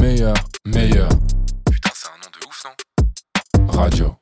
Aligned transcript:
Meilleur, 0.00 0.32
meilleur. 0.64 1.10
Putain, 1.70 1.90
c'est 1.92 2.08
un 2.08 2.16
nom 2.16 2.30
de 2.32 2.46
ouf, 2.46 2.64
non? 2.64 3.66
Radio. 3.78 4.14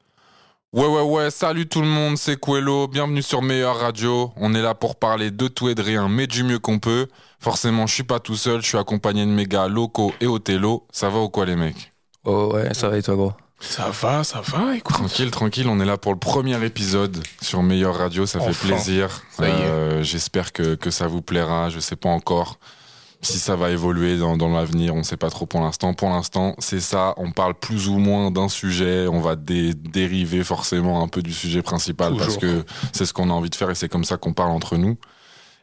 Ouais, 0.73 0.87
ouais, 0.87 1.03
ouais, 1.03 1.31
salut 1.31 1.69
tout 1.69 1.81
le 1.81 1.87
monde, 1.87 2.19
c'est 2.19 2.39
Coelho, 2.39 2.89
bienvenue 2.89 3.23
sur 3.23 3.41
Meilleur 3.41 3.79
Radio. 3.79 4.33
On 4.35 4.53
est 4.55 4.63
là 4.63 4.75
pour 4.75 4.97
parler 4.97 5.31
de 5.31 5.47
tout 5.47 5.69
et 5.69 5.77
de 5.77 5.83
rien, 5.83 6.09
mais 6.09 6.27
du 6.27 6.43
mieux 6.43 6.59
qu'on 6.59 6.81
peut. 6.81 7.07
Forcément, 7.39 7.87
je 7.87 7.95
suis 7.95 8.03
pas 8.03 8.19
tout 8.19 8.35
seul, 8.35 8.63
je 8.63 8.67
suis 8.67 8.79
accompagné 8.79 9.25
de 9.25 9.31
mes 9.31 9.47
gars 9.47 9.69
Loco 9.69 10.13
et 10.21 10.27
Othello. 10.27 10.89
Ça 10.91 11.09
va 11.09 11.21
ou 11.21 11.29
quoi, 11.29 11.47
les 11.47 11.55
mecs? 11.55 11.93
Oh 12.25 12.51
ouais, 12.53 12.75
ça 12.75 12.89
va 12.89 12.99
et 12.99 13.03
toi 13.03 13.15
gros? 13.15 13.33
Ça 13.61 13.91
va, 13.91 14.25
ça 14.25 14.41
va, 14.41 14.75
écoute. 14.75 14.97
Tranquille, 14.97 15.31
tranquille, 15.31 15.69
on 15.69 15.79
est 15.79 15.85
là 15.85 15.99
pour 15.99 16.13
le 16.13 16.19
premier 16.19 16.65
épisode 16.65 17.23
sur 17.41 17.63
Meilleur 17.63 17.97
Radio, 17.97 18.27
ça 18.27 18.41
fait 18.41 18.67
plaisir. 18.67 19.23
Euh, 19.39 20.03
J'espère 20.03 20.53
que, 20.53 20.75
que 20.75 20.91
ça 20.91 21.07
vous 21.07 21.23
plaira, 21.23 21.71
je 21.71 21.79
sais 21.79 21.97
pas 21.97 22.09
encore 22.09 22.59
si 23.23 23.39
ça 23.39 23.55
va 23.57 23.71
évoluer 23.71 24.17
dans, 24.17 24.37
dans 24.37 24.49
l'avenir, 24.51 24.95
on 24.95 25.03
sait 25.03 25.17
pas 25.19 25.31
trop 25.31 25.47
pour 25.47 25.61
l'instant. 25.61 25.93
Pour 25.95 26.09
l'instant, 26.09 26.55
c'est 26.59 26.81
ça, 26.81 27.15
on 27.19 27.33
parle 27.33 27.55
plus 27.55 27.89
ou 27.89 27.99
moins 27.99 28.31
d'un 28.31 28.49
sujet, 28.49 29.07
on 29.09 29.21
va 29.21 29.37
dé- 29.37 29.75
dériver 29.75 30.43
forcément 30.45 31.03
un 31.03 31.09
peu 31.09 31.23
du 31.23 31.33
sujet 31.33 31.63
principal 31.63 32.15
parce 32.17 32.37
que 32.39 32.65
c'est 32.93 33.05
ce 33.07 33.13
qu'on 33.13 33.29
a 33.31 33.33
envie 33.33 33.51
de 33.51 33.55
faire 33.55 33.71
et 33.71 33.75
c'est 33.75 33.89
comme 33.91 34.05
ça 34.05 34.17
qu'on 34.17 34.33
parle 34.33 34.51
entre 34.53 34.77
nous. 34.77 34.97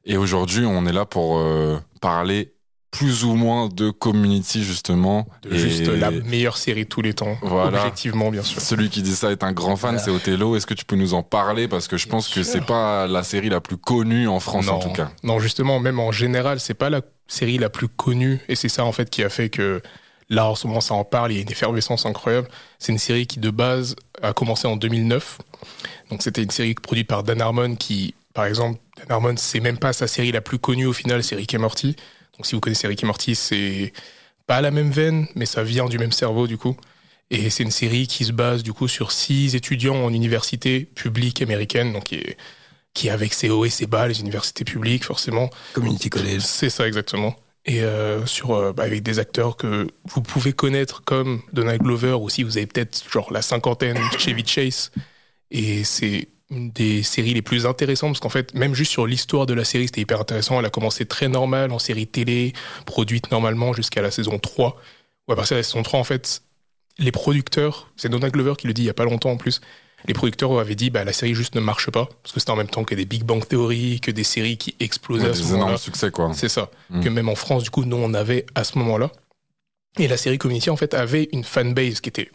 Et 0.05 0.17
aujourd'hui, 0.17 0.66
on 0.66 0.86
est 0.86 0.94
là 0.94 1.05
pour 1.05 1.40
euh, 1.40 1.80
parler 2.02 2.54
plus 2.91 3.26
ou 3.26 3.36
moins 3.36 3.68
de 3.68 3.90
community 3.90 4.64
justement. 4.64 5.28
De 5.44 5.54
Et 5.54 5.58
Juste 5.58 5.88
la 5.88 6.09
meilleure 6.12 6.58
série 6.58 6.84
de 6.86 6.90
tous 6.90 7.02
les 7.02 7.14
temps. 7.14 7.38
Voilà. 7.41 7.80
Objectivement, 7.80 8.30
bien 8.32 8.44
sûr. 8.44 8.62
celui 8.62 8.90
qui 8.90 9.02
dit 9.02 9.16
ça 9.16 9.32
est 9.32 9.44
un 9.44 9.52
grand 9.52 9.76
fan, 9.76 9.91
Voilà. 9.98 10.04
c'est 10.04 10.12
Othello. 10.12 10.55
Est-ce 10.55 10.66
que 10.66 10.73
tu 10.73 10.86
peux 10.86 10.95
nous 10.95 11.14
en 11.14 11.22
parler? 11.23 11.68
Parce 11.68 11.88
que 11.88 11.98
je 11.98 12.08
pense 12.08 12.28
que 12.28 12.44
sûr. 12.44 12.45
c'est 12.45 12.66
pas 12.66 13.05
la 13.08 13.23
série 13.23 13.50
la 13.50 13.62
plus 13.62 13.78
connue 13.78 14.28
en 14.28 14.40
France 14.40 14.68
en 14.70 14.80
tout 14.80 14.92
cas. 14.94 15.12
non, 15.23 15.40
justement, 15.40 15.80
même 15.80 16.00
en 16.00 16.12
général, 16.12 16.59
c'est 16.59 16.73
pas 16.73 16.90
la 16.90 17.02
série 17.28 17.58
la 17.58 17.70
plus 17.70 17.88
connue. 17.90 18.40
Et 18.48 18.55
c'est 18.55 18.70
ça, 18.70 18.86
en 18.86 18.92
fait, 18.94 19.09
qui 19.09 19.22
a 19.23 19.30
fait 19.30 19.50
que 19.50 19.81
là, 20.30 20.48
en 20.48 20.56
ce 20.56 20.66
moment, 20.67 20.81
ça 20.81 20.94
en 20.94 21.04
parle. 21.04 21.34
Il 21.34 21.36
y 21.36 21.40
a 21.40 21.42
une 21.42 21.52
effervescence 21.52 22.06
incroyable. 22.06 22.48
C'est 22.80 22.94
une 22.94 22.98
série 23.00 23.28
qui, 23.28 23.39
de 23.39 23.50
base, 23.50 23.95
a 24.22 24.31
commencé 24.33 24.66
en 24.67 24.78
2009. 24.78 25.39
Donc, 26.09 26.22
c'était 26.23 26.42
une 26.44 26.52
série 26.52 26.73
produite 26.73 27.08
par 27.08 27.23
Dan 27.23 27.42
Harmon 27.42 27.76
qui, 27.76 28.16
par 28.33 28.45
exemple, 28.45 28.80
Dan 28.98 29.08
Harmon, 29.11 29.33
c'est 29.36 29.59
même 29.59 29.78
pas 29.78 29.92
sa 29.92 30.08
série 30.08 30.31
la 30.31 30.39
plus 30.42 30.58
connue 30.58 30.86
au 30.86 30.94
final, 30.94 31.22
c'est 31.22 31.36
Rick 31.36 31.54
et 31.54 31.58
Morty. 31.58 31.98
Donc, 32.38 32.45
si 32.45 32.55
vous 32.55 32.61
connaissez 32.61 32.88
Rick 32.88 33.03
et 33.03 33.05
Morty, 33.05 33.35
c'est 33.35 33.93
pas 34.45 34.61
la 34.61 34.71
même 34.71 34.91
veine, 34.91 35.27
mais 35.35 35.45
ça 35.45 35.63
vient 35.63 35.88
du 35.88 35.97
même 35.97 36.11
cerveau, 36.11 36.47
du 36.47 36.57
coup. 36.57 36.75
Et 37.30 37.49
c'est 37.49 37.63
une 37.63 37.71
série 37.71 38.07
qui 38.07 38.25
se 38.25 38.31
base, 38.31 38.63
du 38.63 38.73
coup, 38.73 38.88
sur 38.88 39.11
six 39.11 39.55
étudiants 39.55 40.05
en 40.05 40.13
université 40.13 40.81
publique 40.81 41.41
américaine, 41.41 41.91
donc 41.91 42.05
qui 42.05 42.15
est, 42.15 42.38
qui 42.93 43.08
est 43.08 43.11
avec 43.11 43.33
ses 43.33 43.49
hauts 43.49 43.65
et 43.65 43.69
ses 43.69 43.85
bas, 43.85 44.08
les 44.08 44.21
universités 44.21 44.63
publiques, 44.63 45.03
forcément. 45.03 45.49
Community 45.73 46.09
College. 46.09 46.41
C'est 46.41 46.69
ça 46.69 46.88
exactement. 46.88 47.35
Et 47.65 47.81
euh, 47.81 48.25
sur 48.25 48.52
euh, 48.52 48.71
bah, 48.71 48.83
avec 48.83 49.03
des 49.03 49.19
acteurs 49.19 49.58
que 49.58 49.88
vous 50.05 50.21
pouvez 50.21 50.53
connaître 50.53 51.03
comme 51.03 51.41
Donald 51.52 51.81
Glover 51.81 52.13
ou 52.13 52.30
si 52.30 52.43
vous 52.43 52.58
avez 52.58 52.65
peut-être 52.65 53.03
genre 53.11 53.31
la 53.33 53.41
cinquantaine 53.41 53.97
Chevy 54.17 54.45
Chase. 54.47 54.91
Et 55.52 55.83
c'est 55.83 56.30
une 56.50 56.72
des 56.72 57.03
séries 57.03 57.34
les 57.34 57.42
plus 57.42 57.66
intéressantes 57.66 58.12
parce 58.12 58.20
qu'en 58.20 58.30
fait 58.30 58.53
même 58.53 58.73
juste 58.73 58.92
sur 58.92 59.06
l'histoire 59.06 59.45
de 59.45 59.53
la 59.53 59.66
série 59.66 59.88
c'était 59.88 60.02
hyper 60.02 60.20
intéressant. 60.22 60.59
Elle 60.59 60.66
a 60.66 60.70
commencé 60.70 61.06
très 61.06 61.28
normal 61.28 61.72
en 61.72 61.80
série 61.80 62.08
télé 62.08 62.54
produite 62.86 63.31
normalement 63.31 63.73
jusqu'à 63.73 64.02
la 64.02 64.12
saison 64.12 64.39
3. 64.39 64.80
Ou 65.28 65.31
à 65.34 65.36
partir 65.36 65.56
de 65.56 65.59
la 65.59 65.64
saison 65.64 65.84
3 65.84 66.00
en 66.00 66.04
fait 66.06 66.42
les 67.00 67.12
producteurs, 67.12 67.92
c'est 67.95 68.09
Donald 68.09 68.34
Glover 68.34 68.54
qui 68.58 68.66
le 68.67 68.73
dit 68.73 68.84
il 68.84 68.86
y 68.86 68.89
a 68.89 68.94
pas 68.94 69.04
longtemps 69.04 69.31
en 69.31 69.38
plus. 69.38 69.62
Les 70.08 70.14
producteurs 70.14 70.58
avaient 70.59 70.76
dit 70.76 70.89
bah 70.89 71.04
la 71.04 71.12
série 71.12 71.34
juste 71.36 71.54
ne 71.56 71.59
marche 71.59 71.89
pas 71.92 72.06
parce 72.23 72.34
que 72.34 72.39
c'était 72.39 72.52
en 72.52 72.56
même 72.56 72.70
temps 72.70 72.84
que 72.86 72.95
des 72.95 73.06
Big 73.06 73.23
Bang 73.23 73.45
Theory, 73.45 74.00
que 74.00 74.11
des 74.11 74.23
séries 74.23 74.58
qui 74.58 74.76
explosaient 74.80 75.26
Ouais, 75.26 75.30
à 75.32 75.34
ce 75.34 75.44
moment-là. 75.44 75.61
énormes 75.64 75.78
succès 75.78 76.11
quoi. 76.11 76.32
C'est 76.34 76.50
ça. 76.50 76.70
Mm. 76.89 77.02
Que 77.04 77.09
même 77.09 77.30
en 77.30 77.36
France, 77.36 77.64
du 77.64 77.72
coup, 77.72 77.84
nous, 77.84 77.98
on 77.98 78.14
avait 78.14 78.45
à 78.56 78.64
ce 78.64 78.78
moment-là. 78.78 79.11
Et 80.00 80.08
la 80.08 80.16
série 80.16 80.38
Community, 80.38 80.70
en 80.70 80.76
fait, 80.78 80.94
avait 80.94 81.28
une 81.34 81.44
fanbase 81.44 82.00
qui 82.02 82.09
était 82.09 82.30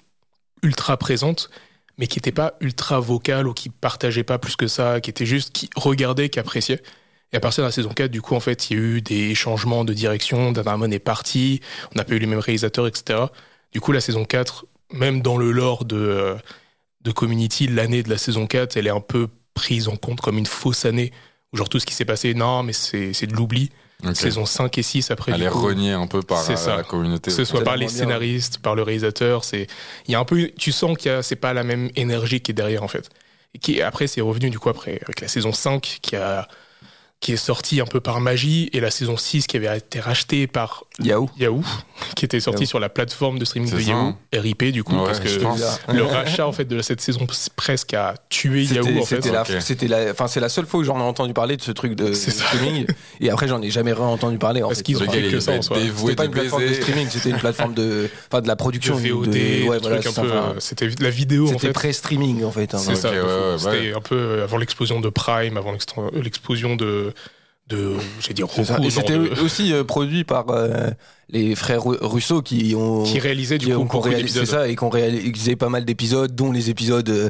ultra 0.64 0.96
présente, 0.96 1.48
mais 1.98 2.06
qui 2.06 2.18
n'était 2.18 2.32
pas 2.32 2.54
ultra 2.60 3.00
vocale 3.00 3.46
ou 3.46 3.54
qui 3.54 3.68
partageait 3.68 4.24
pas 4.24 4.38
plus 4.38 4.56
que 4.56 4.66
ça, 4.66 5.00
qui 5.00 5.10
était 5.10 5.26
juste, 5.26 5.52
qui 5.52 5.70
regardait, 5.76 6.28
qui 6.28 6.38
appréciait. 6.38 6.82
Et 7.32 7.36
à 7.36 7.40
partir 7.40 7.62
de 7.62 7.68
la 7.68 7.72
saison 7.72 7.90
4, 7.90 8.10
du 8.10 8.20
coup, 8.20 8.34
en 8.34 8.40
fait, 8.40 8.70
il 8.70 8.76
y 8.76 8.80
a 8.80 8.82
eu 8.82 9.00
des 9.00 9.34
changements 9.34 9.84
de 9.84 9.92
direction. 9.92 10.52
Dan 10.52 10.68
Harmon 10.68 10.90
est 10.90 10.98
parti, 10.98 11.60
on 11.92 11.98
n'a 11.98 12.04
pas 12.04 12.14
eu 12.14 12.18
les 12.18 12.26
mêmes 12.26 12.38
réalisateurs, 12.38 12.86
etc. 12.86 13.20
Du 13.72 13.80
coup, 13.80 13.92
la 13.92 14.00
saison 14.00 14.24
4, 14.24 14.66
même 14.92 15.22
dans 15.22 15.36
le 15.36 15.50
lore 15.50 15.84
de, 15.84 16.36
Community, 17.14 17.66
l'année 17.66 18.02
de 18.02 18.10
la 18.10 18.18
saison 18.18 18.46
4, 18.46 18.76
elle 18.76 18.86
est 18.86 18.90
un 18.90 19.00
peu 19.00 19.28
prise 19.54 19.88
en 19.88 19.96
compte 19.96 20.20
comme 20.20 20.38
une 20.38 20.46
fausse 20.46 20.84
année. 20.84 21.12
Genre 21.52 21.68
tout 21.68 21.78
ce 21.78 21.86
qui 21.86 21.94
s'est 21.94 22.04
passé, 22.04 22.34
non, 22.34 22.62
mais 22.62 22.72
c'est 22.72 23.26
de 23.26 23.34
l'oubli 23.34 23.70
Saison 24.14 24.44
5 24.46 24.76
et 24.78 24.82
6 24.82 25.10
après 25.10 25.32
Elle 25.34 25.42
est 25.42 25.48
reniée 25.48 25.92
un 25.92 26.06
peu 26.06 26.22
par 26.22 26.42
C'est 26.42 26.54
euh, 26.54 26.56
ça. 26.56 26.76
la 26.76 26.82
communauté. 26.82 27.30
que 27.30 27.36
ce 27.36 27.44
soit 27.44 27.62
par 27.62 27.76
les 27.76 27.86
bien. 27.86 27.94
scénaristes 27.94 28.58
par 28.58 28.74
le 28.74 28.82
réalisateur 28.82 29.44
c'est 29.44 29.66
il 30.06 30.12
y 30.12 30.14
a 30.14 30.18
un 30.20 30.24
peu 30.24 30.50
tu 30.58 30.72
sens 30.72 30.96
qu'il 30.98 31.10
y 31.10 31.14
a 31.14 31.22
c'est 31.22 31.36
pas 31.36 31.52
la 31.54 31.62
même 31.64 31.90
énergie 31.96 32.40
qui 32.40 32.50
est 32.50 32.54
derrière 32.54 32.82
en 32.82 32.88
fait 32.88 33.08
et 33.54 33.58
qui 33.58 33.80
après 33.82 34.06
c'est 34.06 34.20
revenu 34.20 34.50
du 34.50 34.58
coup 34.58 34.68
après 34.70 35.00
avec 35.04 35.20
la 35.20 35.28
saison 35.28 35.52
5 35.52 35.98
qui 36.02 36.16
a 36.16 36.48
qui 37.22 37.32
est 37.32 37.36
sortie 37.36 37.80
un 37.80 37.86
peu 37.86 38.00
par 38.00 38.20
magie 38.20 38.68
et 38.72 38.80
la 38.80 38.90
saison 38.90 39.16
6 39.16 39.46
qui 39.46 39.56
avait 39.56 39.78
été 39.78 40.00
rachetée 40.00 40.48
par 40.48 40.84
Yahoo. 40.98 41.30
Yahoo 41.38 41.62
qui 42.16 42.24
était 42.24 42.40
sortie 42.40 42.62
Yahoo. 42.62 42.68
sur 42.68 42.80
la 42.80 42.88
plateforme 42.88 43.38
de 43.38 43.44
streaming 43.44 43.70
de 43.70 43.80
ça, 43.80 43.88
Yahoo 43.88 43.98
hein. 43.98 44.16
RIP 44.34 44.64
du 44.64 44.82
coup 44.82 44.96
Ouais, 44.96 45.06
parce 45.06 45.20
que 45.20 45.28
pense. 45.38 45.60
le 45.88 46.02
rachat 46.02 46.46
en 46.46 46.52
fait 46.52 46.64
de 46.64 46.82
cette 46.82 47.00
saison 47.00 47.26
presque 47.54 47.94
a 47.94 48.14
tué 48.28 48.64
Yahoo 48.64 48.84
C'était 48.84 49.00
en 49.00 49.04
fait 49.04 49.30
la, 49.30 49.42
Ok. 49.42 49.60
c'était 49.60 49.86
la, 49.86 50.10
enfin 50.10 50.26
c'est 50.26 50.40
la 50.40 50.48
seule 50.48 50.66
fois 50.66 50.80
où 50.80 50.84
j'en 50.84 50.98
ai 50.98 51.02
entendu 51.02 51.32
parler 51.32 51.56
de 51.56 51.62
ce 51.62 51.70
truc 51.70 51.94
de, 51.94 52.12
streaming. 52.12 52.86
Et 53.20 53.30
après 53.30 53.46
j'en 53.46 53.62
ai 53.62 53.70
jamais 53.70 53.92
entendu 53.92 54.38
parler. 54.38 54.64
En 54.64 54.68
Parce 54.68 54.82
qu'ils 54.82 55.00
ont 55.00 55.08
fait 55.08 55.30
que 55.30 55.38
ça 55.38 55.52
en 55.52 55.62
soi. 55.62 55.78
C'était 55.96 56.16
pas 56.16 56.24
une 56.24 56.32
plateforme 56.32 56.66
de 56.66 56.74
streaming, 56.74 57.08
c'était 57.08 57.30
une 57.30 57.38
plateforme 57.38 57.74
de, 57.74 58.10
enfin 58.26 58.42
de 58.42 58.48
la 58.48 58.54
de 58.54 58.58
production 58.58 58.96
VOD 58.96 59.30
de, 59.30 59.68
ouais, 59.68 59.78
de 59.78 59.82
voilà, 59.82 60.54
c'était 60.58 60.90
la 60.98 61.10
vidéo 61.10 61.46
en 61.46 61.52
C'était 61.52 61.72
pré-streaming 61.72 62.42
en 62.42 62.50
fait. 62.50 62.76
C'était 62.76 63.92
un 63.94 64.00
peu 64.00 64.16
euh, 64.16 64.44
avant 64.44 64.56
l'explosion 64.56 65.00
de 65.00 65.08
Prime, 65.08 65.56
avant 65.56 65.72
euh, 65.72 66.10
l'explosion 66.14 66.74
de, 66.74 67.11
de, 67.68 67.92
j'ai 68.20 68.34
dit. 68.34 68.42
Roku, 68.42 68.90
c'était 68.90 69.16
de- 69.18 69.40
aussi 69.40 69.72
euh, 69.72 69.84
produit 69.84 70.24
par 70.24 70.50
euh, 70.50 70.90
les 71.32 71.54
frères 71.56 71.82
Ru- 71.82 71.96
Russo 72.00 72.42
qui 72.42 72.74
ont 72.76 73.02
qui 73.02 73.18
réalisait 73.18 73.58
du 73.58 73.66
qui 73.66 73.72
coup 73.72 73.96
ont 73.96 74.00
réalisé 74.00 74.46
ça 74.46 74.68
et 74.68 74.76
qui 74.76 74.84
ont 74.84 74.90
réalisé 74.90 75.56
pas 75.56 75.68
mal 75.68 75.84
d'épisodes, 75.84 76.34
dont 76.34 76.52
les 76.52 76.70
épisodes 76.70 77.08
euh, 77.08 77.28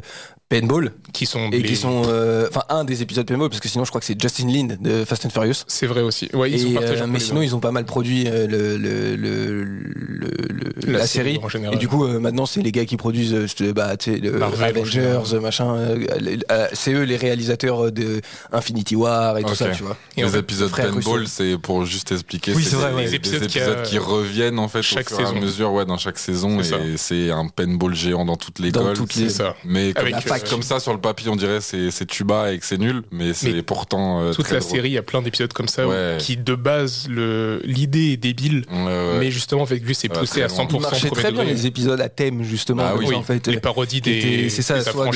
Paintball 0.49 0.91
qui 1.13 1.25
sont 1.25 1.49
et 1.51 1.59
les- 1.59 1.63
qui 1.63 1.75
sont, 1.75 2.03
euh, 2.07 2.47
enfin 2.49 2.63
un 2.69 2.83
des 2.83 3.01
épisodes 3.01 3.25
Paintball 3.25 3.49
parce 3.49 3.59
que 3.61 3.69
sinon 3.69 3.85
je 3.85 3.89
crois 3.89 3.99
que 4.01 4.05
c'est 4.05 4.21
Justin 4.21 4.47
Lin 4.49 4.67
de 4.79 5.03
Fast 5.05 5.25
and 5.25 5.29
Furious. 5.29 5.63
C'est 5.67 5.87
vrai 5.87 6.01
aussi. 6.01 6.29
Ouais, 6.33 6.51
ils 6.51 6.55
Et, 6.55 6.59
sont 6.59 6.73
partagés 6.73 7.01
euh, 7.01 7.07
mais 7.07 7.17
les 7.19 7.23
sinon 7.25 7.41
ils 7.41 7.55
ont 7.55 7.59
pas 7.59 7.71
mal 7.71 7.85
produit 7.85 8.25
euh, 8.27 8.45
le, 8.45 8.77
le, 8.77 9.15
le, 9.15 9.63
le- 9.63 10.73
le- 10.85 10.91
la, 10.91 11.07
série. 11.07 11.39
en 11.41 11.49
général. 11.49 11.75
Et 11.75 11.79
du 11.79 11.87
coup, 11.87 12.03
euh, 12.05 12.19
maintenant, 12.19 12.45
c'est 12.45 12.61
les 12.61 12.71
gars 12.71 12.85
qui 12.85 12.97
produisent 12.97 13.33
euh, 13.33 13.73
bah, 13.73 13.95
tu 13.97 14.13
sais, 14.13 14.19
le 14.19 14.31
Marvel, 14.31 14.77
Avengers, 14.77 15.39
machin. 15.41 15.73
euh, 15.75 15.97
euh, 16.11 16.37
euh, 16.51 16.67
c'est 16.73 16.91
eux 16.93 17.03
les 17.03 17.15
réalisateurs 17.15 17.91
de 17.91 18.21
Infinity 18.51 18.95
War 18.95 19.37
et 19.37 19.43
tout 19.43 19.55
ça, 19.55 19.69
tu 19.69 19.83
vois. 19.83 19.95
Et 20.17 20.23
en 20.23 20.27
Les 20.27 20.33
fait, 20.33 20.39
épisodes 20.39 20.71
Paintball, 20.71 21.27
c'est 21.27 21.57
pour 21.57 21.85
juste 21.85 22.11
expliquer. 22.11 22.53
Oui, 22.53 22.63
c'est 22.63 22.75
vrai, 22.75 22.93
des 22.93 23.01
Les 23.09 23.15
épisodes 23.15 23.43
épisodes, 23.43 23.81
qui 23.83 23.92
qui, 23.99 24.05
a- 24.05 24.07
reviennent 24.07 24.59
en 24.59 24.67
fait 24.67 24.81
chaque 24.81 25.11
au 25.11 25.15
fur 25.15 25.19
et 25.19 25.23
à 25.23 25.27
saison. 25.27 25.39
mesure, 25.41 25.71
ouais, 25.73 25.85
dans 25.85 25.97
chaque 25.97 26.17
saison. 26.19 26.59
Et 26.59 26.97
c'est 26.97 27.31
un 27.31 27.47
paintball 27.47 27.93
géant 27.95 28.25
dans 28.25 28.35
toute 28.35 28.59
l'école. 28.59 28.83
Dans 28.83 28.93
toutes 28.93 29.13
c'est 29.13 29.21
les- 29.23 29.29
ça. 29.29 29.55
Mais 29.65 29.93
comme, 29.93 30.01
Avec, 30.03 30.15
la 30.15 30.21
fac, 30.21 30.43
euh, 30.45 30.49
comme 30.49 30.63
ça, 30.63 30.79
sur 30.79 30.93
le 30.93 30.99
papier, 30.99 31.29
on 31.29 31.35
dirait 31.35 31.61
c'est 31.61 31.91
c'est 31.91 32.05
tuba 32.05 32.51
et 32.53 32.59
que 32.59 32.65
c'est 32.65 32.77
nul, 32.77 33.03
mais 33.11 33.33
c'est 33.33 33.61
pourtant 33.63 34.21
euh, 34.21 34.33
Toute 34.33 34.45
très 34.45 34.55
la 34.55 34.59
drôle. 34.61 34.71
série, 34.75 34.89
il 34.89 34.93
y 34.93 34.97
a 34.97 35.03
plein 35.03 35.21
d'épisodes 35.21 35.53
comme 35.53 35.67
ça 35.67 35.87
où- 35.87 35.91
Ouais. 35.91 36.17
qui 36.19 36.37
de 36.37 36.55
base 36.55 37.07
le 37.09 37.61
l'idée 37.63 38.11
est 38.13 38.17
débile, 38.17 38.65
Ouais, 38.71 38.77
ouais. 38.85 39.17
mais 39.19 39.31
justement 39.31 39.65
fait 39.65 39.79
que 39.79 39.85
vu 39.85 39.93
c'est 39.93 40.11
Ouais, 40.11 40.19
poussé 40.19 40.41
très 40.41 40.43
à 40.43 40.47
loin. 40.47 40.57
100% 40.57 40.77
Ils 40.77 40.81
marchaient 40.81 41.07
premier 41.07 41.21
très 41.23 41.31
bien 41.31 41.43
les 41.43 41.65
épisodes 41.67 41.99
à 42.01 42.09
thème 42.09 42.43
justement. 42.43 42.83
Bah 42.83 42.95
en 43.15 43.23
fait, 43.23 43.47
les 43.47 43.59
parodies 43.59 44.01
des 44.01 44.49
c'est 44.49 44.61
ça, 44.61 44.79
des 44.79 44.83
soit 44.89 45.09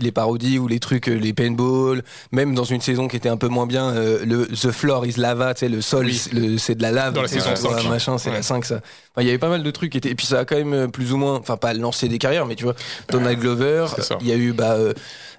les 0.00 0.12
parodies 0.12 0.58
ou 0.58 0.66
les 0.68 0.78
trucs, 0.80 1.08
euh, 1.08 1.14
les 1.14 1.32
paintball, 1.32 2.02
même 2.32 2.54
dans 2.54 2.64
une 2.64 2.80
saison 2.80 3.08
qui 3.08 3.16
était 3.16 3.28
un 3.28 3.36
peu 3.36 3.48
moins 3.48 3.66
bien, 3.66 3.90
euh, 3.90 4.24
le 4.24 4.46
The 4.46 4.70
Floor 4.70 5.06
is 5.06 5.14
lava, 5.16 5.54
tu 5.54 5.60
sais, 5.60 5.68
le 5.68 5.80
sol, 5.80 6.06
Oui. 6.06 6.58
c'est 6.58 6.74
de 6.74 6.82
la 6.82 6.90
lave. 6.92 7.14
Dans 7.14 7.22
la 7.22 7.28
saison 7.28 7.50
tu 7.54 7.60
vois, 7.62 7.78
5. 7.80 7.89
Machin, 7.90 8.18
c'est 8.18 8.30
Ouais. 8.30 8.36
la 8.36 8.42
5 8.42 8.64
ça. 8.64 8.76
Enfin, 8.76 9.22
il 9.22 9.26
y 9.26 9.28
avait 9.28 9.38
pas 9.38 9.48
mal 9.48 9.62
de 9.62 9.70
trucs 9.70 9.94
et 9.96 10.00
puis 10.14 10.26
ça 10.26 10.40
a 10.40 10.44
quand 10.44 10.56
même 10.56 10.72
euh, 10.72 10.88
plus 10.88 11.12
ou 11.12 11.16
moins, 11.16 11.34
enfin 11.36 11.56
pas 11.56 11.72
lancé 11.74 12.08
des 12.08 12.18
carrières, 12.18 12.46
mais 12.46 12.54
tu 12.54 12.64
vois, 12.64 12.74
Donald 13.10 13.38
Glover, 13.38 13.86
c'est 13.98 14.14
il 14.20 14.28
y 14.28 14.32
a 14.32 14.36
eu 14.36 14.52
bah, 14.52 14.72
euh, 14.74 14.92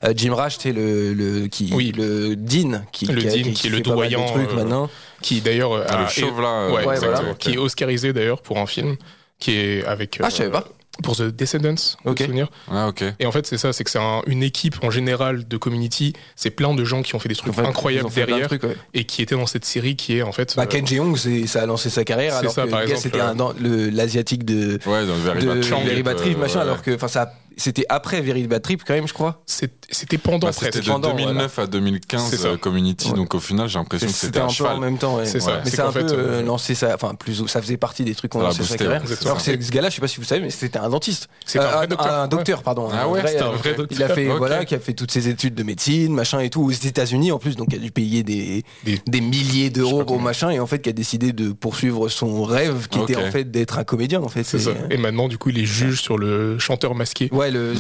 euh, 0.04 0.14
Jim 0.16 0.34
Rash, 0.36 0.58
tu 0.58 0.64
sais, 0.70 0.74
le, 0.74 1.14
le 1.14 1.48
qui, 1.48 1.72
Oui. 1.74 1.92
le 1.96 2.36
Dean, 2.36 2.84
qui, 2.92 3.06
Le 3.08 3.22
qui, 3.22 3.28
Dean, 3.28 3.44
qui 3.44 3.54
qui 3.54 3.68
est 3.68 3.70
le 3.72 3.82
doyen, 3.82 4.24
trucs 4.26 4.50
euh, 4.52 4.56
maintenant. 4.56 4.90
qui 5.22 5.42
d'ailleurs 5.42 5.74
euh, 5.74 5.84
Ah, 5.90 6.08
euh, 6.20 6.72
Ouais, 6.72 6.84
voilà. 6.84 7.22
Qui 7.40 7.54
est 7.54 7.58
oscarisé 7.58 8.14
d'ailleurs 8.14 8.42
pour 8.42 8.58
un 8.60 8.66
film 8.68 8.96
qui 9.40 9.56
est 9.58 9.84
avec. 9.86 10.20
Ah, 10.22 10.30
je 10.30 10.36
savais 10.36 10.52
pas. 10.52 10.68
Pour 11.02 11.16
The 11.16 11.24
Descendants, 11.24 11.76
Ok. 12.06 12.18
de 12.18 12.24
souvenir. 12.26 12.48
Ah, 12.72 12.88
ok. 12.88 13.04
Et 13.20 13.26
en 13.26 13.32
fait, 13.32 13.46
c'est 13.48 13.58
ça, 13.58 13.74
c'est 13.74 13.84
que 13.84 13.90
c'est 13.92 14.00
un- 14.00 14.22
une 14.28 14.44
équipe 14.44 14.84
en 14.84 14.92
général 14.92 15.48
de 15.48 15.58
community. 15.58 16.14
C'est 16.36 16.52
plein 16.52 16.74
de 16.74 16.84
gens 16.86 17.02
qui 17.02 17.16
ont 17.16 17.20
fait 17.20 17.30
des 17.30 17.36
trucs 17.36 17.50
En 17.52 17.54
fait, 17.56 17.62
ils 17.64 17.68
incroyables 17.68 18.10
de 18.10 18.16
derrière 18.16 18.48
trucs, 18.48 18.64
ouais. 18.64 18.76
et 18.94 19.04
qui 19.06 19.22
étaient 19.22 19.36
dans 19.36 19.46
cette 19.48 19.66
série 19.66 19.96
qui 19.96 20.18
est 20.18 20.22
en 20.22 20.32
fait. 20.32 20.56
Bah, 20.56 20.64
euh, 20.64 20.66
Ken 20.66 20.86
Jeong, 20.86 21.18
c'est- 21.18 21.48
ça 21.48 21.64
a 21.64 21.66
lancé 21.66 21.90
sa 21.90 22.04
carrière, 22.04 22.34
C'est 22.34 22.40
alors 22.40 22.54
ça, 22.54 22.64
que 22.66 22.70
par 22.70 22.80
le 22.82 22.86
gars, 22.88 22.92
exemple, 22.94 23.10
c'était 23.14 23.24
euh, 23.24 23.30
un- 23.32 23.36
dans- 23.36 23.54
le- 23.60 23.90
l'asiatique 23.90 24.46
de, 24.46 24.80
Ouais, 24.86 25.06
dans 25.06 25.16
le 25.16 25.42
de 25.42 26.02
Bad 26.04 26.16
Trip, 26.18 26.38
euh, 26.38 26.40
machin, 26.40 26.56
ouais. 26.58 26.62
alors 26.62 26.82
que 26.82 26.96
enfin 26.96 27.08
ça 27.08 27.34
c'était 27.58 27.86
après 27.90 28.22
Very 28.22 28.48
Bad 28.48 28.62
Trip 28.62 28.82
quand 28.86 28.94
même, 28.94 29.08
je 29.08 29.14
crois. 29.14 29.42
C'était 29.46 30.18
pendant 30.18 30.48
Bah, 30.48 30.54
c'était 30.54 30.80
de 30.80 30.86
pendant, 30.86 31.14
2009 31.14 31.60
à 31.60 31.68
2015 31.68 32.30
C'est 32.30 32.38
ça. 32.38 32.48
euh, 32.50 32.58
Community, 32.58 33.10
Ouais. 33.10 33.16
donc 33.16 33.36
au 33.36 33.40
final 33.40 33.68
j'ai 33.68 33.78
l'impression 33.78 34.08
que 34.08 34.14
c'était 34.14 34.28
C'était 34.28 34.40
un 34.40 34.48
peu 34.48 34.54
cheval. 34.54 34.78
en 34.78 34.80
même 34.80 34.98
temps. 34.98 35.18
ouais. 35.18 35.26
C'est 35.26 35.40
ça. 35.40 35.62
Mais 35.64 35.70
C'est 35.70 35.82
un 35.82 35.92
peu 35.92 36.00
euh, 36.00 36.40
euh, 36.40 36.44
lancé 36.44 36.76
ça, 36.76 36.92
enfin 36.96 37.14
plus, 37.16 37.46
ça 37.48 37.62
faisait 37.62 37.78
partie 37.78 38.04
des 38.04 38.16
trucs 38.16 38.32
qu'on 38.32 38.40
Ça 38.40 38.44
l'a 38.46 38.50
lançait 38.52 38.64
sa 38.64 38.78
carrière. 38.78 39.04
Alors 39.26 39.42
c'est 39.42 39.62
ce 39.62 39.72
gars-là, 39.72 39.90
je 39.90 39.96
sais 39.96 40.02
pas 40.02 40.08
si 40.08 40.18
vous 40.18 40.24
savez, 40.24 40.42
mais 40.42 40.50
c'était 40.50 40.80
un 40.80 40.90
dentiste. 40.90 41.28
C'est 41.46 41.60
un 41.60 41.64
Euh, 41.84 41.88
docteur. 42.28 42.60
Un 42.60 42.62
pardon. 42.62 42.90
Ah 42.94 43.08
ouais, 43.10 43.22
C'était 43.28 43.42
un 43.42 43.52
vrai 43.52 43.74
docteur. 43.76 43.98
Il 44.00 44.04
a 44.04 44.10
fait 44.10 44.26
voilà, 44.28 44.66
qui 44.66 44.76
a 44.76 44.80
fait 44.80 44.94
toutes 44.94 45.12
ses 45.12 45.28
études 45.28 45.56
de 45.56 45.64
médecine, 45.64 46.14
machin 46.14 46.40
et 46.40 46.50
tout 46.50 46.62
aux 46.64 46.72
États-Unis 46.72 47.32
en 47.32 47.40
plus, 47.40 47.56
donc 47.56 47.68
il 47.72 47.76
a 47.76 47.80
dû 47.80 47.92
payer 47.92 48.24
des, 48.24 48.64
Des- 48.86 49.22
milliers 49.22 49.70
d'euros 49.70 50.04
combien. 50.06 50.24
machin 50.24 50.50
et 50.50 50.60
en 50.60 50.68
fait 50.68 50.80
qui 50.80 50.90
a 50.90 50.94
décidé 50.94 51.32
de 51.34 51.52
poursuivre 51.52 52.10
son 52.10 52.44
rêve 52.44 52.88
qui 52.90 53.00
était 53.00 53.16
en 53.16 53.30
fait 53.32 53.50
d'être 53.52 53.78
un 53.78 53.84
comédien 53.84 54.22
en 54.22 54.28
fait. 54.30 54.44
Ça. 54.44 54.58
Et 54.90 54.98
maintenant, 54.98 55.28
du 55.28 55.38
coup, 55.38 55.50
il 55.50 55.60
est 55.60 55.66
juge 55.66 56.02
sur 56.02 56.18
le 56.18 56.58
chanteur 56.60 56.96
masqué. 56.96 57.30
Ouais, 57.42 57.52
le, 57.52 57.74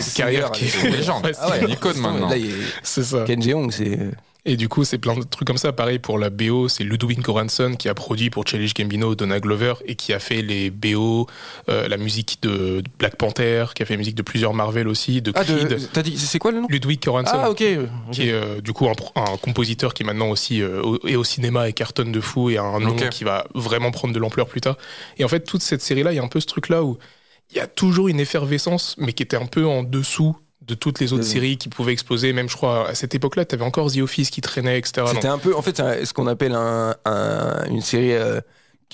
c'est 0.00 0.16
carrière 0.16 0.50
qui 0.52 0.64
est- 0.64 0.68
C'est 0.68 0.88
une 0.88 0.94
légende. 0.94 1.24
Ouais, 1.24 1.32
Ah 1.38 1.50
ouais, 1.50 1.56
c'est 1.58 1.64
une 1.66 1.70
icône 1.72 1.98
maintenant. 1.98 2.28
Là, 2.28 2.36
il 2.36 2.46
est- 2.46 2.50
C'est 2.82 3.02
ça. 3.04 3.24
Ken 3.26 3.42
Jeong, 3.42 3.70
c'est 3.72 3.98
Et 4.46 4.58
du 4.58 4.68
coup, 4.68 4.84
c'est 4.84 4.98
plein 4.98 5.16
de 5.16 5.22
trucs 5.22 5.46
comme 5.48 5.56
ça. 5.56 5.72
Pareil 5.72 5.98
pour 5.98 6.18
la 6.18 6.28
BO, 6.28 6.68
c'est 6.68 6.84
Ludwig 6.84 7.22
Göransson 7.22 7.76
qui 7.78 7.88
a 7.88 7.94
produit 7.94 8.28
pour 8.28 8.46
Childish 8.46 8.74
Gambino, 8.74 9.14
Donna 9.14 9.40
Glover 9.40 9.72
et 9.86 9.94
qui 9.94 10.12
a 10.12 10.18
fait 10.18 10.42
les 10.42 10.68
BO, 10.68 11.26
euh, 11.70 11.88
la 11.88 11.96
musique 11.96 12.40
de 12.42 12.82
Black 12.98 13.16
Panther, 13.16 13.64
qui 13.74 13.82
a 13.82 13.86
fait 13.86 13.94
la 13.94 13.98
musique 13.98 14.16
de 14.16 14.22
plusieurs 14.22 14.52
Marvel 14.52 14.86
aussi, 14.86 15.22
de 15.22 15.32
ah, 15.34 15.44
Creed. 15.44 15.68
de- 15.68 15.76
t'as 15.90 16.02
dit 16.02 16.18
c'est 16.18 16.38
quoi 16.38 16.52
le 16.52 16.60
nom? 16.60 16.66
Ludwig 16.68 17.00
Göransson, 17.02 17.38
Ah 17.40 17.50
ok. 17.50 17.64
qui 18.12 18.28
est 18.28 18.32
euh, 18.32 18.60
du 18.60 18.74
coup 18.74 18.86
un, 18.86 19.24
compositeur 19.40 19.94
qui 19.94 20.02
est 20.02 20.06
maintenant 20.06 20.28
aussi 20.28 20.60
euh, 20.60 20.82
au- 20.82 21.06
est 21.08 21.16
au 21.16 21.24
cinéma 21.24 21.66
et 21.70 21.72
cartonne 21.72 22.12
de 22.12 22.20
fou 22.20 22.50
et 22.50 22.58
a 22.58 22.62
un 22.64 22.80
nom 22.80 22.94
qui 22.96 23.24
va 23.24 23.46
vraiment 23.54 23.92
prendre 23.92 24.12
de 24.12 24.18
l'ampleur 24.18 24.46
plus 24.46 24.60
tard. 24.60 24.76
Et 25.16 25.24
en 25.24 25.28
fait, 25.28 25.40
toute 25.40 25.62
cette 25.62 25.80
série-là, 25.80 26.12
il 26.12 26.16
y 26.16 26.18
a 26.18 26.22
un 26.22 26.28
peu 26.28 26.40
ce 26.40 26.46
truc-là 26.46 26.84
où 26.84 26.98
il 27.50 27.56
y 27.56 27.60
a 27.60 27.66
toujours 27.66 28.08
une 28.08 28.20
effervescence, 28.20 28.94
mais 28.98 29.12
qui 29.12 29.22
était 29.22 29.36
un 29.36 29.46
peu 29.46 29.66
en 29.66 29.82
dessous 29.82 30.36
de 30.62 30.74
toutes 30.74 30.98
les 31.00 31.12
autres 31.12 31.22
De- 31.24 31.28
séries 31.28 31.58
qui 31.58 31.68
pouvaient 31.68 31.92
exploser. 31.92 32.32
Même, 32.32 32.48
je 32.48 32.56
crois, 32.56 32.88
à 32.88 32.94
cette 32.94 33.14
époque-là, 33.14 33.44
tu 33.44 33.54
avais 33.54 33.64
encore 33.64 33.92
The 33.92 33.98
Office 33.98 34.30
qui 34.30 34.40
traînait, 34.40 34.78
etc. 34.78 35.06
C'était 35.12 35.28
un 35.28 35.38
peu, 35.38 35.54
en 35.54 35.60
fait, 35.62 35.76
ce 35.76 36.12
qu'on 36.14 36.26
appelle 36.26 36.54
un, 36.54 36.94
un- 37.04 37.64
une 37.68 37.82
série 37.82 38.12
euh, 38.14 38.40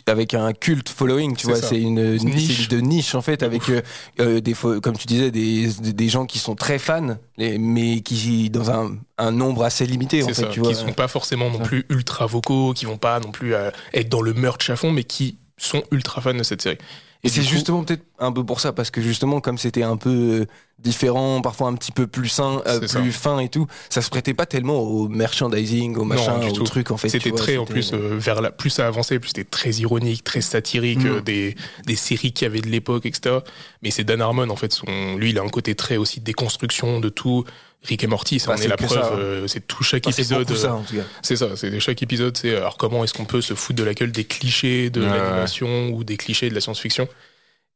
avec 0.06 0.34
un 0.34 0.52
culte 0.52 0.88
following, 0.88 1.36
tu 1.36 1.46
C'est 1.46 1.52
vois. 1.52 1.62
C'est 1.62 1.80
une, 1.80 1.98
une 1.98 2.24
niche. 2.24 2.68
de 2.68 2.78
niche, 2.80 3.14
en 3.14 3.22
fait, 3.22 3.42
avec 3.44 3.68
euh, 3.68 3.82
euh, 4.18 4.40
des, 4.40 4.54
comme 4.54 4.96
tu 4.96 5.06
disais, 5.06 5.30
des, 5.30 5.68
des, 5.68 6.08
gens 6.08 6.26
qui 6.26 6.38
sont 6.40 6.56
très 6.56 6.78
fans, 6.80 7.18
mais 7.38 8.00
qui 8.00 8.50
dans 8.50 8.70
un, 8.72 8.96
un 9.18 9.30
nombre 9.30 9.62
assez 9.62 9.86
limité, 9.86 10.24
en 10.24 10.28
fait, 10.28 10.34
ça, 10.34 10.46
tu 10.46 10.58
vois. 10.60 10.70
qui 10.70 10.74
sont 10.74 10.92
pas 10.92 11.06
forcément 11.08 11.50
non 11.50 11.58
Ça. 11.58 11.64
plus 11.64 11.84
ultra 11.88 12.26
vocaux, 12.26 12.72
qui 12.72 12.84
vont 12.86 12.98
pas 12.98 13.20
non 13.20 13.30
plus 13.30 13.54
euh, 13.54 13.70
être 13.94 14.08
dans 14.08 14.22
le 14.22 14.34
merch 14.34 14.70
à 14.70 14.76
fond, 14.76 14.90
mais 14.90 15.04
qui 15.04 15.38
sont 15.56 15.84
ultra 15.92 16.20
fans 16.20 16.34
de 16.34 16.42
cette 16.42 16.62
série. 16.62 16.78
Et 17.22 17.28
c'est 17.28 17.40
coup- 17.42 17.46
justement 17.48 17.84
peut-être 17.84 18.04
un 18.18 18.32
peu 18.32 18.44
pour 18.44 18.60
ça, 18.60 18.72
parce 18.72 18.90
que 18.90 19.02
justement, 19.02 19.40
comme 19.40 19.58
c'était 19.58 19.82
un 19.82 19.96
peu 19.98 20.08
euh, 20.40 20.46
différent, 20.78 21.42
parfois 21.42 21.68
un 21.68 21.74
petit 21.74 21.92
peu 21.92 22.06
plus 22.06 22.28
sain, 22.30 22.62
euh, 22.66 22.86
ça. 22.86 23.00
plus 23.00 23.12
fin 23.12 23.38
et 23.40 23.48
tout, 23.50 23.66
ça 23.90 24.00
se 24.00 24.08
prêtait 24.08 24.32
pas 24.32 24.46
tellement 24.46 24.78
au 24.80 25.06
merchandising, 25.08 25.96
au 25.96 26.04
machin, 26.04 26.38
du 26.38 26.48
au 26.48 26.52
tout. 26.52 26.64
truc, 26.64 26.90
en 26.90 26.96
fait. 26.96 27.08
C'était 27.10 27.30
très, 27.32 27.58
en 27.58 27.66
plus, 27.66 27.92
euh, 27.92 28.16
vers 28.18 28.40
la, 28.40 28.50
plus 28.50 28.70
ça 28.70 28.86
avançait, 28.86 29.18
plus 29.18 29.28
c'était 29.28 29.44
très 29.44 29.70
ironique, 29.72 30.24
très 30.24 30.40
satirique, 30.40 31.00
Mm. 31.04 31.06
euh, 31.08 31.20
des, 31.20 31.56
des 31.86 31.96
séries 31.96 32.32
qu'il 32.32 32.46
y 32.46 32.50
avait 32.50 32.62
de 32.62 32.68
l'époque, 32.68 33.04
etc. 33.06 33.38
Mais 33.82 33.90
c'est 33.90 34.04
Dan 34.04 34.22
Harmon, 34.22 34.48
en 34.48 34.56
fait, 34.56 34.72
son, 34.72 35.16
lui, 35.16 35.30
il 35.30 35.38
a 35.38 35.42
un 35.42 35.48
côté 35.48 35.74
très 35.74 35.98
aussi 35.98 36.20
déconstruction 36.20 37.00
de 37.00 37.08
tout. 37.10 37.44
Rick 37.82 38.04
et 38.04 38.06
Morty, 38.06 38.38
ça 38.38 38.48
Bah, 38.48 38.54
en 38.54 38.56
c'est 38.58 38.64
est 38.66 38.68
la 38.68 38.76
preuve. 38.76 38.98
hein. 38.98 39.16
euh, 39.18 39.46
c'est 39.46 39.66
tout 39.66 39.82
chaque 39.82 40.06
épisode. 40.06 40.54
ça, 40.54 40.68
euh, 40.68 40.72
en 40.72 40.82
tout 40.82 40.94
cas. 40.96 41.02
C'est 41.22 41.36
ça, 41.36 41.56
c'est 41.56 41.80
chaque 41.80 42.02
épisode, 42.02 42.36
c'est 42.36 42.54
alors 42.56 42.76
comment 42.76 43.02
est-ce 43.04 43.14
qu'on 43.14 43.24
peut 43.24 43.40
se 43.40 43.54
foutre 43.54 43.78
de 43.78 43.84
la 43.84 43.94
gueule 43.94 44.12
des 44.12 44.24
clichés 44.24 44.90
de 44.90 45.00
Ouais, 45.00 45.06
l'animation 45.08 45.88
ou 45.90 46.04
des 46.04 46.16
clichés 46.16 46.50
de 46.50 46.54
la 46.54 46.60
science-fiction? 46.60 47.08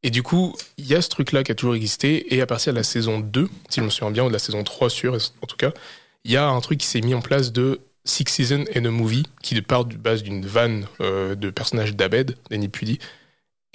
Et 0.03 0.11
du 0.11 0.21
coup, 0.21 0.55
il 0.77 0.85
y 0.85 0.93
a 0.93 1.01
ce 1.01 1.09
truc-là 1.09 1.43
qui 1.43 1.51
a 1.51 1.55
toujours 1.55 1.73
existé, 1.73 2.35
et 2.35 2.41
à 2.41 2.45
partir 2.45 2.71
de 2.73 2.77
la 2.77 2.83
saison 2.83 3.19
2, 3.19 3.49
si 3.69 3.79
je 3.79 3.85
me 3.85 3.89
souviens 3.89 4.11
bien, 4.11 4.23
ou 4.23 4.27
de 4.27 4.33
la 4.33 4.39
saison 4.39 4.63
3 4.63 4.89
sûr, 4.91 5.17
en 5.41 5.47
tout 5.47 5.57
cas, 5.57 5.71
il 6.23 6.31
y 6.31 6.37
a 6.37 6.47
un 6.47 6.61
truc 6.61 6.79
qui 6.79 6.85
s'est 6.87 7.01
mis 7.01 7.15
en 7.15 7.21
place 7.21 7.51
de 7.51 7.79
Six 8.03 8.25
Seasons 8.27 8.65
and 8.75 8.85
a 8.85 8.91
Movie, 8.91 9.23
qui 9.41 9.59
part 9.63 9.85
de 9.85 9.95
base 9.95 10.21
d'une 10.21 10.45
vanne 10.45 10.85
euh, 11.01 11.33
de 11.33 11.49
personnage 11.49 11.95
d'Abed, 11.95 12.35
Danny 12.51 12.67
Pudi, 12.67 12.99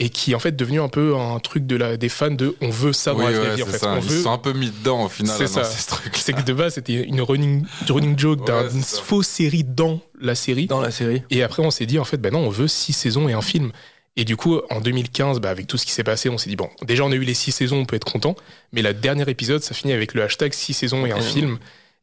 et 0.00 0.08
qui 0.08 0.32
est 0.32 0.34
en 0.34 0.38
fait 0.40 0.56
devenu 0.56 0.80
un 0.80 0.88
peu 0.88 1.14
un 1.16 1.38
truc 1.38 1.66
de 1.66 1.76
la, 1.76 1.96
des 1.96 2.08
fans 2.08 2.30
de 2.30 2.56
on 2.60 2.70
veut 2.70 2.92
ça 2.92 3.12
dans 3.12 3.18
Oui, 3.18 3.24
la 3.26 3.30
vraie 3.38 3.48
ouais, 3.50 3.54
vie, 3.56 3.62
en 3.62 3.66
c'est 3.66 3.72
fait. 3.72 3.78
ça. 3.78 3.92
On 3.92 3.96
Ils 4.00 4.02
veut- 4.08 4.22
sont 4.22 4.32
un 4.32 4.38
peu 4.38 4.52
mis 4.54 4.70
dedans 4.70 5.04
au 5.04 5.08
final. 5.08 5.36
C'est 5.36 5.44
à 5.44 5.46
ça. 5.46 5.60
lancer 5.60 5.78
ce 5.78 5.86
truc. 5.88 6.16
c'est 6.16 6.32
que 6.32 6.42
de 6.42 6.52
base, 6.52 6.74
c'était 6.74 6.94
une 7.04 7.20
running, 7.20 7.64
running 7.88 8.18
joke 8.18 8.48
Ouais, 8.48 8.68
d'une 8.70 8.82
c'est 8.82 9.00
fausse 9.00 9.28
série 9.28 9.62
dans 9.62 10.00
la 10.20 10.34
série. 10.34 10.66
Dans 10.66 10.80
la 10.80 10.90
série. 10.90 11.22
Et 11.30 11.42
après, 11.42 11.62
on 11.62 11.70
s'est 11.70 11.86
dit, 11.86 11.98
en 11.98 12.04
fait, 12.04 12.16
ben 12.16 12.32
non, 12.32 12.40
on 12.40 12.50
veut 12.50 12.66
six 12.66 12.92
saisons 12.94 13.28
et 13.28 13.32
un 13.34 13.42
film. 13.42 13.70
Et 14.16 14.24
du 14.24 14.36
coup, 14.36 14.58
en 14.70 14.80
2015, 14.80 15.38
bah, 15.38 15.50
avec 15.50 15.66
tout 15.68 15.76
ce 15.78 15.86
qui 15.86 15.92
s'est 15.92 16.02
passé, 16.02 16.28
on 16.30 16.36
s'est 16.38 16.50
dit, 16.50 16.56
bon, 16.56 16.68
déjà, 16.82 17.04
on 17.04 17.12
a 17.12 17.14
eu 17.14 17.20
les 17.24 17.34
six 17.34 17.52
saisons, 17.52 17.76
on 17.76 17.84
peut 17.84 17.96
être 17.96 18.10
content. 18.10 18.34
Mais 18.72 18.82
la 18.82 18.92
dernière 18.92 19.28
épisode, 19.28 19.62
ça 19.62 19.72
finit 19.74 19.92
avec 19.92 20.14
le 20.14 20.22
hashtag 20.24 20.52
six 20.52 20.72
saisons 20.74 21.06
et 21.06 21.12
un 21.12 21.16
Ouais. 21.16 21.20
film. 21.22 21.58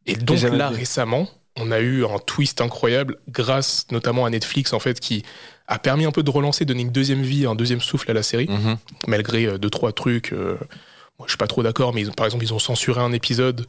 Et 0.06 0.16
donc, 0.16 0.40
là, 0.42 0.70
récemment, 0.70 1.28
on 1.57 1.71
a 1.71 1.80
eu 1.80 2.06
un 2.06 2.19
twist 2.19 2.62
incroyable 2.62 3.18
grâce 3.30 3.86
notamment 3.92 4.25
à 4.25 4.30
Netflix, 4.30 4.74
en 4.74 4.80
fait, 4.80 5.00
qui 5.00 5.24
a 5.68 5.80
permis 5.80 6.06
un 6.06 6.12
peu 6.12 6.24
de 6.24 6.30
relancer, 6.30 6.63
donner 6.65 6.81
une 6.83 6.92
deuxième 6.92 7.21
vie, 7.21 7.45
un 7.45 7.56
deuxième 7.56 7.81
souffle 7.81 8.09
à 8.12 8.13
la 8.13 8.24
série, 8.24 8.48
Mhm. 8.50 8.77
malgré 9.07 9.45
euh, 9.45 9.57
deux, 9.57 9.69
trois 9.69 9.92
trucs. 9.92 10.31
euh, 10.33 10.57
moi, 11.19 11.25
je 11.25 11.31
suis 11.31 11.38
pas 11.38 11.48
trop 11.48 11.63
d'accord, 11.63 11.94
mais 11.94 12.01
ils 12.01 12.12
par 12.12 12.25
exemple, 12.25 12.44
ils 12.45 12.54
ont 12.54 12.59
censuré 12.59 13.01
un 13.01 13.12
épisode 13.12 13.65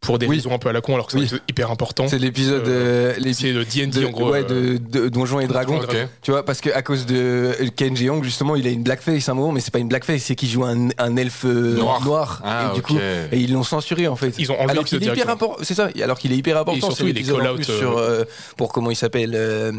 pour 0.00 0.18
des 0.18 0.26
Oui. 0.26 0.36
raisons 0.36 0.52
un 0.54 0.58
peu 0.58 0.68
à 0.68 0.72
la 0.72 0.80
con, 0.80 0.94
alors 0.94 1.06
que 1.06 1.12
c'est 1.12 1.34
Oui. 1.34 1.40
hyper 1.48 1.70
important. 1.72 2.06
C'est 2.08 2.18
l'épisode, 2.20 2.66
euh, 2.68 3.14
l'épi- 3.18 3.34
C'est 3.34 3.52
le 3.52 3.64
D&D, 3.64 4.04
en 4.06 4.10
gros. 4.10 4.30
ouais, 4.30 4.44
euh, 4.50 4.78
de, 4.78 5.00
de 5.00 5.08
Donjons 5.08 5.40
et 5.40 5.46
Dragons. 5.48 5.80
Tu 6.22 6.30
vois, 6.30 6.44
parce 6.44 6.60
que 6.60 6.70
à 6.70 6.82
cause 6.82 7.04
de 7.04 7.52
Ken 7.76 7.96
Jeong, 7.96 8.22
justement, 8.22 8.54
il 8.56 8.66
a 8.66 8.70
une 8.70 8.84
blackface 8.84 9.28
à 9.28 9.32
un 9.32 9.34
moment, 9.34 9.52
mais 9.52 9.60
c'est 9.60 9.72
pas 9.72 9.80
une 9.80 9.88
blackface, 9.88 10.22
c'est 10.22 10.34
qu'il 10.36 10.48
joue 10.48 10.64
un, 10.64 10.88
un 10.98 11.16
elfe 11.16 11.44
euh, 11.44 11.76
Noir. 11.76 12.40
Ah, 12.44 12.70
et 12.72 12.76
du 12.76 12.82
coup, 12.82 12.96
et 12.96 13.38
ils 13.38 13.52
l'ont 13.52 13.64
censuré 13.64 14.06
en 14.08 14.16
fait. 14.16 14.34
Ils 14.38 14.50
ont 14.52 14.58
enlevé 14.58 14.70
alors 14.70 14.84
qu'il 14.84 15.02
est 15.02 15.06
hyper 15.06 15.28
important. 15.30 15.56
C'est 15.62 15.74
ça. 15.74 15.88
Alors 16.02 16.18
qu'il 16.18 16.32
est 16.32 16.36
hyper 16.36 16.56
important. 16.58 16.78
surtout, 16.80 16.96
c'est 17.04 17.10
il 17.10 17.18
est 17.18 17.30
euh, 17.30 17.62
sur 17.62 17.98
euh, 17.98 18.24
pour 18.56 18.72
comment 18.72 18.90
il 18.90 18.96
s'appelle. 18.96 19.32
euh, 19.34 19.72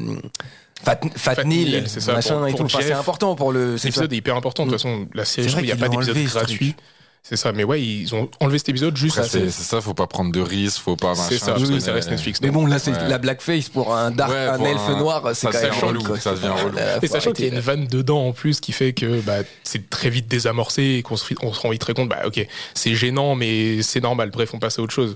Fat, 0.84 1.00
Fat, 1.16 1.36
Fat 1.36 1.44
Neil, 1.44 1.72
Neil, 1.72 1.84
c'est 1.88 2.00
ça, 2.00 2.14
machin 2.14 2.36
pour- 2.38 2.48
et 2.48 2.52
pour 2.52 2.60
tout. 2.60 2.66
Enfin, 2.78 2.80
c'est 2.82 2.94
important 2.94 3.36
pour 3.36 3.52
le. 3.52 3.76
L'épisode 3.84 4.14
est 4.14 4.16
hyper 4.18 4.36
important. 4.38 4.66
De 4.66 4.72
toute 4.72 4.80
Mm. 4.80 4.90
façon, 4.90 5.08
la 5.14 5.26
série, 5.26 5.50
il 5.60 5.66
n'y 5.66 5.72
a 5.72 5.76
pas 5.76 5.90
d'épisode 5.90 6.18
gratuit. 6.26 6.76
C'est 7.24 7.36
ça. 7.36 7.52
Mais 7.52 7.64
ouais, 7.64 7.82
ils 7.82 8.16
ont 8.16 8.30
enlevé 8.40 8.58
cet 8.58 8.70
épisode 8.70 8.98
juste. 8.98 9.18
Après, 9.18 9.30
c'est 9.30 9.50
c'est 9.52 9.64
ça, 9.64 9.82
faut 9.82 9.94
pas 9.94 10.08
prendre 10.08 10.32
de 10.32 10.42
risques, 10.42 10.80
faut 10.82 10.96
pas. 10.96 11.14
C'est 11.16 11.38
ça, 11.38 11.46
je 11.48 11.52
parce 11.52 11.62
que 11.64 11.68
connais- 11.68 11.80
ça 11.80 11.94
reste 11.94 12.10
Netflix. 12.10 12.40
Mais 12.42 12.50
bon, 12.50 12.66
là, 12.66 12.80
c'est 12.80 12.92
Ouais. 12.92 13.08
la 13.08 13.18
blackface 13.20 13.70
pour 13.70 13.94
un 13.96 14.10
dark, 14.10 14.32
Ouais, 14.32 14.38
un 14.48 14.58
pour 14.58 14.68
elfe 14.68 14.82
un- 14.88 14.98
noir, 14.98 15.22
c'est 15.36 15.36
ça 15.48 15.52
quand 15.52 15.62
même 15.62 15.70
devient 15.70 15.82
relou, 15.86 16.04
quoi. 16.04 16.20
ça 16.20 16.32
devient 16.34 16.48
relou. 16.48 16.76
Là, 16.76 16.98
Et 17.02 17.08
sachant 17.08 17.32
qu'il 17.32 17.46
y 17.46 17.50
a 17.50 17.54
une 17.54 17.60
vanne 17.60 17.86
dedans 17.88 18.26
en 18.28 18.32
plus 18.32 18.60
qui 18.60 18.72
fait 18.72 18.94
que 18.94 19.22
bah, 19.22 19.40
c'est 19.64 19.90
très 19.92 20.10
vite 20.10 20.28
désamorcé 20.28 20.82
et 20.98 21.04
qu'on 21.04 21.18
se, 21.18 21.26
on 21.44 21.54
se 21.54 21.60
rend 21.60 21.70
vite 21.70 21.82
très 21.82 21.94
compte, 21.94 22.10
bah 22.10 22.22
ok, 22.26 22.46
c'est 22.74 22.96
gênant, 22.96 23.36
mais 23.36 23.84
c'est 23.84 24.02
normal. 24.02 24.32
Bref, 24.32 24.54
on 24.56 24.60
passe 24.60 24.80
à 24.80 24.82
autre 24.82 24.94
chose. 24.94 25.16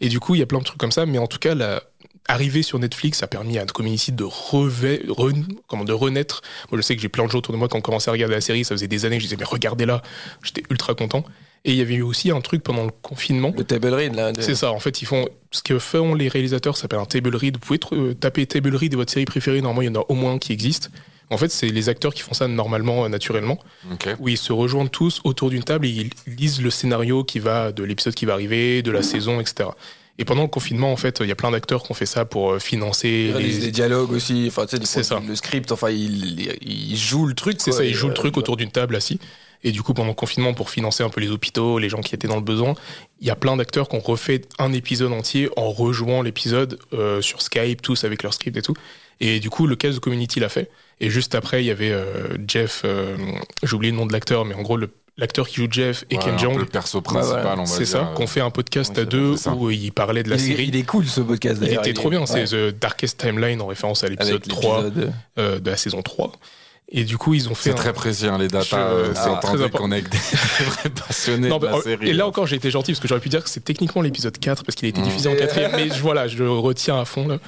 Et 0.00 0.08
du 0.10 0.20
coup, 0.20 0.34
il 0.34 0.40
y 0.40 0.42
a 0.42 0.46
plein 0.46 0.58
de 0.58 0.64
trucs 0.64 0.78
comme 0.78 0.92
ça, 0.92 1.06
mais 1.06 1.18
en 1.18 1.26
tout 1.28 1.38
cas, 1.38 1.54
la 1.54 1.82
sur 2.62 2.78
Netflix 2.78 3.22
a 3.22 3.26
permis 3.26 3.58
à 3.58 3.66
Community 3.66 4.10
de, 4.12 4.24
reve- 4.24 5.04
re- 5.08 5.44
comment, 5.66 5.84
de 5.84 5.92
renaître. 5.92 6.40
Moi, 6.70 6.80
je 6.80 6.82
sais 6.86 6.96
que 6.96 7.02
j'ai 7.02 7.08
plein 7.10 7.26
de 7.26 7.30
gens 7.30 7.38
autour 7.38 7.52
de 7.52 7.58
moi 7.58 7.68
qui 7.68 7.76
ont 7.76 7.80
commencé 7.82 8.08
à 8.08 8.12
regarder 8.12 8.34
la 8.34 8.40
série, 8.40 8.64
ça 8.64 8.74
faisait 8.74 8.88
des 8.88 9.04
années 9.04 9.16
que 9.16 9.22
je 9.22 9.26
disais, 9.26 9.36
mais 9.38 9.44
regardez-la, 9.44 10.00
j'étais 10.42 10.62
ultra 10.70 10.94
content. 10.94 11.22
Et 11.66 11.72
il 11.72 11.76
y 11.78 11.80
avait 11.80 11.94
eu 11.94 12.02
aussi 12.02 12.30
un 12.30 12.40
truc 12.42 12.62
pendant 12.62 12.84
le 12.84 12.90
confinement. 13.02 13.52
Le 13.56 13.64
table 13.64 13.88
read, 13.94 14.14
là. 14.14 14.32
de- 14.32 14.42
C'est 14.42 14.54
ça, 14.54 14.70
en 14.72 14.80
fait, 14.80 15.00
ils 15.00 15.06
font 15.06 15.26
ce 15.50 15.62
que 15.62 15.78
font 15.78 16.14
les 16.14 16.28
réalisateurs, 16.28 16.76
ça 16.76 16.82
s'appelle 16.82 16.98
un 16.98 17.06
table 17.06 17.34
read. 17.34 17.54
Vous 17.56 17.60
pouvez 17.60 17.80
euh, 17.92 18.12
taper 18.14 18.44
table 18.46 18.74
read 18.76 18.92
de 18.92 18.96
votre 18.96 19.12
série 19.12 19.24
préférée, 19.24 19.62
normalement, 19.62 19.82
il 19.82 19.94
y 19.94 19.96
en 19.96 20.00
a 20.00 20.04
au 20.08 20.14
moins 20.14 20.34
un 20.34 20.38
qui 20.38 20.52
existe. 20.52 20.90
En 21.30 21.38
fait, 21.38 21.50
c'est 21.50 21.68
les 21.68 21.88
acteurs 21.88 22.12
qui 22.12 22.20
font 22.20 22.34
ça 22.34 22.48
normalement, 22.48 23.06
euh, 23.06 23.08
naturellement, 23.08 23.58
Ok. 23.90 24.14
où 24.20 24.28
ils 24.28 24.36
se 24.36 24.52
rejoignent 24.52 24.88
tous 24.90 25.22
autour 25.24 25.48
d'une 25.48 25.64
table 25.64 25.86
et 25.86 25.88
ils 25.88 26.10
lisent 26.36 26.60
le 26.60 26.68
scénario 26.70 27.24
qui 27.24 27.38
va 27.38 27.72
de 27.72 27.82
l'épisode 27.82 28.12
qui 28.14 28.26
va 28.26 28.34
arriver, 28.34 28.82
de 28.82 28.90
la 28.90 29.02
saison, 29.02 29.40
etc. 29.40 29.70
Et 30.18 30.26
pendant 30.26 30.42
le 30.42 30.48
confinement, 30.48 30.92
en 30.92 30.96
fait, 30.96 31.18
il 31.22 31.26
y 31.26 31.32
a 31.32 31.34
plein 31.34 31.50
d'acteurs 31.50 31.82
qui 31.82 31.90
ont 31.90 31.94
fait 31.94 32.04
ça 32.06 32.26
pour 32.26 32.52
euh, 32.52 32.58
financer 32.58 33.28
Ils 33.30 33.32
réalisent 33.36 33.60
les. 33.60 33.64
des 33.66 33.72
dialogues 33.72 34.12
aussi, 34.12 34.44
enfin, 34.48 34.66
tu 34.66 34.76
sais, 34.76 34.78
des- 34.98 35.02
ça. 35.02 35.20
le 35.26 35.34
script, 35.34 35.72
enfin, 35.72 35.88
il, 35.90 36.52
il 36.62 36.96
joue 36.96 37.24
le 37.26 37.34
truc. 37.34 37.56
C'est 37.58 37.72
ça, 37.72 37.84
ils 37.86 37.94
jouent 37.94 38.08
le 38.08 38.14
truc 38.14 38.36
autour 38.36 38.58
d'une 38.58 38.70
table 38.70 38.94
assis. 38.94 39.18
Et 39.64 39.72
du 39.72 39.82
coup, 39.82 39.94
pendant 39.94 40.08
le 40.10 40.14
confinement, 40.14 40.52
pour 40.54 40.68
financer 40.70 41.02
un 41.02 41.08
peu 41.08 41.20
les 41.20 41.30
hôpitaux, 41.30 41.78
les 41.78 41.88
gens 41.88 42.00
qui 42.02 42.14
étaient 42.14 42.28
dans 42.28 42.36
le 42.36 42.42
besoin, 42.42 42.74
il 43.20 43.26
y 43.26 43.30
a 43.30 43.36
plein 43.36 43.56
d'acteurs 43.56 43.88
qui 43.88 43.96
ont 43.96 44.00
refait 44.00 44.42
un 44.58 44.72
épisode 44.72 45.12
entier 45.12 45.48
en 45.56 45.70
rejouant 45.70 46.20
l'épisode 46.22 46.78
euh, 46.92 47.20
sur 47.22 47.40
Skype, 47.42 47.80
tous 47.82 48.04
avec 48.04 48.22
leur 48.22 48.34
script 48.34 48.56
et 48.56 48.62
tout. 48.62 48.74
Et 49.20 49.40
du 49.40 49.48
coup, 49.50 49.66
le 49.66 49.74
cast 49.76 49.94
de 49.94 50.00
Community 50.00 50.38
l'a 50.38 50.48
fait. 50.48 50.70
Et 51.00 51.08
juste 51.08 51.34
après, 51.34 51.62
il 51.62 51.66
y 51.66 51.70
avait 51.70 51.90
euh, 51.92 52.36
Jeff, 52.46 52.82
euh, 52.84 53.16
j'ai 53.62 53.74
oublié 53.74 53.90
le 53.90 53.96
nom 53.96 54.06
de 54.06 54.12
l'acteur, 54.12 54.44
mais 54.44 54.54
en 54.54 54.62
gros, 54.62 54.76
le- 54.76 54.90
l'acteur 55.16 55.48
qui 55.48 55.56
joue 55.56 55.68
Jeff 55.70 56.04
et 56.10 56.16
Ouais, 56.16 56.22
Ken 56.24 56.38
Jeong, 56.38 56.58
le 56.58 56.66
perso 56.66 57.00
principal, 57.00 57.42
voilà. 57.42 57.52
on 57.60 57.64
va 57.64 57.66
c'est 57.66 57.78
dire. 57.84 57.86
ça, 57.88 58.12
qu'on 58.16 58.26
fait 58.26 58.40
un 58.40 58.50
podcast 58.50 58.92
Ouais, 58.96 59.02
à 59.02 59.04
deux 59.04 59.34
où 59.56 59.70
il 59.70 59.92
parlait 59.92 60.24
de 60.24 60.30
la 60.30 60.36
il, 60.36 60.40
série. 60.40 60.64
il 60.66 60.76
est 60.76 60.82
cool 60.82 61.06
ce 61.06 61.20
podcast 61.20 61.58
Il 61.62 61.68
d'ailleurs. 61.68 61.82
était 61.86 61.94
trop 61.94 62.10
bien, 62.10 62.20
ouais. 62.20 62.26
c'est 62.26 62.44
The 62.46 62.78
Darkest 62.78 63.18
Timeline 63.20 63.60
en 63.62 63.66
référence 63.68 64.02
à 64.04 64.08
l'épisode 64.08 64.42
Avec 64.42 64.48
3 64.48 64.82
l'épisode- 64.82 65.12
euh, 65.38 65.58
de 65.60 65.70
la 65.70 65.76
saison 65.76 66.02
3. 66.02 66.32
Et 66.90 67.04
du 67.04 67.16
coup, 67.18 67.34
ils 67.34 67.48
ont 67.48 67.54
fait. 67.54 67.64
C'est 67.64 67.70
un- 67.70 67.74
très 67.74 67.92
précis, 67.92 68.26
hein, 68.26 68.38
les 68.38 68.46
datas. 68.48 68.64
Je- 68.70 68.76
euh, 68.76 69.14
c'est 69.14 69.40
très 69.40 69.54
important. 69.54 69.78
qu'on 69.78 69.90
est 69.90 69.96
avec 69.96 70.10
des 70.10 70.18
vrais 70.64 70.90
passionnés 70.90 71.48
Non, 71.48 71.56
de 71.56 71.62
bah, 71.62 71.70
la 71.72 71.76
oh, 71.78 71.82
série. 71.82 72.10
et 72.10 72.12
là 72.12 72.26
encore, 72.26 72.46
j'ai 72.46 72.56
été 72.56 72.70
gentil 72.70 72.92
parce 72.92 73.00
que 73.00 73.08
j'aurais 73.08 73.20
pu 73.22 73.30
dire 73.30 73.42
que 73.42 73.50
c'est 73.50 73.64
techniquement 73.64 74.02
l'épisode 74.02 74.38
4 74.38 74.64
parce 74.64 74.76
qu'il 74.76 74.86
a 74.86 74.90
été 74.90 75.00
Mm. 75.00 75.04
diffusé 75.04 75.28
en 75.28 75.32
Et- 75.32 75.36
quatrième, 75.38 75.72
mais 75.74 75.88
je- 75.88 76.00
voilà, 76.00 76.28
je 76.28 76.36
le 76.38 76.50
retiens 76.50 77.00
à 77.00 77.04
fond 77.04 77.26
là. 77.26 77.38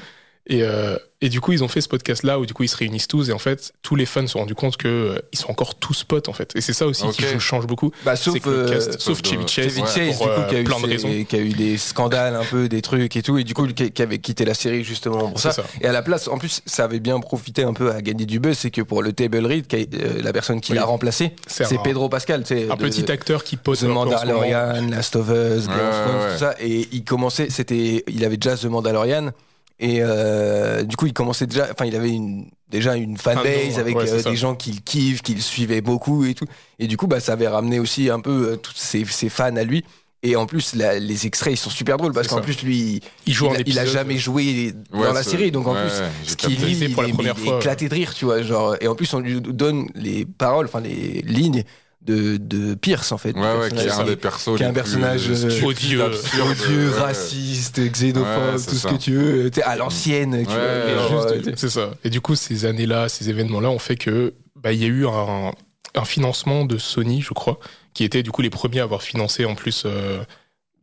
Et, 0.49 0.63
euh, 0.63 0.97
et 1.23 1.29
du 1.29 1.41
coup, 1.41 1.53
ils 1.53 1.65
ont 1.65 1.69
fait 1.69 1.81
ce 1.81 1.89
podcast-là 1.89 2.39
où 2.39 2.47
du 2.47 2.53
coup 2.55 2.63
ils 2.63 2.69
se 2.69 2.77
réunissent 2.77 3.09
tous 3.09 3.31
et 3.31 3.33
en 3.33 3.39
fait, 3.39 3.73
tous 3.83 3.97
les 3.97 4.07
fans 4.07 4.21
se 4.23 4.29
sont 4.35 4.39
rendus 4.41 4.55
compte 4.55 4.77
que 4.77 4.87
euh, 4.87 5.19
ils 5.33 5.39
sont 5.39 5.51
encore 5.51 5.75
tous 5.75 6.05
potes 6.05 6.29
en 6.29 6.33
fait. 6.33 6.53
Et 6.55 6.61
c'est 6.61 6.73
ça 6.75 6.87
aussi 6.87 7.05
qui 7.09 7.25
change 7.41 7.67
beaucoup. 7.67 7.91
Bah, 8.05 8.15
sauf, 8.15 8.39
que 8.39 8.49
le 8.49 8.57
euh, 8.57 8.69
cast- 8.79 9.01
sauf 9.01 9.21
Chevy 9.25 9.49
Chase, 9.49 9.65
Chevy 9.65 9.81
Ouais, 9.81 9.87
Chase, 9.89 10.19
pour, 10.19 10.27
du 10.29 10.33
coup, 10.35 10.41
euh, 10.41 10.45
qui 10.49 10.55
a, 10.55 10.61
eu 10.61 10.65
plein 10.65 10.77
de 10.79 10.83
ses- 10.85 10.87
raisons. 10.93 11.25
qui 11.29 11.35
a 11.37 11.39
eu 11.41 11.49
des 11.49 11.79
scandales 11.79 12.37
un 12.37 12.45
peu, 12.45 12.69
des 12.69 12.81
trucs 12.83 13.17
et 13.17 13.23
tout, 13.23 13.39
et 13.39 13.45
du 13.45 13.55
coup, 13.55 13.67
qui, 13.67 13.91
qui 13.91 14.03
avait 14.03 14.19
quitté 14.19 14.45
la 14.45 14.55
série 14.55 14.85
justement 14.85 15.31
pour 15.31 15.41
ça. 15.41 15.51
ça. 15.51 15.65
Et 15.81 15.87
à 15.87 15.93
la 15.93 16.03
place, 16.03 16.29
en 16.29 16.39
plus, 16.39 16.61
ça 16.65 16.85
avait 16.85 17.01
bien 17.01 17.19
profité 17.19 17.65
un 17.65 17.73
peu 17.73 17.91
à 17.91 18.01
gagner 18.03 18.27
du 18.27 18.39
buzz, 18.39 18.57
c'est 18.57 18.71
que 18.71 18.83
pour 18.83 19.03
le 19.03 19.13
table 19.13 19.45
read, 19.45 19.67
qui 19.67 19.75
a- 19.77 19.79
euh, 19.81 20.23
la 20.23 20.33
personne 20.33 20.61
qui 20.61 20.73
Oui. 20.73 20.79
l'a 20.79 20.85
remplacé, 20.85 21.33
C'est 21.49 21.83
Pedro 21.83 22.09
Pascal, 22.09 22.45
Un 22.49 22.55
de- 22.55 22.75
petit 22.77 23.11
acteur 23.11 23.43
qui 23.43 23.57
pose 23.57 23.81
The. 23.81 23.85
Mandalorian, 23.85 24.91
Last 24.91 25.17
of 25.17 25.29
Us, 25.29 25.67
Game 25.67 25.77
Ouais, 25.77 25.83
of 25.83 26.05
Thrones, 26.05 26.21
ouais, 26.27 26.33
tout 26.35 26.39
ça. 26.39 26.55
Et 26.61 26.89
il 26.93 27.03
commençait, 27.05 27.49
c'était, 27.51 28.05
il 28.07 28.25
avait 28.25 28.37
déjà 28.37 28.57
The 28.57 28.67
Mandalorian. 28.67 29.31
Et 29.79 29.99
euh, 30.01 30.85
du 30.85 30.97
coup, 30.97 31.07
il 31.07 31.13
commençait 31.13 31.47
déjà, 31.47 31.69
enfin, 31.71 31.85
il 31.85 31.95
avait 31.95 32.11
une, 32.11 32.49
déjà 32.71 32.97
une 32.97 33.19
fanbase 33.19 33.75
Ah 33.77 33.81
avec 33.81 33.97
ouais, 33.97 34.11
euh, 34.11 34.23
des 34.23 34.37
gens 34.37 34.55
qui 34.55 34.73
le 34.73 34.81
kiffent, 34.81 35.23
qui 35.23 35.35
le 35.35 35.41
suivaient 35.43 35.83
beaucoup 35.83 36.25
et 36.25 36.33
tout. 36.35 36.47
Et 36.79 36.87
du 36.87 36.97
coup, 36.97 37.07
bah, 37.07 37.21
ça 37.21 37.33
avait 37.35 37.49
ramené 37.49 37.79
aussi 37.79 38.09
un 38.09 38.21
peu 38.21 38.53
euh, 38.53 38.57
tous 38.57 38.73
ses, 38.75 39.05
ses 39.05 39.29
fans 39.29 39.55
à 39.57 39.65
lui. 39.65 39.85
Et 40.23 40.35
en 40.35 40.47
plus, 40.47 40.75
la- 40.75 40.99
les 40.99 41.27
extraits, 41.27 41.53
ils 41.53 41.59
sont 41.59 41.69
super 41.71 41.99
drôles 41.99 42.13
parce 42.15 42.27
qu'en 42.27 42.41
plus, 42.41 42.63
lui, 42.63 43.01
Il 43.27 43.35
joue 43.35 43.47
il, 43.47 43.49
a, 43.51 43.53
il 43.53 43.57
a 43.59 43.61
épisode. 43.83 43.87
jamais 43.89 44.17
joué 44.17 44.73
dans 44.91 45.01
Ouais, 45.01 45.13
la 45.13 45.23
série. 45.23 45.51
Donc 45.53 45.67
en 45.69 45.75
ouais, 45.75 45.83
plus, 45.83 46.31
ce 46.31 46.37
qu'il 46.37 46.51
lit, 46.59 46.73
il, 46.79 46.83
est- 46.85 46.87
il 47.19 47.27
est 47.29 47.57
éclaté 47.59 47.89
de 47.91 47.95
rire, 47.95 48.15
tu 48.15 48.25
vois. 48.25 48.41
Genre, 48.43 48.77
et 48.81 48.89
en 48.89 48.95
plus, 48.95 49.13
on 49.13 49.21
lui 49.21 49.41
donne 49.43 49.89
les 49.95 50.25
paroles, 50.25 50.67
enfin 50.67 50.81
les 50.81 51.21
lignes 51.23 51.65
de, 52.07 52.37
de 52.37 52.75
Pierce, 52.75 53.13
en 53.13 53.19
fait. 53.19 53.37
Ouais, 53.37 53.59
ouais, 53.59 53.71
qui 53.71 53.85
est 53.87 53.91
un 53.91 54.05
des 54.05 54.17
persos. 54.17 54.57
qui 54.57 54.63
est 54.63 54.67
un 54.67 54.73
personnage, 54.73 55.29
euh, 55.29 55.65
odieux. 55.65 56.03
odieux, 56.03 56.91
ouais. 56.91 57.01
raciste, 57.01 57.81
xénophobe, 57.81 58.65
tout 58.67 58.75
ce 58.75 58.87
que 58.87 58.95
tu 58.95 59.13
veux, 59.13 59.51
t'es 59.51 59.63
à 59.63 59.77
l'ancienne, 59.77 60.45
euh, 60.49 61.53
c'est 61.57 61.71
ça. 61.71 61.91
Et 62.05 62.11
du 62.11 62.21
coup, 62.21 62.35
ces 62.35 62.65
années-là, 62.65 63.09
ces 63.09 63.29
événements-là 63.29 63.71
ont 63.71 63.79
fait 63.79 63.97
que 63.97 64.35
bah, 64.55 64.73
il 64.73 64.81
y 64.81 64.85
a 64.85 64.89
eu 64.89 65.07
un, 65.07 65.53
un 65.95 66.05
financement 66.05 66.65
de 66.65 66.79
Sony, 66.79 67.21
je 67.21 67.35
crois, 67.35 67.59
qui 67.95 68.05
était 68.05 68.23
du 68.23 68.31
coup 68.31 68.43
les 68.43 68.51
premiers 68.51 68.81
à 68.81 68.85
avoir 68.85 69.03
financé 69.03 69.45
en 69.45 69.55
plus 69.55 69.83
euh, 69.87 70.23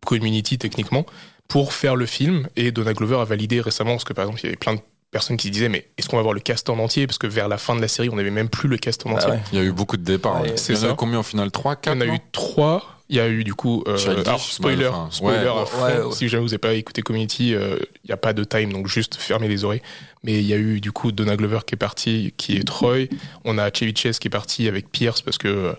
Community 0.06 0.58
techniquement 0.58 1.06
pour 1.48 1.74
faire 1.74 1.96
le 1.96 2.06
film. 2.06 2.48
Et 2.56 2.72
Donna 2.72 2.94
Glover 2.94 3.18
a 3.18 3.26
validé 3.26 3.62
récemment 3.62 3.92
parce 3.92 4.04
que 4.04 4.14
par 4.14 4.26
exemple, 4.26 4.42
il 4.42 4.46
y 4.46 4.48
avait 4.48 4.58
plein 4.58 4.76
de 4.76 4.82
personnes 5.14 5.38
qui 5.38 5.48
se 5.48 5.54
disaient 5.54 5.70
mais 5.70 5.88
est-ce 5.98 6.10
qu'on 6.10 6.18
va 6.18 6.22
avoir 6.22 6.34
le 6.34 6.42
cast 6.42 6.70
en 6.70 6.78
entier? 6.80 7.08
Parce 7.08 7.18
que 7.18 7.28
vers 7.28 7.48
la 7.48 7.58
fin 7.58 7.76
de 7.76 7.82
la 7.82 7.88
série 7.88 8.10
on 8.10 8.16
n'avait 8.18 8.32
même 8.32 8.50
plus 8.50 8.68
le 8.68 8.78
cast 8.78 9.06
en 9.06 9.12
ah 9.12 9.14
entier 9.14 9.30
ouais. 9.32 9.40
Il 9.54 9.60
y 9.60 9.62
a 9.62 9.64
eu 9.64 9.72
beaucoup 9.72 9.96
de 9.96 10.04
départs. 10.04 10.42
Ouais, 10.42 10.58
c'est 10.58 10.74
Il 10.74 10.76
y 10.76 10.80
en 10.80 10.84
a 10.84 10.88
ça. 10.88 10.94
eu 10.94 10.96
combien 10.98 11.20
au 11.20 11.24
final? 11.24 11.50
3, 11.52 11.74
il 11.74 11.78
4 11.82 11.96
y 11.96 11.98
en 11.98 12.02
a 12.02 12.06
eu 12.16 12.20
trois 12.34 12.90
il 13.10 13.18
y 13.18 13.20
a 13.20 13.28
eu 13.28 13.44
du 13.44 13.54
coup 13.54 13.84
euh, 13.88 13.98
alors, 14.26 14.40
spoiler 14.40 14.88
enfin, 14.88 15.10
spoiler 15.12 15.44
ouais. 15.44 15.62
à 15.62 15.66
fond, 15.66 15.84
Ouais, 15.86 16.00
ouais. 16.08 16.12
si 16.16 16.30
jamais 16.30 16.42
vous 16.42 16.48
n'avez 16.50 16.58
pas 16.58 16.74
écouté 16.74 17.02
Community 17.02 17.54
euh, 17.54 17.78
il 18.04 18.08
n'y 18.08 18.14
a 18.14 18.18
pas 18.18 18.32
de 18.34 18.44
time 18.46 18.72
donc 18.72 18.88
juste 18.88 19.16
fermez 19.16 19.50
les 19.50 19.66
oreilles 19.66 19.82
mais 20.24 20.40
il 20.40 20.46
y 20.46 20.54
a 20.54 20.58
eu 20.58 20.80
du 20.80 20.92
coup 20.94 21.12
Donna 21.12 21.36
Glover 21.36 21.60
qui 21.68 21.76
est 21.76 21.78
parti 21.78 22.34
qui 22.38 22.56
est 22.58 22.64
Troy 22.66 23.08
on 23.44 23.58
a 23.58 23.70
Chevy 23.72 23.94
Chase 23.96 24.20
qui 24.20 24.30
est 24.30 24.32
parti 24.32 24.68
avec 24.70 24.90
Pierce 24.90 25.22
parce 25.22 25.38
que 25.38 25.48
euh, 25.50 25.74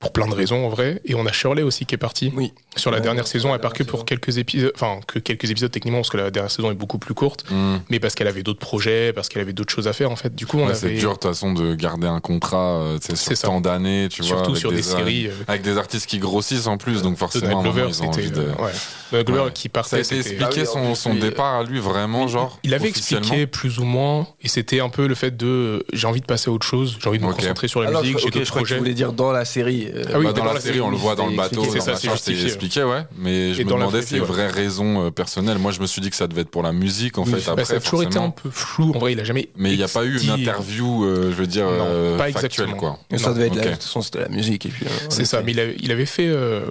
pour 0.00 0.12
plein 0.12 0.28
de 0.28 0.34
raisons 0.34 0.66
en 0.66 0.68
vrai 0.68 1.00
et 1.06 1.14
on 1.14 1.24
a 1.24 1.32
Shirley 1.32 1.62
aussi 1.62 1.86
qui 1.86 1.94
est 1.94 1.98
parti 1.98 2.30
Oui. 2.36 2.52
Sur 2.76 2.90
la 2.90 3.00
dernière 3.00 3.26
saison 3.26 3.54
elle 3.54 3.60
part 3.60 3.72
que 3.72 3.82
pour 3.82 4.04
quelques 4.04 4.38
épisodes 4.38 4.72
enfin 4.74 5.00
que 5.06 5.18
quelques 5.18 5.50
épisodes 5.50 5.70
techniquement 5.70 5.98
parce 5.98 6.10
que 6.10 6.16
la 6.16 6.30
dernière 6.30 6.50
saison 6.50 6.70
est 6.70 6.74
beaucoup 6.74 6.98
plus 6.98 7.14
courte 7.14 7.44
Hmm. 7.50 7.76
mais 7.90 8.00
parce 8.00 8.14
qu'elle 8.14 8.26
avait 8.28 8.42
d'autres 8.42 8.58
projets 8.58 9.12
parce 9.12 9.28
qu'elle 9.28 9.42
avait 9.42 9.52
d'autres 9.52 9.72
choses 9.72 9.88
à 9.88 9.92
faire 9.92 10.10
en 10.10 10.16
fait 10.16 10.34
du 10.34 10.46
coup 10.46 10.58
on 10.58 10.66
Ouais, 10.66 10.74
c'est 10.74 10.86
avait 10.86 10.96
dur 10.98 11.10
de 11.10 11.14
toute 11.14 11.24
façon 11.24 11.52
de 11.52 11.74
garder 11.74 12.06
un 12.06 12.20
contrat 12.20 12.76
euh, 12.80 12.98
tu 12.98 13.06
sais, 13.08 13.16
C'est 13.16 13.34
sur 13.36 13.48
tant 13.50 13.60
d'années, 13.60 14.08
tu 14.10 14.22
vois. 14.22 14.28
surtout 14.28 14.50
avec 14.50 14.60
sur 14.60 14.70
des, 14.70 14.76
des 14.76 14.82
séries 14.82 15.26
euh, 15.28 15.32
Avec 15.48 15.62
des 15.62 15.76
artistes 15.78 16.06
qui 16.06 16.18
grossissent 16.18 16.66
en 16.66 16.76
plus, 16.76 17.02
donc 17.02 17.16
forcément, 17.16 17.46
à 17.46 17.50
un 17.50 17.54
moment, 17.56 17.72
Glover 17.72 17.86
ils 17.88 18.02
ont 18.02 18.12
c'était 18.12 18.22
envie 18.22 18.30
de. 18.30 18.40
euh, 18.40 18.64
ouais. 19.12 19.24
Glover 19.24 19.42
Ouais. 19.44 19.52
qui 19.52 19.62
Ça 19.64 19.68
a 19.68 19.82
partait 19.82 20.00
été 20.00 20.16
expliqué 20.18 20.60
Ah 20.62 20.66
son, 20.66 20.94
son 20.94 21.14
euh, 21.16 21.20
départ 21.20 21.54
à 21.60 21.62
lui, 21.64 21.78
vraiment, 21.78 22.26
genre. 22.28 22.58
Il 22.64 22.74
avait 22.74 22.88
expliqué 22.88 23.46
plus 23.46 23.78
ou 23.78 23.84
moins, 23.84 24.26
et 24.42 24.48
c'était 24.48 24.80
un 24.80 24.88
peu 24.88 25.06
le 25.06 25.14
fait 25.14 25.36
de 25.36 25.46
euh, 25.46 25.82
j'ai 25.92 26.06
envie 26.08 26.20
de 26.20 26.26
passer 26.26 26.50
à 26.50 26.52
autre 26.52 26.66
chose, 26.66 26.98
j'ai 27.00 27.08
envie 27.08 27.18
de 27.18 27.24
me 27.24 27.32
concentrer 27.32 27.68
sur 27.68 27.80
la 27.82 27.88
Alors, 27.88 28.02
musique, 28.02 28.18
je, 28.18 28.24
j'ai 28.24 28.30
d'autres 28.30 28.44
je 28.46 28.50
projets. 28.52 28.78
voulais 28.78 28.94
dire 28.94 29.12
dans 29.12 29.30
la 29.32 29.44
série. 29.44 29.88
euh, 29.94 30.04
Ah 30.12 30.18
oui, 30.18 30.26
Bah, 30.26 30.32
dans, 30.32 30.44
la, 30.44 30.60
série, 30.60 30.80
on 30.80 30.90
le 30.90 30.96
voit 30.96 31.14
dans 31.14 31.26
le 31.28 31.36
bateau, 31.36 31.64
C'est 31.72 31.80
ça, 31.80 31.94
c'est 31.96 32.10
justifié. 32.10 32.50
Expliqué, 32.66 32.84
ouais. 32.84 33.02
Mais 33.16 33.54
je 33.54 33.60
Et 33.60 33.64
me 33.64 33.70
demandais 33.70 33.98
vraie 33.98 34.02
ses 34.02 34.20
ouais. 34.20 34.26
vraies 34.26 34.48
raisons 34.48 35.06
euh, 35.06 35.10
personnelles. 35.10 35.58
Moi, 35.58 35.72
je 35.72 35.80
me 35.80 35.86
suis 35.86 36.00
dit 36.00 36.10
que 36.10 36.16
ça 36.16 36.26
devait 36.26 36.42
être 36.42 36.50
pour 36.50 36.62
la 36.62 36.72
musique, 36.72 37.18
en 37.18 37.24
Oui, 37.24 37.30
fait. 37.32 37.46
bah, 37.46 37.52
Après, 37.52 37.64
ça 37.64 37.74
a 37.74 37.80
toujours 37.80 38.02
été 38.02 38.18
un 38.18 38.30
peu 38.30 38.50
flou, 38.50 38.92
en 38.94 38.98
vrai, 38.98 39.12
il 39.12 39.20
a 39.20 39.24
jamais. 39.24 39.48
Mais 39.56 39.72
il 39.72 39.76
n'y 39.78 39.82
a 39.84 39.88
pas 39.88 40.04
eu 40.04 40.18
une 40.20 40.30
interview, 40.30 41.04
euh, 41.04 41.30
je 41.30 41.36
veux 41.36 41.46
dire, 41.46 41.64
Non, 41.66 41.86
euh, 41.88 42.16
pas 42.18 42.24
factuelle, 42.32 42.68
exactement. 42.68 42.76
quoi. 42.76 43.18
ça 43.18 43.28
Non, 43.30 43.34
devait 43.34 43.46
être 43.48 43.54
la, 43.56 43.64
de 43.64 43.70
toute 43.72 43.82
façon, 43.82 44.02
c'était 44.02 44.20
la 44.20 44.28
musique. 44.28 44.66
Et 44.66 44.68
puis, 44.68 44.86
euh, 44.86 45.06
C'est 45.08 45.24
ça, 45.24 45.42
mais 45.42 45.52
il 45.52 45.60
avait, 45.60 45.76
il 45.80 45.90
avait 45.92 46.06
fait, 46.06 46.28
euh, 46.28 46.66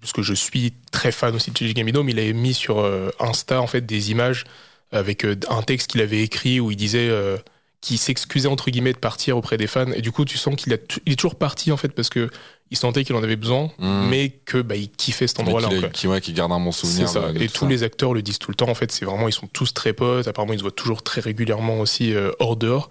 parce 0.00 0.12
que 0.12 0.22
je 0.22 0.34
suis 0.34 0.72
très 0.92 1.12
fan 1.12 1.34
aussi 1.34 1.50
de 1.50 1.56
Gigi 1.56 1.74
Gamido, 1.74 2.02
mais 2.02 2.12
il 2.12 2.18
avait 2.18 2.32
mis 2.32 2.54
sur 2.54 2.80
euh, 2.80 3.10
Insta 3.20 3.60
en 3.60 3.66
fait 3.66 3.84
des 3.84 4.10
images 4.10 4.44
avec 4.92 5.24
euh, 5.24 5.36
un 5.50 5.62
texte 5.62 5.90
qu'il 5.90 6.00
avait 6.00 6.22
écrit 6.22 6.60
où 6.60 6.70
il 6.70 6.76
disait 6.76 7.08
euh, 7.08 7.36
qu'il 7.80 7.98
s'excusait 7.98 8.48
entre 8.48 8.70
guillemets 8.70 8.92
de 8.92 8.98
partir 8.98 9.36
auprès 9.36 9.56
des 9.58 9.66
fans. 9.66 9.90
Et 9.94 10.00
du 10.00 10.12
coup, 10.12 10.24
tu 10.24 10.38
sens 10.38 10.54
qu'il 10.56 10.72
a 10.72 10.78
t- 10.78 11.00
il 11.06 11.12
est 11.12 11.16
toujours 11.16 11.34
parti 11.34 11.72
en 11.72 11.76
fait 11.76 11.88
parce 11.88 12.08
que 12.08 12.30
il 12.70 12.76
sentait 12.76 13.04
qu'il 13.04 13.14
en 13.14 13.22
avait 13.22 13.36
besoin, 13.36 13.70
Mm. 13.78 14.08
mais 14.08 14.28
que 14.44 14.58
bah, 14.60 14.74
il 14.76 14.90
kiffait 14.90 15.26
cet 15.26 15.38
endroit-là. 15.40 15.68
qui, 15.92 16.08
ouais, 16.08 16.20
qui 16.20 16.32
garde 16.32 16.50
un 16.52 16.58
bon 16.60 16.72
souvenir. 16.72 17.08
ça. 17.08 17.32
de- 17.32 17.38
de 17.38 17.42
Et 17.44 17.48
tous 17.48 17.60
ça. 17.64 17.70
les 17.70 17.82
acteurs 17.82 18.12
le 18.14 18.22
disent 18.22 18.38
tout 18.38 18.50
le 18.50 18.56
temps. 18.56 18.68
En 18.68 18.74
fait, 18.74 18.90
c'est 18.90 19.04
vraiment, 19.04 19.28
ils 19.28 19.32
sont 19.32 19.46
tous 19.46 19.72
très 19.72 19.92
potes. 19.92 20.26
Apparemment, 20.28 20.52
ils 20.52 20.58
se 20.58 20.62
voient 20.62 20.70
toujours 20.72 21.02
très 21.02 21.20
régulièrement 21.20 21.78
aussi 21.80 22.12
euh, 22.14 22.30
hors 22.40 22.56
dehors. 22.56 22.88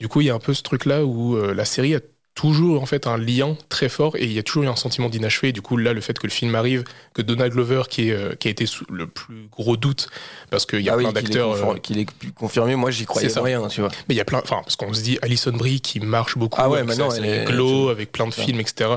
Du 0.00 0.08
coup, 0.08 0.20
il 0.20 0.28
y 0.28 0.30
a 0.30 0.34
un 0.34 0.38
peu 0.38 0.54
ce 0.54 0.62
truc-là 0.62 1.04
où 1.04 1.36
euh, 1.36 1.52
la 1.54 1.64
série 1.64 1.94
a 1.94 2.00
toujours 2.38 2.80
en 2.80 2.86
fait 2.86 3.08
un 3.08 3.18
lien 3.18 3.56
très 3.68 3.88
fort 3.88 4.14
et 4.14 4.22
il 4.22 4.32
y 4.32 4.38
a 4.38 4.44
toujours 4.44 4.62
eu 4.62 4.68
un 4.68 4.76
sentiment 4.76 5.08
d'inachevé. 5.08 5.50
Du 5.50 5.60
coup, 5.60 5.76
là, 5.76 5.92
le 5.92 6.00
fait 6.00 6.16
que 6.16 6.24
le 6.24 6.30
film 6.30 6.54
arrive, 6.54 6.84
que 7.12 7.20
Donna 7.20 7.48
Glover, 7.48 7.82
qui, 7.90 8.10
est, 8.10 8.12
euh, 8.12 8.36
qui 8.36 8.46
a 8.46 8.52
été 8.52 8.64
sous 8.64 8.84
le 8.92 9.08
plus 9.08 9.48
gros 9.50 9.76
doute, 9.76 10.08
parce 10.48 10.64
qu'il 10.64 10.82
y 10.82 10.88
a 10.88 10.94
ah 10.94 10.98
plein 10.98 11.10
d'acteurs. 11.10 11.54
euh, 11.54 11.74
qu'il 11.78 11.98
est 11.98 12.06
confirmé, 12.36 12.76
moi 12.76 12.92
j'y 12.92 13.06
croyais 13.06 13.28
ça. 13.28 13.42
rien, 13.42 13.66
tu 13.66 13.80
vois. 13.80 13.90
mais 14.08 14.14
il 14.14 14.18
y 14.18 14.20
a 14.20 14.24
plein, 14.24 14.38
enfin, 14.38 14.60
parce 14.62 14.76
qu'on 14.76 14.94
se 14.94 15.02
dit 15.02 15.18
Alison 15.20 15.50
Brie 15.50 15.80
qui 15.80 15.98
marche 15.98 16.38
beaucoup, 16.38 16.60
Ah 16.62 16.70
ouais, 16.70 16.78
avec 16.78 16.90
maintenant, 16.90 17.10
elle 17.10 17.24
est- 17.24 17.44
Glow, 17.46 17.88
avec 17.88 18.12
plein 18.12 18.28
de 18.28 18.34
films, 18.34 18.60
etc. 18.60 18.90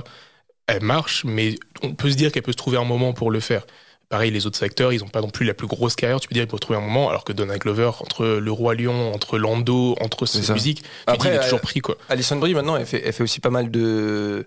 Elle 0.68 0.84
marche, 0.84 1.24
mais 1.26 1.56
on 1.82 1.96
peut 1.96 2.12
se 2.12 2.16
dire 2.16 2.32
qu'elle 2.32 2.44
peut 2.44 2.52
se 2.52 2.58
trouver 2.58 2.78
un 2.78 2.86
moment 2.86 3.12
pour 3.12 3.32
le 3.32 3.40
faire. 3.40 3.66
Pareil, 4.12 4.30
les 4.30 4.46
autres 4.46 4.62
acteurs, 4.62 4.92
ils 4.92 5.00
n'ont 5.00 5.08
pas 5.08 5.22
non 5.22 5.30
plus 5.30 5.46
la 5.46 5.54
plus 5.54 5.68
grosse 5.68 5.96
carrière, 5.96 6.20
tu 6.20 6.28
peux 6.28 6.34
dire, 6.34 6.44
ils 6.44 6.48
peuvent 6.48 6.60
trouver 6.60 6.78
un 6.78 6.82
moment, 6.82 7.10
alors 7.10 7.24
que 7.24 7.32
Donna 7.32 7.58
Glover, 7.58 7.92
entre 8.02 8.26
Le 8.26 8.52
Roi 8.52 8.76
Lion, 8.76 9.14
entre 9.14 9.38
Lando, 9.38 9.96
entre 10.02 10.26
ses 10.26 10.42
ça. 10.42 10.54
musiques, 10.54 10.82
tu 10.82 10.88
Après, 11.08 11.30
dis, 11.30 11.36
il 11.36 11.38
est 11.38 11.40
euh, 11.40 11.44
toujours 11.44 11.62
pris, 11.62 11.80
quoi. 11.80 11.96
Alison 12.10 12.36
Brie, 12.36 12.54
maintenant, 12.54 12.76
elle 12.76 12.86
fait, 12.86 13.02
elle 13.06 13.14
fait 13.14 13.24
aussi 13.24 13.40
pas 13.40 13.50
mal 13.52 13.72
de. 13.72 14.46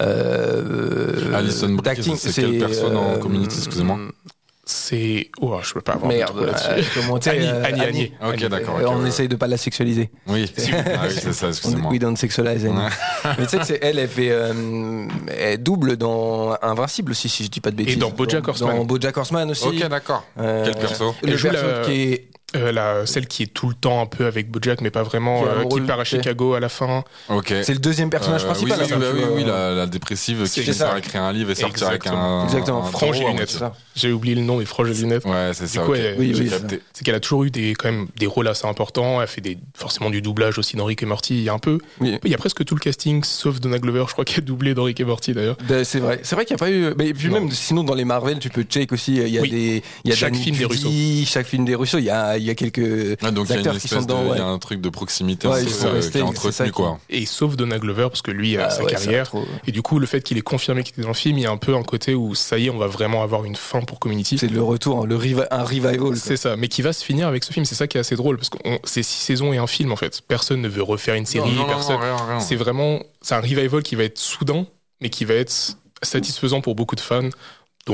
Euh, 0.00 1.34
Alison 1.34 1.68
Brie, 1.68 1.82
d'acting. 1.82 2.16
c'est 2.16 2.32
quelle 2.32 2.58
personne 2.58 2.96
en 2.96 3.12
euh, 3.12 3.18
Community, 3.18 3.58
excusez-moi 3.58 3.96
C'est. 4.68 5.30
Oh, 5.40 5.56
je 5.62 5.72
peux 5.74 5.80
pas 5.80 5.92
avoir 5.92 6.08
Merde, 6.10 6.40
là-dessus. 6.40 6.66
euh, 6.70 6.82
comment 6.94 7.16
Annie, 7.18 7.46
euh, 7.46 7.64
Annie, 7.64 7.80
Annie. 7.82 8.12
Ok, 8.20 8.32
Annie. 8.34 8.48
d'accord. 8.48 8.78
Euh, 8.78 8.86
ok, 8.86 8.92
on 8.96 9.02
ouais. 9.02 9.08
essaye 9.08 9.28
de 9.28 9.36
pas 9.36 9.46
la 9.46 9.56
sexualiser. 9.58 10.10
Oui, 10.26 10.52
ah 10.58 11.02
oui 11.04 11.14
c'est 11.16 11.32
ça, 11.32 11.46
On, 11.46 11.50
excusez-moi. 11.50 11.90
we 11.92 12.00
don't 12.00 12.16
sexualize 12.16 12.66
Annie. 12.66 12.76
Mais 13.38 13.44
tu 13.44 13.50
sais 13.50 13.58
que 13.58 13.64
c'est 13.64 13.78
elle, 13.80 14.00
elle 14.00 14.08
fait, 14.08 14.30
euh, 14.32 15.06
elle 15.38 15.62
double 15.62 15.96
dans 15.96 16.56
Invincible 16.62 17.12
aussi, 17.12 17.28
si 17.28 17.44
je 17.44 17.48
dis 17.48 17.60
pas 17.60 17.70
de 17.70 17.76
bêtises. 17.76 17.98
dans 17.98 18.10
BoJack 18.10 18.48
Horseman. 18.48 18.76
Dans 18.76 18.84
BoJack 18.84 19.16
Horseman 19.16 19.48
aussi. 19.52 19.68
Ok, 19.68 19.88
d'accord. 19.88 20.24
Euh, 20.40 20.64
Quel 20.64 20.74
perso 20.74 21.14
Le 21.22 21.28
Elle 21.30 21.36
joue 21.36 21.48
perso 21.48 21.64
la- 21.66 21.80
qui 21.84 21.92
est. 22.02 22.28
Euh, 22.56 22.72
la, 22.72 23.06
celle 23.06 23.26
qui 23.26 23.42
est 23.42 23.46
tout 23.52 23.68
le 23.68 23.74
temps 23.74 24.00
un 24.00 24.06
peu 24.06 24.26
avec 24.26 24.50
Bojack, 24.50 24.80
mais 24.80 24.90
pas 24.90 25.02
vraiment, 25.02 25.42
Qui 25.42 25.48
euh, 25.48 25.64
qui 25.68 25.80
part 25.82 26.00
à. 26.00 26.04
Chicago 26.04 26.54
à 26.54 26.60
la 26.60 26.68
fin. 26.68 27.04
Ok. 27.28 27.52
C'est 27.62 27.72
le 27.74 27.78
deuxième 27.78 28.10
personnage 28.10 28.42
Euh, 28.44 28.46
principal. 28.46 28.78
Oui, 29.14 29.22
oui, 29.36 29.44
la, 29.44 29.72
la 29.74 29.86
dépressive 29.86 30.42
qui 30.48 30.60
finit 30.62 30.74
ça. 30.76 30.86
par 30.86 30.96
écrire 30.98 31.22
un 31.22 31.32
livre 31.32 31.50
et 31.50 31.54
sortir 31.54 31.88
avec 31.88 32.02
Exactement. 32.02 32.40
un. 32.42 32.44
Exactement. 32.46 32.84
un 32.86 32.90
Frange 32.90 33.20
et 33.20 33.24
lunettes. 33.24 33.58
J'ai 33.94 34.12
oublié 34.12 34.34
le 34.34 34.42
nom, 34.42 34.56
mais 34.58 34.64
franges 34.64 34.90
et 34.90 34.94
lunettes. 34.94 35.24
Ouais, 35.24 35.50
c'est 35.52 35.66
ça. 35.66 35.82
qu'elle 37.04 37.14
a 37.14 37.20
toujours 37.20 37.44
eu 37.44 37.50
des, 37.50 37.74
quand 37.74 37.90
même, 37.90 38.08
des 38.16 38.26
rôles 38.26 38.48
assez 38.48 38.66
importants. 38.66 39.20
Elle 39.20 39.28
fait 39.28 39.40
des, 39.40 39.58
forcément 39.74 40.10
du 40.10 40.22
doublage 40.22 40.58
aussi 40.58 40.76
dans 40.76 40.84
Rick 40.84 41.02
et 41.02 41.06
Morty. 41.06 41.34
Il 41.38 41.42
y 41.42 41.48
a 41.48 41.52
un 41.52 41.58
peu. 41.58 41.78
Oui. 42.00 42.18
Il 42.24 42.30
y 42.30 42.34
a 42.34 42.38
presque 42.38 42.64
tout 42.64 42.74
le 42.74 42.80
casting, 42.80 43.22
sauf 43.24 43.60
Donna 43.60 43.78
Glover, 43.78 44.04
je 44.08 44.12
crois, 44.12 44.24
qui 44.24 44.38
a 44.38 44.42
doublé 44.42 44.74
dans 44.74 44.84
Rick 44.84 45.00
et 45.00 45.04
Morty 45.04 45.32
d'ailleurs. 45.32 45.56
Ben, 45.68 45.84
C'est 45.84 45.98
vrai, 46.00 46.20
c'est 46.22 46.34
vrai 46.34 46.44
qu'il 46.44 46.54
n'y 46.56 46.62
a 46.62 46.64
pas 46.64 46.70
eu. 46.70 46.94
Mais 46.96 47.12
puis 47.12 47.28
Non. 47.28 47.34
même 47.40 47.50
sinon 47.50 47.84
dans 47.84 47.94
les 47.94 48.04
Marvel, 48.04 48.38
tu 48.38 48.48
peux 48.50 48.62
check 48.62 48.92
aussi. 48.92 49.16
Il 49.16 49.28
y 49.28 49.38
a 49.38 49.42
des, 49.42 49.82
il 50.04 50.10
y 50.10 50.12
a 50.12 50.16
Chaque 50.16 50.34
film 50.36 50.56
des 50.56 50.66
Pudi, 50.66 51.26
Chaque 51.26 51.46
film 51.46 51.64
des 51.64 51.74
Russo, 51.74 51.98
il 51.98 52.04
y 52.04 52.10
a, 52.10 52.36
y 52.46 52.50
a 52.50 52.54
quelques 52.54 52.78
Ouais, 52.78 53.32
donc 53.32 53.46
il 53.48 53.50
y 53.50 53.52
a 53.52 53.60
une 53.60 53.66
acteurs 53.66 53.74
qui 53.80 53.88
sont 53.88 53.96
espèce 53.96 54.06
de, 54.06 54.12
dedans. 54.12 54.22
il 54.26 54.30
ouais. 54.32 54.38
y 54.38 54.40
a 54.40 54.46
un 54.46 54.58
truc 54.58 54.80
de 54.80 54.88
proximité 54.88 55.48
Ouais, 55.48 55.62
euh, 55.62 56.00
qui 56.10 56.18
est 56.18 56.22
entretenu 56.22 56.66
qui- 56.66 56.72
quoi. 56.72 56.98
Et 57.10 57.26
sauf 57.26 57.56
Donna 57.56 57.78
Glover, 57.78 58.04
parce 58.08 58.22
que 58.22 58.30
lui 58.30 58.56
a 58.56 58.66
Ah 58.66 58.70
sa 58.70 58.84
ouais, 58.84 58.90
carrière. 58.90 59.26
trop- 59.26 59.44
Et 59.66 59.72
du 59.72 59.82
coup, 59.82 59.98
le 59.98 60.06
fait 60.06 60.22
qu'il 60.22 60.38
ait 60.38 60.42
confirmé 60.42 60.82
qu'il 60.82 60.92
était 60.94 61.02
dans 61.02 61.08
le 61.08 61.14
film, 61.14 61.38
il 61.38 61.42
y 61.42 61.46
a 61.46 61.50
un 61.50 61.56
peu 61.56 61.74
un 61.76 61.82
côté 61.82 62.14
où 62.14 62.34
ça 62.34 62.58
y 62.58 62.66
est, 62.66 62.70
on 62.70 62.78
va 62.78 62.86
vraiment 62.86 63.22
avoir 63.22 63.44
une 63.44 63.56
fin 63.56 63.80
pour 63.80 63.98
Community. 63.98 64.38
C'est 64.38 64.48
le 64.50 64.62
retour, 64.62 65.06
le 65.06 65.16
un 65.50 65.64
revival. 65.64 66.16
C'est 66.16 66.36
ça, 66.36 66.56
mais 66.56 66.68
qui 66.68 66.82
va 66.82 66.92
se 66.92 67.04
finir 67.04 67.28
avec 67.28 67.44
ce 67.44 67.52
film. 67.52 67.64
C'est 67.64 67.74
ça 67.74 67.86
qui 67.86 67.96
est 67.96 68.00
assez 68.00 68.16
drôle 68.16 68.36
parce 68.36 68.48
que 68.50 68.58
on- 68.64 68.78
c'est 68.84 69.02
six 69.02 69.20
saisons 69.20 69.52
et 69.52 69.58
un 69.58 69.66
film 69.66 69.92
en 69.92 69.96
fait. 69.96 70.22
Personne 70.26 70.60
ne 70.60 70.68
veut 70.68 70.82
refaire 70.82 71.14
une 71.14 71.26
série. 71.26 71.50
Non, 71.52 71.62
non, 71.62 71.66
personne. 71.66 71.98
C'est 72.40 72.56
vraiment, 72.56 73.00
c'est 73.22 73.34
un 73.34 73.40
revival 73.40 73.82
qui 73.82 73.94
va 73.96 74.04
être 74.04 74.18
soudain, 74.18 74.66
mais 75.00 75.10
qui 75.10 75.24
va 75.24 75.34
être 75.34 75.76
satisfaisant 76.02 76.60
pour 76.60 76.74
beaucoup 76.74 76.94
de 76.96 77.00
fans. 77.00 77.28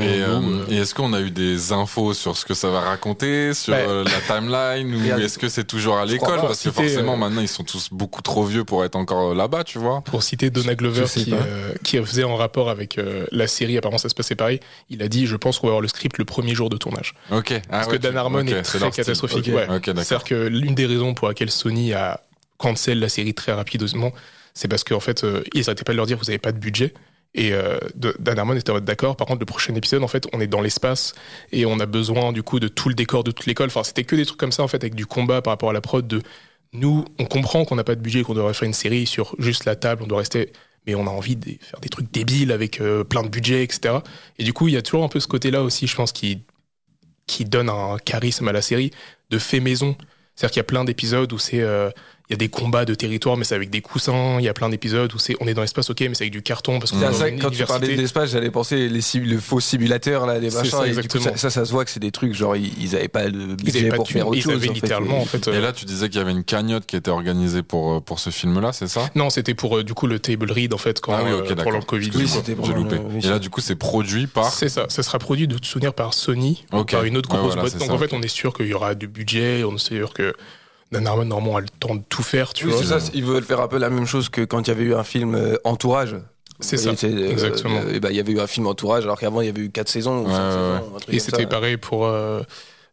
Et, 0.01 0.23
euh, 0.23 0.41
et 0.71 0.77
est-ce 0.79 0.95
qu'on 0.95 1.13
a 1.13 1.21
eu 1.21 1.31
des 1.31 1.73
infos 1.73 2.15
sur 2.15 2.37
ce 2.37 2.47
que 2.47 2.55
ça 2.55 2.71
va 2.71 2.81
raconter, 2.81 3.53
sur 3.53 3.75
Bah, 3.75 3.81
euh, 3.81 4.05
la 4.05 4.21
timeline, 4.41 4.95
ou 4.95 5.21
est-ce 5.21 5.39
que 5.39 5.51
c'est 5.51 5.65
toujours 5.65 5.99
à 5.99 6.07
l'école? 6.07 6.41
Parce 6.41 6.63
que 6.63 6.71
forcément, 6.71 7.13
euh, 7.13 7.17
maintenant, 7.17 7.43
ils 7.43 7.49
sont 7.49 7.63
tous 7.63 7.91
beaucoup 7.93 8.23
trop 8.23 8.45
vieux 8.45 8.65
pour 8.65 8.85
être 8.87 8.97
encore 8.97 9.35
là-bas, 9.35 9.65
tu 9.65 9.79
vois. 9.79 10.01
Pour 10.01 10.23
citer 10.23 10.49
Donna 10.49 10.75
Glover 10.75 11.05
qui, 11.05 11.35
euh, 11.35 12.05
faisait 12.07 12.25
en 12.25 12.37
rapport 12.37 12.71
avec 12.71 12.97
euh, 12.97 13.27
la 13.33 13.47
série, 13.47 13.77
apparemment 13.77 13.99
ça 13.99 14.09
se 14.09 14.15
passait 14.15 14.35
pareil, 14.35 14.61
il 14.89 15.03
a 15.03 15.09
dit 15.09 15.27
je 15.27 15.37
pense 15.37 15.59
qu'on 15.59 15.67
va 15.67 15.73
avoir 15.73 15.83
le 15.83 15.89
script 15.89 16.17
le 16.17 16.25
premier 16.25 16.55
jour 16.55 16.71
de 16.71 16.79
tournage. 16.79 17.15
Ok. 17.31 17.53
Ah 17.53 17.61
Parce 17.69 17.87
ouais, 17.89 17.93
que 17.93 17.99
Dan 17.99 18.17
Harmon 18.17 18.41
ok, 18.41 18.49
est 18.49 18.65
c'est 18.65 18.79
très 18.79 18.91
catastrophique. 18.91 19.49
Ouais. 19.49 19.67
C'est-à-dire 19.85 20.25
que 20.25 20.47
l'une 20.47 20.75
des 20.75 20.87
raisons 20.87 21.13
pour 21.13 21.29
laquelle 21.29 21.51
Sony 21.51 21.93
a 21.93 22.21
cancel 22.57 22.99
la 22.99 23.11
série 23.11 23.35
très 23.35 23.53
rapidement, 23.53 24.13
c'est 24.55 24.69
parce 24.69 24.85
qu'en 24.85 25.01
fait, 25.01 25.25
euh, 25.25 25.43
ils 25.53 25.61
n'arrêtaient 25.61 25.85
pas 25.85 25.93
de 25.93 25.99
leur 25.99 26.07
dire 26.07 26.17
vous 26.17 26.25
n'avez 26.25 26.39
pas 26.39 26.53
de 26.53 26.59
budget. 26.59 26.95
Et 27.35 27.53
euh, 27.53 27.79
Dan 27.95 28.39
Harmon 28.39 28.55
était 28.55 28.79
d'accord. 28.81 29.17
Par 29.17 29.27
contre, 29.27 29.41
le 29.41 29.47
prochain 29.47 29.75
épisode, 29.75 30.03
en 30.03 30.09
fait, 30.09 30.27
on 30.33 30.41
est 30.41 30.47
dans 30.47 30.61
l'espace 30.61 31.15
et 31.51 31.65
on 31.65 31.81
a 31.81 31.87
besoin 31.87 32.33
du 32.33 32.43
coup 32.43 32.61
de 32.61 32.69
tout 32.69 32.89
le 32.89 32.95
décor 32.95 33.25
de 33.25 33.31
toute 33.31 33.47
l'école. 33.47 33.69
Enfin, 33.69 33.85
c'était 33.85 34.05
que 34.05 34.17
des 34.17 34.27
trucs 34.27 34.39
comme 34.39 34.53
ça 34.53 34.63
en 34.63 34.69
fait, 34.69 34.83
avec 34.85 34.95
du 34.95 35.07
combat 35.07 35.41
par 35.41 35.53
rapport 35.53 35.71
à 35.71 35.73
la 35.73 35.81
prod. 35.81 36.07
De 36.07 36.23
nous, 36.75 37.05
on 37.19 37.25
comprend 37.25 37.65
qu'on 37.65 37.77
n'a 37.77 37.85
pas 37.85 37.95
de 37.95 38.01
budget, 38.01 38.23
qu'on 38.23 38.35
devrait 38.35 38.55
faire 38.55 38.67
une 38.67 38.75
série 38.75 39.07
sur 39.07 39.35
juste 39.39 39.65
la 39.65 39.77
table, 39.77 40.03
on 40.03 40.07
doit 40.07 40.19
rester. 40.19 40.53
Mais 40.87 40.95
on 40.95 41.07
a 41.07 41.11
envie 41.11 41.37
de 41.37 41.57
faire 41.61 41.81
des 41.81 41.89
trucs 41.89 42.11
débiles 42.11 42.51
avec 42.51 42.81
euh, 42.81 43.05
plein 43.05 43.23
de 43.23 43.29
budget, 43.29 43.63
etc. 43.63 43.99
Et 44.39 44.45
du 44.45 44.53
coup, 44.53 44.67
il 44.69 44.75
y 44.75 44.77
a 44.77 44.83
toujours 44.83 45.05
un 45.05 45.09
peu 45.09 45.21
ce 45.21 45.29
côté-là 45.29 45.63
aussi, 45.63 45.87
je 45.87 45.95
pense, 45.95 46.13
qui 46.13 46.43
qui 47.27 47.45
donne 47.45 47.69
un 47.69 47.99
charisme 48.05 48.49
à 48.49 48.53
la 48.53 48.63
série 48.63 48.91
de 49.31 49.39
fait 49.39 49.61
maison. 49.61 49.97
C'est-à-dire 50.35 50.53
qu'il 50.53 50.61
y 50.61 50.61
a 50.61 50.65
plein 50.65 50.85
d'épisodes 50.85 51.33
où 51.33 51.39
c'est 51.39 51.61
euh, 51.61 51.91
il 52.29 52.33
y 52.33 52.35
a 52.35 52.37
des 52.37 52.49
combats 52.49 52.85
de 52.85 52.95
territoire 52.95 53.37
mais 53.37 53.45
c'est 53.45 53.55
avec 53.55 53.69
des 53.71 53.81
coussins, 53.81 54.39
il 54.39 54.45
y 54.45 54.49
a 54.49 54.55
plein 54.55 54.69
d'épisodes 54.69 55.13
où 55.13 55.19
c'est 55.19 55.37
on 55.41 55.47
est 55.49 55.55
dans 55.55 55.61
l'espace 55.61 55.91
OK 55.91 56.01
mais 56.01 56.15
c'est 56.15 56.25
avec 56.25 56.33
du 56.33 56.43
carton 56.43 56.79
parce 56.79 56.93
qu'on 56.93 57.01
C'est 57.01 57.13
ça 57.13 57.31
que 57.31 57.41
quand 57.41 57.51
tu 57.51 57.65
parlais 57.65 57.89
de 57.97 58.01
l'espace, 58.01 58.31
j'allais 58.31 58.51
penser 58.51 58.89
les 58.89 59.01
le 59.21 59.39
faux 59.39 59.61
simulateur 59.61 60.27
là, 60.27 60.39
les 60.39 60.51
C'est 60.51 60.57
machins. 60.59 60.71
ça, 60.71 60.87
et 60.87 60.91
du 60.91 60.95
coup, 60.95 61.01
exactement. 61.01 61.25
ça, 61.25 61.37
ça, 61.37 61.51
ça 61.51 61.65
se 61.65 61.73
voit 61.73 61.85
que 61.85 61.91
c'est 61.91 62.01
des 62.01 62.11
trucs 62.13 62.33
genre 62.35 62.57
ils, 62.57 62.73
ils 62.83 62.95
avaient 62.97 63.09
pas 63.09 63.25
de 63.29 63.39
Ils 63.39 63.57
budget 63.57 63.89
pour 63.89 64.05
de 64.05 64.09
faire 64.11 64.27
autre 64.29 64.37
ils 64.39 64.43
chose. 64.43 64.53
avaient 64.55 64.69
en 64.69 64.75
fait. 64.75 64.81
littéralement 64.81 65.21
en 65.21 65.25
fait 65.25 65.47
Et 65.49 65.51
euh, 65.51 65.61
là, 65.61 65.73
tu 65.73 65.85
disais 65.85 66.09
qu'il 66.09 66.19
y 66.19 66.23
avait 66.23 66.33
une 66.33 66.45
cagnotte 66.45 66.87
qui 66.87 66.97
était 66.97 67.11
organisée 67.11 67.63
pour, 67.63 67.95
euh, 67.95 68.01
pour 68.01 68.19
ce 68.21 68.31
film-là, 68.31 68.73
c'est 68.73 68.87
ça? 68.89 69.11
Non, 69.15 69.29
c'était 69.31 69.55
pour 69.55 69.79
euh, 69.79 69.85
du 69.85 69.95
coup 69.95 70.07
le 70.07 70.19
table 70.19 70.51
read 70.51 70.73
en 70.73 70.79
fait 70.79 71.01
quand 71.01 71.13
Ah 71.15 71.23
oui, 71.25 71.33
ok, 71.33 71.45
euh, 71.45 71.49
d'accord. 71.51 71.65
pendant 71.65 71.79
le 71.79 71.85
Covid. 71.85 72.11
Oui, 72.15 72.29
c'était 72.29 72.55
pour 72.55 72.65
J'ai 72.67 72.73
le- 72.73 72.79
loupé. 72.79 72.97
Et 73.23 73.29
là, 73.29 73.39
du 73.39 73.51
coup, 73.51 73.61
c'est 73.61 73.77
produit 73.77 74.27
par. 74.27 74.53
C'est 74.53 74.69
ça, 74.69 74.87
ça 74.89 75.03
sera 75.03 75.19
produit 75.19 75.49
de 75.49 75.57
souvenir 75.63 75.93
par 75.93 76.15
Sony, 76.15 76.65
par 76.71 77.05
une 77.05 77.17
autre 77.17 77.31
Ouais, 77.33 77.39
grosse 77.39 77.57
boîte. 77.57 77.77
Donc 77.79 77.91
en 77.91 77.99
fait, 77.99 78.13
on 78.13 78.23
est 78.23 78.29
sûr 78.29 78.55
qu'il 78.55 78.67
y 78.67 78.75
aura 78.75 78.95
du 78.95 79.09
budget, 79.09 79.65
on 79.65 79.75
est 79.75 79.79
sûr 79.79 80.15
que 80.15 80.35
Dan 80.93 81.07
Harmon 81.07 81.25
normalement 81.25 81.57
a 81.57 81.61
le 81.63 81.69
temps 81.81 81.95
de 81.95 82.03
tout 82.09 82.23
faire, 82.23 82.53
tu 82.53 82.67
Oui, 82.67 82.73
vois. 82.73 82.83
c'est 82.83 82.89
ça. 83.01 83.11
Ils 83.15 83.25
veulent 83.25 83.43
faire 83.45 83.61
un 83.61 83.69
peu 83.69 83.79
la 83.79 83.91
même 83.91 84.07
chose 84.07 84.29
que 84.29 84.43
quand 84.43 84.61
il 84.61 84.69
y 84.69 84.71
avait 84.71 84.85
eu 84.85 84.95
un 84.95 85.05
film 85.05 85.35
euh, 85.35 85.57
Entourage. 85.65 86.17
C'est 86.61 86.77
ça, 86.77 86.91
euh, 86.91 87.31
exactement. 87.31 87.81
euh, 87.81 87.95
et 87.95 87.99
ben, 87.99 88.11
il 88.11 88.17
y 88.17 88.21
avait 88.21 88.33
eu 88.33 88.39
un 88.41 88.47
film 88.47 88.67
Entourage 88.69 89.03
alors 89.05 89.19
qu'avant 89.19 89.41
il 89.41 89.47
y 89.47 89.49
avait 89.49 89.63
eu 89.63 89.71
4 89.71 89.89
saisons. 89.89 90.21
ou 90.23 90.27
Ouais, 90.27 90.33
cinq 90.33 90.45
ouais, 90.45 90.51
saisons, 90.53 90.97
un 90.97 90.99
truc 91.01 91.15
Et 91.15 91.19
c'était 91.19 91.47
pareil 91.47 91.77
pour 91.77 92.07
euh, 92.07 92.43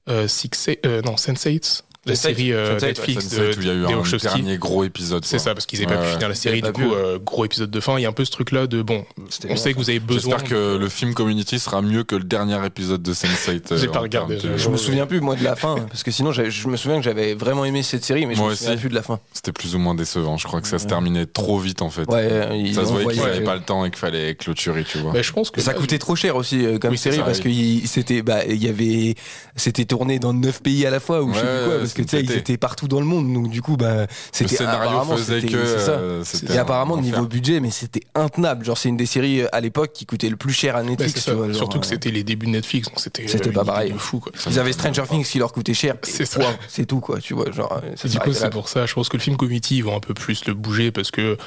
euh, 0.10 0.28
Six, 0.28 0.50
euh, 0.86 1.02
non, 1.04 1.16
Sense8, 1.16 1.84
la 2.06 2.14
Sense8, 2.14 2.18
série 2.18 2.54
euh, 2.54 2.78
Sense8, 2.78 2.82
ouais, 2.82 2.88
Netflix 2.88 3.26
Sense8, 3.26 3.36
de 3.38 3.58
où 3.58 3.62
il 3.62 3.68
y 3.68 3.70
a 3.70 3.74
eu 3.74 3.86
un 3.86 4.18
dernier 4.24 4.58
gros 4.58 4.84
épisode. 4.84 5.26
C'est 5.26 5.38
ça, 5.40 5.54
parce 5.54 5.66
qu'ils 5.66 5.80
n'avaient 5.82 5.92
Ouais, 5.92 5.98
pas 5.98 6.02
pu 6.04 6.08
ouais. 6.08 6.14
finir 6.14 6.30
la 6.30 6.36
série, 6.36 6.62
du 6.62 6.72
pas 6.72 6.72
coup, 6.72 6.94
euh, 6.94 7.20
gros 7.20 7.46
épisode 7.46 7.70
de 7.70 7.80
fin. 7.80 7.98
Il 8.00 8.04
y 8.04 8.06
a 8.06 8.10
un 8.10 8.14
peu 8.14 8.24
ce 8.26 8.32
truc-là 8.32 8.68
de 8.68 8.82
bon, 8.82 9.06
on 9.18 9.48
bien, 9.48 9.56
sait 9.58 9.74
que 9.74 9.78
vous 9.78 9.90
avez 9.90 10.00
besoin. 10.00 10.38
J'espère 10.38 10.50
que 10.50 10.78
le 10.78 10.90
film 10.90 11.14
Community 11.14 11.60
sera 11.60 11.82
mieux 11.82 12.04
que 12.04 12.16
le 12.16 12.24
dernier 12.24 12.66
épisode 12.66 13.04
de 13.04 13.14
Sense8. 13.14 13.76
J'ai 13.78 13.88
euh, 13.88 13.92
pas 13.92 14.00
en 14.00 14.04
regardé, 14.04 14.38
de- 14.38 14.58
Je 14.58 14.70
me 14.70 14.78
souviens 14.78 15.06
plus 15.08 15.20
moi 15.20 15.36
de 15.36 15.44
la 15.44 15.56
fin 15.56 15.76
parce 15.90 16.04
que 16.04 16.12
sinon 16.12 16.32
je 16.32 16.68
me 16.68 16.78
souviens 16.78 16.98
que 16.98 17.04
j'avais 17.04 17.34
vraiment 17.34 17.66
aimé 17.66 17.84
cette 17.84 18.06
série 18.06 18.26
mais 18.26 18.34
je 18.36 18.40
Moi 18.40 18.52
me 18.52 18.56
souviens 18.56 18.74
aussi. 18.74 18.80
plus 18.82 18.90
de 18.90 18.96
la 18.96 19.04
fin. 19.04 19.20
C'était 19.34 19.52
plus 19.52 19.76
ou 19.76 19.80
moins 19.80 19.94
décevant. 19.96 20.38
Je 20.38 20.48
crois 20.48 20.62
que 20.62 20.68
ça 20.68 20.80
se 20.80 20.86
terminait 20.88 21.26
trop 21.26 21.60
vite 21.60 21.82
en 21.82 21.90
fait. 21.90 22.10
Ouais, 22.10 22.60
ils 22.60 22.76
Ça 22.76 22.86
se 22.86 22.92
voyait 22.92 23.08
qu'ils 23.10 23.22
n'avaient 23.22 23.44
pas 23.44 23.56
le 23.56 23.62
temps 23.62 23.84
et 23.86 23.90
qu'il 23.90 24.00
fallait 24.00 24.36
clôturer, 24.36 24.84
tu 24.86 25.00
vois. 25.00 25.12
Bah, 25.12 25.22
je 25.22 25.32
pense 25.34 25.52
que 25.52 25.60
ça 25.62 25.74
coûtait 25.74 26.00
trop 26.00 26.16
cher 26.16 26.36
aussi 26.38 26.66
euh, 26.66 26.78
comme 26.78 26.96
série 26.96 27.20
parce 27.20 27.40
que 27.42 27.50
c'était 27.86 28.22
bah 28.22 28.46
il 28.48 28.64
y 28.64 28.70
avait 28.70 29.16
c'était 29.56 29.86
tourné 29.86 30.20
dans 30.20 30.34
neuf 30.34 30.62
pays 30.62 30.86
à 30.86 30.90
la 30.90 31.00
fois 31.02 31.22
ou 31.24 31.34
je 31.34 31.40
sais 31.40 31.46
quoi 31.66 31.89
parce 31.90 31.94
que 31.96 32.02
tu 32.04 32.10
sais 32.10 32.18
c'était- 32.22 32.34
ils 32.34 32.38
étaient 32.40 32.58
partout 32.58 32.88
dans 32.88 33.00
le 33.00 33.06
monde 33.06 33.32
donc 33.34 33.50
du 33.50 33.62
coup 33.62 33.78
bah 33.78 34.02
Le 34.04 34.08
c'était 34.32 34.56
scénario 34.58 34.82
apparemment 34.90 35.18
faisait 35.18 35.42
que. 35.42 35.66
c'est 35.66 35.80
ça. 35.86 35.92
euh, 35.92 36.24
c'était 36.24 36.54
Et 36.54 36.58
un 36.58 36.62
apparemment 36.62 36.94
enfer. 36.96 37.04
niveau 37.04 37.26
budget 37.26 37.60
mais 37.60 37.72
c'était 37.72 38.02
intenable 38.16 38.64
genre 38.66 38.78
c'est 38.78 38.90
une 38.90 38.98
des 38.98 39.06
séries 39.06 39.42
euh, 39.42 39.48
à 39.52 39.60
l'époque 39.62 39.92
qui 39.94 40.06
coûtait 40.06 40.30
le 40.30 40.38
plus 40.38 40.54
cher 40.54 40.76
à 40.76 40.84
Netflix 40.84 41.14
c'est 41.14 41.20
tu 41.20 41.26
ça. 41.30 41.34
vois, 41.36 41.48
genre, 41.48 41.56
Surtout 41.56 41.80
que 41.80 41.86
euh, 41.86 41.90
c'était 41.90 42.12
les 42.12 42.24
débuts 42.24 42.46
de 42.46 42.52
Netflix, 42.52 42.88
donc 42.88 43.00
c'était 43.00 43.28
C'était 43.28 43.50
euh, 43.50 43.52
pas 43.54 43.66
pareil. 43.66 43.92
de 43.92 43.98
fou, 43.98 44.20
quoi. 44.20 44.32
ils 44.50 44.60
avaient 44.60 44.72
Stranger 44.74 45.04
Things 45.10 45.26
qui 45.26 45.40
leur 45.40 45.52
coûtait 45.52 45.74
cher 45.74 45.96
C'est 46.04 46.26
ça. 46.26 46.40
c'est 46.68 46.86
tout 46.86 47.00
quoi 47.00 47.20
tu 47.20 47.34
vois 47.34 47.52
genre 47.52 47.82
euh, 47.84 48.08
du 48.08 48.20
coup, 48.20 48.34
c'est 48.34 48.50
pour 48.50 48.70
ça, 48.70 48.86
je 48.86 48.94
pense 48.94 49.10
que 49.10 49.18
le 49.18 49.22
film 49.24 49.36
Community, 49.38 49.78
ils 49.78 49.84
vont 49.84 49.96
un 49.96 50.00
peu 50.00 50.14
plus 50.14 50.46
le 50.46 50.54
bouger 50.54 50.92
parce 50.92 51.12
que 51.12 51.38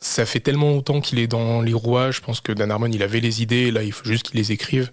ça 0.00 0.24
fait 0.24 0.40
tellement 0.40 0.70
longtemps 0.70 1.00
qu'il 1.00 1.18
est 1.18 1.26
dans 1.26 1.60
les 1.60 1.74
rouages. 1.74 2.16
Je 2.16 2.20
pense 2.22 2.40
que 2.40 2.52
Dan 2.52 2.70
Harmon, 2.70 2.88
il 2.90 3.02
avait 3.02 3.20
les 3.20 3.42
idées, 3.42 3.70
là, 3.70 3.82
il 3.82 3.92
faut 3.92 4.04
juste 4.06 4.28
qu'il 4.30 4.38
les 4.40 4.50
écrive. 4.52 4.90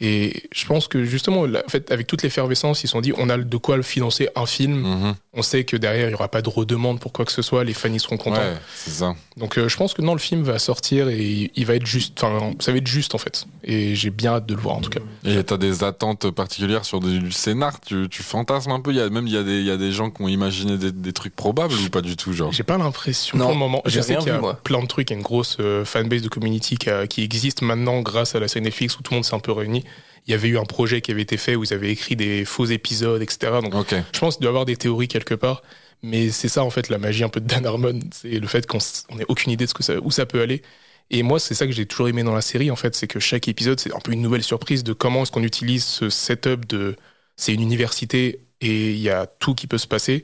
Et 0.00 0.44
je 0.52 0.64
pense 0.66 0.88
que 0.88 1.04
justement, 1.04 1.44
là, 1.44 1.62
en 1.66 1.68
fait, 1.68 1.90
avec 1.92 2.06
toute 2.06 2.22
l'effervescence, 2.22 2.82
ils 2.82 2.86
se 2.86 2.92
sont 2.92 3.00
dit, 3.02 3.12
on 3.18 3.28
a 3.28 3.36
de 3.36 3.56
quoi 3.58 3.76
le 3.76 3.82
financer 3.82 4.28
un 4.34 4.46
film. 4.46 4.80
Mhm. 4.80 5.14
On 5.34 5.42
sait 5.42 5.64
que 5.64 5.76
derrière, 5.76 6.06
il 6.06 6.08
n'y 6.08 6.14
aura 6.14 6.28
pas 6.28 6.40
de 6.42 6.48
redemande 6.48 6.98
pour 7.00 7.12
quoi 7.12 7.24
que 7.24 7.32
ce 7.32 7.42
soit. 7.42 7.64
Les 7.64 7.74
fans, 7.74 7.92
ils 7.92 8.00
seront 8.00 8.16
contents. 8.16 8.40
Ouais, 8.40 8.56
c'est 8.74 8.90
ça. 8.90 9.14
Donc, 9.36 9.58
euh, 9.58 9.68
je 9.68 9.76
pense 9.76 9.92
que 9.94 10.00
non, 10.02 10.14
le 10.14 10.18
film 10.18 10.42
va 10.42 10.58
sortir 10.58 11.08
et 11.08 11.50
il 11.54 11.66
va 11.66 11.74
être 11.74 11.86
juste. 11.86 12.22
Enfin, 12.22 12.52
ça 12.60 12.72
va 12.72 12.78
être 12.78 12.86
juste, 12.86 13.14
en 13.14 13.18
fait. 13.18 13.46
Et 13.62 13.94
j'ai 13.94 14.10
bien 14.10 14.32
hâte 14.32 14.46
de 14.46 14.54
le 14.54 14.60
voir, 14.60 14.76
en 14.76 14.80
tout 14.80 14.90
cas. 14.90 15.00
Et 15.24 15.44
t'as 15.44 15.56
des 15.58 15.84
attentes 15.84 16.30
particulières 16.30 16.84
sur 16.84 17.00
du, 17.00 17.18
du 17.20 17.30
scénar? 17.30 17.78
Tu, 17.80 18.08
tu 18.10 18.22
fantasmes 18.22 18.72
un 18.72 18.80
peu? 18.80 18.90
Il 18.92 18.96
y 18.96 19.00
a, 19.00 19.10
Même 19.10 19.26
il 19.26 19.34
y, 19.34 19.36
a 19.36 19.42
des- 19.42 19.60
il 19.60 19.66
y 19.66 19.70
a 19.70 19.76
des 19.76 19.92
gens 19.92 20.10
qui 20.10 20.22
ont 20.22 20.28
imaginé 20.28 20.78
des, 20.78 20.92
des 20.92 21.12
trucs 21.12 21.36
probables 21.36 21.74
ou 21.74 21.90
pas 21.90 22.00
du 22.00 22.16
tout 22.16 22.32
genre? 22.32 22.50
J'ai 22.52 22.62
pas 22.64 22.78
l'impression 22.78 23.36
Non, 23.38 23.44
pour 23.44 23.52
le 23.52 23.58
moment. 23.58 23.82
Je 23.84 23.90
j'ai 23.90 24.02
sais 24.02 24.16
qu'il 24.16 24.28
y 24.28 24.30
a 24.30 24.34
vu, 24.36 24.40
moi. 24.40 24.58
plein 24.64 24.80
de 24.82 24.86
trucs, 24.86 25.10
il 25.10 25.12
y 25.12 25.16
a 25.16 25.18
une 25.18 25.22
grosse 25.22 25.58
euh, 25.60 25.84
fanbase 25.84 26.22
de 26.22 26.28
community 26.28 26.76
qui, 26.78 26.88
a- 26.90 27.06
qui 27.06 27.22
existe 27.22 27.60
maintenant 27.62 28.00
grâce 28.00 28.34
à 28.34 28.40
la 28.40 28.48
série 28.48 28.64
Netflix 28.64 28.96
où 28.98 29.02
tout 29.02 29.12
le 29.12 29.16
monde 29.18 29.24
s'est 29.24 29.34
un 29.34 29.40
peu 29.40 29.52
réuni. 29.52 29.84
Il 30.26 30.30
y 30.32 30.34
avait 30.34 30.48
eu 30.48 30.58
un 30.58 30.64
projet 30.64 31.00
qui 31.00 31.10
avait 31.10 31.22
été 31.22 31.36
fait 31.36 31.56
où 31.56 31.64
ils 31.64 31.72
avaient 31.72 31.90
écrit 31.90 32.14
des 32.16 32.44
faux 32.44 32.66
épisodes, 32.66 33.20
etc. 33.22 33.60
Donc 33.62 33.74
Ok. 33.74 33.94
je 34.12 34.18
pense 34.18 34.36
qu'il 34.36 34.42
doit 34.42 34.50
y 34.50 34.52
avoir 34.52 34.64
des 34.64 34.76
théories 34.76 35.08
quelque 35.08 35.34
part. 35.34 35.62
Mais 36.02 36.30
c'est 36.30 36.48
ça 36.48 36.64
en 36.64 36.70
fait 36.70 36.88
la 36.88 36.98
magie 36.98 37.24
un 37.24 37.28
peu 37.28 37.40
de 37.40 37.46
Dan 37.46 37.66
Harmon, 37.66 37.98
c'est 38.12 38.38
le 38.38 38.46
fait 38.46 38.66
qu'on 38.66 38.78
s- 38.78 39.04
on 39.10 39.18
ait 39.18 39.24
aucune 39.28 39.52
idée 39.52 39.64
de 39.64 39.68
ce 39.70 39.74
que 39.74 39.82
ça, 39.82 39.94
où 40.00 40.10
ça 40.10 40.24
peut 40.26 40.40
aller. 40.40 40.62
Et 41.10 41.22
moi 41.22 41.38
c'est 41.40 41.54
ça 41.54 41.66
que 41.66 41.72
j'ai 41.72 41.84
toujours 41.86 42.08
aimé 42.08 42.22
dans 42.22 42.34
la 42.34 42.40
série 42.40 42.70
en 42.70 42.76
fait, 42.76 42.94
c'est 42.94 43.06
que 43.06 43.20
chaque 43.20 43.48
épisode 43.48 43.78
c'est 43.80 43.94
un 43.94 43.98
peu 43.98 44.12
une 44.12 44.22
nouvelle 44.22 44.42
surprise 44.44 44.82
de 44.84 44.92
comment 44.94 45.22
est-ce 45.22 45.32
qu'on 45.32 45.42
utilise 45.42 45.84
ce 45.84 46.08
setup 46.08 46.66
de 46.66 46.96
c'est 47.36 47.52
une 47.52 47.60
université 47.62 48.40
et 48.62 48.90
il 48.92 48.98
y 48.98 49.10
a 49.10 49.26
tout 49.26 49.54
qui 49.54 49.66
peut 49.66 49.78
se 49.78 49.86
passer 49.86 50.22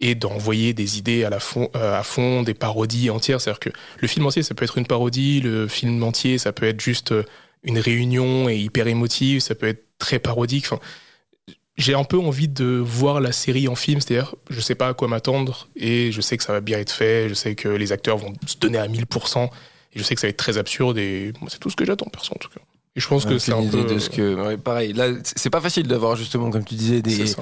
et 0.00 0.14
d'envoyer 0.14 0.74
des 0.74 0.98
idées 0.98 1.24
à 1.24 1.30
la 1.30 1.40
fond, 1.40 1.70
euh, 1.74 1.98
à 1.98 2.02
fond, 2.02 2.42
des 2.42 2.52
parodies 2.54 3.08
entières. 3.08 3.40
C'est-à-dire 3.40 3.60
que 3.60 3.70
le 3.98 4.06
film 4.08 4.26
entier, 4.26 4.42
ça 4.42 4.54
peut 4.54 4.64
être 4.64 4.76
une 4.76 4.86
parodie, 4.86 5.40
le 5.40 5.66
film 5.68 6.02
entier, 6.02 6.36
ça 6.38 6.52
peut 6.52 6.66
être 6.66 6.80
juste 6.82 7.12
euh, 7.12 7.24
une 7.66 7.78
réunion 7.78 8.48
et 8.48 8.56
hyper 8.56 8.86
émotive, 8.86 9.40
ça 9.40 9.54
peut 9.54 9.68
être 9.68 9.84
très 9.98 10.18
parodique. 10.18 10.66
J'ai 11.76 11.94
un 11.94 12.04
peu 12.04 12.18
envie 12.18 12.48
de 12.48 12.64
voir 12.64 13.20
la 13.20 13.32
série 13.32 13.68
en 13.68 13.74
film, 13.74 14.00
c'est-à-dire, 14.00 14.34
je 14.48 14.60
sais 14.60 14.74
pas 14.74 14.88
à 14.88 14.94
quoi 14.94 15.08
m'attendre 15.08 15.68
et 15.76 16.10
je 16.10 16.20
sais 16.22 16.38
que 16.38 16.44
ça 16.44 16.54
va 16.54 16.62
bien 16.62 16.78
être 16.78 16.92
fait, 16.92 17.28
je 17.28 17.34
sais 17.34 17.54
que 17.54 17.68
les 17.68 17.92
acteurs 17.92 18.16
vont 18.16 18.32
se 18.46 18.56
donner 18.56 18.78
à 18.78 18.88
1000%, 18.88 19.50
et 19.92 19.98
je 19.98 20.02
sais 20.02 20.14
que 20.14 20.20
ça 20.20 20.26
va 20.26 20.30
être 20.30 20.38
très 20.38 20.56
absurde 20.56 20.96
et 20.96 21.32
c'est 21.48 21.58
tout 21.58 21.68
ce 21.68 21.76
que 21.76 21.84
j'attends, 21.84 22.08
perso, 22.08 22.32
en 22.34 22.38
tout 22.38 22.48
cas. 22.48 22.60
Et 22.96 23.00
je 23.00 23.08
pense 23.08 23.26
que 23.26 23.38
c'est 23.38 23.52
un 23.52 23.56
peu. 23.58 23.64
idée 23.80 23.84
de 23.94 23.98
ce 23.98 24.08
que 24.08 24.34
ouais, 24.34 24.56
pareil 24.56 24.92
là 24.94 25.08
c'est 25.22 25.50
pas 25.50 25.60
facile 25.60 25.86
d'avoir 25.86 26.16
justement 26.16 26.50
comme 26.50 26.64
tu 26.64 26.74
disais 26.74 27.02
des. 27.02 27.20
Ouais, 27.20 27.34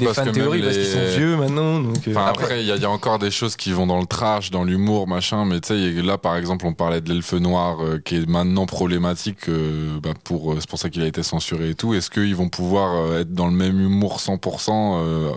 des 0.00 0.04
parce 0.06 0.16
fan 0.16 0.26
que 0.26 0.32
théories 0.32 0.62
parce 0.62 0.76
qu'ils 0.76 0.86
sont 0.86 1.06
vieux 1.16 1.36
maintenant 1.36 1.78
donc 1.80 1.96
euh, 2.08 2.10
Enfin, 2.10 2.26
après, 2.26 2.60
il 2.60 2.66
y, 2.66 2.72
a- 2.72 2.76
il 2.76 2.82
y 2.82 2.84
a 2.84 2.90
encore 2.90 3.18
des 3.20 3.30
choses 3.30 3.54
qui 3.56 3.70
vont 3.72 3.86
dans 3.86 4.00
le 4.00 4.06
trash, 4.06 4.50
dans 4.50 4.64
l'humour, 4.64 5.06
machin. 5.06 5.44
Mais 5.44 5.60
tu 5.60 5.68
sais, 5.68 6.02
là, 6.02 6.18
par 6.18 6.36
exemple, 6.36 6.66
on 6.66 6.72
parlait 6.74 7.00
de 7.00 7.12
l'elfe 7.12 7.32
noir 7.34 7.78
euh, 7.82 8.00
qui 8.04 8.16
est 8.16 8.28
maintenant 8.28 8.66
problématique. 8.66 9.48
euh, 9.48 9.98
bah, 10.02 10.10
pour, 10.24 10.52
euh, 10.52 10.56
c'est 10.60 10.68
pour 10.68 10.78
ça 10.78 10.90
qu'il 10.90 11.02
a 11.02 11.06
été 11.06 11.22
censuré 11.22 11.70
et 11.70 11.74
tout. 11.74 11.94
Est-ce 11.94 12.10
qu'ils 12.10 12.34
vont 12.34 12.48
pouvoir 12.48 12.96
euh, 12.96 13.20
être 13.20 13.32
dans 13.32 13.46
le 13.46 13.52
même 13.52 13.80
humour 13.80 14.18
100% 14.18 14.70
euh, 14.70 15.30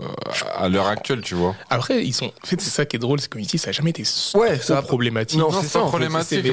à 0.56 0.68
l'heure 0.68 0.86
actuelle, 0.88 1.20
tu 1.22 1.34
vois? 1.34 1.54
Après, 1.70 2.04
ils 2.04 2.12
sont. 2.14 2.26
En 2.26 2.46
fait, 2.46 2.60
c'est 2.60 2.70
ça 2.70 2.84
qui 2.86 2.96
est 2.96 2.98
drôle, 2.98 3.20
c'est 3.20 3.28
que 3.28 3.38
ça 3.58 3.68
a 3.70 3.72
jamais 3.72 3.90
été 3.90 4.02
Ouais, 4.34 4.56
trop 4.56 4.62
ça 4.66 4.78
a- 4.78 4.82
problématique. 4.82 5.38
Non, 5.38 5.50
Non, 5.50 5.60
c'est 5.62 5.72
pas 5.72 5.78
en 5.80 5.84
fait, 5.84 5.88
problématique, 5.90 6.40
mais, 6.44 6.50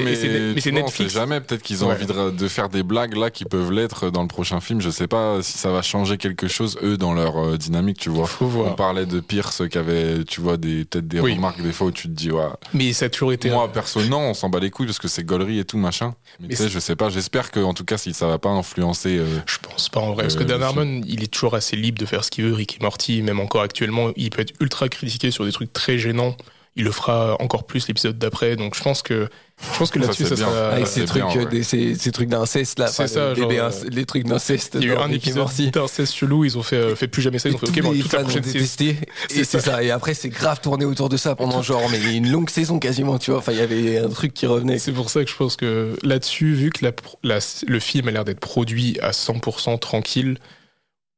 mais 0.54 0.60
c'est- 0.60 0.70
Netflix. 0.72 1.12
jamais. 1.14 1.40
Peut-être 1.40 1.62
qu'ils 1.62 1.84
ont 1.84 1.88
Ouais. 1.88 1.94
envie 1.94 2.06
de, 2.06 2.30
de 2.30 2.48
faire 2.48 2.68
des 2.68 2.82
blagues 2.82 3.07
là 3.14 3.30
qui 3.30 3.44
peuvent 3.44 3.70
l'être 3.72 4.10
dans 4.10 4.22
le 4.22 4.28
prochain 4.28 4.60
film. 4.60 4.80
Je 4.80 4.90
sais 4.90 5.06
pas 5.06 5.42
si 5.42 5.58
ça 5.58 5.70
va 5.70 5.82
changer 5.82 6.16
quelque 6.18 6.48
chose 6.48 6.78
eux 6.82 6.96
dans 6.96 7.14
leur 7.14 7.36
euh, 7.38 7.56
dynamique, 7.56 7.98
tu 7.98 8.08
vois. 8.10 8.26
Faut 8.26 8.46
On 8.66 8.74
parlait 8.74 9.06
de 9.06 9.20
Pierce 9.20 9.62
qui 9.70 9.78
avait, 9.78 10.24
tu 10.24 10.40
vois, 10.40 10.56
des 10.56 10.84
peut-être 10.84 11.08
des 11.08 11.20
Oui. 11.20 11.34
remarques 11.34 11.62
des 11.62 11.72
fois 11.72 11.88
où 11.88 11.90
tu 11.92 12.08
te 12.08 12.12
dis 12.12 12.30
ouais. 12.30 12.44
Mais 12.74 12.92
ça 12.92 13.06
a 13.06 13.08
toujours 13.08 13.32
été. 13.32 13.50
Moi 13.50 13.70
perso 13.72 14.02
non, 14.04 14.20
on 14.20 14.34
s'en 14.34 14.48
bat 14.48 14.60
les 14.60 14.70
couilles 14.70 14.86
parce 14.86 14.98
que 14.98 15.08
c'est 15.08 15.24
gaulerie 15.24 15.58
et 15.58 15.64
tout 15.64 15.78
machin. 15.78 16.14
Mais, 16.40 16.48
tu 16.48 16.56
sais, 16.56 16.68
je 16.68 16.78
sais 16.78 16.96
pas. 16.96 17.08
J'espère 17.10 17.50
que 17.50 17.60
en 17.60 17.74
tout 17.74 17.84
cas 17.84 17.98
si 17.98 18.12
ça 18.14 18.26
va 18.26 18.38
pas 18.38 18.50
influencer. 18.50 19.16
euh, 19.18 19.38
Je 19.46 19.58
pense 19.58 19.88
pas 19.88 20.00
en 20.00 20.12
vrai. 20.12 20.22
Parce 20.24 20.36
que 20.36 20.42
Euh, 20.42 20.46
Dan 20.46 20.62
Harmon, 20.62 21.02
il 21.06 21.22
est 21.22 21.28
toujours 21.32 21.54
assez 21.54 21.76
libre 21.76 21.98
de 21.98 22.06
faire 22.06 22.24
ce 22.24 22.30
qu'il 22.30 22.44
veut. 22.44 22.52
Rick 22.54 22.78
et 22.80 22.82
Morty, 22.82 23.22
même 23.22 23.40
encore 23.40 23.62
actuellement, 23.62 24.10
il 24.16 24.30
peut 24.30 24.42
être 24.42 24.54
ultra 24.60 24.88
critiqué 24.88 25.30
sur 25.30 25.44
des 25.44 25.52
trucs 25.52 25.72
très 25.72 25.98
gênants. 25.98 26.36
Il 26.78 26.84
le 26.84 26.92
fera 26.92 27.36
encore 27.40 27.64
plus 27.66 27.86
l'épisode 27.88 28.18
d'après. 28.18 28.56
Donc 28.56 28.74
je 28.74 28.82
pense 28.82 29.02
que 29.02 29.28
je 29.72 29.78
pense 29.78 29.90
que 29.90 29.98
là-dessus 29.98 30.22
c'est 30.24 30.36
ça 30.36 30.46
sera. 30.46 30.68
Avec 30.70 30.86
ces 30.86 31.04
trucs, 31.04 31.24
bien, 31.24 31.36
euh, 31.40 31.44
ouais. 31.44 31.50
des- 31.50 31.62
ces, 31.64 31.96
ces 31.96 32.12
trucs 32.12 32.28
d'inceste 32.28 32.78
là, 32.78 32.86
C'est 32.86 33.02
enfin, 33.02 33.06
ça, 33.12 33.28
le 33.30 33.34
bébé 33.34 33.56
genre, 33.56 33.70
les 33.90 34.04
trucs 34.06 34.24
d'inceste. 34.24 34.76
Il 34.80 34.86
y 34.86 34.90
a 34.90 34.94
eu 34.94 34.96
un 34.96 35.10
épisode 35.10 35.48
d'inceste 35.72 36.14
chelou, 36.14 36.44
ils 36.44 36.56
ont 36.56 36.62
fait, 36.62 36.76
euh, 36.76 36.94
fait 36.94 37.08
plus 37.08 37.20
jamais 37.22 37.38
ça, 37.40 37.48
ils 37.48 37.56
ont 37.56 37.58
fait 37.58 37.66
ok, 37.68 37.82
bon, 37.82 37.90
les 37.92 37.98
toute 38.00 38.12
la 38.12 38.20
prochaine 38.20 38.44
saison. 38.44 38.64
C'est 38.78 38.84
Et 38.90 38.96
c'est 39.28 39.44
ça. 39.44 39.60
ça. 39.60 39.82
Et 39.82 39.90
après, 39.90 40.14
c'est 40.14 40.28
grave 40.28 40.60
tourné 40.60 40.84
autour 40.84 41.08
de 41.08 41.16
ça 41.16 41.34
pendant 41.34 41.60
genre, 41.60 41.82
mais 41.90 42.16
une 42.16 42.30
longue 42.30 42.48
saison 42.50 42.78
quasiment, 42.78 43.18
tu 43.18 43.32
vois. 43.32 43.40
Enfin, 43.40 43.50
il 43.52 43.58
y 43.58 43.62
avait 43.62 43.98
un 43.98 44.08
truc 44.08 44.32
qui 44.32 44.46
revenait. 44.46 44.78
C'est 44.78 44.92
pour 44.92 45.10
ça 45.10 45.24
que 45.24 45.30
je 45.30 45.36
pense 45.36 45.56
que 45.56 45.96
là-dessus, 46.04 46.54
vu 46.54 46.70
que 46.70 46.84
la 46.84 46.92
pro- 46.92 47.18
la- 47.24 47.40
le 47.66 47.80
film 47.80 48.06
a 48.06 48.12
l'air 48.12 48.24
d'être 48.24 48.40
produit 48.40 48.96
à 49.02 49.10
100% 49.10 49.76
tranquille, 49.78 50.38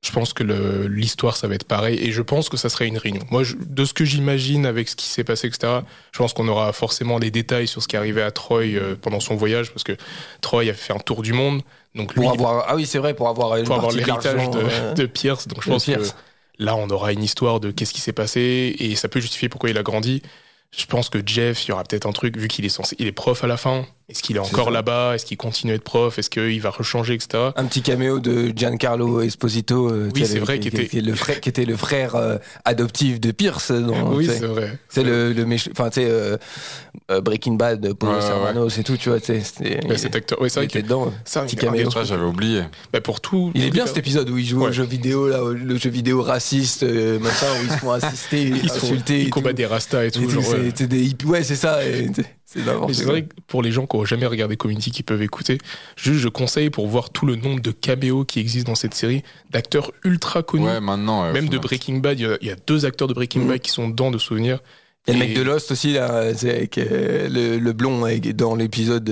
je 0.02 0.12
pense 0.12 0.32
que 0.32 0.42
le- 0.42 0.86
l'histoire, 0.86 1.36
ça 1.36 1.46
va 1.46 1.54
être 1.54 1.64
pareil. 1.64 1.98
Et 2.00 2.10
je 2.10 2.22
pense 2.22 2.48
que 2.48 2.56
ça 2.56 2.68
serait 2.70 2.86
une 2.88 2.96
réunion. 2.96 3.22
Moi, 3.30 3.42
je- 3.44 3.56
de 3.58 3.84
ce 3.84 3.92
que 3.92 4.04
j'imagine 4.04 4.64
avec 4.64 4.88
ce 4.88 4.96
qui 4.96 5.06
s'est 5.06 5.24
passé, 5.24 5.46
etc., 5.48 5.80
je 6.12 6.18
pense 6.18 6.32
qu'on 6.32 6.48
aura 6.48 6.72
forcément 6.72 7.18
des 7.18 7.30
détails 7.30 7.68
sur 7.68 7.82
ce 7.82 7.88
qui 7.88 7.96
est 7.96 7.98
arrivé 7.98 8.22
à 8.22 8.30
Troy 8.30 8.62
euh, 8.62 8.96
pendant 9.00 9.20
son 9.20 9.36
voyage, 9.36 9.70
parce 9.72 9.84
que 9.84 9.92
Troy 10.40 10.62
a 10.70 10.72
fait 10.72 10.92
un 10.94 10.98
tour 10.98 11.20
du 11.22 11.32
monde. 11.34 11.60
Donc 11.94 12.14
lui, 12.14 12.22
Pour 12.22 12.32
avoir, 12.32 12.64
ah 12.68 12.76
oui, 12.76 12.86
c'est 12.86 12.98
vrai, 12.98 13.14
pour 13.14 13.28
avoir, 13.28 13.56
l'héritage 13.56 14.48
de, 14.50 14.58
euh, 14.58 14.94
de 14.94 15.06
Pierce. 15.06 15.46
Donc 15.48 15.62
je 15.62 15.68
pense 15.68 15.84
Pierce. 15.84 16.12
que 16.12 16.16
là, 16.64 16.76
on 16.76 16.88
aura 16.88 17.12
une 17.12 17.22
histoire 17.22 17.60
de 17.60 17.70
qu'est-ce 17.70 17.92
qui 17.92 18.00
s'est 18.00 18.12
passé 18.12 18.74
et 18.78 18.94
ça 18.96 19.08
peut 19.08 19.20
justifier 19.20 19.48
pourquoi 19.48 19.70
il 19.70 19.76
a 19.76 19.82
grandi. 19.82 20.22
Je 20.76 20.86
pense 20.86 21.08
que 21.10 21.18
Jeff, 21.26 21.64
il 21.66 21.70
y 21.70 21.72
aura 21.72 21.82
peut-être 21.84 22.06
un 22.06 22.12
truc, 22.12 22.36
vu 22.38 22.46
qu'il 22.48 22.64
est 22.64 22.68
censé, 22.70 22.94
il 23.00 23.06
est 23.08 23.12
prof 23.12 23.42
à 23.42 23.48
la 23.48 23.56
fin. 23.56 23.86
Est-ce 24.10 24.22
qu'il 24.22 24.36
est 24.36 24.40
encore 24.40 24.66
ça. 24.66 24.70
là-bas? 24.72 25.14
Est-ce 25.14 25.24
qu'il 25.24 25.36
continue 25.36 25.72
à 25.72 25.76
être 25.76 25.84
prof? 25.84 26.18
Est-ce 26.18 26.28
qu'il 26.30 26.60
va 26.60 26.70
rechanger, 26.70 27.14
etc. 27.14 27.50
Un 27.56 27.64
petit 27.66 27.80
caméo 27.82 28.18
de 28.18 28.52
Giancarlo 28.54 29.20
Esposito, 29.20 29.88
euh, 29.88 30.10
Oui, 30.14 30.26
c'est 30.26 30.40
vrai, 30.40 30.58
qui 30.58 30.68
était- 30.68 31.00
le 31.00 31.14
frère, 31.14 31.40
qui 31.40 31.48
était 31.48 31.64
le 31.64 31.76
frère 31.76 32.16
euh, 32.16 32.36
adoptif 32.64 33.20
de 33.20 33.30
Pierce. 33.30 33.70
Dans, 33.72 34.12
oui, 34.14 34.26
c'est 34.26 34.44
vrai. 34.46 34.78
c'est 34.88 35.02
le, 35.04 35.32
le 35.32 35.46
méchant, 35.46 35.70
enfin, 35.72 35.90
tu 35.90 36.00
sais, 36.00 36.06
euh, 36.10 36.36
euh, 37.10 37.20
Breaking 37.20 37.52
Bad, 37.54 37.92
Polo 37.94 38.12
Ouais, 38.12 38.18
ouais, 38.18 38.22
Serrano, 38.24 38.68
c'est 38.68 38.82
tout, 38.82 38.96
tu 38.96 39.08
vois, 39.10 39.18
Ouais, 39.18 39.42
cet 39.96 40.16
acteur. 40.16 40.40
Ouais, 40.40 40.48
c'est 40.48 40.60
il 40.60 40.64
vrai 40.64 40.64
était 40.66 40.82
dedans. 40.82 41.12
ça, 41.24 41.42
petit 41.42 41.56
caméo. 41.56 41.88
Trucs- 41.88 42.04
j'avais 42.06 42.24
oublié. 42.24 42.62
bah, 42.92 43.00
pour 43.00 43.20
tout. 43.20 43.52
Il 43.54 43.64
est 43.64 43.70
bien 43.70 43.86
cet 43.86 43.98
épisode 43.98 44.28
où 44.30 44.38
il 44.38 44.44
joue 44.46 44.62
au 44.62 44.72
jeu 44.72 44.84
vidéo, 44.84 45.28
là, 45.28 45.42
au- 45.44 45.52
le 45.52 45.76
jeu 45.78 45.90
vidéo 45.90 46.22
raciste, 46.22 46.82
euh, 46.82 47.18
machin, 47.20 47.46
où 47.60 47.64
ils 47.64 47.70
se 47.70 47.76
font 47.78 47.92
assister, 47.92 48.42
Ils, 48.62 48.68
sont, 48.70 48.76
insulter. 48.86 49.20
ils 49.22 49.30
combattent 49.30 49.56
des 49.56 49.66
rastas 49.66 50.04
et 50.06 50.10
tout. 50.10 50.22
ouais, 51.26 51.44
c'est 51.44 51.54
ça. 51.56 51.78
C'est- 52.54 52.94
C'est 52.94 53.04
vrai 53.04 53.22
que 53.24 53.34
pour 53.46 53.62
les 53.62 53.70
gens 53.72 53.86
qui 53.86 53.96
n'ont 53.96 54.04
jamais 54.04 54.26
regardé 54.26 54.56
Community 54.56 54.90
qui 54.90 55.02
peuvent 55.02 55.22
écouter, 55.22 55.58
juste 55.96 56.18
je 56.20 56.28
conseille 56.28 56.70
pour 56.70 56.86
voir 56.88 57.10
tout 57.10 57.26
le 57.26 57.36
nombre 57.36 57.60
de 57.60 57.70
caméos 57.70 58.24
qui 58.24 58.40
existent 58.40 58.72
dans 58.72 58.76
cette 58.76 58.94
série, 58.94 59.22
d'acteurs 59.50 59.92
ultra 60.04 60.42
connus. 60.42 60.66
Ouais, 60.66 60.80
maintenant. 60.80 61.32
Même 61.32 61.48
de 61.48 61.58
Breaking 61.58 61.98
Bad, 61.98 62.18
il 62.18 62.22
y 62.22 62.26
a- 62.26 62.38
il 62.40 62.46
y, 62.48 62.50
a 62.50 62.56
deux 62.66 62.84
acteurs 62.86 63.08
de 63.08 63.14
Breaking 63.14 63.40
Mhm. 63.42 63.48
Bad 63.48 63.60
qui 63.60 63.70
sont 63.70 63.88
dedans 63.88 64.10
de 64.10 64.18
souvenirs. 64.18 64.58
Il 65.06 65.14
y 65.14 65.16
a 65.16 65.18
le 65.20 65.26
mec 65.28 65.34
de 65.36 65.42
Lost 65.42 65.70
aussi, 65.70 65.94
là, 65.94 66.34
c'est 66.34 66.50
avec 66.50 66.76
euh, 66.76 67.26
le, 67.30 67.58
le 67.58 67.72
blond 67.72 68.04
avec- 68.04 68.36
dans 68.36 68.54
l'épisode 68.54 69.08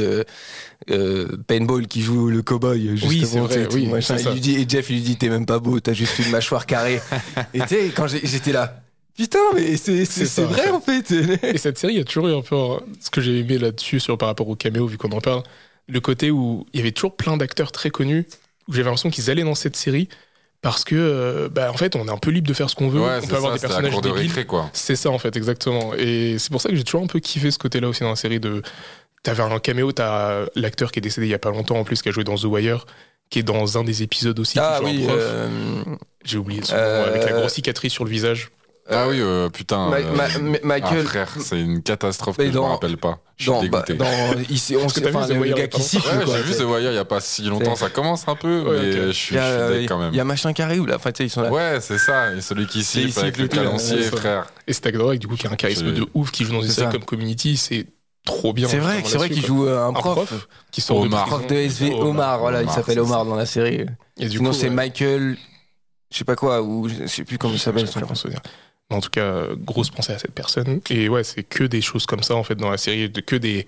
euh, 0.90 1.26
Paintball 1.46 1.86
qui 1.86 2.02
joue 2.02 2.28
le 2.28 2.42
cowboy. 2.42 2.90
Justement, 2.96 3.08
Oui, 3.10 3.26
c'est 3.26 3.38
vrai, 3.40 3.68
oui, 3.72 3.86
machin. 3.86 4.16
Il 4.18 4.32
lui 4.32 4.40
dit, 4.40 4.54
et 4.56 4.66
Jeff 4.68 4.90
il 4.90 4.96
lui 4.96 5.02
dit 5.02 5.16
T'es 5.16 5.28
même 5.28 5.46
pas 5.46 5.58
beau, 5.58 5.80
t'as 5.80 5.92
juste 5.94 6.18
une 6.18 6.30
mâchoire 6.30 6.66
carrée. 6.66 7.00
et 7.54 7.60
tu 7.60 7.68
sais, 7.68 7.92
quand 7.94 8.06
j'étais 8.06 8.52
là, 8.52 8.80
putain, 9.18 9.38
mais 9.54 9.76
c'est 9.76 10.04
c'est- 10.04 10.24
C'est 10.24 10.26
ça, 10.26 10.42
c'est 10.42 10.44
vrai 10.44 10.70
en 10.70 10.80
fait. 10.80 11.10
Et 11.44 11.58
cette 11.58 11.76
série, 11.78 11.94
il 11.94 11.98
y 11.98 12.00
a 12.00 12.04
toujours 12.04 12.28
eu 12.28 12.34
un 12.34 12.40
peu 12.42 12.56
ce 13.00 13.10
que 13.10 13.20
j'ai 13.20 13.38
aimé 13.40 13.58
là-dessus 13.58 14.00
sur, 14.00 14.16
par 14.16 14.28
rapport 14.28 14.48
au 14.48 14.56
caméo, 14.56 14.86
vu 14.86 14.96
qu'on 14.96 15.10
en 15.12 15.20
parle. 15.20 15.42
Le 15.88 16.00
côté 16.00 16.30
où 16.30 16.66
il 16.72 16.78
y 16.78 16.80
avait 16.82 16.92
toujours 16.92 17.16
plein 17.16 17.36
d'acteurs 17.36 17.72
très 17.72 17.90
connus, 17.90 18.26
où 18.68 18.72
j'avais 18.72 18.84
l'impression 18.84 19.10
qu'ils 19.10 19.30
allaient 19.30 19.42
dans 19.44 19.54
cette 19.54 19.76
série 19.76 20.08
parce 20.60 20.82
que, 20.84 20.94
euh, 20.96 21.48
bah, 21.48 21.70
en 21.72 21.76
fait, 21.76 21.94
on 21.96 22.06
est 22.08 22.10
un 22.10 22.18
peu 22.18 22.30
libre 22.30 22.48
de 22.48 22.52
faire 22.54 22.68
ce 22.68 22.74
qu'on 22.74 22.88
veut. 22.88 23.00
Ouais, 23.00 23.18
on 23.18 23.20
c'est 23.20 23.28
peut 23.28 23.36
avoir 23.36 23.52
ça, 23.52 23.56
des 23.56 23.60
c'était 23.60 23.72
la 23.74 23.80
personnages 23.80 23.92
cour 23.92 24.02
de 24.02 24.08
débiles. 24.08 24.22
récré, 24.28 24.44
quoi. 24.44 24.70
C'est 24.72 24.96
ça, 24.96 25.10
en 25.10 25.18
fait, 25.18 25.36
exactement. 25.36 25.94
Et 25.96 26.36
c'est 26.38 26.50
pour 26.50 26.60
ça 26.60 26.68
que 26.68 26.74
j'ai 26.76 26.84
toujours 26.84 27.02
un 27.02 27.06
peu 27.06 27.20
kiffé 27.20 27.50
ce 27.50 27.58
côté-là 27.58 27.88
aussi 27.88 28.00
dans 28.00 28.10
la 28.10 28.16
série 28.16 28.40
de. 28.40 28.62
T'avais 29.22 29.42
un 29.42 29.58
caméo, 29.60 29.92
t'as 29.92 30.46
l'acteur 30.54 30.90
qui 30.92 30.98
est 30.98 31.02
décédé 31.02 31.26
il 31.26 31.30
y 31.30 31.34
a 31.34 31.38
pas 31.38 31.50
longtemps 31.50 31.76
en 31.76 31.84
plus, 31.84 32.02
qui 32.02 32.08
a 32.08 32.12
joué 32.12 32.22
dans 32.24 32.36
The 32.36 32.44
Wire, 32.44 32.86
qui 33.30 33.38
est 33.40 33.42
dans 33.42 33.78
un 33.78 33.84
des 33.84 34.02
épisodes 34.02 34.38
aussi. 34.38 34.58
Ah 34.58 34.80
oui, 34.82 35.02
prof. 35.04 35.16
euh, 35.18 35.48
J'ai 36.24 36.38
oublié 36.38 36.62
son 36.64 36.74
euh, 36.76 37.04
nom, 37.04 37.08
avec 37.10 37.24
la 37.24 37.32
grosse 37.38 37.54
cicatrice 37.54 37.92
sur 37.92 38.04
le 38.04 38.10
visage. 38.10 38.50
Ah 38.90 39.06
oui, 39.08 39.18
euh, 39.20 39.50
putain. 39.50 39.90
Ma- 39.90 39.96
euh, 39.96 40.12
Ma- 40.14 40.24
ah, 40.24 40.38
Michael. 40.64 41.04
frère, 41.04 41.28
c'est 41.40 41.60
une 41.60 41.82
catastrophe 41.82 42.36
que 42.38 42.42
Mais 42.42 42.48
je 42.48 42.52
me 42.52 42.56
dans- 42.56 42.68
rappelle 42.68 42.96
pas. 42.96 43.18
Je 43.36 43.42
suis 43.44 43.50
dans, 43.52 43.62
bah, 43.66 43.84
dégoûté. 43.86 43.94
dans, 43.94 44.40
ici, 44.50 44.76
on 44.76 44.88
sait, 44.88 45.00
The 45.02 45.04
le, 45.04 45.10
gars 45.54 45.68
pas 45.68 45.68
qui 45.68 45.82
siffle. 45.82 46.08
Ouais, 46.08 46.24
j'ai 46.26 46.42
vu 46.42 46.54
The 46.54 46.60
Wire 46.62 46.90
il 46.92 46.94
y 46.94 46.98
a 46.98 47.04
pas 47.04 47.20
si 47.20 47.42
longtemps. 47.42 47.76
Ça 47.76 47.90
commence 47.90 48.26
un 48.28 48.34
peu, 48.34 48.62
Ouais, 48.62 48.78
mais 48.80 48.92
je 48.92 49.10
suis 49.12 49.34
Il 49.34 49.38
y, 49.38 49.42
je 49.82 49.86
quand 49.86 49.98
même. 49.98 50.12
il 50.12 50.16
y 50.16 50.20
a 50.20 50.24
machin 50.24 50.52
qui 50.54 50.62
arrive 50.62 50.86
là, 50.86 50.96
enfin, 50.96 51.12
tu 51.12 51.18
sais, 51.18 51.26
ils 51.26 51.30
sont 51.30 51.42
là. 51.42 51.50
Ouais, 51.52 51.78
c'est 51.80 51.98
ça. 51.98 52.34
Et 52.34 52.40
celui 52.40 52.66
qui 52.66 52.82
siffle 52.82 53.18
avec 53.20 53.36
le 53.36 53.46
calancier, 53.48 54.00
frère. 54.04 54.46
Et 54.66 54.72
Stack 54.72 54.96
Drake, 54.96 55.18
du 55.18 55.28
coup, 55.28 55.36
qui 55.36 55.46
a 55.46 55.50
un 55.50 55.56
charisme 55.56 55.92
de 55.92 56.06
ouf, 56.14 56.30
qui 56.30 56.44
joue 56.44 56.52
dans 56.52 56.62
une 56.62 56.68
C'est 56.68 56.74
série 56.76 56.86
ça. 56.86 56.92
comme 56.92 57.04
Community, 57.04 57.56
c'est 57.58 57.86
trop 58.24 58.52
bien. 58.52 58.68
c'est 58.68 58.78
vrai, 58.78 59.02
c'est 59.04 59.16
vrai 59.18 59.28
qu'il 59.30 59.44
joue 59.44 59.66
euh, 59.66 59.84
un 59.84 59.90
un 59.90 59.92
prof. 59.92 60.48
qui 60.70 60.80
sort 60.80 60.96
Omar. 60.98 61.24
de 61.24 61.30
Prof 61.30 61.46
prison. 61.46 61.54
de 61.54 61.60
SV, 61.60 61.92
Omar, 61.94 62.38
voilà, 62.38 62.62
il 62.62 62.70
s'appelle 62.70 63.00
Omar 63.00 63.24
dans 63.26 63.36
la 63.36 63.46
série. 63.46 63.84
Et 64.18 64.28
du 64.28 64.38
Sinon, 64.38 64.50
coup, 64.50 64.56
c'est 64.56 64.68
ouais, 64.68 64.74
Michael, 64.74 65.36
je 66.10 66.16
sais 66.18 66.24
pas 66.24 66.36
quoi, 66.36 66.60
ou 66.62 66.88
je 66.88 67.06
sais 67.06 67.24
plus 67.24 67.38
comment 67.38 67.52
il 67.54 67.60
s'appelle. 67.60 67.86
j'ai 67.86 68.32
En 68.90 69.00
tout 69.00 69.10
cas, 69.10 69.44
grosse 69.56 69.90
pensée 69.90 70.12
à 70.14 70.18
cette 70.18 70.32
personne. 70.32 70.80
Et 70.88 71.08
ouais, 71.08 71.22
c'est 71.24 71.42
que 71.42 71.64
des 71.64 71.82
choses 71.82 72.06
comme 72.06 72.22
ça, 72.22 72.34
en 72.34 72.42
fait, 72.42 72.54
dans 72.54 72.70
la 72.70 72.78
série, 72.78 73.12
que 73.12 73.36
des, 73.36 73.66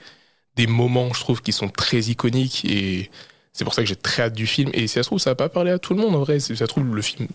des 0.56 0.66
moments, 0.66 1.12
je 1.12 1.20
trouve, 1.20 1.42
qui 1.42 1.52
sont 1.52 1.68
très 1.68 1.98
iconiques. 2.04 2.64
Et 2.64 3.10
c'est 3.52 3.64
pour 3.64 3.74
ça 3.74 3.82
que 3.82 3.88
j'ai 3.88 3.96
très 3.96 4.22
hâte 4.22 4.34
du 4.34 4.46
film. 4.46 4.70
Et 4.72 4.86
si 4.86 4.94
ça 4.94 5.02
se 5.02 5.08
trouve, 5.08 5.18
ça 5.18 5.30
va 5.30 5.34
pas 5.36 5.48
parler 5.50 5.72
à 5.72 5.78
tout 5.78 5.92
le 5.94 6.00
monde, 6.00 6.14
en 6.14 6.20
vrai. 6.20 6.40
Si 6.40 6.56
ça 6.56 6.64
se 6.64 6.70
trouve, 6.70 6.94
le 6.94 7.02
film, 7.02 7.28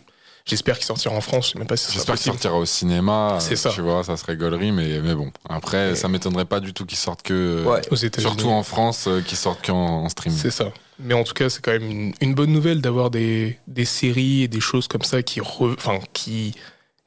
j'espère 0.45 0.77
qu'il 0.77 0.85
sortira 0.85 1.13
en 1.13 1.21
France. 1.21 1.45
Je 1.47 1.51
sais 1.53 1.59
même 1.59 1.67
pas 1.67 1.77
si 1.77 1.83
ça 1.85 1.89
sera 1.91 1.99
J'espère 1.99 2.15
qu'il 2.15 2.23
sortira 2.31 2.55
au 2.55 2.65
cinéma. 2.65 3.37
C'est 3.39 3.53
euh, 3.53 3.55
ça. 3.55 3.69
Tu 3.69 3.81
vois, 3.81 4.03
ça 4.03 4.17
serait 4.17 4.35
gaulerie, 4.35 4.71
mais, 4.71 4.99
mais 5.01 5.13
bon. 5.13 5.31
Après, 5.47 5.91
Et- 5.91 5.95
ça 5.95 6.07
m'étonnerait 6.07 6.45
pas 6.45 6.61
du 6.61 6.73
tout 6.73 6.87
qu'il 6.87 6.97
sorte 6.97 7.21
que. 7.21 7.63
Ouais. 7.67 7.81
Aux 7.91 7.95
États-Unis. 7.95 8.31
Surtout 8.33 8.49
en 8.49 8.63
France, 8.63 9.05
euh, 9.07 9.21
qu'il 9.21 9.37
sorte 9.37 9.63
qu'en 9.63 10.05
en 10.05 10.09
stream. 10.09 10.33
C'est 10.35 10.49
ça. 10.49 10.71
Mais 10.97 11.13
en 11.13 11.23
tout 11.23 11.33
cas, 11.33 11.49
c'est 11.49 11.63
quand 11.63 11.71
même 11.73 11.91
une, 11.91 12.13
une 12.21 12.33
bonne 12.33 12.51
nouvelle 12.51 12.81
d'avoir 12.81 13.11
des, 13.11 13.59
des 13.67 13.85
séries 13.85 14.41
et 14.41 14.47
des 14.47 14.59
choses 14.61 14.87
comme 14.87 15.03
ça 15.03 15.21
qui, 15.21 15.39
re- 15.41 15.75
enfin, 15.77 15.99
qui, 16.13 16.55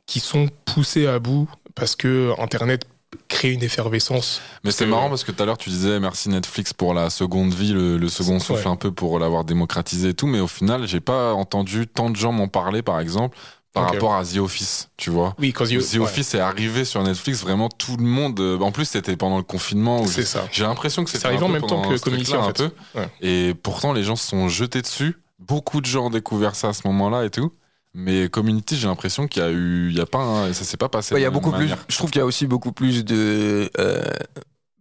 qui 0.08 0.18
sont 0.18 0.48
poussées 0.64 1.06
à 1.06 1.20
bout 1.20 1.48
parce 1.76 1.94
que 1.94 2.32
Internet 2.40 2.84
crée 3.28 3.52
une 3.52 3.62
effervescence. 3.62 4.40
Mais 4.64 4.70
c'est 4.72 4.84
que- 4.84 4.90
marrant 4.90 5.08
parce 5.08 5.22
que 5.22 5.30
tout 5.32 5.42
à 5.42 5.46
l'heure 5.46 5.58
tu 5.58 5.70
disais 5.70 6.00
merci 6.00 6.28
Netflix 6.30 6.72
pour 6.72 6.92
la 6.94 7.10
seconde 7.10 7.54
vie, 7.54 7.72
le, 7.72 7.96
le 7.98 8.08
second 8.08 8.40
souffle 8.40 8.66
Ouais. 8.66 8.72
un 8.72 8.76
peu 8.76 8.90
pour 8.90 9.18
l'avoir 9.18 9.44
démocratisé 9.44 10.08
et 10.08 10.14
tout, 10.14 10.26
mais 10.26 10.40
au 10.40 10.48
final 10.48 10.88
j'ai 10.88 11.00
pas 11.00 11.32
entendu 11.34 11.86
tant 11.86 12.10
de 12.10 12.16
gens 12.16 12.32
m'en 12.32 12.48
parler 12.48 12.82
par 12.82 12.98
exemple 13.00 13.36
par 13.74 13.92
rapport 13.92 14.14
à 14.16 14.24
The 14.24 14.38
Office, 14.38 14.88
tu 14.96 15.10
vois. 15.10 15.36
Oui, 15.38 15.52
quand 15.52 15.64
The 15.66 15.98
Office 16.00 16.34
est 16.34 16.40
arrivé 16.40 16.84
sur 16.84 17.00
Netflix, 17.04 17.42
vraiment 17.42 17.68
tout 17.68 17.96
le 17.96 18.02
monde. 18.04 18.40
euh, 18.40 18.58
En 18.58 18.72
plus 18.72 18.86
c'était 18.86 19.16
pendant 19.16 19.36
le 19.36 19.44
confinement. 19.44 20.04
c'est 20.06 20.24
ça. 20.24 20.48
J'ai 20.50 20.64
l'impression 20.64 21.04
que 21.04 21.10
C'est 21.10 21.18
c'était 21.18 21.28
arrivé 21.28 21.44
en 21.44 21.48
même 21.48 21.62
temps 21.62 21.82
que 21.82 21.96
Community, 21.98 22.34
en 22.34 22.42
un 22.42 22.46
fait. 22.48 22.54
peu. 22.54 22.70
Ouais. 22.98 23.08
Et 23.20 23.54
pourtant 23.54 23.92
les 23.92 24.02
gens 24.02 24.16
se 24.16 24.26
sont 24.26 24.48
jetés 24.48 24.82
dessus. 24.82 25.16
Beaucoup 25.38 25.80
de 25.80 25.86
gens 25.86 26.06
ont 26.06 26.10
découvert 26.10 26.56
ça 26.56 26.70
à 26.70 26.72
ce 26.72 26.80
moment-là 26.86 27.24
et 27.24 27.30
tout. 27.30 27.52
Mais 27.94 28.28
Community, 28.28 28.76
j'ai 28.76 28.86
l'impression 28.86 29.26
qu'il 29.26 29.42
y 29.42 29.44
a 29.44 29.50
eu, 29.50 29.88
il 29.90 29.96
y 29.96 30.00
a 30.00 30.06
pas, 30.06 30.18
un- 30.18 30.52
ça 30.52 30.64
s'est 30.64 30.76
pas 30.76 30.88
passé. 30.88 31.14
Ouais, 31.14 31.20
Il 31.20 31.24
y 31.24 31.26
a 31.26 31.30
beaucoup 31.30 31.50
plus. 31.52 31.68
Je 31.88 31.96
trouve 31.96 32.10
qu'il 32.10 32.20
y 32.20 32.22
a 32.22 32.26
aussi 32.26 32.46
beaucoup 32.46 32.72
plus 32.72 33.04
de 33.04 33.70
euh, 33.78 34.02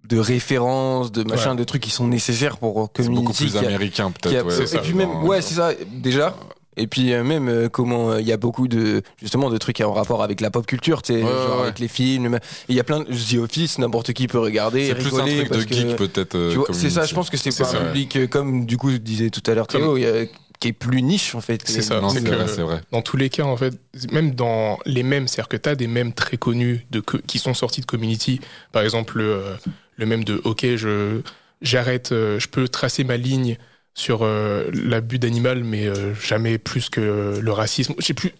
de 0.07 0.19
références, 0.19 1.11
de 1.11 1.23
machin, 1.23 1.55
de 1.55 1.63
trucs 1.63 1.81
qui 1.83 1.89
sont 1.89 2.07
nécessaires 2.07 2.57
pour 2.57 2.89
C'est 2.95 3.03
communiquer. 3.03 3.21
beaucoup 3.25 3.37
plus 3.37 3.51
qui 3.51 3.57
a- 3.57 3.61
américain 3.61 4.11
qui 4.11 4.29
peut-être. 4.29 4.45
ouais, 4.45 4.65
ça. 4.67 4.77
et 4.77 4.81
puis 4.81 4.93
même, 4.93 5.23
ouais, 5.23 5.41
c'est 5.41 5.55
ça. 5.55 5.71
Déjà. 5.91 6.35
Et 6.79 6.85
puis 6.85 7.11
euh, 7.11 7.23
même 7.23 7.49
euh, 7.49 7.69
comment 7.69 8.11
euh, 8.11 8.21
il 8.21 8.27
y 8.27 8.31
a 8.31 8.37
beaucoup 8.37 8.67
de 8.67 9.01
justement 9.19 9.49
de 9.49 9.57
trucs 9.57 9.81
en 9.81 9.93
rapport 9.93 10.21
avec 10.21 10.39
la 10.41 10.51
pop 10.51 10.63
culture, 10.67 11.01
tu 11.01 11.13
sais, 11.13 11.23
Ouais, 11.23 11.27
genre 11.27 11.57
ouais. 11.57 11.63
avec 11.63 11.79
les 11.79 11.87
films. 11.87 12.37
Il 12.69 12.75
y 12.75 12.79
a 12.79 12.83
plein 12.83 12.99
de 12.99 13.05
The 13.05 13.39
Office, 13.39 13.79
n'importe 13.79 14.13
qui 14.13 14.27
peut 14.27 14.37
regarder, 14.37 14.87
C'est 14.89 14.93
plus 14.95 15.07
un 15.19 15.25
truc 15.25 15.43
de 15.43 15.47
parce 15.49 15.67
geek 15.67 15.95
peut-être. 15.95 16.35
euh, 16.35 16.51
c'est 16.73 16.89
ça, 16.91 17.01
Community. 17.01 17.09
je 17.09 17.15
pense 17.15 17.29
que 17.31 17.37
c'est 17.37 17.57
pas 17.57 17.63
ça, 17.65 17.77
un 17.77 17.81
ouais. 17.81 17.87
public 17.87 18.15
euh, 18.17 18.27
comme 18.27 18.65
du 18.67 18.77
coup 18.77 18.91
disait 18.99 19.31
tout 19.31 19.41
à 19.49 19.55
l'heure 19.55 19.65
Comme- 19.65 19.81
Théo, 19.81 19.97
euh, 19.97 20.25
qui 20.59 20.69
est 20.69 20.73
plus 20.73 21.01
niche 21.01 21.35
en 21.35 21.41
fait. 21.41 21.61
C'est 21.65 21.81
ça. 21.81 22.01
C'est 22.47 22.61
vrai. 22.61 22.81
Dans 22.91 23.01
tous 23.01 23.17
les 23.17 23.29
cas, 23.29 23.43
en 23.43 23.57
fait, 23.57 23.73
même 24.11 24.33
dans 24.33 24.79
les 24.85 25.03
mêmes, 25.03 25.27
c'est-à-dire 25.27 25.49
que 25.49 25.57
tu 25.57 25.69
as 25.69 25.75
des 25.75 25.87
mèmes 25.87 26.13
très 26.13 26.37
connus 26.37 26.85
de, 26.91 26.99
qui 26.99 27.39
sont 27.39 27.53
sortis 27.53 27.81
de 27.81 27.85
Community. 27.85 28.39
Par 28.71 28.83
exemple, 28.83 29.17
le, 29.17 29.33
euh, 29.33 29.53
le 29.97 30.05
mème 30.05 30.23
de 30.23 30.41
OK, 30.43 30.65
je 30.75 31.21
j'arrête, 31.61 32.11
euh, 32.11 32.39
je 32.39 32.47
peux 32.47 32.67
tracer 32.67 33.03
ma 33.03 33.17
ligne 33.17 33.57
sur 33.93 34.19
euh, 34.21 34.69
l'abus 34.73 35.19
d'animal, 35.19 35.63
mais 35.63 35.87
euh, 35.87 36.13
jamais 36.13 36.57
plus 36.57 36.89
que 36.89 37.39
le 37.41 37.51
racisme. 37.51 37.95
J'ai 37.99 38.13
plus. 38.13 38.31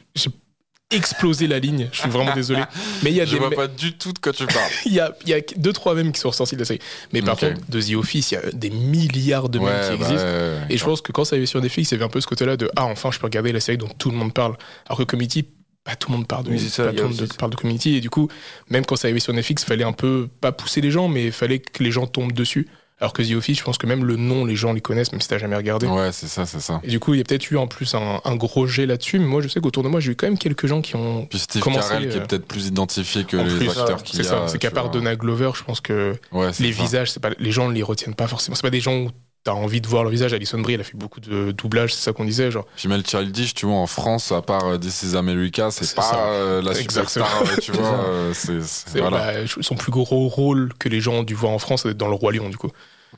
J'ai 0.89 0.97
explosé 0.99 1.47
la 1.47 1.59
ligne, 1.59 1.89
je 1.91 1.99
suis 1.99 2.09
vraiment 2.09 2.33
désolé. 2.33 2.61
Mais 3.03 3.11
il 3.11 3.17
y 3.17 3.21
a 3.21 3.25
Je 3.25 3.31
des 3.31 3.39
vois 3.39 3.49
pas 3.49 3.67
du 3.67 3.97
tout 3.97 4.13
de 4.13 4.19
quoi 4.19 4.31
tu 4.31 4.45
parles. 4.45 4.71
il 4.85 4.93
y 4.93 5.01
a, 5.01 5.13
il 5.25 5.29
y 5.29 5.33
a 5.33 5.41
deux, 5.57 5.73
trois 5.73 5.93
mèmes 5.95 6.13
qui 6.13 6.21
sont 6.21 6.29
ressortis 6.29 6.55
de 6.55 6.61
la 6.61 6.65
série. 6.65 6.79
Mais 7.11 7.21
par 7.21 7.35
contre, 7.35 7.59
de 7.67 7.81
The 7.81 7.95
Office, 7.95 8.31
il 8.31 8.35
y 8.35 8.37
a 8.37 8.51
des 8.53 8.69
milliards 8.69 9.49
de 9.49 9.59
Ouais, 9.59 9.65
qui 9.65 9.87
bah 9.89 9.93
existent. 9.95 10.15
ouais, 10.15 10.31
ouais, 10.31 10.65
Et 10.69 10.77
je 10.77 10.85
pense 10.85 11.01
que 11.01 11.11
quand 11.11 11.25
ça 11.25 11.33
arrivait 11.35 11.45
sur 11.45 11.61
Netflix, 11.61 11.91
il 11.91 11.95
y 11.95 11.97
avait 11.97 12.05
un 12.05 12.09
peu 12.09 12.21
ce 12.21 12.27
côté-là 12.27 12.55
de 12.55 12.71
Ah, 12.77 12.85
enfin, 12.85 13.11
je 13.11 13.19
peux 13.19 13.25
regarder 13.25 13.51
la 13.51 13.59
série 13.59 13.77
dont 13.77 13.89
tout 13.89 14.11
le 14.11 14.15
monde 14.17 14.33
parle. 14.33 14.55
Alors 14.85 14.99
que 14.99 15.03
Community, 15.03 15.45
pas 15.83 15.97
tout 15.97 16.09
le 16.09 16.17
monde 16.17 16.27
parle 16.27 16.45
de, 16.45 16.51
Oui, 16.51 16.59
ça, 16.59 16.85
pas 16.85 16.93
tout 16.93 17.03
monde 17.03 17.33
parle 17.37 17.51
de 17.51 17.57
Community. 17.57 17.95
Et 17.97 17.99
du 17.99 18.09
coup, 18.09 18.29
même 18.69 18.85
quand 18.85 18.95
ça 18.95 19.07
arrivait 19.07 19.19
sur 19.19 19.33
Netflix, 19.33 19.63
il 19.63 19.65
fallait 19.65 19.83
un 19.83 19.91
peu, 19.91 20.29
pas 20.39 20.53
pousser 20.53 20.79
les 20.79 20.91
gens, 20.91 21.09
mais 21.09 21.25
il 21.25 21.31
fallait 21.33 21.59
que 21.59 21.83
les 21.83 21.91
gens 21.91 22.07
tombent 22.07 22.31
dessus. 22.31 22.65
Alors 22.99 23.13
que 23.13 23.21
The 23.21 23.35
Office, 23.35 23.59
je 23.59 23.63
pense 23.63 23.77
que 23.77 23.85
même 23.85 24.05
le 24.05 24.15
nom, 24.15 24.43
les 24.43 24.55
gens 24.55 24.73
les 24.73 24.81
connaissent, 24.81 25.11
même 25.11 25.21
si 25.21 25.27
t'as 25.27 25.37
jamais 25.37 25.55
regardé. 25.55 25.85
Ouais, 25.85 26.11
c'est 26.11 26.27
ça, 26.27 26.47
c'est 26.47 26.59
ça. 26.59 26.81
Et 26.83 26.87
du 26.87 26.99
coup, 26.99 27.13
il 27.13 27.17
y 27.17 27.21
a 27.21 27.23
peut-être 27.23 27.51
eu 27.51 27.57
en 27.57 27.67
plus 27.67 27.93
un, 27.93 28.21
un 28.25 28.35
gros 28.35 28.65
jet 28.65 28.87
là-dessus, 28.87 29.19
mais 29.19 29.27
moi, 29.27 29.41
je 29.41 29.49
sais 29.49 29.59
qu'autour 29.59 29.83
de 29.83 29.89
moi, 29.89 29.99
j'ai 29.99 30.13
eu 30.13 30.15
quand 30.15 30.25
même 30.25 30.39
quelques 30.39 30.65
gens 30.65 30.81
qui 30.81 30.95
ont. 30.95 31.27
Puis 31.27 31.37
Steve 31.37 31.61
Carell 31.63 32.09
qui 32.09 32.17
est 32.17 32.21
euh, 32.21 32.25
peut-être 32.25 32.47
plus 32.47 32.65
identifié 32.65 33.23
que 33.23 33.37
les 33.37 33.55
plus, 33.55 33.69
acteurs 33.69 34.01
qu'il 34.01 34.15
y 34.19 34.23
C'est 34.23 34.29
ça, 34.29 34.47
c'est 34.47 34.57
qu'à 34.57 34.71
part. 34.71 34.89
Donna 34.89 35.15
Glover, 35.15 35.51
je 35.55 35.63
pense 35.63 35.79
que 35.79 36.15
Ouais, 36.31 36.47
les 36.59 36.73
ça. 36.73 36.81
visages, 36.81 37.11
c'est 37.11 37.19
pas, 37.19 37.29
les 37.37 37.51
gens 37.51 37.67
ne 37.67 37.73
les 37.73 37.83
retiennent 37.83 38.15
pas 38.15 38.27
forcément. 38.27 38.55
C'est 38.55 38.61
pas 38.63 38.69
des 38.71 38.79
gens 38.81 38.95
où 38.97 39.11
t'as 39.47 39.53
envie 39.53 39.79
de 39.79 39.87
voir 39.87 40.03
leur 40.03 40.11
visage. 40.11 40.33
Alison 40.33 40.59
Brie, 40.59 40.73
elle 40.73 40.81
a 40.81 40.83
fait 40.83 40.97
beaucoup 40.97 41.21
de 41.21 41.51
doublage, 41.53 41.93
c'est 41.95 42.01
ça 42.03 42.11
qu'on 42.11 42.25
disait. 42.25 42.51
Genre, 42.51 42.65
Puis 42.75 42.89
Mel 42.89 43.05
Childish, 43.07 43.53
tu 43.53 43.65
vois, 43.65 43.75
en 43.75 43.87
France, 43.87 44.33
à 44.33 44.41
part 44.41 44.65
euh, 44.65 44.77
This 44.77 45.03
is 45.03 45.15
America, 45.15 45.71
c'est 45.71 45.95
pas 45.95 46.19
euh, 46.27 46.61
la 46.61 46.71
Exactement. 46.77 47.25
superstar, 47.25 47.41
euh, 47.43 47.55
tu 47.61 47.71
C'est 47.71 47.77
vois. 47.79 47.87
euh, 47.87 48.33
c'est- 48.33 48.61
c'est- 48.61 48.89
c'est 48.91 48.99
voilà. 48.99 49.17
bah, 49.17 49.47
son 49.61 49.75
plus 49.75 49.91
gros 49.93 50.27
rôle 50.27 50.73
que 50.77 50.89
les 50.89 50.99
gens 50.99 51.13
ont 51.13 51.23
dû 51.23 51.33
voir 51.33 51.53
en 51.53 51.59
France, 51.59 51.83
c'est 51.83 51.95
dans 51.95 52.09
Le 52.09 52.15
Roi 52.15 52.33
Lion, 52.33 52.49
du 52.49 52.57
coup. 52.57 52.69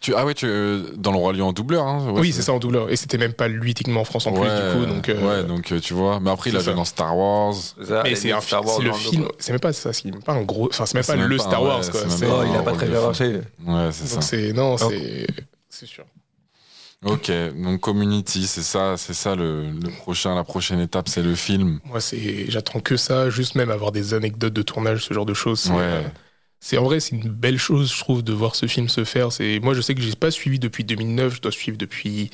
Tu, 0.02 0.14
ah 0.16 0.24
ouais, 0.24 0.36
tu, 0.36 0.46
euh, 0.48 0.84
dans 0.96 1.12
le 1.12 1.18
Roi 1.18 1.34
Lion 1.34 1.48
en 1.48 1.52
doubleur, 1.52 1.84
hein 1.86 2.12
ouais, 2.12 2.22
oui, 2.22 2.32
c'est 2.32 2.44
ça 2.44 2.54
en 2.54 2.60
doubleur. 2.60 2.92
Et 2.92 2.96
c'était 2.96 3.18
même 3.18 3.34
pas 3.34 3.48
lui, 3.48 3.74
techniquement, 3.74 4.02
en 4.02 4.06
France 4.06 4.28
en 4.28 4.32
plus, 4.34 4.42
Ouais, 4.42 4.48
du 4.72 4.78
coup. 4.78 4.86
Donc, 4.86 5.10
euh, 5.10 5.42
ouais, 5.42 5.44
donc 5.48 5.72
euh, 5.72 5.80
tu 5.80 5.96
vois. 5.96 6.20
Mais 6.20 6.30
après, 6.30 6.52
il 6.52 6.56
a 6.56 6.60
joué 6.60 6.76
dans 6.76 6.86
Star 6.86 7.18
Wars. 7.18 7.56
Ça, 7.56 8.02
mais 8.04 8.14
c'est 8.16 8.32
un 8.32 8.40
Star 8.40 8.60
film, 8.64 8.68
Wars 8.68 8.78
c'est 8.78 8.84
le 8.84 8.94
film, 8.94 9.28
c'est 9.40 9.52
même 9.52 9.60
pas 9.60 9.74
ça, 9.74 9.92
c'est 9.92 10.06
même 10.06 10.22
pas 10.22 10.34
un 10.34 10.44
gros, 10.44 10.70
enfin, 10.70 10.86
c'est 10.86 10.94
même 10.94 11.04
pas 11.04 11.16
même 11.16 11.28
le 11.28 11.38
pas- 11.38 11.44
Star 11.44 11.64
Wars, 11.64 11.82
quoi. 11.90 12.02
C'est- 12.08 12.26
Oh, 12.30 12.44
il 12.48 12.56
a 12.56 12.62
pas 12.62 12.74
très 12.74 12.86
bien 12.88 13.02
marché. 13.02 13.42
Ouais, 13.66 13.90
c'est 13.92 14.06
ça. 14.08 14.14
Donc 14.16 14.24
c'est, 14.24 14.54
non, 14.54 14.78
c'est, 14.78 15.28
c'est 15.70 15.88
sûr. 15.88 16.06
Ok, 17.06 17.32
donc 17.56 17.80
Community, 17.80 18.46
c'est 18.46 18.62
ça, 18.62 18.98
c'est 18.98 19.14
ça 19.14 19.34
le, 19.36 19.72
le 19.72 19.90
prochain, 19.90 20.36
la 20.36 20.44
prochaine 20.44 20.82
étape, 20.82 21.08
c'est 21.08 21.22
le 21.24 21.34
film. 21.34 21.80
Moi, 21.86 22.02
c'est, 22.02 22.52
j'attends 22.52 22.82
que 22.82 22.98
ça, 22.98 23.30
juste 23.30 23.56
même 23.56 23.72
avoir 23.72 23.94
des 23.94 24.14
anecdotes 24.14 24.54
de 24.54 24.62
tournage, 24.62 25.06
ce 25.06 25.14
genre 25.14 25.26
de 25.26 25.34
choses. 25.34 25.62
C'est, 25.62 25.72
Ouais. 25.72 25.78
euh, 25.80 26.10
c'est 26.60 26.78
en 26.78 26.84
vrai, 26.84 27.00
c'est 27.00 27.16
une 27.16 27.30
belle 27.30 27.58
chose, 27.58 27.94
je 27.94 28.00
trouve, 28.00 28.22
de 28.22 28.34
voir 28.34 28.56
ce 28.56 28.66
film 28.66 28.90
se 28.90 29.06
faire. 29.06 29.32
C'est, 29.32 29.62
moi, 29.62 29.74
je 29.74 29.80
sais 29.82 29.96
que 29.96 30.02
j'ai 30.02 30.14
pas 30.16 30.30
suivi 30.30 30.60
depuis 30.60 30.84
2009, 30.84 31.36
je 31.36 31.42
dois 31.42 31.54
suivre 31.54 31.78
depuis 31.78 32.32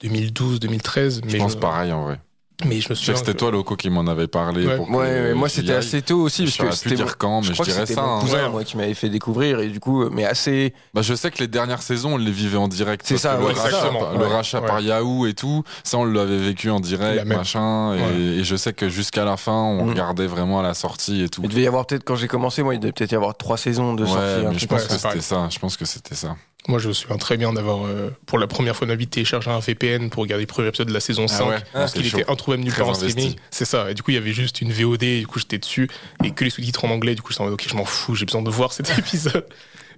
2012, 0.00 0.60
2013, 0.60 1.20
mais 1.24 1.32
Je 1.32 1.36
pense 1.36 1.56
pareil 1.56 1.92
en 1.92 2.04
vrai. 2.04 2.18
Mais 2.64 2.80
je 2.80 2.88
me 2.88 2.94
Je 2.94 3.00
souviens 3.00 3.12
que 3.14 3.18
c'était 3.20 3.32
que- 3.34 3.38
toi, 3.38 3.50
Loco, 3.50 3.76
qui 3.76 3.90
m'en 3.90 4.06
avait 4.06 4.28
parlé. 4.28 4.66
Ouais. 4.66 4.76
pour 4.76 4.86
que 4.86 4.92
Ouais, 4.92 4.98
ouais, 4.98 5.34
moi 5.34 5.48
c'était 5.48 5.74
assez 5.74 6.00
tôt 6.00 6.20
aussi 6.22 6.46
Je 6.46 6.56
parce 6.56 6.76
que 6.78 6.82
plus 6.84 6.90
c'était 6.90 7.04
dire 7.04 7.18
quand, 7.18 7.42
mais 7.42 7.48
je, 7.48 7.52
crois 7.52 7.66
que 7.66 7.70
dirais 7.70 7.84
ça. 7.86 8.00
mon 8.00 8.16
hein. 8.16 8.20
cousin 8.20 8.44
Ouais. 8.44 8.48
moi 8.50 8.64
qui 8.64 8.76
m'avait 8.78 8.94
fait 8.94 9.10
découvrir 9.10 9.60
et 9.60 9.68
du 9.68 9.78
coup 9.78 10.08
mais 10.08 10.24
assez 10.24 10.72
Bah, 10.94 11.02
je 11.02 11.14
sais 11.14 11.30
que 11.30 11.38
les 11.38 11.48
dernières 11.48 11.82
saisons, 11.82 12.14
on 12.14 12.16
les 12.16 12.30
vivait 12.30 12.56
en 12.56 12.68
direct. 12.68 13.04
C'est 13.06 13.18
ça, 13.18 13.36
le 13.36 13.44
rachat, 13.44 13.66
exactement. 13.66 14.10
le 14.12 14.18
Ouais, 14.18 14.26
rachat 14.32 14.60
ouais. 14.60 14.66
par 14.66 14.80
Yahoo 14.80 15.26
et 15.26 15.34
tout, 15.34 15.64
ça, 15.84 15.98
on 15.98 16.04
l'avait 16.06 16.38
vécu 16.38 16.70
en 16.70 16.80
direct, 16.80 17.26
machin. 17.26 17.94
Et, 17.94 18.00
Ouais. 18.00 18.20
et 18.40 18.44
je 18.44 18.56
sais 18.56 18.72
que 18.72 18.88
jusqu'à 18.88 19.24
la 19.26 19.36
fin, 19.36 19.52
on 19.52 19.84
Mm. 19.84 19.88
regardait 19.90 20.26
vraiment 20.26 20.60
à 20.60 20.62
la 20.62 20.72
sortie 20.74 21.22
et 21.22 21.28
tout. 21.28 21.42
il 21.44 21.50
devait 21.50 21.62
y 21.62 21.66
avoir 21.66 21.86
peut-être 21.86 22.04
quand 22.04 22.16
j'ai 22.16 22.28
commencé 22.28 22.62
moi 22.62 22.74
il 22.74 22.80
devait 22.80 22.92
peut-être 22.92 23.12
y 23.12 23.16
avoir 23.16 23.36
trois 23.36 23.58
saisons 23.58 23.92
de 23.94 24.06
sortie 24.06 24.22
je 24.58 24.66
pense 24.66 24.84
que 24.84 24.94
c'était 24.94 25.20
ça. 25.20 25.48
Je 25.50 25.58
pense 25.58 25.76
que 25.76 25.84
c'était 25.84 26.14
ça. 26.14 26.36
Moi, 26.68 26.78
je 26.80 26.88
me 26.88 26.92
souviens 26.92 27.16
très 27.16 27.36
bien 27.36 27.52
d'avoir, 27.52 27.86
euh, 27.86 28.10
pour 28.26 28.38
la 28.38 28.46
première 28.46 28.74
fois 28.74 28.86
de 28.86 28.92
ma 28.92 28.96
vie, 28.96 29.06
téléchargé 29.06 29.50
un 29.50 29.60
VPN 29.60 30.10
pour 30.10 30.22
regarder 30.22 30.42
le 30.42 30.46
premier 30.48 30.68
épisode 30.68 30.88
de 30.88 30.92
la 30.92 31.00
saison 31.00 31.28
5. 31.28 31.44
Ah 31.44 31.48
ouais, 31.48 31.56
parce 31.72 31.92
qu'il 31.92 32.06
était 32.06 32.28
introuvable 32.28 32.64
nulle 32.64 32.72
part 32.74 32.88
en 32.88 32.94
streaming. 32.94 33.34
C'est 33.50 33.64
ça. 33.64 33.90
Et 33.90 33.94
du 33.94 34.02
coup, 34.02 34.10
il 34.10 34.14
y 34.14 34.18
avait 34.18 34.32
juste 34.32 34.60
une 34.60 34.72
VOD, 34.72 35.02
et 35.04 35.20
du 35.20 35.26
coup, 35.26 35.38
j'étais 35.38 35.58
dessus, 35.58 35.88
et 36.24 36.32
que 36.32 36.44
les 36.44 36.50
sous-titres 36.50 36.84
en 36.84 36.90
anglais. 36.90 37.14
Du 37.14 37.22
coup, 37.22 37.30
j'étais 37.32 37.42
en 37.42 37.44
mode, 37.44 37.54
ok, 37.54 37.66
je 37.68 37.74
m'en 37.76 37.84
fous, 37.84 38.14
j'ai 38.14 38.24
besoin 38.26 38.42
de 38.42 38.50
voir 38.50 38.72
cet 38.72 38.90
épisode. 38.98 39.46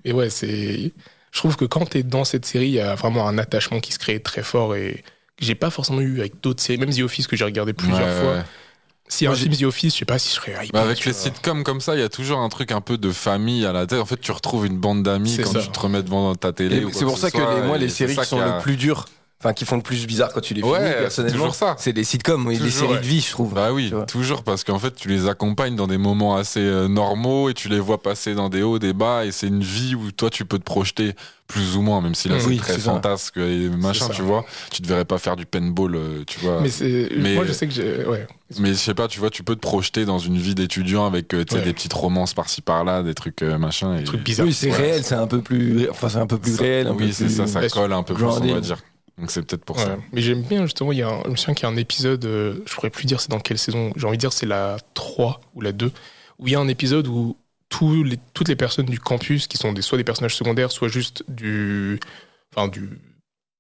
Et 0.05 0.13
ouais, 0.13 0.31
c'est. 0.31 0.93
Je 1.33 1.39
trouve 1.39 1.57
que 1.57 1.65
quand 1.65 1.87
t'es 1.87 2.03
dans 2.03 2.25
cette 2.25 2.45
série, 2.47 2.67
il 2.69 2.75
y 2.75 2.81
a 2.81 2.95
vraiment 2.95 3.29
un 3.29 3.39
attachement 3.39 3.81
qui 3.81 3.93
se 3.93 3.99
crée 3.99 4.21
très 4.21 4.43
fort 4.43 4.75
et 4.77 5.03
que 5.39 5.45
j'ai 5.45 5.55
pas 5.55 5.71
forcément 5.71 6.01
eu 6.01 6.21
avec 6.21 6.41
d'autres 6.43 6.63
séries, 6.63 6.79
même 6.79 6.93
The 6.95 7.01
Office 7.01 7.27
que 7.27 7.37
j'ai 7.37 7.45
regardé 7.45 7.73
plusieurs 7.73 7.99
Ouais, 8.07 8.21
fois. 8.23 8.33
ouais. 8.35 8.43
A 9.27 9.31
un 9.31 9.35
film 9.35 9.55
The 9.57 9.63
Office, 9.63 9.95
je 9.95 9.99
sais 10.01 10.05
pas 10.05 10.19
si 10.19 10.29
je 10.31 10.35
serais 10.35 10.53
hypé, 10.67 10.71
Bah, 10.73 10.83
avec 10.83 11.05
les 11.05 11.13
vois. 11.13 11.21
sitcoms 11.21 11.65
comme 11.65 11.81
ça, 11.81 11.95
il 11.95 12.01
y 12.01 12.05
a 12.05 12.09
toujours 12.09 12.39
un 12.41 12.49
truc 12.49 12.73
un 12.73 12.81
peu 12.81 12.99
de 12.99 13.11
famille 13.11 13.65
à 13.67 13.73
la 13.73 13.87
tête. 13.87 14.01
En 14.01 14.05
fait, 14.07 14.21
tu 14.21 14.31
retrouves 14.33 14.67
une 14.67 14.79
bande 14.79 15.03
d'amis 15.03 15.39
quand 15.43 15.53
ça. 15.53 15.61
tu 15.61 15.69
te 15.69 15.79
remets 15.81 16.03
devant 16.03 16.35
ta 16.35 16.53
télé. 16.53 16.85
C'est 16.93 17.05
pour 17.05 17.17
ce 17.17 17.23
ça 17.23 17.31
que 17.31 17.39
soit, 17.39 17.61
les, 17.61 17.67
moi 17.67 17.79
les 17.79 17.89
séries 17.89 18.17
qui 18.17 18.25
sont 18.25 18.41
a- 18.41 18.57
le 18.57 18.63
plus 18.63 18.77
dures 18.77 19.07
enfin 19.41 19.53
qui 19.53 19.65
font 19.65 19.77
le 19.77 19.83
plus 19.83 20.07
bizarre 20.07 20.33
quand 20.33 20.41
tu 20.41 20.53
les 20.55 20.63
Ouais, 20.63 20.79
finis 20.79 20.91
c'est 20.95 20.99
personnellement 21.01 21.37
toujours 21.39 21.55
ça. 21.55 21.77
c'est 21.79 21.93
les 21.93 22.03
sitcoms 22.05 22.51
et 22.51 22.55
les 22.55 22.59
Toujours, 22.59 22.73
séries 22.73 22.93
ouais. 22.95 22.99
de 23.01 23.07
vie 23.07 23.21
je 23.21 23.31
trouve 23.31 23.55
Bah 23.55 23.73
oui, 23.73 23.93
toujours 24.09 24.43
parce 24.43 24.65
qu'en 24.65 24.79
fait 24.81 24.95
tu 24.97 25.09
les 25.09 25.29
accompagnes 25.29 25.77
dans 25.77 25.87
des 25.87 25.99
moments 25.99 26.37
assez 26.37 26.61
euh, 26.61 26.89
normaux 26.89 27.49
et 27.49 27.55
tu 27.55 27.69
les 27.69 27.79
vois 27.79 28.03
passer 28.03 28.35
dans 28.35 28.49
des 28.49 28.63
hauts, 28.63 28.79
des 28.81 28.93
bas 28.93 29.25
et 29.25 29.31
c'est 29.33 29.47
une 29.47 29.63
vie 29.63 29.95
où 29.95 30.11
toi 30.11 30.29
tu 30.31 30.45
peux 30.45 30.59
te 30.59 30.65
projeter 30.65 31.15
plus 31.47 31.77
ou 31.77 31.81
moins, 31.83 32.03
même 32.03 32.15
si 32.15 32.29
là 32.29 32.39
c'est 32.41 32.47
Oui, 32.47 32.59
très 32.59 32.75
c'est 32.75 32.81
ça. 32.81 32.93
fantasque 32.93 33.39
et 33.39 33.71
machin, 33.71 34.09
tu 34.11 34.21
vois. 34.21 34.45
Tu 34.71 34.83
te 34.83 34.87
verrais 34.87 35.07
pas 35.07 35.17
faire 35.17 35.35
du 35.35 35.47
paintball, 35.47 35.95
euh, 35.97 36.23
tu 36.27 36.41
vois. 36.41 36.57
Mais 36.57 36.65
Mais, 36.65 36.69
c'est. 36.69 37.09
Mais- 37.17 37.35
Moi, 37.37 37.47
je 37.47 37.53
sais 37.55 37.67
que 37.67 37.73
j'ai. 37.73 38.05
Ouais. 38.05 38.27
je 38.51 38.73
sais 38.75 38.93
pas, 38.93 39.09
tu 39.09 39.19
vois, 39.19 39.31
tu 39.31 39.43
peux 39.45 39.55
te 39.55 39.61
projeter 39.61 40.05
dans 40.05 40.19
une 40.19 40.37
vie 40.37 40.55
d'étudiant 40.55 41.07
avec 41.07 41.33
euh, 41.33 41.47
tu 41.47 41.55
sais, 41.55 41.61
Ouais. 41.61 41.65
des 41.65 41.73
petites 41.73 41.95
romances 41.95 42.35
par-ci 42.35 42.61
par-là, 42.61 43.03
des 43.03 43.15
trucs 43.15 43.41
euh, 43.41 43.57
machin. 43.57 43.95
Et... 43.95 44.01
Des 44.01 44.05
trucs 44.05 44.23
bizarres. 44.25 44.47
oui 44.47 44.53
c'est 44.53 44.71
Ouais. 44.71 44.77
réel 44.77 45.05
c'est 45.05 45.15
un 45.15 45.27
peu 45.27 45.41
plus 45.41 45.89
enfin 45.89 46.11
c'est 46.11 46.19
un 46.19 46.27
peu 46.27 46.37
plus 46.37 46.55
Ça- 46.57 46.63
réel 46.65 46.87
un 46.89 46.91
oui, 46.91 47.07
peu 47.07 47.13
c'est 47.13 47.25
plus- 47.25 47.37
ça, 47.37 47.47
ça 47.47 47.61
Ouais, 47.61 47.71
colle 47.71 47.95
un 47.95 48.03
peu 48.03 48.13
plus, 48.13 48.25
on 48.25 48.29
va 48.41 48.61
dire. 48.61 48.77
Donc 49.19 49.31
c'est 49.31 49.43
peut-être 49.43 49.65
pour 49.65 49.77
Ouais. 49.77 49.85
ça. 49.85 49.99
Mais 50.13 50.21
j'aime 50.21 50.43
bien 50.43 50.63
justement, 50.65 50.93
il 50.93 50.99
y 50.99 51.03
a 51.03 51.09
un, 51.09 51.23
je 51.25 51.31
me 51.31 51.37
souviens 51.37 51.55
qu'il 51.55 51.65
y 51.65 51.67
a 51.67 51.73
un 51.73 51.77
épisode, 51.77 52.25
euh, 52.25 52.61
je 52.67 52.75
pourrais 52.75 52.91
plus 52.91 53.07
dire 53.07 53.21
c'est 53.21 53.31
dans 53.31 53.41
quelle 53.41 53.59
saison, 53.59 53.93
j'ai 53.97 54.07
envie 54.07 54.17
de 54.17 54.21
dire 54.21 54.33
c'est 54.33 54.47
la 54.47 54.77
3 54.95 55.41
ou 55.55 55.61
la 55.61 55.73
2, 55.73 55.91
où 56.39 56.47
il 56.47 56.53
y 56.53 56.57
a 56.57 56.61
un 56.61 56.69
épisode 56.69 57.07
où 57.09 57.37
tous 57.69 58.03
les, 58.05 58.17
toutes 58.33 58.49
les 58.49 58.57
personnes 58.57 58.87
du 58.87 58.99
campus, 59.01 59.47
qui 59.47 59.59
sont 59.59 59.73
des, 59.73 59.83
soit 59.83 59.99
des 59.99 60.05
personnages 60.05 60.37
secondaires, 60.37 60.71
soit 60.71 60.89
juste 60.89 61.25
du. 61.29 61.99
Enfin, 62.55 62.69
du. 62.69 62.89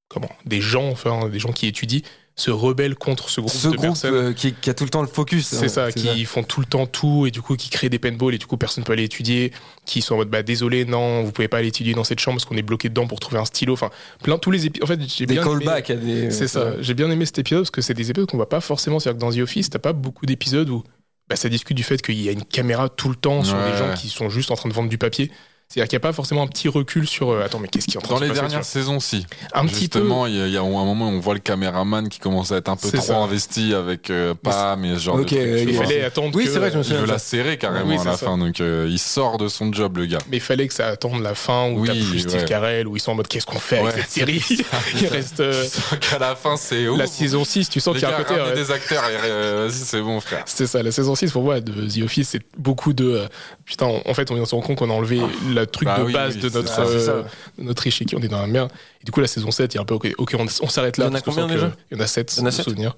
Comment 0.08 0.30
Des 0.46 0.60
gens, 0.62 0.88
enfin, 0.88 1.28
des 1.28 1.38
gens 1.38 1.52
qui 1.52 1.66
étudient, 1.66 2.00
se 2.38 2.50
rebellent 2.52 2.94
contre 2.94 3.28
ce 3.30 3.40
groupe 3.40 3.52
ce 3.52 3.66
de 3.68 3.72
groupe 3.76 3.88
personnes. 3.88 4.14
euh, 4.14 4.32
qui, 4.32 4.52
qui 4.54 4.70
a 4.70 4.74
tout 4.74 4.84
le 4.84 4.90
temps 4.90 5.02
le 5.02 5.08
focus 5.08 5.46
C'est 5.48 5.64
hein, 5.64 5.68
ça, 5.68 5.92
qui 5.92 6.24
font 6.24 6.44
tout 6.44 6.60
le 6.60 6.66
temps 6.66 6.86
tout 6.86 7.26
et 7.26 7.30
du 7.32 7.42
coup 7.42 7.56
qui 7.56 7.68
créent 7.68 7.88
des 7.88 7.98
paintballs 7.98 8.34
et 8.34 8.38
du 8.38 8.46
coup 8.46 8.56
personne 8.56 8.84
peut 8.84 8.92
aller 8.92 9.02
étudier, 9.02 9.52
qui 9.84 10.00
sont 10.02 10.14
en 10.14 10.18
mode 10.18 10.30
bah 10.30 10.42
désolé 10.44 10.84
non 10.84 11.24
vous 11.24 11.32
pouvez 11.32 11.48
pas 11.48 11.58
aller 11.58 11.68
étudier 11.68 11.94
dans 11.94 12.04
cette 12.04 12.20
chambre 12.20 12.36
parce 12.36 12.44
qu'on 12.44 12.56
est 12.56 12.62
bloqué 12.62 12.88
dedans 12.88 13.06
pour 13.08 13.18
trouver 13.18 13.38
un 13.40 13.44
stylo. 13.44 13.72
Enfin 13.72 13.90
plein 14.22 14.38
tous 14.38 14.52
les 14.52 14.66
épisodes. 14.66 14.84
En 14.84 14.86
fait 14.86 15.00
j'ai 15.08 15.26
bien 15.26 15.42
aimé- 15.42 15.50
callbacks 15.64 15.90
à 15.90 15.96
des 15.96 16.30
c'est 16.30 16.46
ça. 16.48 16.80
J'ai 16.80 16.94
bien 16.94 17.10
aimé 17.10 17.26
cet 17.26 17.40
épisode 17.40 17.62
parce 17.62 17.70
que 17.72 17.82
c'est 17.82 17.94
des 17.94 18.08
épisodes 18.10 18.30
qu'on 18.30 18.36
voit 18.36 18.48
pas 18.48 18.60
forcément. 18.60 19.00
C'est-à-dire 19.00 19.18
que 19.18 19.24
dans 19.24 19.32
The 19.36 19.42
Office, 19.42 19.68
t'as 19.70 19.80
pas 19.80 19.92
beaucoup 19.92 20.24
d'épisodes 20.24 20.70
où 20.70 20.84
bah, 21.28 21.34
ça 21.36 21.48
discute 21.48 21.76
du 21.76 21.82
fait 21.82 22.00
qu'il 22.00 22.20
y 22.22 22.28
a 22.28 22.32
une 22.32 22.44
caméra 22.44 22.88
tout 22.88 23.08
le 23.08 23.16
temps 23.16 23.42
sur 23.44 23.56
Ouais. 23.56 23.72
des 23.72 23.76
gens 23.76 23.92
qui 23.94 24.08
sont 24.08 24.30
juste 24.30 24.50
en 24.50 24.54
train 24.54 24.68
de 24.68 24.74
vendre 24.74 24.88
du 24.88 24.96
papier. 24.98 25.30
C'est-à-dire 25.70 25.88
qu'il 25.90 25.96
n'y 25.98 26.00
a 26.00 26.08
pas 26.08 26.14
forcément 26.14 26.42
un 26.42 26.46
petit 26.46 26.66
recul 26.68 27.06
sur 27.06 27.28
euh, 27.30 27.44
attends 27.44 27.58
mais 27.58 27.68
qu'est-ce 27.68 27.86
qui 27.86 27.96
est 27.96 27.98
en 27.98 28.00
train 28.00 28.14
Dans 28.14 28.20
de 28.20 28.24
se 28.24 28.30
les 28.30 28.34
passer, 28.34 28.40
dernières 28.48 28.64
saisons, 28.64 29.00
si. 29.00 29.26
un 29.52 29.66
petit 29.66 29.88
peu. 29.88 29.98
Justement, 29.98 30.24
il 30.26 30.34
y, 30.34 30.40
a- 30.40 30.46
il 30.46 30.52
y 30.54 30.56
a 30.56 30.62
un 30.62 30.64
moment 30.64 31.08
où 31.08 31.12
on 31.12 31.20
voit 31.20 31.34
le 31.34 31.40
caméraman 31.40 32.08
qui 32.08 32.20
commence 32.20 32.52
à 32.52 32.56
être 32.56 32.70
un 32.70 32.76
peu 32.76 32.90
trop 32.90 33.02
ça. 33.02 33.18
investi 33.18 33.74
avec 33.74 34.08
euh, 34.08 34.32
pas, 34.32 34.76
mais 34.76 34.94
ce 34.94 35.00
genre 35.00 35.16
Ok, 35.16 35.24
de 35.24 35.26
trucs, 35.26 35.40
tu 35.40 35.46
il 35.46 35.68
Il 35.68 35.74
vois. 35.76 35.84
fallait 35.84 36.04
attendre. 36.04 36.34
Oui, 36.34 36.48
c'est 36.50 36.58
vrai, 36.58 36.70
je 36.70 36.76
me 36.78 36.80
Il 36.80 36.84
souviens 36.84 37.00
veut 37.02 37.06
de 37.06 37.12
la 37.12 37.18
serrer 37.18 37.58
carrément 37.58 37.90
Oui, 37.90 37.98
à 38.00 38.04
la 38.04 38.12
ça. 38.16 38.16
fin, 38.26 38.38
donc 38.38 38.62
euh, 38.62 38.86
il 38.88 38.98
sort 38.98 39.36
de 39.36 39.46
son 39.48 39.70
job, 39.70 39.98
le 39.98 40.06
gars. 40.06 40.16
Mais 40.30 40.38
il 40.38 40.42
fallait 40.42 40.66
que 40.68 40.72
ça 40.72 40.86
attende 40.86 41.20
la 41.22 41.34
fin 41.34 41.68
où 41.70 41.80
Oui, 41.80 41.88
t'as 41.88 41.92
plus 41.94 42.20
Steve 42.20 42.40
ouais. 42.40 42.44
Carell 42.46 42.88
où 42.88 42.96
ils 42.96 43.00
sont 43.00 43.12
en 43.12 43.16
mode 43.16 43.28
qu'est-ce 43.28 43.44
qu'on 43.44 43.58
fait 43.58 43.78
avec 43.80 43.92
cette 43.92 44.08
série 44.10 44.42
Il 45.02 45.06
reste 45.08 45.40
euh, 45.40 45.66
qu'à 46.00 46.18
la 46.18 46.34
fin, 46.34 46.56
c'est 46.56 46.84
la 46.96 47.06
saison 47.06 47.44
6, 47.44 47.68
tu 47.68 47.80
sens 47.80 47.92
qu'il 47.94 48.04
y 48.08 48.10
a 48.10 48.14
un 48.16 48.22
côté. 48.22 48.40
euh, 48.40 48.54
des 48.54 48.70
acteurs, 48.70 49.04
et, 49.04 49.16
euh, 49.26 49.66
vas-y, 49.68 49.78
c'est 49.84 50.00
bon, 50.00 50.18
frère. 50.20 50.44
C'est 50.46 50.66
ça, 50.66 50.82
la 50.82 50.92
saison 50.92 51.14
6 51.14 51.30
pour 51.30 51.42
moi 51.42 51.60
de 51.60 51.86
The 51.86 52.02
Office, 52.04 52.30
c'est 52.30 52.42
beaucoup 52.56 52.94
de. 52.94 53.04
euh, 53.04 53.26
putain, 53.66 53.84
on- 53.84 54.02
en 54.08 54.14
fait, 54.14 54.30
on 54.30 54.46
se 54.46 54.54
rend 54.54 54.62
compte 54.62 54.78
qu'on 54.78 54.88
a 54.88 54.94
enlevé 54.94 55.20
le 55.60 55.66
truc 55.66 55.86
Bah 55.88 55.98
de 55.98 56.04
oui, 56.04 56.12
base 56.12 56.34
oui, 56.36 56.40
de 56.42 56.48
notre, 56.50 56.80
euh, 56.80 57.22
notre 57.58 57.86
échiquier, 57.86 58.16
on 58.18 58.22
est 58.22 58.28
dans 58.28 58.40
la 58.40 58.46
merde. 58.46 58.70
Et 59.00 59.04
du 59.04 59.12
coup, 59.12 59.20
la 59.20 59.26
saison 59.26 59.50
7, 59.50 59.74
il 59.74 59.76
y 59.76 59.78
a 59.78 59.82
un 59.82 59.84
peu, 59.84 59.94
ok, 59.94 60.12
ok, 60.18 60.34
on, 60.38 60.46
on 60.62 60.68
s'arrête 60.68 60.96
là. 60.98 61.06
Il 61.06 61.08
y 61.08 61.10
en 61.12 61.14
a 61.14 61.20
combien 61.20 61.46
déjà 61.46 61.72
Il 61.90 61.96
y 61.96 62.00
en 62.00 62.04
a 62.04 62.06
7, 62.06 62.34
Il 62.36 62.40
y 62.40 62.42
en 62.42 62.46
a 62.46 62.50
de 62.50 62.54
sept 62.54 62.64
souvenirs. 62.64 62.96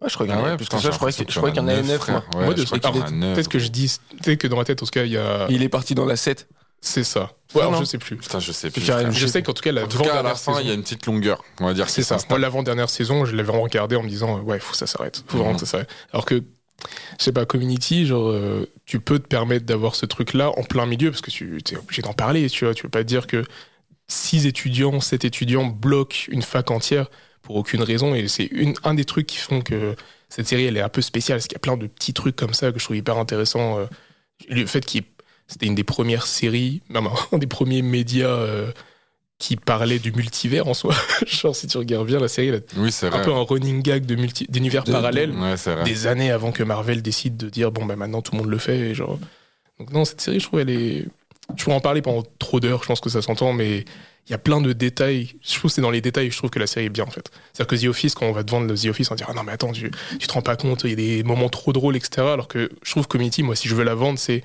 Ouais, 0.00 0.08
je 0.08 0.14
crois 0.14 0.26
qu'il 0.26 0.34
y 0.34 0.38
en 0.38 0.42
Ah 0.44 0.46
a 0.48 0.50
ouais, 0.52 0.56
putain, 0.56 0.78
ça, 0.78 0.90
je 0.92 0.96
crois 0.96 1.10
qu'il 1.10 1.24
y 1.56 1.60
en 1.60 1.66
a 1.68 1.72
l'impression 1.74 1.92
neuf, 1.92 2.08
moi. 2.08 2.22
je 2.56 2.64
crois 2.64 2.78
alors. 2.90 3.34
Peut-être 3.34 3.48
que 3.48 3.58
je 3.58 3.68
dis, 3.68 3.96
peut-être 4.22 4.38
que 4.38 4.46
dans 4.46 4.56
ma 4.56 4.64
tête, 4.64 4.80
en 4.82 4.86
tout 4.86 4.90
cas, 4.92 5.04
il 5.04 5.10
y 5.12 5.16
a. 5.16 5.46
Il 5.50 5.62
est 5.62 5.68
parti 5.68 5.94
dans 5.94 6.04
la 6.06 6.16
7. 6.16 6.46
C'est 6.80 7.02
ça. 7.02 7.32
Ouais, 7.54 7.62
alors, 7.62 7.72
non. 7.72 7.80
je 7.80 7.84
sais 7.84 7.98
plus. 7.98 8.16
Putain, 8.16 8.38
je 8.38 8.52
sais 8.52 8.70
plus. 8.70 8.80
Frère. 8.82 9.10
Je 9.10 9.26
sais 9.26 9.42
qu'en 9.42 9.52
tout 9.52 9.62
cas, 9.62 9.72
la 9.72 9.82
En 9.82 9.88
tout 9.88 9.98
cas, 9.98 10.04
à 10.04 10.22
la 10.22 10.30
avant-dernière 10.30 10.38
fin, 10.38 10.52
il 10.52 10.54
y 10.54 10.58
a 10.58 10.62
saison- 10.62 10.74
une 10.76 10.82
petite 10.84 11.06
longueur, 11.06 11.42
on 11.58 11.66
va 11.66 11.74
dire. 11.74 11.90
C'est 11.90 12.04
ça. 12.04 12.18
Moi, 12.30 12.38
l'avant-dernière 12.38 12.88
saison, 12.88 13.24
je 13.24 13.32
l'avais 13.32 13.48
vraiment 13.48 13.64
regardé 13.64 13.96
en 13.96 14.04
me 14.04 14.08
disant, 14.08 14.38
euh, 14.38 14.42
ouais, 14.42 14.60
faut 14.60 14.70
que 14.70 14.76
ça 14.76 14.86
s'arrête. 14.86 15.24
Faut 15.26 15.38
vraiment 15.38 15.50
Mhm. 15.54 15.56
que 15.56 15.66
ça 15.66 15.72
s'arrête. 15.72 15.88
Alors 16.12 16.24
que, 16.24 16.36
je 17.18 17.24
sais 17.24 17.32
pas, 17.32 17.44
Community, 17.46 18.06
genre, 18.06 18.28
euh, 18.30 18.70
tu 18.88 19.00
peux 19.00 19.18
te 19.18 19.26
permettre 19.28 19.66
d'avoir 19.66 19.94
ce 19.94 20.06
truc-là 20.06 20.50
en 20.58 20.64
plein 20.64 20.86
milieu 20.86 21.10
parce 21.10 21.20
que 21.20 21.30
tu 21.30 21.58
es 21.58 21.76
obligé 21.76 22.00
d'en 22.00 22.14
parler, 22.14 22.48
tu 22.48 22.64
vois. 22.64 22.72
Tu 22.72 22.88
pas 22.88 23.04
dire 23.04 23.26
que 23.26 23.44
six 24.06 24.46
étudiants, 24.46 24.98
sept 25.00 25.26
étudiants 25.26 25.66
bloquent 25.66 26.16
une 26.28 26.40
fac 26.40 26.70
entière 26.70 27.10
pour 27.42 27.56
aucune 27.56 27.82
raison 27.82 28.14
et 28.14 28.28
c'est 28.28 28.50
un 28.84 28.94
des 28.94 29.04
trucs 29.04 29.26
qui 29.26 29.36
font 29.36 29.60
que 29.60 29.94
cette 30.30 30.48
série, 30.48 30.64
elle 30.64 30.78
est 30.78 30.80
un 30.80 30.88
peu 30.88 31.02
spéciale 31.02 31.36
parce 31.36 31.48
qu'il 31.48 31.56
y 31.56 31.56
a 31.56 31.60
plein 31.60 31.76
de 31.76 31.86
petits 31.86 32.14
trucs 32.14 32.34
comme 32.34 32.54
ça 32.54 32.72
que 32.72 32.78
je 32.78 32.84
trouve 32.84 32.96
hyper 32.96 33.18
intéressant. 33.18 33.78
euh, 33.78 33.86
le 34.48 34.64
fait 34.64 34.80
qu'il 34.86 35.02
c'était 35.48 35.66
une 35.66 35.74
des 35.74 35.84
premières 35.84 36.26
séries, 36.26 36.80
même 36.88 37.08
un 37.32 37.38
des 37.38 37.46
premiers 37.46 37.82
médias 37.82 38.26
euh, 38.26 38.72
qui 39.38 39.56
parlait 39.56 39.98
du 40.00 40.10
multivers 40.12 40.66
en 40.66 40.74
soi. 40.74 40.94
Genre, 41.26 41.54
si 41.54 41.66
tu 41.68 41.78
regardes 41.78 42.06
bien 42.06 42.18
la 42.18 42.26
série, 42.28 42.52
Oui, 42.76 42.90
c'est 42.90 43.06
un 43.06 43.10
vrai. 43.10 43.22
peu 43.22 43.32
un 43.32 43.42
running 43.42 43.82
gag 43.82 44.04
de 44.04 44.16
multi- 44.16 44.46
d'univers 44.48 44.82
De- 44.84 44.90
parallèles, 44.92 45.30
Ouais, 45.32 45.54
des 45.84 46.06
années 46.08 46.30
avant 46.32 46.50
que 46.52 46.62
Marvel 46.64 47.02
décide 47.02 47.36
de 47.36 47.48
dire 47.48 47.70
bon, 47.70 47.86
bah 47.86 47.94
maintenant 47.96 48.20
tout 48.20 48.32
le 48.32 48.38
monde 48.38 48.50
le 48.50 48.58
fait. 48.58 48.78
Et 48.78 48.94
genre... 48.94 49.18
Donc, 49.78 49.92
non, 49.92 50.04
cette 50.04 50.20
série, 50.20 50.40
je 50.40 50.46
trouve, 50.46 50.58
elle 50.60 50.70
est. 50.70 51.04
Je 51.56 51.62
pourrais 51.64 51.76
en 51.76 51.80
parler 51.80 52.02
pendant 52.02 52.24
trop 52.40 52.58
d'heures, 52.60 52.82
je 52.82 52.88
pense 52.88 53.00
que 53.00 53.08
ça 53.08 53.22
s'entend, 53.22 53.52
mais 53.52 53.84
il 54.26 54.30
y 54.32 54.34
a 54.34 54.38
plein 54.38 54.60
de 54.60 54.72
détails. 54.72 55.34
Je 55.40 55.56
trouve 55.56 55.70
que 55.70 55.74
c'est 55.76 55.80
dans 55.80 55.90
les 55.92 56.00
détails, 56.02 56.30
je 56.32 56.36
trouve 56.36 56.50
que 56.50 56.58
la 56.58 56.66
série 56.66 56.86
est 56.86 56.90
bien 56.90 57.04
en 57.04 57.10
fait. 57.10 57.30
C'est-à-dire 57.52 57.66
que 57.78 57.86
The 57.86 57.88
Office, 57.88 58.14
quand 58.16 58.26
on 58.26 58.32
va 58.32 58.42
te 58.44 58.50
vendre 58.50 58.74
The 58.74 58.86
Office, 58.86 59.08
on 59.10 59.14
va 59.14 59.16
dire 59.16 59.28
ah 59.30 59.34
non, 59.34 59.44
mais 59.44 59.52
attends, 59.52 59.70
tu, 59.72 59.90
tu 60.18 60.26
te 60.26 60.32
rends 60.32 60.42
pas 60.42 60.56
compte, 60.56 60.82
il 60.84 60.90
y 60.90 60.92
a 60.92 60.96
des 60.96 61.22
moments 61.22 61.48
trop 61.48 61.72
drôles, 61.72 61.96
etc. 61.96 62.26
Alors 62.26 62.48
que 62.48 62.70
je 62.82 62.90
trouve 62.90 63.06
Community, 63.06 63.44
moi, 63.44 63.54
si 63.54 63.68
je 63.68 63.74
veux 63.76 63.84
la 63.84 63.94
vendre, 63.94 64.18
c'est 64.18 64.42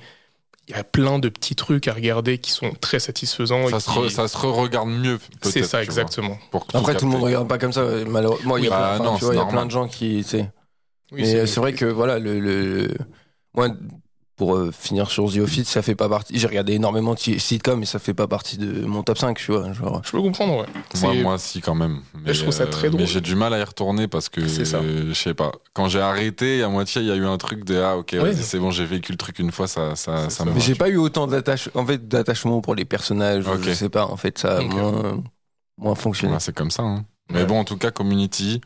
il 0.68 0.74
y 0.74 0.78
a 0.78 0.84
plein 0.84 1.18
de 1.18 1.28
petits 1.28 1.54
trucs 1.56 1.88
à 1.88 1.92
regarder 1.92 2.38
qui 2.38 2.50
sont 2.50 2.70
très 2.80 2.98
satisfaisants. 2.98 3.68
Ça, 3.68 3.76
et 3.76 3.80
se, 3.80 3.90
qui- 3.90 3.98
re- 3.98 4.08
ça 4.08 4.28
se 4.28 4.36
re-regarde 4.36 4.88
mieux. 4.88 5.18
C'est 5.42 5.62
ça, 5.62 5.82
exactement. 5.82 6.38
pour 6.50 6.66
Après, 6.72 6.94
tout 6.96 7.04
le 7.04 7.10
monde 7.10 7.20
capter. 7.20 7.26
regarde 7.26 7.48
pas 7.48 7.58
comme 7.58 7.72
ça, 7.72 7.84
malheureusement. 8.08 8.56
il 8.56 8.64
y 8.64 8.68
a, 8.68 8.70
Bah, 8.70 8.98
enfin, 9.00 9.32
il 9.32 9.36
y 9.36 9.40
a 9.40 9.44
plein 9.44 9.66
de 9.66 9.70
gens 9.70 9.86
qui, 9.88 10.22
tu 10.22 10.30
sais. 10.30 10.50
Oui, 11.12 11.20
Mais 11.20 11.24
c'est- 11.26 11.36
euh, 11.40 11.46
c'est 11.46 11.60
vrai 11.60 11.74
que 11.74 11.84
voilà, 11.84 12.18
le, 12.18 12.40
le- 12.40 12.88
moi, 13.54 13.68
pour 14.36 14.56
euh, 14.56 14.72
finir 14.76 15.10
sur 15.10 15.32
The 15.32 15.36
Office, 15.38 15.68
ça 15.68 15.80
fait 15.82 15.94
pas 15.94 16.08
partie. 16.08 16.36
J'ai 16.38 16.46
regardé 16.48 16.72
énormément 16.72 17.14
de 17.14 17.18
sitcoms, 17.18 17.78
mais 17.78 17.86
ça 17.86 17.98
fait 18.00 18.14
pas 18.14 18.26
partie 18.26 18.56
de 18.58 18.84
mon 18.84 19.02
top 19.04 19.16
5, 19.18 19.36
tu 19.38 19.52
vois. 19.52 19.72
Genre. 19.72 20.02
Je 20.04 20.10
peux 20.10 20.20
comprendre, 20.20 20.58
ouais. 20.58 20.66
Moi, 21.00 21.14
moi, 21.22 21.38
si, 21.38 21.60
quand 21.60 21.74
même. 21.76 22.00
Mais, 22.24 22.34
je 22.34 22.40
trouve 22.42 22.52
ça 22.52 22.66
très 22.66 22.88
drôle. 22.90 23.02
Mais 23.02 23.06
j'ai 23.06 23.20
du 23.20 23.36
mal 23.36 23.54
à 23.54 23.58
y 23.60 23.62
retourner 23.62 24.08
parce 24.08 24.28
que, 24.28 24.46
C'est 24.48 24.64
ça. 24.64 24.78
euh, 24.78 25.04
je 25.10 25.14
sais 25.14 25.34
pas. 25.34 25.52
Quand 25.72 25.88
j'ai 25.88 26.00
arrêté, 26.00 26.62
à 26.64 26.68
moitié, 26.68 27.00
il 27.02 27.06
y 27.08 27.12
a 27.12 27.16
eu 27.16 27.26
un 27.26 27.38
truc 27.38 27.64
de 27.64 27.76
ah, 27.80 27.96
ok, 27.96 28.16
Ouais. 28.20 28.34
c'est 28.34 28.58
bon, 28.58 28.70
j'ai 28.72 28.84
vécu 28.86 29.12
le 29.12 29.18
truc 29.18 29.38
une 29.38 29.52
fois, 29.52 29.68
ça, 29.68 29.94
ça, 29.94 30.24
ça 30.24 30.30
ça. 30.30 30.44
me 30.44 30.52
Mais 30.52 30.60
j'ai 30.60 30.74
pas 30.74 30.88
eu 30.88 30.96
autant 30.96 31.26
d'attache, 31.28 31.68
en 31.74 31.86
fait, 31.86 32.08
d'attachement 32.08 32.60
pour 32.60 32.74
les 32.74 32.84
personnages. 32.84 33.46
Ok. 33.46 33.62
Je 33.62 33.72
sais 33.72 33.88
pas, 33.88 34.06
en 34.06 34.16
fait, 34.16 34.36
ça 34.38 34.58
a 34.58 34.60
moins, 34.62 35.22
moins 35.78 35.94
fonctionné. 35.94 36.34
Ouais, 36.34 36.40
c'est 36.40 36.54
comme 36.54 36.70
ça. 36.72 36.82
hein. 36.82 37.04
Mais 37.30 37.40
Ouais. 37.40 37.46
bon, 37.46 37.60
en 37.60 37.64
tout 37.64 37.76
cas, 37.78 37.90
Community, 37.90 38.60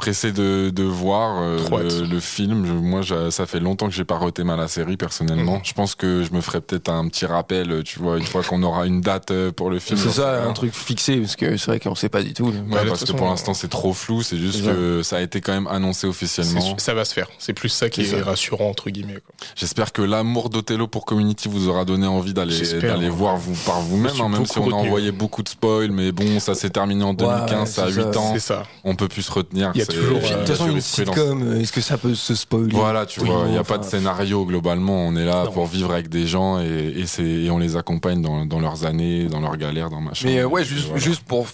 pressé 0.00 0.32
de, 0.32 0.70
de 0.74 0.82
voir 0.82 1.40
euh, 1.42 1.58
le, 1.70 2.06
le 2.06 2.20
film. 2.20 2.66
Je- 2.66 2.72
moi, 2.72 3.00
ça 3.30 3.46
fait 3.46 3.60
longtemps 3.60 3.86
que 3.88 3.94
j'ai 3.94 4.04
pas 4.04 4.18
reté 4.18 4.42
mal 4.44 4.58
la 4.58 4.68
série, 4.68 4.96
personnellement. 4.96 5.56
Mhm. 5.56 5.60
Je 5.64 5.72
pense 5.74 5.94
que 5.94 6.24
je 6.24 6.32
me 6.34 6.40
ferai 6.40 6.60
peut-être 6.60 6.88
un 6.88 7.06
petit 7.08 7.26
rappel, 7.26 7.70
euh, 7.70 7.82
tu 7.82 7.98
vois, 7.98 8.18
une 8.18 8.24
fois 8.24 8.42
qu'on 8.42 8.62
aura 8.62 8.86
une 8.86 9.00
date 9.00 9.30
euh, 9.30 9.52
pour 9.52 9.70
le 9.70 9.78
film. 9.78 9.98
C'est 9.98 10.10
ça, 10.10 10.44
un 10.44 10.52
truc 10.52 10.74
fixé, 10.74 11.16
parce 11.18 11.36
que 11.36 11.56
c'est 11.56 11.66
vrai 11.66 11.80
qu'on 11.80 11.94
sait 11.94 12.08
pas 12.08 12.22
du 12.22 12.32
tout. 12.34 12.46
Ouais, 12.46 12.86
parce 12.88 13.04
que 13.04 13.12
pour 13.12 13.26
l'instant, 13.26 13.54
c'est 13.54 13.68
trop 13.68 13.92
flou. 13.92 14.22
C'est 14.22 14.38
juste 14.38 14.64
que 14.64 15.02
ça 15.02 15.18
a 15.18 15.20
été 15.20 15.40
quand 15.40 15.52
même 15.52 15.66
annoncé 15.66 16.06
officiellement. 16.06 16.76
ça 16.78 16.94
va 16.94 17.04
se 17.04 17.12
faire. 17.14 17.28
C'est 17.38 17.52
plus 17.52 17.68
ça 17.68 17.88
qui 17.90 18.02
est 18.02 18.22
rassurant, 18.22 18.68
entre 18.70 18.90
guillemets. 18.90 19.18
J'espère 19.54 19.92
que 19.92 20.02
l'amour 20.02 20.50
d'Othello 20.50 20.86
pour 20.86 21.04
Community 21.04 21.48
vous 21.48 21.68
aura 21.68 21.84
donné 21.84 22.06
envie 22.06 22.32
d'aller 22.34 22.58
d'aller 22.80 23.08
voir 23.08 23.36
vous 23.36 23.54
par 23.66 23.80
vous-même, 23.80 24.12
hein, 24.20 24.28
même 24.28 24.46
si 24.46 24.58
on 24.58 24.70
a 24.70 24.74
envoyé 24.74 25.12
beaucoup 25.12 25.42
de 25.42 25.48
spoils, 25.48 25.90
mais 25.90 26.12
bon, 26.12 26.40
ça 26.40 26.54
s'est 26.54 26.70
terminé 26.70 27.04
en 27.04 27.14
2015, 27.14 27.60
Ouais, 27.60 27.66
ça 27.66 27.82
a 27.84 27.86
c'est 27.90 27.92
8 27.92 28.12
ça. 28.14 28.20
ans, 28.20 28.30
C'est 28.34 28.40
ça. 28.40 28.62
on 28.84 28.94
peut 28.96 29.08
plus 29.08 29.22
se 29.22 29.32
retenir. 29.32 29.70
Il 29.74 29.78
y 29.78 29.82
a 29.82 29.84
c'est- 29.84 29.89
toujours, 29.90 30.18
De 30.20 30.24
a 30.24 30.28
euh, 30.32 30.38
toute 30.38 30.48
façon, 30.48 30.70
une 30.70 30.80
sitcom, 30.80 31.42
euh, 31.42 31.60
est-ce 31.60 31.72
que 31.72 31.80
ça 31.80 31.98
peut 31.98 32.14
se 32.14 32.34
spoiler 32.34 32.74
Voilà, 32.74 33.06
tu 33.06 33.20
Oui, 33.20 33.28
vois, 33.28 33.42
il 33.46 33.52
n'y 33.52 33.56
a 33.56 33.60
enfin, 33.60 33.74
pas 33.76 33.84
de 33.84 33.84
scénario 33.88 34.44
globalement, 34.44 35.06
on 35.06 35.16
est 35.16 35.24
là 35.24 35.44
Non. 35.44 35.52
pour 35.52 35.66
vivre 35.66 35.92
avec 35.92 36.08
des 36.08 36.26
gens 36.26 36.60
et, 36.60 36.94
et, 36.96 37.06
c'est- 37.06 37.22
et 37.22 37.50
on 37.50 37.58
les 37.58 37.76
accompagne 37.76 38.22
dans, 38.22 38.46
dans 38.46 38.60
leurs 38.60 38.84
années, 38.84 39.24
dans 39.26 39.40
leurs 39.40 39.56
galères, 39.56 39.90
dans 39.90 40.00
machin. 40.00 40.28
Mais 40.28 40.38
euh, 40.40 40.46
ouais, 40.46 40.64
juste, 40.64 40.86
voilà. 40.86 41.00
juste 41.00 41.22
pour, 41.24 41.46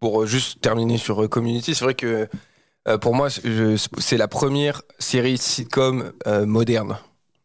pour 0.00 0.26
juste 0.26 0.60
terminer 0.60 0.98
sur 0.98 1.28
Community, 1.28 1.74
c'est 1.74 1.84
vrai 1.84 1.94
que 1.94 2.28
euh, 2.88 2.98
pour 2.98 3.14
moi, 3.14 3.28
c'est 3.98 4.16
la 4.16 4.26
première 4.28 4.82
série 4.98 5.38
sitcom 5.38 6.12
euh, 6.26 6.44
moderne. 6.46 6.96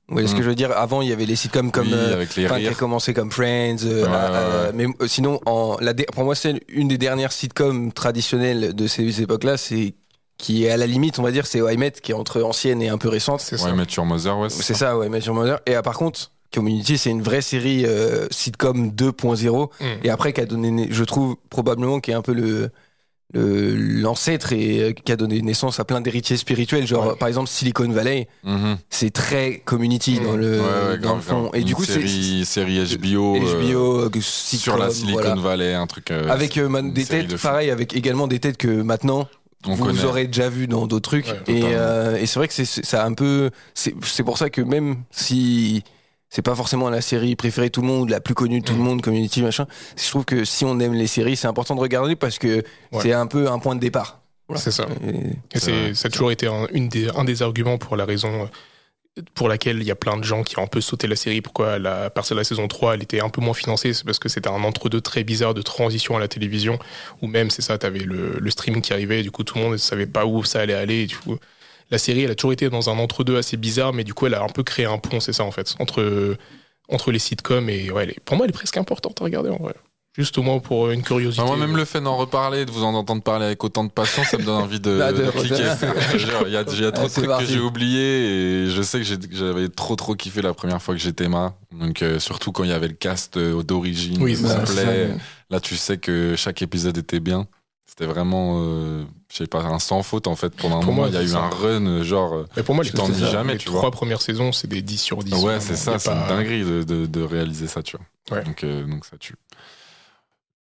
Vous 0.09 0.13
voyez 0.15 0.27
ce 0.29 0.33
Mm. 0.33 0.37
que 0.37 0.43
je 0.43 0.49
veux 0.49 0.55
dire? 0.55 0.71
Avant, 0.71 1.01
il 1.01 1.09
y 1.09 1.11
avait 1.11 1.25
les 1.25 1.35
sitcoms 1.35 1.69
comme. 1.69 1.87
Oui, 1.87 1.93
euh, 1.93 2.13
avec 2.13 2.33
les 2.37 2.45
enfin, 2.45 2.59
qui 2.61 2.73
commencé 2.75 3.13
comme 3.13 3.29
Friends, 3.29 3.83
euh, 3.83 4.03
Ouais, 4.05 4.09
euh, 4.09 4.67
ouais, 4.67 4.71
mais 4.73 5.07
sinon, 5.07 5.39
en, 5.45 5.75
la, 5.81 5.91
dé- 5.93 6.05
pour 6.11 6.23
moi, 6.23 6.33
c'est 6.33 6.61
une 6.69 6.87
des 6.87 6.97
dernières 6.97 7.33
sitcoms 7.33 7.91
traditionnelles 7.91 8.73
de 8.73 8.87
ces 8.87 9.21
époques-là. 9.21 9.57
C'est 9.57 9.95
qui 10.37 10.65
est 10.65 10.69
à 10.69 10.77
la 10.77 10.85
limite, 10.87 11.17
on 11.19 11.23
va 11.23 11.31
dire, 11.31 11.45
c'est 11.47 11.59
I 11.59 11.77
Met, 11.77 11.91
qui 11.91 12.11
est 12.11 12.15
entre 12.15 12.41
ancienne 12.43 12.81
et 12.81 12.89
un 12.89 12.97
peu 12.97 13.09
récente. 13.09 13.41
C'est 13.41 13.57
ça. 13.57 13.71
Mature 13.73 14.05
Mother, 14.05 14.37
ouais. 14.37 14.49
C'est 14.49 14.73
ça, 14.75 14.97
ouais, 14.97 15.09
Met 15.09 15.19
Your 15.21 15.33
Mother. 15.35 15.59
Et 15.65 15.75
euh, 15.75 15.81
par 15.81 15.95
contre, 15.97 16.31
Community, 16.53 16.97
c'est 16.97 17.09
une 17.09 17.21
vraie 17.21 17.41
série 17.41 17.85
euh, 17.85 18.27
sitcom 18.31 18.89
2.0. 18.91 19.69
Mm. 19.81 19.85
Et 20.03 20.09
après, 20.09 20.31
qui 20.31 20.39
a 20.41 20.45
donné, 20.45 20.87
je 20.91 21.03
trouve 21.03 21.35
probablement, 21.49 21.99
qui 21.99 22.11
est 22.11 22.13
un 22.15 22.21
peu 22.21 22.33
le 22.33 22.69
le- 23.33 23.75
l'ancêtre 23.75 24.53
et 24.53 24.79
euh, 24.81 24.91
qui 24.93 25.11
a 25.11 25.17
donné 25.17 25.41
naissance 25.41 25.81
à 25.81 25.83
plein 25.83 25.99
d'héritiers 25.99 26.37
spirituels 26.37 26.87
genre 26.87 27.07
Ouais. 27.07 27.15
par 27.19 27.27
exemple 27.27 27.49
Silicon 27.49 27.89
Valley 27.89 28.29
Mhm. 28.45 28.77
c'est 28.89 29.09
très 29.11 29.59
community 29.65 30.21
Mm. 30.21 30.23
dans 30.23 30.37
le 30.37 30.61
Ouais, 30.61 30.65
ouais, 30.91 30.97
dans 30.99 31.15
le 31.15 31.21
fond 31.21 31.41
grave. 31.41 31.51
et 31.55 31.63
du 31.65 31.75
coup 31.75 31.83
c'est 31.83 31.95
série, 31.95 32.45
série 32.45 32.79
HBO, 32.97 33.35
euh, 33.35 33.69
HBO 33.69 33.99
euh, 34.05 34.21
sur 34.21 34.77
la 34.77 34.89
sitcom, 34.89 35.07
Silicon 35.09 35.21
voilà. 35.21 35.41
Valley, 35.41 35.73
un 35.73 35.87
truc. 35.87 36.09
euh, 36.11 36.29
avec 36.29 36.57
euh, 36.57 36.69
man- 36.69 36.93
des 36.93 37.03
têtes 37.03 37.27
de 37.27 37.35
pareil 37.35 37.69
avec 37.69 37.93
également 37.97 38.27
des 38.27 38.39
têtes 38.39 38.55
que 38.55 38.69
maintenant 38.81 39.27
on 39.65 39.73
vous 39.73 39.85
connaît. 39.85 40.03
aurez 40.05 40.27
déjà 40.27 40.49
vu 40.49 40.67
dans 40.67 40.85
d'autres 40.87 41.09
trucs 41.09 41.25
Ouais, 41.27 41.41
et, 41.47 41.61
euh, 41.65 42.17
et 42.17 42.25
c'est 42.25 42.39
vrai 42.39 42.47
que 42.47 42.53
c'est 42.53 42.65
ça 42.65 43.03
a 43.03 43.05
un 43.05 43.13
peu 43.13 43.49
c'est 43.73 44.23
pour 44.23 44.37
ça 44.37 44.49
que 44.49 44.61
même 44.61 44.97
si 45.11 45.83
c'est 46.29 46.41
pas 46.41 46.55
forcément 46.55 46.89
la 46.89 47.01
série 47.01 47.35
préférée 47.35 47.67
de 47.67 47.71
tout 47.71 47.81
le 47.81 47.87
monde 47.87 48.09
la 48.09 48.19
plus 48.19 48.33
connue 48.35 48.59
de 48.59 48.65
tout 48.65 48.73
le 48.73 48.79
Mm. 48.79 48.83
monde 48.83 49.01
Community 49.01 49.41
machin 49.41 49.65
je 49.95 50.07
trouve 50.09 50.25
que 50.25 50.43
si 50.45 50.65
on 50.65 50.79
aime 50.79 50.93
les 50.93 51.07
séries 51.07 51.35
c'est 51.35 51.47
important 51.47 51.73
de 51.75 51.79
regarder 51.79 52.15
parce 52.15 52.37
que 52.37 52.57
Ouais. 52.91 53.01
c'est 53.01 53.13
un 53.13 53.27
peu 53.27 53.49
un 53.49 53.59
point 53.59 53.75
de 53.75 53.79
départ 53.79 54.19
Voilà. 54.47 54.61
C'est 54.61 54.71
ça. 54.71 54.85
Et- 55.05 55.57
vrai, 55.59 55.93
ça 55.93 56.07
a 56.07 56.09
toujours 56.11 56.31
été 56.31 56.47
un, 56.47 56.67
une 56.71 56.87
des, 56.89 57.09
un 57.09 57.23
des 57.25 57.41
arguments 57.41 57.77
pour 57.77 57.95
la 57.97 58.05
raison 58.05 58.43
euh, 58.43 58.45
pour 59.33 59.47
laquelle 59.47 59.77
il 59.77 59.83
y 59.83 59.91
a 59.91 59.95
plein 59.95 60.17
de 60.17 60.23
gens 60.23 60.43
qui 60.43 60.59
ont 60.59 60.63
un 60.63 60.67
peu 60.67 60.81
sauté 60.81 61.07
la 61.07 61.15
série. 61.15 61.41
Pourquoi 61.41 61.79
la, 61.79 62.05
à 62.05 62.09
partir 62.09 62.35
de 62.35 62.39
la 62.39 62.43
saison 62.43 62.67
3, 62.67 62.95
elle 62.95 63.03
était 63.03 63.19
un 63.19 63.29
peu 63.29 63.41
moins 63.41 63.53
financée? 63.53 63.93
C'est 63.93 64.05
parce 64.05 64.19
que 64.19 64.29
c'était 64.29 64.49
un 64.49 64.63
entre-deux 64.63 65.01
très 65.01 65.23
bizarre 65.23 65.53
de 65.53 65.61
transition 65.61 66.17
à 66.17 66.19
la 66.19 66.27
télévision. 66.27 66.79
Ou 67.21 67.27
même, 67.27 67.49
c'est 67.49 67.61
ça, 67.61 67.77
t'avais 67.77 67.99
le, 67.99 68.37
le 68.39 68.49
streaming 68.49 68.81
qui 68.81 68.93
arrivait, 68.93 69.19
et 69.21 69.23
du 69.23 69.31
coup, 69.31 69.43
tout 69.43 69.57
le 69.57 69.63
monde 69.63 69.73
ne 69.73 69.77
savait 69.77 70.07
pas 70.07 70.25
où 70.25 70.43
ça 70.43 70.61
allait 70.61 70.73
aller. 70.73 71.07
La 71.89 71.97
série, 71.97 72.23
elle 72.23 72.31
a 72.31 72.35
toujours 72.35 72.53
été 72.53 72.69
dans 72.69 72.89
un 72.89 72.97
entre-deux 72.99 73.37
assez 73.37 73.57
bizarre, 73.57 73.93
mais 73.93 74.03
du 74.03 74.13
coup, 74.13 74.27
elle 74.27 74.33
a 74.33 74.43
un 74.43 74.49
peu 74.49 74.63
créé 74.63 74.85
un 74.85 74.97
pont, 74.97 75.19
c'est 75.19 75.33
ça, 75.33 75.43
en 75.43 75.51
fait, 75.51 75.75
entre, 75.79 77.11
les 77.11 77.19
sitcoms. 77.19 77.69
Et 77.69 77.91
ouais, 77.91 78.15
pour 78.25 78.37
moi, 78.37 78.45
elle 78.45 78.51
est 78.51 78.53
presque 78.53 78.77
importante 78.77 79.21
à 79.21 79.23
regarder, 79.23 79.49
en 79.49 79.57
vrai. 79.57 79.73
Juste 80.17 80.37
au 80.39 80.41
moins 80.41 80.57
pour 80.59 80.89
une 80.89 81.03
curiosité. 81.03 81.41
Enfin, 81.43 81.55
moi, 81.55 81.67
même 81.67 81.77
le 81.77 81.85
fait 81.85 82.01
d'en 82.01 82.17
reparler, 82.17 82.65
de 82.65 82.71
vous 82.71 82.83
en 82.83 82.93
entendre 82.95 83.21
parler 83.21 83.45
avec 83.45 83.63
autant 83.63 83.83
de 83.83 83.91
passion, 83.91 84.23
ça 84.23 84.37
me 84.39 84.43
donne 84.43 84.55
envie 84.63 84.79
de, 84.79 84.97
Bah, 84.99 85.11
de 85.13 85.23
de 85.25 85.29
cliquer. 85.29 85.55
Je 86.17 86.25
Il 86.47 86.51
y 86.53 86.57
a, 86.57 86.63
il 86.67 86.81
y 86.81 86.85
a 86.85 86.91
trop 86.91 87.05
Ah, 87.05 87.07
de 87.07 87.13
trucs 87.13 87.37
que 87.39 87.45
j'ai 87.45 87.59
oubliés 87.59 88.63
et 88.65 88.69
je 88.69 88.81
sais 88.81 88.99
que 89.01 89.05
j'avais 89.31 89.69
trop 89.69 89.95
trop 89.95 90.15
kiffé 90.15 90.41
la 90.41 90.53
première 90.55 90.81
fois 90.81 90.95
que 90.95 90.99
j'étais 91.01 91.27
ma. 91.27 91.53
Donc 91.71 92.01
euh, 92.01 92.17
surtout 92.19 92.51
quand 92.51 92.63
il 92.63 92.71
y 92.71 92.73
avait 92.73 92.87
le 92.87 92.95
cast 92.95 93.37
euh, 93.37 93.61
d'origine 93.61 94.17
Oui, 94.21 94.35
Bah, 94.41 94.63
Là, 95.49 95.59
tu 95.59 95.75
sais 95.77 95.97
que 95.97 96.35
chaque 96.35 96.61
épisode 96.61 96.97
était 96.97 97.19
bien. 97.19 97.47
C'était 97.85 98.05
vraiment, 98.11 98.57
euh, 98.63 99.03
je 99.31 99.37
sais 99.37 99.47
pas, 99.47 99.59
un 99.61 99.79
sans 99.79 100.03
faute 100.03 100.27
en 100.27 100.35
fait. 100.35 100.49
Pendant 100.55 100.77
un 100.77 100.81
Pour 100.81 100.93
moment, 100.93 101.07
il 101.07 101.13
y 101.13 101.17
a 101.17 101.23
eu 101.23 101.27
ça. 101.29 101.39
un 101.43 101.49
run 101.49 101.85
euh, 101.85 102.03
genre. 102.03 102.43
Mais 102.57 102.63
pour 102.63 102.75
moi, 102.75 102.83
tu 102.83 102.91
les, 102.91 102.97
t'ennuies 102.97 103.21
les 103.21 103.31
jamais, 103.31 103.57
tu 103.57 103.65
trois 103.67 103.81
vois. 103.81 103.91
premières 103.91 104.21
saisons, 104.21 104.51
c'est 104.51 104.67
des 104.67 104.81
10 104.81 104.97
sur 104.97 105.23
10. 105.23 105.31
Ouais, 105.33 105.39
vraiment. 105.41 105.59
c'est 105.61 105.75
ça, 105.75 105.97
c'est 105.99 106.09
pas- 106.09 106.15
une 106.17 106.27
dinguerie 106.27 106.63
de, 106.63 106.83
de, 106.83 107.05
de 107.05 107.21
réaliser 107.21 107.67
ça, 107.67 107.81
tu 107.81 107.97
vois. 107.97 108.37
Ouais. 108.37 108.43
Donc, 108.43 108.63
euh, 108.63 108.83
donc 108.85 109.05
ça 109.05 109.17
tue. 109.17 109.35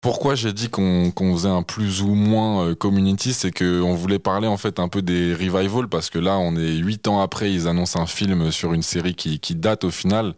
Pourquoi 0.06 0.36
j'ai 0.36 0.54
dit 0.54 0.70
qu'on 0.70 1.10
qu'on 1.10 1.34
faisait 1.34 1.50
un 1.50 1.64
plus 1.64 2.04
ou 2.04 2.14
moins 2.14 2.64
euh, 2.68 2.76
community, 2.76 3.34
c'est 3.34 3.50
que 3.50 3.82
on 3.82 3.96
voulait 3.96 4.20
parler 4.20 4.46
en 4.48 4.56
fait 4.56 4.80
un 4.80 4.88
peu 4.88 5.02
des 5.02 5.34
revivals 5.34 5.88
parce 5.88 6.12
que 6.12 6.20
là, 6.20 6.38
on 6.38 6.56
est 6.56 6.76
huit 6.76 7.08
ans 7.08 7.22
après, 7.22 7.52
ils 7.52 7.68
annoncent 7.68 8.00
un 8.00 8.06
film 8.06 8.52
sur 8.52 8.74
une 8.74 8.84
série 8.84 9.16
qui, 9.16 9.40
qui 9.40 9.56
date 9.56 9.84
au 9.84 9.90
final. 9.90 10.36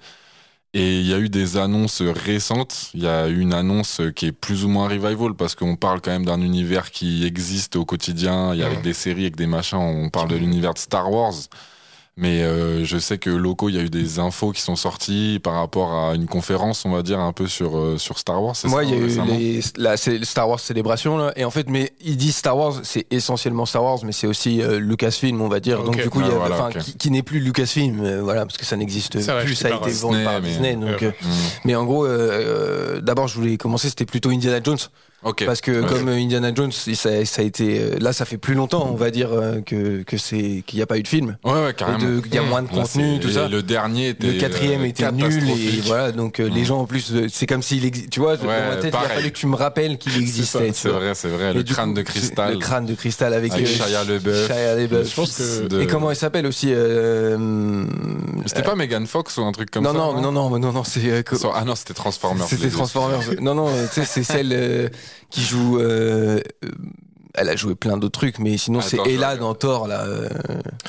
Et 0.74 1.02
il 1.02 1.06
y 1.06 1.14
a 1.14 1.20
eu 1.20 1.28
des 1.28 1.58
annonces 1.58 2.02
récentes. 2.02 2.92
Il 2.94 3.04
y 3.04 3.08
a 3.08 3.28
eu 3.28 3.42
une 3.42 3.54
annonce 3.54 4.00
qui 4.16 4.28
est 4.28 4.32
plus 4.32 4.64
ou 4.64 4.70
moins 4.70 4.88
revival 4.88 5.34
parce 5.34 5.54
qu'on 5.54 5.76
parle 5.76 6.00
quand 6.00 6.12
même 6.12 6.26
d'un 6.26 6.40
univers 6.40 6.90
qui 6.90 7.26
existe 7.26 7.76
au 7.76 7.84
quotidien. 7.84 8.54
Il 8.54 8.62
y 8.62 8.64
a 8.64 8.68
avec 8.68 8.84
des 8.84 8.94
séries, 8.94 9.24
avec 9.24 9.36
des 9.36 9.48
machins. 9.48 9.80
On 9.80 10.10
parle 10.10 10.30
de 10.30 10.38
l'univers 10.38 10.76
de 10.76 10.80
Star 10.80 11.12
Wars. 11.12 11.34
Mais 12.20 12.42
euh, 12.42 12.84
je 12.84 12.98
sais 12.98 13.20
que 13.20 13.30
locaux, 13.30 13.70
il 13.70 13.76
y 13.76 13.80
a 13.80 13.84
eu 13.84 13.90
des 13.92 14.18
infos 14.18 14.52
qui 14.52 14.62
sont 14.62 14.76
sorties 14.76 15.40
par 15.44 15.54
rapport 15.54 15.94
à 15.94 16.16
une 16.16 16.26
conférence, 16.26 16.84
on 16.84 16.90
va 16.92 17.04
dire, 17.04 17.20
un 17.20 17.32
peu 17.32 17.46
sur, 17.48 17.78
euh, 17.78 17.98
sur 18.00 18.18
Star 18.18 18.42
Wars. 18.44 18.56
Moi, 18.64 18.84
il 18.86 18.90
y 18.90 18.94
a 18.94 18.98
eu 18.98 19.22
les, 19.38 19.62
la 19.78 19.98
Star 19.98 20.50
Wars 20.50 20.60
Célébration 20.60 21.18
là, 21.18 21.32
et 21.36 21.46
en 21.46 21.52
fait, 21.52 21.70
mais 21.70 21.94
ils 22.04 22.18
disent 22.18 22.38
Star 22.38 22.58
Wars, 22.58 22.80
c'est 22.82 23.06
essentiellement 23.12 23.68
Star 23.68 23.84
Wars, 23.84 24.00
mais 24.04 24.12
c'est 24.14 24.26
aussi 24.26 24.64
euh, 24.64 24.80
Lucasfilm, 24.80 25.40
on 25.42 25.48
va 25.48 25.60
dire. 25.60 25.84
Donc 25.84 26.02
du 26.02 26.10
coup, 26.10 26.22
il 26.22 26.28
y 26.28 26.30
a, 26.32 26.34
Ah, 26.34 26.38
voilà, 26.40 26.56
enfin, 26.56 26.70
ok. 26.80 26.84
qui, 26.84 26.98
qui 26.98 27.12
n'est 27.12 27.22
plus 27.24 27.40
Lucasfilm, 27.40 28.02
euh, 28.04 28.22
voilà, 28.24 28.46
parce 28.48 28.58
que 28.58 28.66
ça 28.66 28.76
n'existe 28.78 29.14
plus, 29.14 29.56
ça 29.56 29.68
a 29.68 29.76
été 29.78 29.92
vendu 29.92 30.24
par 30.24 30.42
Disney, 30.42 30.76
mais- 30.76 30.88
Donc, 30.92 31.04
euh, 31.04 31.12
Mm. 31.12 31.28
mais 31.66 31.76
en 31.76 31.86
gros, 31.86 32.06
euh, 32.06 32.10
euh, 32.98 33.02
d'abord, 33.02 33.28
je 33.28 33.36
voulais 33.36 33.58
commencer, 33.58 33.90
c'était 33.90 34.06
plutôt 34.06 34.30
Indiana 34.32 34.60
Jones, 34.64 34.78
Ok. 35.28 35.46
parce 35.46 35.62
que 35.62 35.72
Ouais. 35.82 35.88
comme 35.88 36.08
Indiana 36.10 36.52
Jones, 36.54 36.72
ça, 36.72 37.26
ça 37.26 37.42
a 37.42 37.44
été, 37.44 38.00
là, 38.00 38.14
ça 38.14 38.26
fait 38.26 38.38
plus 38.38 38.54
longtemps, 38.56 38.88
on 38.92 38.96
va 38.96 39.12
dire 39.12 39.30
euh, 39.32 39.62
que 39.62 40.04
que 40.04 40.18
c'est 40.18 40.64
qu'il 40.66 40.78
n'y 40.78 40.82
a 40.82 40.86
pas 40.86 40.98
eu 40.98 41.04
de 41.04 41.08
film, 41.08 41.38
Ouais, 41.44 41.52
ouais, 41.54 41.74
carrément. 41.74 42.22
qu'il 42.22 42.34
y 42.34 42.38
a 42.38 42.42
moins 42.44 42.62
de 42.62 42.68
Là, 42.68 42.74
contenu, 42.84 43.16
c'est- 43.16 43.20
tout 43.20 43.30
ça. 43.32 43.48
Le 43.48 43.62
dernier 43.64 44.10
était. 44.10 44.28
Le 44.28 44.34
quatrième 44.40 44.82
euh, 44.82 44.86
était 44.86 45.12
nul 45.12 45.50
et 45.50 45.82
voilà 45.86 46.12
donc 46.12 46.40
euh, 46.40 46.50
les 46.50 46.62
Mm. 46.62 46.66
gens 46.66 46.80
en 46.80 46.86
plus 46.86 47.14
c'est 47.30 47.46
comme 47.48 47.62
s'il 47.62 47.86
existe 47.86 48.10
tu 48.10 48.20
vois 48.20 48.38
dans 48.38 48.46
ma 48.46 48.76
tête 48.78 48.94
il 48.94 49.06
a 49.06 49.10
fallu 49.10 49.32
que 49.32 49.38
tu 49.38 49.48
me 49.48 49.56
rappelles 49.56 49.98
qu'il 49.98 50.18
existait 50.18 50.68
tu 50.68 50.74
C'est 50.74 50.90
vrai, 50.90 51.14
c'est 51.16 51.28
vrai. 51.30 51.52
Et 51.52 51.54
Le 51.54 51.64
crâne 51.64 51.90
coup, 51.90 51.96
de 51.96 52.02
cristal. 52.02 52.54
Le 52.54 52.60
crâne 52.60 52.86
de 52.86 52.94
cristal 52.96 53.34
avec, 53.34 53.52
Avec 53.54 53.66
euh, 53.66 53.70
Shia. 53.70 53.88
Shia. 53.88 54.04
Je 55.04 55.14
pense 55.16 55.38
que- 55.38 55.68
de- 55.68 55.82
Et 55.82 55.88
comment 55.88 56.10
il 56.12 56.16
s'appelle 56.16 56.46
aussi 56.46 56.70
euh, 56.72 57.86
C'était 58.46 58.64
pas 58.64 58.76
Megan 58.76 59.06
Fox 59.08 59.38
ou 59.38 59.44
un 59.44 59.52
truc 59.52 59.70
comme 59.72 59.84
non, 59.84 59.92
ça 59.92 59.98
non, 59.98 60.22
non, 60.22 60.32
non, 60.32 60.60
non, 60.60 60.72
non, 60.72 60.84
c'est. 60.84 61.24
Ah 61.54 61.64
non, 61.66 61.76
c'était 61.76 61.94
Transformers. 61.94 62.48
C'était. 62.48 62.70
Transformers. 62.70 63.20
non, 63.42 63.56
non, 63.56 63.68
tu 63.94 64.02
sais, 64.02 64.06
c'est 64.06 64.24
celle 64.24 64.92
qui 65.30 65.42
joue. 65.42 65.80
Elle 67.38 67.50
a 67.50 67.56
joué 67.56 67.76
plein 67.76 67.98
d'autres 67.98 68.20
trucs, 68.20 68.40
mais 68.40 68.58
sinon 68.58 68.82
c'est 68.82 68.98
Ella 69.08 69.38
dans 69.38 69.54
Thor 69.54 69.88
là. 69.88 70.02
euh, 70.06 70.28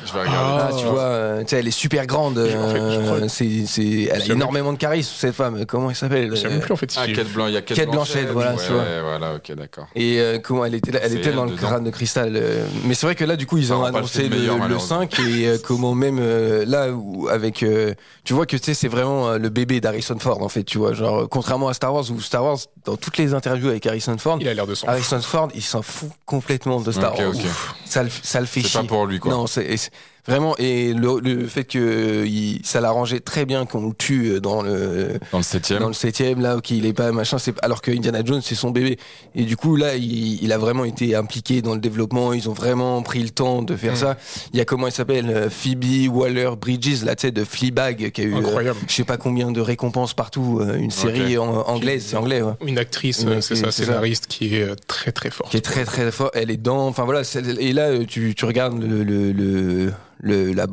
Je 0.06 0.12
vais 0.12 0.20
regarder. 0.20 0.62
ah, 0.62 0.70
tu 0.78 0.84
vois, 0.86 1.00
euh, 1.02 1.40
tu 1.42 1.48
sais, 1.48 1.58
elle 1.58 1.68
est 1.68 1.70
super 1.70 2.06
grande. 2.06 2.38
en 2.38 2.44
fait, 2.44 2.50
je 2.50 2.56
euh, 2.56 3.04
crois- 3.16 3.28
c'est, 3.28 3.66
c'est, 3.66 4.02
elle 4.12 4.22
a 4.22 4.24
énormément 4.34 4.72
de 4.72 4.78
charisme 4.78 5.12
cette 5.16 5.34
femme. 5.34 5.64
Comment 5.66 5.90
elle 5.90 5.96
s'appelle 5.96 6.30
Je 6.30 6.34
sais 6.36 6.48
même 6.48 6.60
plus 6.60 6.72
en 6.72 6.76
fait 6.76 6.92
Ah, 6.96 7.06
Kate 7.06 7.28
Blanc, 7.32 7.46
il 7.46 7.54
y 7.54 7.56
a 7.56 7.62
Kate, 7.62 7.76
Kate 7.76 7.90
Blanchett, 7.90 8.28
voilà, 8.30 8.54
voilà, 9.02 9.34
ok, 9.34 9.52
d'accord. 9.54 9.86
Et 9.94 10.18
euh, 10.20 10.38
comment 10.38 10.64
elle 10.64 10.74
était, 10.74 10.90
là- 10.92 11.00
elle 11.02 11.10
C'est 11.12 11.18
était 11.18 11.32
dans 11.32 11.44
le 11.44 11.54
crâne 11.54 11.84
de 11.84 11.90
cristal. 11.90 12.40
mais 12.84 12.94
c'est 12.94 13.06
vrai 13.06 13.14
que 13.14 13.24
là, 13.24 13.36
du 13.36 13.46
coup, 13.46 13.58
ils 13.58 13.72
ont 13.72 13.84
annoncé 13.84 14.24
le, 14.28 14.36
meilleur, 14.36 14.54
le 14.54 14.60
malheureusement. 14.62 15.00
5 15.00 15.18
et 15.20 15.46
euh, 15.48 15.58
comment 15.64 15.94
même 15.94 16.18
euh, 16.20 16.64
là 16.66 16.90
où 16.92 17.28
avec, 17.28 17.62
euh, 17.62 17.94
tu 18.24 18.32
vois 18.34 18.46
que 18.46 18.56
tu 18.56 18.64
sais, 18.64 18.74
c'est 18.74 18.88
vraiment 18.88 19.28
euh, 19.28 19.38
le 19.38 19.48
bébé 19.48 19.80
d'Harrison 19.80 20.18
Ford 20.18 20.42
en 20.42 20.48
fait. 20.48 20.64
Tu 20.64 20.78
vois, 20.78 20.92
genre 20.92 21.28
contrairement 21.28 21.68
à 21.68 21.74
Star 21.74 21.92
Wars 21.94 22.04
où 22.10 22.20
Star 22.20 22.42
Wars, 22.44 22.58
dans 22.84 22.96
toutes 22.96 23.18
les 23.18 23.34
interviews 23.34 23.68
avec 23.68 23.84
Harrison 23.86 24.16
Ford, 24.18 24.38
il 24.40 24.48
a 24.48 24.54
l'air 24.54 24.66
de 24.66 24.74
s'en 24.74 24.86
Harrison 24.88 25.20
Ford, 25.20 25.48
il 25.54 25.62
s'en 25.62 25.82
fout 25.82 26.10
complètement 26.40 26.80
de 26.80 26.92
Star 26.92 27.18
Wars. 27.18 27.28
ok. 27.30 27.42
Ça 27.84 28.02
le, 28.02 28.10
ça 28.22 28.40
le 28.40 28.46
fait 28.46 28.62
C'est 28.62 28.68
chier. 28.68 28.80
pas 28.80 28.86
pour 28.86 29.06
lui, 29.06 29.18
quoi. 29.18 29.32
Non, 29.32 29.46
c'est 29.46 29.76
c'est- 29.76 29.90
vraiment 30.28 30.54
et 30.58 30.92
le, 30.92 31.20
le 31.20 31.46
fait 31.46 31.64
que 31.64 32.24
il, 32.26 32.60
ça 32.64 32.80
l'arrangeait 32.80 33.20
très 33.20 33.44
bien 33.46 33.66
qu'on 33.66 33.88
le 33.88 33.94
tue 33.94 34.32
euh, 34.32 34.40
dans 34.40 34.62
le 34.62 35.18
Dans 35.32 35.38
le 35.38 35.42
septième. 35.44 35.80
dans 35.80 35.88
le 35.88 35.94
septième 35.94 36.40
là 36.40 36.60
qu'il 36.62 36.86
est 36.86 36.92
pas 36.92 37.10
machin 37.12 37.38
c'est 37.38 37.54
alors 37.64 37.80
que 37.82 37.90
Indiana 37.90 38.20
Jones 38.24 38.40
c'est 38.42 38.54
son 38.54 38.70
bébé 38.70 38.98
et 39.34 39.44
du 39.44 39.56
coup 39.56 39.74
là 39.76 39.96
il, 39.96 40.42
il 40.42 40.52
a 40.52 40.58
vraiment 40.58 40.84
été 40.84 41.14
impliqué 41.14 41.62
dans 41.62 41.74
le 41.74 41.80
développement 41.80 42.32
ils 42.32 42.48
ont 42.48 42.52
vraiment 42.52 43.02
pris 43.02 43.22
le 43.22 43.30
temps 43.30 43.62
de 43.62 43.74
faire 43.76 43.88
Mm. 43.92 43.96
ça 43.96 44.16
il 44.52 44.58
y 44.58 44.60
a 44.60 44.64
comment 44.66 44.86
il 44.86 44.92
s'appelle 44.92 45.30
euh, 45.30 45.48
Phoebe 45.50 46.12
Waller 46.14 46.50
Bridges 46.60 47.04
là 47.04 47.16
tu 47.16 47.26
sais 47.26 47.30
de 47.32 47.42
Fleabag 47.44 48.10
qui 48.10 48.20
a 48.20 48.24
eu 48.24 48.34
euh, 48.34 48.72
je 48.86 48.92
sais 48.94 49.04
pas 49.04 49.16
combien 49.16 49.50
de 49.50 49.60
récompenses 49.62 50.12
partout 50.14 50.60
euh, 50.60 50.76
une 50.76 50.90
série 50.90 51.38
en- 51.38 51.62
anglaise 51.68 52.04
c'est 52.08 52.16
anglais 52.16 52.42
ouais 52.42 52.52
Une 52.66 52.78
actrice, 52.78 53.22
Une 53.22 53.40
c'est 53.40 53.54
ça, 53.56 53.70
c'est 53.70 53.84
ça. 53.84 53.86
scénariste 53.92 54.26
qui 54.26 54.54
est 54.56 54.74
très 54.86 55.10
très 55.12 55.30
forte. 55.30 55.50
qui 55.50 55.56
est 55.56 55.60
très 55.62 55.84
très 55.84 56.10
fort 56.12 56.30
elle 56.34 56.50
est 56.50 56.56
dans 56.58 56.86
enfin 56.86 57.04
voilà 57.04 57.22
et 57.60 57.72
là 57.72 58.04
tu, 58.04 58.34
tu 58.34 58.44
regardes 58.44 58.82
le, 58.82 59.02
le, 59.04 59.32
le, 59.32 59.92
le- 60.20 60.52
la 60.52 60.66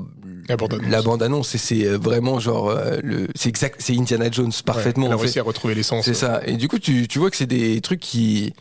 La 0.47 0.57
bande-annonce. 0.57 1.03
bande 1.03 1.23
annonce 1.23 1.55
et 1.55 1.57
c'est 1.57 1.85
euh, 1.87 1.97
vraiment 1.97 2.39
genre 2.39 2.69
euh, 2.69 2.99
le 3.03 3.27
c'est 3.35 3.49
exact 3.49 3.77
c'est 3.79 3.95
Indiana 3.97 4.29
Jones 4.31 4.51
parfaitement 4.65 5.05
Ouais, 5.07 5.11
elle 5.13 5.17
a 5.19 5.21
réussi 5.21 5.39
à 5.39 5.43
retrouver 5.43 5.73
l'essence. 5.75 6.05
C'est 6.05 6.13
ça. 6.13 6.41
Et 6.45 6.55
du 6.57 6.67
coup, 6.67 6.77
tu, 6.79 7.07
tu 7.07 7.17
vois 7.19 7.31
que 7.31 7.37
c'est 7.37 7.47
des 7.47 7.81
trucs 7.81 7.99
qui. 7.99 8.53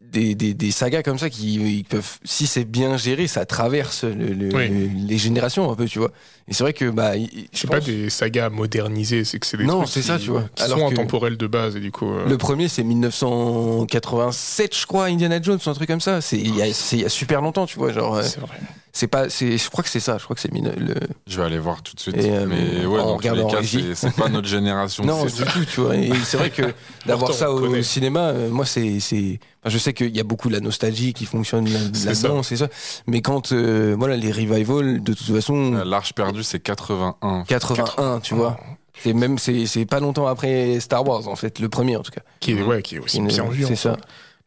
Des, 0.00 0.34
des, 0.34 0.52
des 0.52 0.70
sagas 0.72 1.02
comme 1.02 1.16
ça 1.16 1.30
qui 1.30 1.86
peuvent, 1.88 2.18
si 2.22 2.46
c'est 2.46 2.66
bien 2.66 2.98
géré, 2.98 3.26
ça 3.26 3.46
traverse 3.46 4.04
le- 4.04 4.34
le- 4.34 4.54
Oui. 4.54 4.68
le- 4.68 5.06
les 5.08 5.16
générations 5.16 5.70
un 5.70 5.74
peu, 5.74 5.86
tu 5.86 5.98
vois. 6.00 6.12
Et 6.48 6.54
c'est 6.54 6.64
vrai 6.64 6.72
que, 6.72 6.90
bah, 6.90 7.12
C'est 7.52 7.70
pas 7.70 7.80
des 7.80 8.10
sagas 8.10 8.50
modernisées, 8.50 9.24
c'est 9.24 9.38
que 9.38 9.46
c'est 9.46 9.56
des 9.56 9.64
Non, 9.64 9.78
trucs 9.82 9.88
c'est 9.90 10.00
qui- 10.00 10.06
ça, 10.06 10.18
tu 10.18 10.30
vois. 10.30 10.44
qui 10.54 10.62
Alors 10.62 10.78
sont 10.78 10.88
intemporels 10.90 11.36
de 11.36 11.46
base 11.46 11.76
et 11.76 11.80
du 11.80 11.90
coup. 11.92 12.10
euh, 12.12 12.28
le 12.28 12.36
premier, 12.36 12.68
c'est 12.68 12.82
1987, 12.82 14.76
je 14.76 14.86
crois, 14.86 15.06
Indiana 15.06 15.40
Jones, 15.40 15.58
un 15.64 15.74
truc 15.74 15.88
comme 15.88 16.00
ça. 16.00 16.20
C'est 16.20 16.38
il 16.38 16.54
y 16.56 16.62
a, 16.62 16.66
y 16.68 16.74
super 17.10 17.40
longtemps, 17.42 17.66
tu 17.66 17.78
vois. 17.78 17.92
Genre, 17.92 18.16
euh, 18.16 18.22
c'est 18.22 18.40
vrai. 18.40 18.56
c'est 18.92 19.06
pas, 19.06 19.28
c'est, 19.28 19.56
je 19.58 19.70
crois 19.70 19.82
que 19.84 19.90
c'est 19.90 20.00
ça. 20.00 20.18
Je 20.18 20.24
crois 20.24 20.34
que 20.34 20.42
c'est 20.42 20.52
mine- 20.52 20.72
le. 20.76 20.94
Je 21.26 21.38
vais 21.40 21.46
aller 21.46 21.58
voir 21.58 21.82
tout 21.82 21.94
de 21.94 22.00
suite. 22.00 22.16
Et, 22.16 22.30
euh, 22.30 22.46
mais 22.48 22.84
ouais, 22.86 23.00
en 23.00 23.12
dans 23.12 23.18
tous 23.18 23.34
les 23.34 23.46
cas, 23.46 23.62
c'est 23.62 23.94
c'est 23.94 24.14
pas 24.14 24.28
notre 24.28 24.48
génération. 24.48 25.04
Non, 25.04 25.26
c'est 25.28 25.44
du 25.44 25.50
tout, 25.50 25.64
tu 25.64 25.80
vois. 25.80 25.96
Et 25.96 26.10
c'est 26.24 26.36
vrai 26.36 26.50
que 26.50 26.62
d'avoir 27.06 27.30
Pourtant, 27.30 27.34
ça 27.34 27.52
au, 27.52 27.82
cinéma, 27.82 28.28
euh, 28.30 28.50
moi, 28.50 28.66
c'est, 28.66 29.00
c'est, 29.00 29.38
enfin, 29.62 29.70
je 29.72 29.78
sais 29.78 29.92
qu'il 29.92 30.14
y 30.14 30.20
a 30.20 30.24
beaucoup 30.24 30.48
de 30.48 30.54
la 30.54 30.60
nostalgie 30.60 31.12
qui 31.12 31.24
fonctionne 31.24 31.68
là-dedans, 32.04 32.42
c'est 32.42 32.56
ça. 32.56 32.68
Mais 33.06 33.20
quand, 33.22 33.52
euh, 33.52 33.94
voilà, 33.98 34.16
les 34.16 34.30
revivals, 34.32 35.02
de 35.02 35.14
toute 35.14 35.26
façon, 35.34 35.82
L'Arche 35.84 36.12
perdue, 36.12 36.31
c'est 36.40 36.60
81. 36.60 37.44
81, 37.46 38.20
tu 38.20 38.34
vois. 38.34 38.58
C'est 39.02 39.12
même, 39.12 39.38
c'est, 39.38 39.66
c'est 39.66 39.86
pas 39.86 40.00
longtemps 40.00 40.26
après 40.26 40.78
Star 40.80 41.06
Wars, 41.06 41.26
en 41.26 41.36
fait, 41.36 41.58
le 41.58 41.68
premier, 41.68 41.96
en 41.96 42.02
tout 42.02 42.12
cas. 42.12 42.20
Qui 42.40 42.52
est, 42.52 42.62
ouais, 42.62 42.82
qui 42.82 42.96
est 42.96 42.98
aussi 42.98 43.20
bien 43.20 43.44
vu. 43.46 43.64
c'est 43.64 43.72
en 43.72 43.76
ça. 43.76 43.96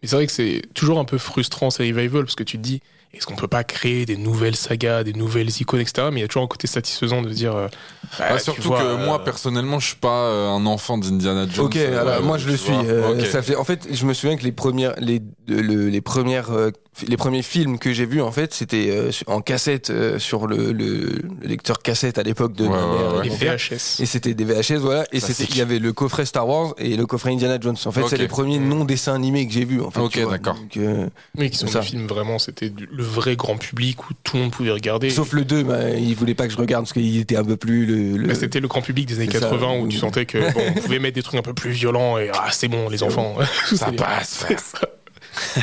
Mais 0.02 0.08
c'est 0.08 0.16
vrai 0.16 0.28
que 0.28 0.32
c'est 0.32 0.62
toujours 0.74 1.00
un 1.00 1.06
peu 1.06 1.18
frustrant 1.18 1.70
ces 1.70 1.84
revivals 1.92 2.24
parce 2.24 2.36
que 2.36 2.44
tu 2.44 2.58
te 2.58 2.62
dis 2.62 2.82
est-ce 3.16 3.26
qu'on 3.26 3.36
peut 3.36 3.48
pas 3.48 3.64
créer 3.64 4.06
des 4.06 4.18
nouvelles 4.18 4.56
sagas, 4.56 5.04
des 5.04 5.14
nouvelles 5.14 5.50
icônes, 5.62 5.80
etc. 5.80 6.10
Mais 6.12 6.20
il 6.20 6.22
y 6.22 6.26
a 6.26 6.28
toujours 6.28 6.44
un 6.44 6.48
côté 6.48 6.68
satisfaisant 6.68 7.22
de 7.22 7.30
dire. 7.30 7.56
euh, 7.56 7.68
bah, 8.20 8.26
Ah, 8.32 8.38
tu 8.38 8.44
surtout 8.44 8.62
vois, 8.68 8.80
que 8.82 8.86
euh, 8.86 8.98
moi, 9.06 9.24
personnellement, 9.24 9.80
je 9.80 9.88
suis 9.88 9.96
pas 9.96 10.26
euh, 10.28 10.50
un 10.50 10.66
enfant 10.66 10.98
d'Indiana 10.98 11.46
Jones. 11.52 11.66
Ok, 11.68 11.76
euh, 11.78 12.02
alors, 12.02 12.24
moi 12.24 12.38
je 12.38 12.48
le 12.48 12.58
suis. 12.58 12.74
euh, 12.74 13.24
ça 13.32 13.42
fait, 13.42 13.56
en 13.56 13.64
fait, 13.64 13.88
je 13.92 14.06
me 14.06 14.14
souviens 14.14 14.36
que 14.38 14.44
les 14.44 14.52
premières, 14.52 14.94
les, 15.00 15.22
le- 15.48 15.90
les 15.90 16.02
premières, 16.02 16.52
euh, 16.52 16.72
les 17.08 17.18
premiers 17.18 17.42
films 17.42 17.78
que 17.80 17.92
j'ai 17.94 18.06
vus, 18.06 18.22
en 18.22 18.32
fait, 18.32 18.54
c'était 18.54 18.88
euh, 18.90 19.12
en 19.28 19.42
cassette 19.42 19.90
euh, 19.90 20.18
sur 20.20 20.48
le, 20.48 20.72
le, 20.72 21.22
le 21.42 21.48
lecteur 21.48 21.80
cassette 21.80 22.18
à 22.18 22.24
l'époque 22.24 22.54
de 22.54 22.64
Ouais, 22.64 22.70
ma 22.70 22.86
ouais, 22.88 22.98
mère 22.98 23.14
et 23.14 23.18
ouais. 23.18 23.24
les. 23.24 23.58
VHS. 23.58 24.00
Et 24.02 24.06
c'était 24.06 24.34
des 24.34 24.46
VHS, 24.46 24.78
voilà. 24.80 25.06
Et 25.12 25.20
c'était, 25.20 25.44
il 25.46 25.58
y 25.58 25.62
avait 25.62 25.80
le 25.80 25.92
coffret 25.94 26.26
Star 26.26 26.48
Wars 26.48 26.74
et 26.78 26.96
le 26.96 27.06
coffret 27.06 27.32
Indiana 27.32 27.58
Jones. 27.60 27.76
En 27.86 27.92
fait, 27.92 28.02
c'est 28.10 28.18
les 28.18 28.28
premiers 28.28 28.60
non 28.60 28.86
dessins 28.86 29.14
animés 29.14 29.46
que 29.48 29.54
j'ai 29.54 29.66
vus. 29.66 29.82
En 29.82 29.92
fait, 29.92 30.00
Ok, 30.00 30.20
d'accord. 30.30 30.58
Euh, 30.78 31.08
Oui, 31.38 31.50
qui 31.50 31.58
sont 31.58 31.68
ça. 31.68 31.80
des 31.82 31.86
films 31.86 32.08
vraiment, 32.08 32.40
c'était 32.40 32.70
du- 32.70 32.88
le 32.92 33.04
vrai 33.06 33.36
grand 33.36 33.58
public 33.58 34.10
où 34.10 34.14
tout 34.24 34.36
le 34.38 34.44
monde 34.44 34.52
pouvait 34.52 34.72
regarder. 34.72 35.10
Sauf 35.10 35.32
le 35.34 35.46
2, 35.46 35.64
bah, 35.64 35.90
il 35.92 36.16
voulait 36.16 36.34
pas 36.36 36.48
que 36.48 36.54
je 36.54 36.58
regarde 36.58 36.84
parce 36.86 36.94
qu'il 36.94 37.18
était 37.20 37.38
un 37.38 37.44
peu 37.44 37.58
plus 37.58 37.86
le. 37.86 38.18
le- 38.18 38.28
Bah, 38.28 38.36
c'était 38.36 38.60
le 38.60 38.68
grand 38.68 38.82
public 38.82 39.06
des 39.08 39.16
années 39.16 39.30
C'est 39.32 39.40
ça, 39.40 39.50
80 39.50 39.74
où 39.80 39.84
oui. 39.84 39.90
tu 39.90 39.98
sentais 39.98 40.26
que 40.26 40.38
bon, 40.54 40.62
on 40.76 40.80
pouvait 40.82 41.00
mettre 41.00 41.16
des 41.16 41.24
trucs 41.24 41.40
un 41.40 41.44
peu 41.44 41.54
plus 41.54 41.72
violents 41.72 42.18
et 42.18 42.30
ah 42.34 42.48
c'est 42.52 42.68
bon 42.68 42.90
les 42.90 43.04
enfants. 43.04 43.36
Ça 43.76 43.92
passe, 43.92 44.46
ça. 44.58 44.80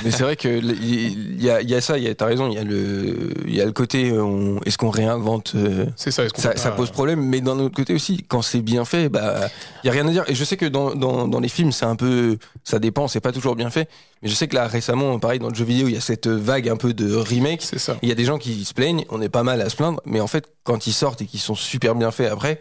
Mais 0.05 0.11
c'est 0.11 0.23
vrai 0.23 0.37
que 0.37 0.49
il 0.49 1.43
y 1.43 1.51
a, 1.51 1.61
il 1.63 1.71
y 1.71 1.75
a 1.75 1.81
ça, 1.81 1.99
il 1.99 2.05
y 2.05 2.09
a, 2.09 2.15
t'as 2.15 2.27
raison, 2.27 2.49
il 2.49 2.55
y 2.55 2.59
a 2.59 2.65
le, 2.65 3.33
il 3.47 3.55
y 3.55 3.61
a 3.61 3.65
le 3.65 3.73
côté, 3.73 4.11
euh, 4.11 4.23
on- 4.23 4.61
est-ce 4.67 4.79
qu'on 4.79 4.91
réinvente 4.91 5.53
euh, 5.55 5.87
C'est 5.97 6.11
ça. 6.11 6.25
ça, 6.35 6.57
ça 6.57 6.71
pose 6.73 6.91
problème, 6.91 7.21
mais 7.25 7.41
d'un 7.41 7.59
autre 7.59 7.75
côté 7.75 7.95
aussi, 7.95 8.25
quand 8.29 8.43
c'est 8.43 8.61
bien 8.63 8.85
fait, 8.85 9.09
bah, 9.09 9.49
il 9.83 9.87
y 9.87 9.91
a 9.91 9.93
rien 9.93 10.07
à 10.07 10.11
dire. 10.11 10.25
Et 10.29 10.35
je 10.35 10.45
sais 10.45 10.57
que 10.57 10.67
dans, 10.67 10.95
dans, 10.95 11.29
dans 11.29 11.41
les 11.41 11.49
films, 11.49 11.73
c'est 11.73 11.85
un 11.87 11.97
peu, 11.97 12.39
ça 12.65 12.79
dépend, 12.79 13.09
c'est 13.09 13.21
pas 13.21 13.33
toujours 13.33 13.57
bien 13.57 13.71
fait. 13.71 13.89
Mais 14.23 14.29
je 14.29 14.35
sais 14.35 14.47
que 14.47 14.55
là, 14.55 14.67
récemment, 14.69 15.19
pareil, 15.19 15.39
dans 15.41 15.49
le 15.49 15.55
jeu 15.55 15.65
vidéo, 15.65 15.89
il 15.89 15.95
y 15.95 15.97
a 15.97 16.01
cette 16.01 16.29
vague 16.29 16.69
un 16.69 16.77
peu 16.77 16.93
de 16.95 17.15
remake. 17.15 17.63
C'est 17.63 17.79
ça. 17.81 17.97
Il 18.03 18.09
y 18.09 18.13
a 18.13 18.15
des 18.15 18.25
gens 18.25 18.39
qui 18.39 18.65
se 18.65 18.73
plaignent, 18.75 19.05
on 19.11 19.21
est 19.21 19.29
pas 19.29 19.43
mal 19.43 19.61
à 19.61 19.69
se 19.69 19.77
plaindre, 19.77 20.01
mais 20.05 20.21
en 20.21 20.29
fait, 20.29 20.45
quand 20.65 20.87
ils 20.87 20.93
sortent 20.93 21.23
et 21.23 21.27
qu'ils 21.27 21.41
sont 21.41 21.57
super 21.57 21.95
bien 21.97 22.11
faits 22.13 22.31
après, 22.31 22.61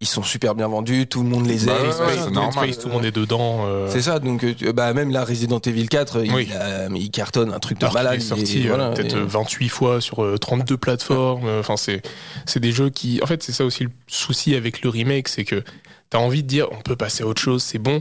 ils 0.00 0.06
sont 0.06 0.22
super 0.22 0.54
bien 0.54 0.68
vendus, 0.68 1.06
tout 1.06 1.22
le 1.22 1.28
monde 1.28 1.46
les 1.46 1.62
aime. 1.62 1.74
Bah 1.74 1.80
ouais, 1.80 1.86
machin. 1.88 2.06
ouais, 2.18 2.24
Dead 2.24 2.32
normal. 2.34 2.76
Tout 2.76 2.88
le 2.88 2.92
monde 2.94 3.04
est 3.06 3.10
dedans. 3.16 3.64
euh, 3.66 3.88
C'est 3.90 4.02
ça, 4.02 4.18
donc 4.18 4.44
euh, 4.44 4.72
bah, 4.74 4.92
même 4.92 5.10
là, 5.10 5.24
Resident 5.24 5.58
Evil 5.60 5.88
4, 5.88 6.24
il, 6.24 6.32
Oui. 6.34 6.48
a- 6.52 6.88
mais 6.90 7.00
il 7.00 7.10
cartonne 7.10 7.52
un 7.52 7.58
truc 7.58 7.78
de 7.78 7.84
Alors 7.86 7.94
malade. 7.94 8.12
qu'il 8.18 8.22
est 8.22 8.28
sorti 8.28 8.64
euh, 8.66 8.68
voilà, 8.68 8.90
peut-être 8.90 9.14
et- 9.16 9.20
euh, 9.20 9.24
28 9.26 9.68
fois 9.70 10.00
sur 10.02 10.22
euh, 10.22 10.36
32 10.38 10.76
plateformes. 10.76 11.46
euh, 11.46 11.60
Enfin, 11.60 11.76
c'est 11.78 12.02
c'est 12.44 12.60
des 12.60 12.72
jeux 12.72 12.90
qui. 12.90 13.20
En 13.22 13.26
fait, 13.26 13.42
c'est 13.42 13.52
ça 13.52 13.64
aussi 13.64 13.84
le 13.84 13.90
souci 14.06 14.54
avec 14.54 14.82
le 14.82 14.90
remake, 14.90 15.28
c'est 15.28 15.44
que 15.44 15.64
t'as 16.10 16.18
envie 16.18 16.42
de 16.42 16.48
dire 16.48 16.68
on 16.72 16.82
peut 16.82 16.96
passer 16.96 17.22
à 17.24 17.26
autre 17.26 17.40
chose, 17.40 17.62
c'est 17.62 17.78
bon. 17.78 18.00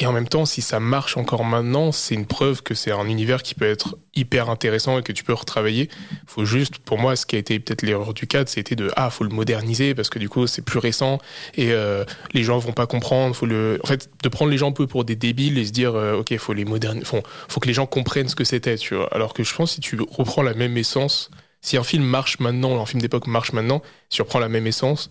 Et 0.00 0.06
en 0.06 0.12
même 0.12 0.28
temps, 0.28 0.46
si 0.46 0.62
ça 0.62 0.78
marche 0.78 1.16
encore 1.16 1.44
maintenant, 1.44 1.90
c'est 1.90 2.14
une 2.14 2.26
preuve 2.26 2.62
que 2.62 2.74
c'est 2.74 2.92
un 2.92 3.08
univers 3.08 3.42
qui 3.42 3.56
peut 3.56 3.68
être 3.68 3.98
hyper 4.14 4.48
intéressant 4.48 4.98
et 4.98 5.02
que 5.02 5.10
tu 5.10 5.24
peux 5.24 5.32
retravailler. 5.32 5.88
Faut 6.24 6.44
juste, 6.44 6.78
pour 6.78 6.98
moi, 6.98 7.16
ce 7.16 7.26
qui 7.26 7.34
a 7.34 7.38
été 7.40 7.58
peut-être 7.58 7.82
l'erreur 7.82 8.14
du 8.14 8.28
cadre, 8.28 8.48
c'était 8.48 8.76
de 8.76 8.92
ah, 8.94 9.10
faut 9.10 9.24
le 9.24 9.30
moderniser 9.30 9.96
parce 9.96 10.08
que 10.08 10.20
du 10.20 10.28
coup, 10.28 10.46
c'est 10.46 10.62
plus 10.62 10.78
récent 10.78 11.18
et 11.54 11.72
euh, 11.72 12.04
les 12.32 12.44
gens 12.44 12.58
vont 12.58 12.72
pas 12.72 12.86
comprendre. 12.86 13.34
Faut 13.34 13.46
le, 13.46 13.80
en 13.82 13.88
fait, 13.88 14.08
de 14.22 14.28
prendre 14.28 14.52
les 14.52 14.58
gens 14.58 14.68
un 14.68 14.72
peu 14.72 14.86
pour 14.86 15.04
des 15.04 15.16
débiles 15.16 15.58
et 15.58 15.66
se 15.66 15.72
dire 15.72 15.96
euh, 15.96 16.20
ok, 16.20 16.36
faut 16.38 16.52
les 16.52 16.64
moderniser. 16.64 17.04
Faut, 17.04 17.20
faut 17.48 17.58
que 17.58 17.66
les 17.66 17.74
gens 17.74 17.86
comprennent 17.86 18.28
ce 18.28 18.36
que 18.36 18.44
c'était, 18.44 18.76
tu 18.76 18.94
vois. 18.94 19.08
Alors 19.12 19.34
que 19.34 19.42
je 19.42 19.52
pense 19.52 19.72
si 19.72 19.80
tu 19.80 19.98
reprends 20.10 20.42
la 20.42 20.54
même 20.54 20.76
essence, 20.78 21.28
si 21.60 21.76
un 21.76 21.82
film 21.82 22.04
marche 22.04 22.38
maintenant, 22.38 22.80
un 22.80 22.86
film 22.86 23.02
d'époque 23.02 23.26
marche 23.26 23.52
maintenant, 23.52 23.82
si 24.10 24.16
tu 24.16 24.22
reprends 24.22 24.38
la 24.38 24.48
même 24.48 24.68
essence, 24.68 25.10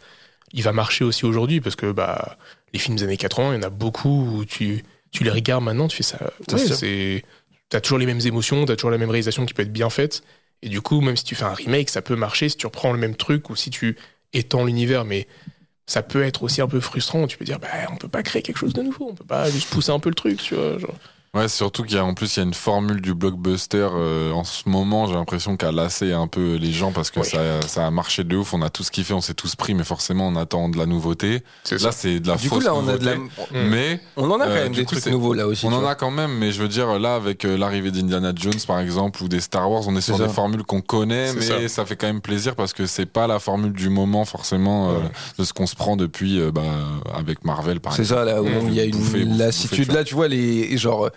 il 0.53 0.63
va 0.63 0.71
marcher 0.71 1.03
aussi 1.03 1.25
aujourd'hui 1.25 1.59
parce 1.59 1.75
que 1.75 1.91
bah 1.91 2.37
les 2.73 2.79
films 2.79 2.97
des 2.97 3.03
années 3.03 3.17
80, 3.17 3.53
il 3.53 3.55
y 3.55 3.59
en 3.59 3.67
a 3.67 3.69
beaucoup 3.69 4.37
où 4.37 4.45
tu, 4.45 4.83
tu 5.11 5.23
les 5.23 5.29
regardes 5.29 5.63
maintenant, 5.63 5.87
tu 5.87 5.97
fais 5.97 6.03
ça. 6.03 6.17
Ouais, 6.51 6.57
c'est. 6.57 7.23
T'as 7.69 7.81
toujours 7.81 7.97
les 7.97 8.05
mêmes 8.05 8.21
émotions, 8.25 8.65
t'as 8.65 8.75
toujours 8.75 8.91
la 8.91 8.97
même 8.97 9.09
réalisation 9.09 9.45
qui 9.45 9.53
peut 9.53 9.63
être 9.63 9.73
bien 9.73 9.89
faite. 9.89 10.23
Et 10.61 10.69
du 10.69 10.81
coup, 10.81 11.01
même 11.01 11.17
si 11.17 11.23
tu 11.23 11.35
fais 11.35 11.43
un 11.43 11.53
remake, 11.53 11.89
ça 11.89 12.01
peut 12.01 12.15
marcher 12.15 12.49
si 12.49 12.55
tu 12.55 12.65
reprends 12.65 12.93
le 12.93 12.97
même 12.97 13.15
truc 13.15 13.49
ou 13.49 13.55
si 13.55 13.69
tu 13.69 13.97
étends 14.33 14.63
l'univers. 14.63 15.03
Mais 15.03 15.27
ça 15.85 16.01
peut 16.01 16.23
être 16.23 16.43
aussi 16.43 16.61
un 16.61 16.67
peu 16.67 16.79
frustrant. 16.79 17.27
Tu 17.27 17.37
peux 17.37 17.45
dire, 17.45 17.59
bah, 17.59 17.67
on 17.91 17.97
peut 17.97 18.07
pas 18.07 18.23
créer 18.23 18.41
quelque 18.41 18.57
chose 18.57 18.73
de 18.73 18.81
nouveau, 18.81 19.09
on 19.09 19.15
peut 19.15 19.25
pas 19.25 19.49
juste 19.49 19.69
pousser 19.69 19.91
un 19.91 19.99
peu 19.99 20.09
le 20.09 20.15
truc, 20.15 20.41
tu 20.41 20.55
vois. 20.55 20.77
genre. 20.77 20.95
Ouais, 21.37 21.47
surtout 21.47 21.83
qu'il 21.83 21.95
y 21.95 21.99
a 21.99 22.05
en 22.05 22.13
plus 22.13 22.35
il 22.35 22.39
y 22.39 22.43
a 22.43 22.45
une 22.45 22.53
formule 22.53 23.01
du 23.01 23.13
blockbuster 23.13 23.87
euh, 23.93 24.31
en 24.31 24.43
ce 24.43 24.67
moment. 24.67 25.07
J'ai 25.07 25.13
l'impression 25.13 25.55
qu'elle 25.57 25.69
a 25.69 25.83
lassé 25.83 26.11
un 26.13 26.27
peu 26.27 26.55
les 26.55 26.71
gens 26.71 26.91
parce 26.91 27.11
que 27.11 27.21
ça, 27.23 27.61
ça 27.67 27.85
a 27.85 27.91
marché 27.91 28.23
de 28.23 28.35
ouf. 28.35 28.53
On 28.53 28.61
a 28.61 28.69
tous 28.69 28.89
kiffé, 28.89 29.13
on 29.13 29.21
s'est 29.21 29.33
tous 29.33 29.55
pris, 29.55 29.73
mais 29.73 29.83
forcément 29.83 30.27
on 30.27 30.35
attend 30.35 30.69
de 30.69 30.77
la 30.77 30.85
nouveauté. 30.85 31.43
C'est 31.63 31.81
Là, 31.81 31.91
c'est 31.91 32.19
de 32.19 32.27
la 32.27 32.35
Du 32.35 32.47
fausse 32.47 32.59
coup, 32.59 32.65
là, 32.65 32.73
on 32.75 32.87
a 32.87 32.97
de 32.97 33.05
la. 33.05 33.15
Mais 33.53 33.99
on 34.15 34.29
en 34.31 34.39
a 34.39 34.45
quand 34.45 34.51
Euh, 34.51 34.63
même 34.63 34.73
des 34.73 34.83
coup, 34.85 34.91
trucs 34.91 35.03
c'est- 35.03 35.11
nouveaux 35.11 35.33
là 35.33 35.47
aussi. 35.47 35.65
on 35.65 35.73
en 35.73 35.79
vois. 35.81 35.91
a 35.91 35.95
quand 35.95 36.11
même. 36.11 36.31
Mais 36.37 36.51
je 36.51 36.61
veux 36.61 36.67
dire, 36.67 36.97
là, 36.99 37.15
avec 37.15 37.45
euh, 37.45 37.57
l'arrivée 37.57 37.91
d'Indiana 37.91 38.31
Jones, 38.35 38.53
par 38.65 38.79
exemple, 38.79 39.21
ou 39.23 39.27
des 39.27 39.39
Star 39.41 39.69
Wars, 39.69 39.83
on 39.87 39.95
est 39.95 40.01
sur 40.01 40.15
C'est 40.17 40.23
des 40.23 40.29
ça. 40.29 40.33
formules 40.33 40.63
qu'on 40.63 40.81
connaît, 40.81 41.27
C'est 41.27 41.35
mais 41.35 41.67
ça. 41.67 41.75
ça. 41.75 41.85
fait 41.85 41.95
quand 41.95 42.07
même 42.07 42.21
plaisir 42.21 42.55
parce 42.55 42.73
que 42.73 42.85
c'est 42.85 43.05
pas 43.05 43.27
la 43.27 43.39
formule 43.39 43.73
du 43.73 43.89
moment 43.89 44.25
forcément 44.25 44.89
euh, 44.89 44.93
Ouais. 44.97 45.01
de 45.39 45.43
ce 45.43 45.53
qu'on 45.53 45.67
se 45.67 45.75
prend 45.75 45.95
depuis 45.97 46.39
euh, 46.39 46.51
bah, 46.51 46.63
avec 47.13 47.45
Marvel, 47.45 47.79
par 47.79 47.93
C'est 47.93 48.01
exemple. 48.01 48.21
ça, 48.21 48.25
là 48.25 48.41
où 48.41 48.47
il 48.67 48.73
y 48.73 48.79
a 48.79 48.85
une 48.85 49.37
lassitude. 49.37 49.91
Là, 49.91 50.03
tu 50.03 50.15
vois, 50.15 50.27
les 50.27 50.77
genre 50.77 51.09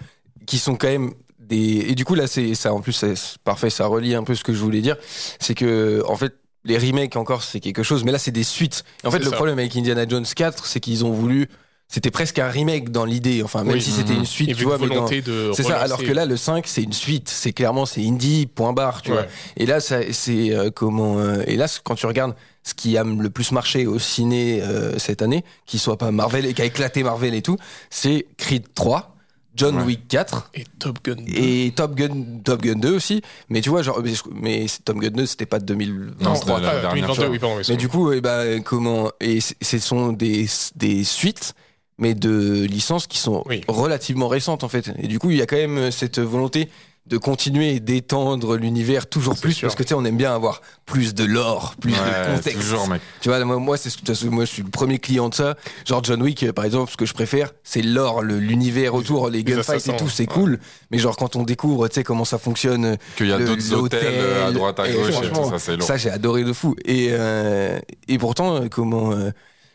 qui 0.50 0.58
sont 0.58 0.74
quand 0.74 0.88
même 0.88 1.12
des. 1.38 1.86
Et 1.90 1.94
du 1.94 2.04
coup, 2.04 2.16
là, 2.16 2.26
c'est 2.26 2.54
ça. 2.56 2.72
En 2.74 2.80
plus, 2.80 2.92
c'est 2.92 3.14
parfait. 3.44 3.70
Ça 3.70 3.86
relie 3.86 4.14
un 4.16 4.24
peu 4.24 4.34
ce 4.34 4.42
que 4.42 4.52
je 4.52 4.58
voulais 4.58 4.80
dire. 4.80 4.96
C'est 5.38 5.54
que, 5.54 6.02
en 6.08 6.16
fait, 6.16 6.34
les 6.64 6.76
remakes 6.76 7.14
encore, 7.16 7.42
c'est 7.44 7.60
quelque 7.60 7.82
chose, 7.84 8.02
mais 8.04 8.10
là, 8.12 8.18
c'est 8.18 8.32
des 8.32 8.42
suites. 8.44 8.84
Et 9.04 9.06
en 9.06 9.10
fait, 9.12 9.20
le 9.20 9.26
ça. 9.30 9.36
problème 9.36 9.58
avec 9.60 9.74
Indiana 9.76 10.06
Jones 10.08 10.26
4, 10.26 10.66
c'est 10.66 10.80
qu'ils 10.80 11.04
ont 11.04 11.12
voulu. 11.12 11.48
c'était 11.92 12.12
presque 12.12 12.38
un 12.38 12.48
remake 12.48 12.90
dans 12.92 13.04
l'idée. 13.04 13.42
Enfin, 13.42 13.64
même 13.64 13.74
Oui. 13.74 13.82
si 13.82 13.90
c'était 13.90 14.12
Mhm. 14.12 14.18
une 14.20 14.24
suite, 14.24 14.56
tu 14.56 14.62
vois. 14.64 14.78
mais 14.78 14.86
dans- 14.94 15.08
C'est 15.08 15.64
ça. 15.64 15.76
Alors 15.80 15.98
que 15.98 16.12
là, 16.12 16.24
le 16.24 16.36
5, 16.36 16.64
c'est 16.68 16.84
une 16.84 16.92
suite. 16.92 17.28
C'est 17.28 17.52
clairement, 17.52 17.84
c'est 17.84 18.00
indie. 18.06 18.46
Point 18.46 18.72
barre. 18.72 19.02
Tu 19.02 19.10
vois. 19.10 19.26
Et 19.56 19.66
là, 19.66 19.80
ça, 19.80 19.98
c'est 20.12 20.52
euh, 20.54 20.70
comment 20.70 21.18
euh, 21.18 21.42
Et 21.48 21.56
là, 21.56 21.66
quand 21.82 21.96
tu 21.96 22.06
regardes 22.06 22.34
ce 22.62 22.74
qui 22.74 22.96
a 22.96 23.02
le 23.02 23.28
plus 23.30 23.50
marché 23.50 23.88
au 23.88 23.98
ciné 23.98 24.62
euh, 24.62 24.98
cette 24.98 25.20
année, 25.20 25.42
qui 25.66 25.78
soit 25.80 25.98
pas 25.98 26.12
Marvel 26.12 26.46
et 26.46 26.54
qui 26.54 26.62
a 26.62 26.64
éclaté 26.64 27.02
Marvel 27.02 27.34
et 27.34 27.42
tout, 27.42 27.56
c'est 27.90 28.26
Creed 28.36 28.66
3, 28.74 29.16
John 29.56 29.76
Ouais. 29.78 29.82
Wick 29.84 30.08
4 30.08 30.50
Et 30.54 30.64
Top 30.78 30.98
Gun. 31.04 31.16
2. 31.16 31.22
et 31.34 31.72
Top 31.74 31.94
Gun, 31.94 32.24
Top 32.44 32.62
Gun 32.62 32.76
2 32.76 32.94
aussi. 32.94 33.20
Mais 33.48 33.60
tu 33.60 33.68
vois, 33.68 33.82
genre, 33.82 34.00
mais, 34.02 34.12
mais 34.40 34.66
Top 34.84 34.96
Gun 34.98 35.10
2, 35.10 35.26
c'était 35.26 35.46
pas 35.46 35.58
de 35.58 35.64
2023. 35.66 36.56
Non, 36.60 36.62
la 36.62 36.68
Ah, 36.70 36.80
dernière 36.80 36.90
2022, 37.08 37.14
fois. 37.14 37.28
oui, 37.30 37.38
pardon, 37.38 37.54
Mais 37.56 37.60
excuse-moi. 37.60 37.80
du 37.80 37.88
coup, 37.88 38.12
eh 38.12 38.20
ben, 38.20 38.62
comment 38.62 39.10
et 39.20 39.40
ce 39.40 39.78
sont 39.78 40.12
des, 40.12 40.46
des 40.76 41.04
suites, 41.04 41.54
mais 41.98 42.14
de 42.14 42.62
licences 42.64 43.06
qui 43.06 43.18
sont 43.18 43.42
Oui. 43.46 43.62
relativement 43.68 44.28
récentes 44.28 44.64
en 44.64 44.68
fait. 44.68 44.92
Et 44.98 45.06
du 45.08 45.18
coup, 45.18 45.30
il 45.30 45.36
y 45.36 45.42
a 45.42 45.46
quand 45.46 45.56
même 45.56 45.90
cette 45.90 46.18
volonté 46.18 46.68
de 47.10 47.18
continuer 47.18 47.80
d'étendre 47.80 48.56
l'univers 48.56 49.08
toujours 49.08 49.36
plus 49.36 49.52
sûr. 49.52 49.66
parce 49.66 49.74
que 49.74 49.82
tu 49.82 49.88
sais, 49.88 49.94
on 49.94 50.04
aime 50.04 50.16
bien 50.16 50.32
avoir 50.34 50.62
plus 50.86 51.12
de 51.14 51.24
lore, 51.24 51.74
plus 51.80 51.92
de 51.92 52.34
contexte. 52.36 52.60
toujours, 52.60 52.88
mec. 52.88 53.02
Tu 53.20 53.28
vois, 53.28 53.44
moi, 53.44 53.56
moi, 53.58 53.76
c'est 53.76 53.90
moi, 54.26 54.44
je 54.44 54.50
suis 54.50 54.62
le 54.62 54.70
premier 54.70 54.98
client 54.98 55.28
de 55.28 55.34
ça. 55.34 55.56
Genre 55.86 56.02
John 56.04 56.22
Wick, 56.22 56.50
par 56.52 56.64
exemple, 56.64 56.90
ce 56.90 56.96
que 56.96 57.06
je 57.06 57.12
préfère, 57.12 57.50
c'est 57.64 57.82
l'or, 57.82 58.22
l'univers 58.22 58.94
autour, 58.94 59.28
les 59.28 59.42
gunfights 59.44 59.88
et 59.88 59.96
tout, 59.96 60.08
c'est 60.08 60.28
ouais. 60.28 60.34
cool. 60.34 60.60
Mais 60.90 60.98
genre 60.98 61.16
quand 61.16 61.34
on 61.36 61.42
découvre, 61.42 61.88
tu 61.88 61.94
sais, 61.96 62.04
comment 62.04 62.24
ça 62.24 62.38
fonctionne, 62.38 62.96
Qu'il 63.16 63.26
y 63.28 63.32
a 63.32 63.38
d'autres 63.38 63.74
hôtels 63.74 64.00
euh, 64.04 64.48
à 64.48 64.52
droite, 64.52 64.78
à 64.78 64.88
gauche, 64.88 65.14
et 65.22 65.28
tout 65.30 65.50
ça, 65.50 65.58
c'est 65.58 65.82
ça, 65.82 65.96
j'ai 65.96 66.10
adoré 66.10 66.44
de 66.44 66.52
fou. 66.52 66.76
Et, 66.84 67.08
euh, 67.10 67.78
et 68.08 68.18
pourtant, 68.18 68.54
euh, 68.56 68.68
comment. 68.70 69.12
euh, 69.12 69.30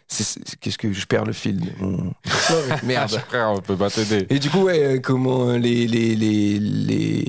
Qu'est-ce 0.08 0.78
que 0.78 0.94
je 0.94 1.06
perds 1.08 1.26
le 1.26 1.34
fil 1.34 1.60
Merde. 2.84 3.12
Frère, 3.28 3.52
on 3.52 3.60
peut 3.60 3.76
pas 3.76 3.90
t'aider. 3.90 4.28
Et 4.30 4.40
du 4.40 4.50
coup, 4.50 4.62
ouais, 4.64 4.84
euh, 4.84 5.00
comment 5.00 5.50
euh, 5.50 5.58
les. 5.58 5.88
les, 5.88 6.16
les, 6.16 6.60
les... 6.60 7.26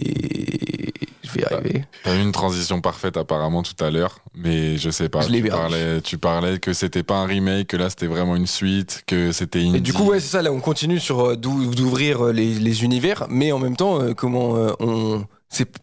Je 1.22 1.32
vais 1.32 1.40
y 1.40 1.44
arriver. 1.54 1.84
T'as 2.04 2.16
eu 2.16 2.20
une 2.22 2.32
transition 2.32 2.80
parfaite 2.80 3.16
apparemment 3.16 3.62
tout 3.62 3.82
à 3.84 3.90
l'heure, 3.90 4.20
mais 4.34 4.76
je 4.76 4.90
sais 4.90 5.08
pas. 5.08 5.22
Je 5.22 5.28
tu, 5.28 5.42
parlais, 5.48 6.00
tu 6.00 6.18
parlais 6.18 6.58
que 6.58 6.72
c'était 6.72 7.02
pas 7.02 7.16
un 7.16 7.26
remake, 7.26 7.68
que 7.68 7.76
là 7.76 7.90
c'était 7.90 8.06
vraiment 8.06 8.36
une 8.36 8.46
suite, 8.46 9.02
que 9.06 9.32
c'était 9.32 9.60
indie. 9.60 9.76
Et 9.76 9.80
du 9.80 9.92
coup, 9.92 10.04
ouais, 10.04 10.20
c'est 10.20 10.28
ça. 10.28 10.42
Là, 10.42 10.52
on 10.52 10.60
continue 10.60 11.00
sur 11.00 11.20
euh, 11.30 11.36
d'ou- 11.36 11.74
d'ouvrir 11.74 12.24
les, 12.26 12.54
les 12.54 12.84
univers, 12.84 13.26
mais 13.28 13.52
en 13.52 13.58
même 13.58 13.76
temps, 13.76 14.14
comment 14.14 14.54
on. 14.80 15.24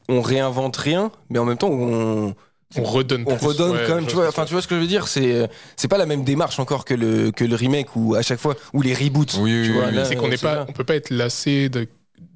On 0.07 0.21
réinvente 0.21 0.77
rien, 0.77 1.09
mais 1.31 1.39
en 1.39 1.45
même 1.45 1.57
temps, 1.57 1.69
on, 1.71 2.35
On 2.77 2.83
redonne 2.83 3.23
on 3.25 3.35
plus, 3.35 3.47
redonne 3.47 3.71
ouais, 3.71 3.83
quand 3.87 3.95
même, 3.95 4.07
tu 4.07 4.13
vois 4.15 4.23
vois. 4.23 4.31
ce 4.31 4.35
que 4.35 4.41
Enfin, 4.41 4.45
tu 4.47 4.53
vois 4.53 4.61
ce 4.61 4.67
que 4.67 4.75
je 4.75 4.81
veux 4.81 4.87
dire 4.87 5.07
C'est 5.07 5.33
euh, 5.33 5.47
c'est 5.75 5.87
pas 5.87 5.97
la 5.97 6.05
même 6.05 6.23
démarche 6.23 6.59
encore 6.59 6.85
que 6.85 6.93
le 6.93 7.31
que 7.31 7.43
le 7.43 7.55
remake 7.55 7.95
ou 7.95 8.15
à 8.15 8.21
chaque 8.21 8.39
fois 8.39 8.55
ou 8.73 8.81
les 8.81 8.93
reboots. 8.93 9.35
Oui, 9.39 9.69
oui, 9.69 9.71
oui, 9.71 9.95
là, 9.95 10.05
c'est 10.05 10.15
qu'on 10.15 10.27
euh, 10.27 10.29
n'est 10.29 10.37
pas, 10.37 10.65
on 10.67 10.73
peut 10.73 10.83
pas 10.83 10.95
être 10.95 11.09
lassé 11.09 11.69
de 11.69 11.87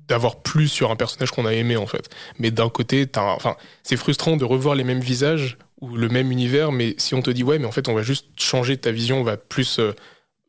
d'avoir 0.08 0.38
plus 0.38 0.68
sur 0.70 0.92
un 0.92 0.96
personnage 0.96 1.32
qu'on 1.32 1.46
a 1.46 1.54
aimé 1.54 1.76
en 1.78 1.88
fait. 1.88 2.10
Mais 2.40 2.52
d'un 2.52 2.70
côté, 2.70 3.08
enfin, 3.16 3.56
c'est 3.84 3.98
frustrant 3.98 4.38
de 4.38 4.46
revoir 4.46 4.76
les 4.76 4.84
mêmes 4.84 5.02
visages 5.02 5.58
ou 5.82 5.96
le 5.96 6.10
même 6.10 6.32
univers, 6.32 6.72
mais 6.72 6.96
si 6.98 7.14
on 7.14 7.22
te 7.22 7.30
dit 7.30 7.44
ouais, 7.44 7.60
mais 7.60 7.68
en 7.68 7.72
fait, 7.72 7.88
on 7.88 7.94
va 7.94 8.02
juste 8.02 8.28
changer 8.38 8.78
ta 8.78 8.92
vision, 8.92 9.20
on 9.20 9.24
va 9.24 9.38
plus, 9.38 9.80
euh, 9.80 9.94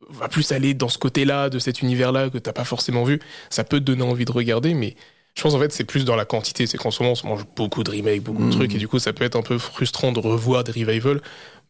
va 0.09 0.27
plus 0.27 0.51
aller 0.51 0.73
dans 0.73 0.89
ce 0.89 0.97
côté-là 0.97 1.49
de 1.49 1.59
cet 1.59 1.81
univers-là 1.81 2.29
que 2.29 2.37
t'as 2.37 2.53
pas 2.53 2.63
forcément 2.63 3.03
vu, 3.03 3.19
ça 3.49 3.63
peut 3.63 3.79
te 3.79 3.83
donner 3.83 4.03
envie 4.03 4.25
de 4.25 4.31
regarder, 4.31 4.73
mais 4.73 4.95
je 5.39 5.43
pense 5.43 5.53
en 5.53 5.59
fait 5.59 5.71
c'est 5.71 5.85
plus 5.85 6.05
dans 6.05 6.15
la 6.17 6.25
quantité, 6.25 6.67
c'est 6.67 6.77
qu'en 6.77 6.91
ce 6.91 7.01
moment 7.01 7.13
on 7.13 7.15
se 7.15 7.25
mange 7.25 7.45
beaucoup 7.55 7.83
de 7.83 7.91
remakes, 7.91 8.21
beaucoup 8.23 8.43
de 8.45 8.51
trucs, 8.51 8.75
et 8.75 8.77
du 8.77 8.87
coup 8.89 8.99
ça 8.99 9.13
peut 9.13 9.23
être 9.23 9.37
un 9.37 9.41
peu 9.41 9.57
frustrant 9.57 10.11
de 10.11 10.19
revoir 10.19 10.63
des 10.65 10.71
revivals. 10.73 11.21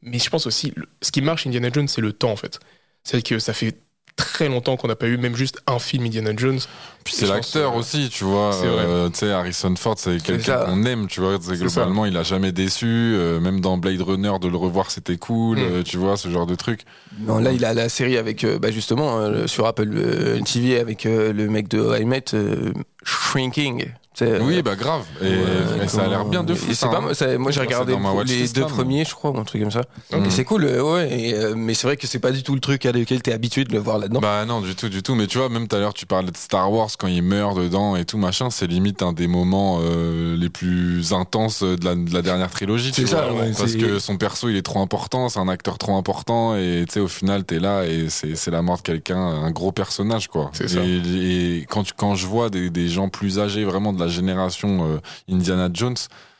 Mais 0.01 0.17
je 0.20 0.30
pense 0.30 0.47
aussi, 0.47 0.74
le- 0.76 0.88
ce 1.01 1.11
qui 1.11 1.22
marche 1.22 1.45
Indiana 1.45 1.70
Jones, 1.72 1.88
c'est 1.88 2.01
le 2.01 2.13
temps 2.13 2.32
en 2.32 2.36
fait. 2.36 2.59
C'est 3.03 3.22
que 3.22 3.38
ça 3.39 3.53
fait 3.53 3.78
très 4.20 4.49
longtemps 4.49 4.76
qu'on 4.76 4.89
n'a 4.89 4.95
pas 4.97 5.07
eu 5.07 5.17
même 5.17 5.36
juste 5.36 5.61
un 5.65 5.80
film 5.80 6.05
Indiana 6.05 6.32
Jones. 6.36 6.59
Puis 7.05 7.13
c'est 7.15 7.26
l'acteur 7.26 7.76
aussi, 7.76 8.09
tu 8.09 8.26
vois. 8.26 8.53
euh, 8.63 9.09
tu 9.09 9.20
sais, 9.20 9.32
Harrison 9.32 9.74
Ford, 9.78 9.95
c'est 9.97 10.22
quelqu'un 10.22 10.65
qu'on 10.65 10.84
aime, 10.84 11.07
tu 11.07 11.22
vois. 11.22 11.38
Globalement, 11.38 12.05
il 12.05 12.17
a 12.17 12.24
jamais 12.24 12.51
déçu. 12.51 12.86
euh, 12.88 13.39
même 13.39 13.61
dans 13.61 13.78
Blade 13.78 14.01
Runner, 14.01 14.34
de 14.41 14.47
le 14.49 14.57
revoir, 14.57 14.91
c'était 14.91 15.15
cool. 15.17 15.57
Mm. 15.57 15.61
euh, 15.61 15.84
tu 15.84 15.95
vois, 15.97 16.17
ce 16.17 16.30
genre 16.30 16.45
de 16.45 16.55
truc. 16.55 16.82
Non, 17.22 17.39
là, 17.39 17.53
il 17.53 17.63
a 17.63 17.74
la 17.74 17.88
série 17.88 18.17
avec, 18.17 18.43
euh, 18.43 18.59
bah, 18.59 18.72
justement, 18.72 19.17
euh, 19.20 19.47
sur 19.47 19.65
Apple 19.65 19.89
euh, 19.95 20.39
TV 20.41 20.78
avec 20.80 21.05
euh, 21.05 21.32
le 21.32 21.47
mec 21.49 21.70
de 21.70 21.97
I 21.99 22.03
Met, 22.05 22.26
euh, 22.34 22.74
Shrinking. 23.03 23.86
Oui, 24.22 24.57
euh, 24.57 24.61
bah 24.61 24.76
grave. 24.76 25.03
Et, 25.22 25.26
ouais, 25.26 25.84
et 25.84 25.88
ça 25.88 26.03
a 26.03 26.07
l'air 26.07 26.26
bien 26.26 26.43
de 26.43 26.53
fou. 26.53 26.74
ça, 26.74 26.88
pas 26.88 26.97
hein. 26.99 27.13
ça- 27.13 27.38
moi, 27.38 27.51
j'ai 27.51 27.61
regardé 27.61 27.95
les 28.26 28.47
deux 28.49 28.61
mais- 28.61 28.67
premiers, 28.67 29.05
je 29.05 29.13
crois, 29.13 29.32
ou 29.32 29.38
un 29.39 29.43
truc 29.43 29.61
comme 29.61 29.72
ça. 29.72 29.82
Et 30.13 30.30
c'est 30.30 30.43
cool, 30.45 30.65
euh, 30.65 30.82
ouais. 30.82 31.09
et, 31.11 31.34
euh, 31.36 31.53
mais 31.55 31.74
c'est 31.74 31.88
vrai 31.88 31.97
que 31.97 32.07
c'est 32.07 32.20
pas 32.20 32.32
du 32.32 32.43
tout 32.43 32.53
le 32.53 32.59
truc 32.61 32.86
à 32.86 32.91
lequel 32.91 33.22
t'es 33.22 33.32
habitué 33.32 33.63
de 33.63 33.72
le 33.74 33.80
voir 33.80 33.97
là-dedans. 33.99 34.20
Bah 34.20 34.45
non, 34.45 34.61
du 34.61 34.76
tout, 34.76 34.89
du 34.89 35.01
tout. 35.03 35.15
Mais 35.15 35.28
tu 35.28 35.38
vois, 35.38 35.49
même 35.49 35.67
tout 35.67 35.76
à 35.76 35.80
l'heure, 35.80 35.93
tu 35.93 36.05
parlais 36.05 36.32
de 36.32 36.38
Star 36.38 36.72
Wars 36.72 36.89
quand 36.97 37.07
il 37.07 37.22
meurt 37.24 37.57
dedans 37.57 37.95
et 37.95 38.05
tout 38.05 38.17
machin. 38.17 38.49
C'est 38.49 38.67
limite 38.67 39.01
un 39.03 39.13
des 39.13 39.28
moments 39.28 39.80
euh, 39.82 40.36
les 40.38 40.49
plus 40.49 41.13
intenses 41.13 41.63
de 41.63 41.84
la, 41.86 41.95
de 41.95 42.13
la 42.13 42.22
dernière 42.22 42.49
trilogie. 42.49 42.91
C'est 42.93 43.07
ça, 43.07 43.28
vois. 43.28 43.41
ouais, 43.41 43.51
parce 43.57 43.76
que 43.76 43.99
son 43.99 44.17
perso, 44.17 44.49
il 44.49 44.55
est 44.55 44.61
trop 44.61 44.82
important. 44.82 45.30
C'est 45.30 45.39
un 45.39 45.47
acteur 45.47 45.78
trop 45.78 45.95
important. 45.95 46.55
Et 46.55 46.84
tu 46.88 46.93
sais, 46.95 46.99
au 46.99 47.07
final, 47.07 47.43
t'es 47.45 47.59
là 47.59 47.86
et 47.86 48.07
c'est 48.09 48.36
c'est 48.36 48.51
la 48.51 48.61
mort 48.61 48.78
de 48.78 48.82
quelqu'un, 48.84 49.17
un 49.17 49.51
gros 49.51 49.72
personnage, 49.72 50.28
quoi. 50.28 50.49
C'est 50.53 50.65
et, 50.65 50.67
ça. 50.67 50.80
et 50.84 51.65
quand, 51.70 51.84
tu, 51.84 51.93
quand 51.95 52.15
je 52.15 52.26
vois 52.26 52.49
des, 52.49 52.70
des 52.70 52.88
gens 52.89 53.09
plus 53.09 53.39
âgés, 53.39 53.63
vraiment 53.63 53.93
de 53.93 53.99
la 53.99 54.07
génération 54.10 54.95
euh, 54.95 54.99
Indiana 55.30 55.70
Jones, 55.74 55.95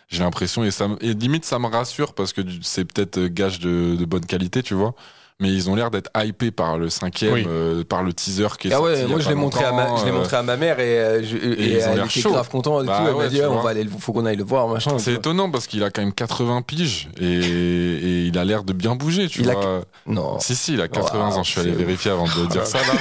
j'ai 0.10 0.24
l'impression 0.24 0.64
et 0.64 0.72
limite 1.14 1.46
ça 1.46 1.60
me 1.60 1.68
rassure 1.68 2.14
parce 2.14 2.34
que 2.34 2.42
c'est 2.62 2.86
peut-être 2.86 3.20
gage 3.28 3.60
de, 3.60 3.96
de 3.96 4.06
bonne 4.06 4.26
qualité, 4.26 4.64
tu 4.64 4.74
vois. 4.74 4.96
Mais 5.42 5.48
ils 5.54 5.70
ont 5.70 5.76
l'air 5.76 5.90
d'être 5.90 6.10
hypés 6.22 6.52
par 6.52 6.78
le 6.78 6.90
cinquième, 6.90 7.34
Oui. 7.34 7.46
euh, 7.48 7.86
par 7.86 8.04
le 8.04 8.12
teaser 8.12 8.48
qui 8.60 8.68
est 8.68 8.74
Ah 8.74 8.78
sorti 8.78 8.92
ouais, 9.04 9.08
moi 9.08 9.20
je 9.20 9.30
l'ai 9.30 9.36
montré 9.36 9.64
à 9.64 9.72
ma, 9.72 9.86
longtemps, 9.86 9.98
je 9.98 10.06
l'ai 10.06 10.12
euh, 10.12 10.16
montré 10.16 10.36
à 10.36 10.44
ma 10.44 10.58
mère 10.58 10.82
et, 10.82 11.00
euh, 11.00 11.24
je- 11.24 11.38
et 11.38 11.78
ils 11.78 11.84
ont 11.86 11.92
elle 11.92 11.96
l'air 11.96 12.06
était 12.08 12.20
chauds. 12.20 12.32
grave 12.32 12.50
contente 12.50 12.84
et 12.84 12.88
Bah 12.88 12.98
tout. 13.00 13.08
Elle 13.08 13.14
ouais, 13.16 13.24
m'a 13.24 13.30
dit, 13.30 13.42
ah, 13.42 13.50
on 13.50 13.62
va 13.62 13.70
aller, 13.70 13.86
le- 13.86 13.90
faut 13.90 14.12
qu'on 14.12 14.26
aille 14.26 14.36
le 14.36 14.44
voir, 14.44 14.68
machin. 14.68 15.00
C'est 15.00 15.14
étonnant 15.14 15.50
parce 15.50 15.66
qu'il 15.68 15.82
a 15.86 15.92
quand 15.92 16.02
même 16.02 16.12
80 16.12 16.62
piges 16.62 17.08
et, 17.22 17.26
et 17.26 18.26
il 18.26 18.38
a 18.38 18.44
l'air 18.44 18.66
de 18.66 18.74
bien 18.74 18.96
bouger, 18.96 19.30
tu 19.30 19.40
Il 19.42 19.50
a- 19.50 19.54
vois. 19.54 19.82
Non. 20.06 20.40
Si, 20.42 20.56
si, 20.56 20.74
il 20.74 20.82
a 20.82 20.90
80 20.90 21.30
Wow, 21.30 21.38
ans. 21.38 21.44
Je 21.44 21.52
suis 21.52 21.62
allé 21.62 21.72
vérifier 21.72 22.12
avant 22.12 22.26
de 22.26 22.46
dire 22.48 22.66
ça, 22.68 22.80
là. 22.80 23.00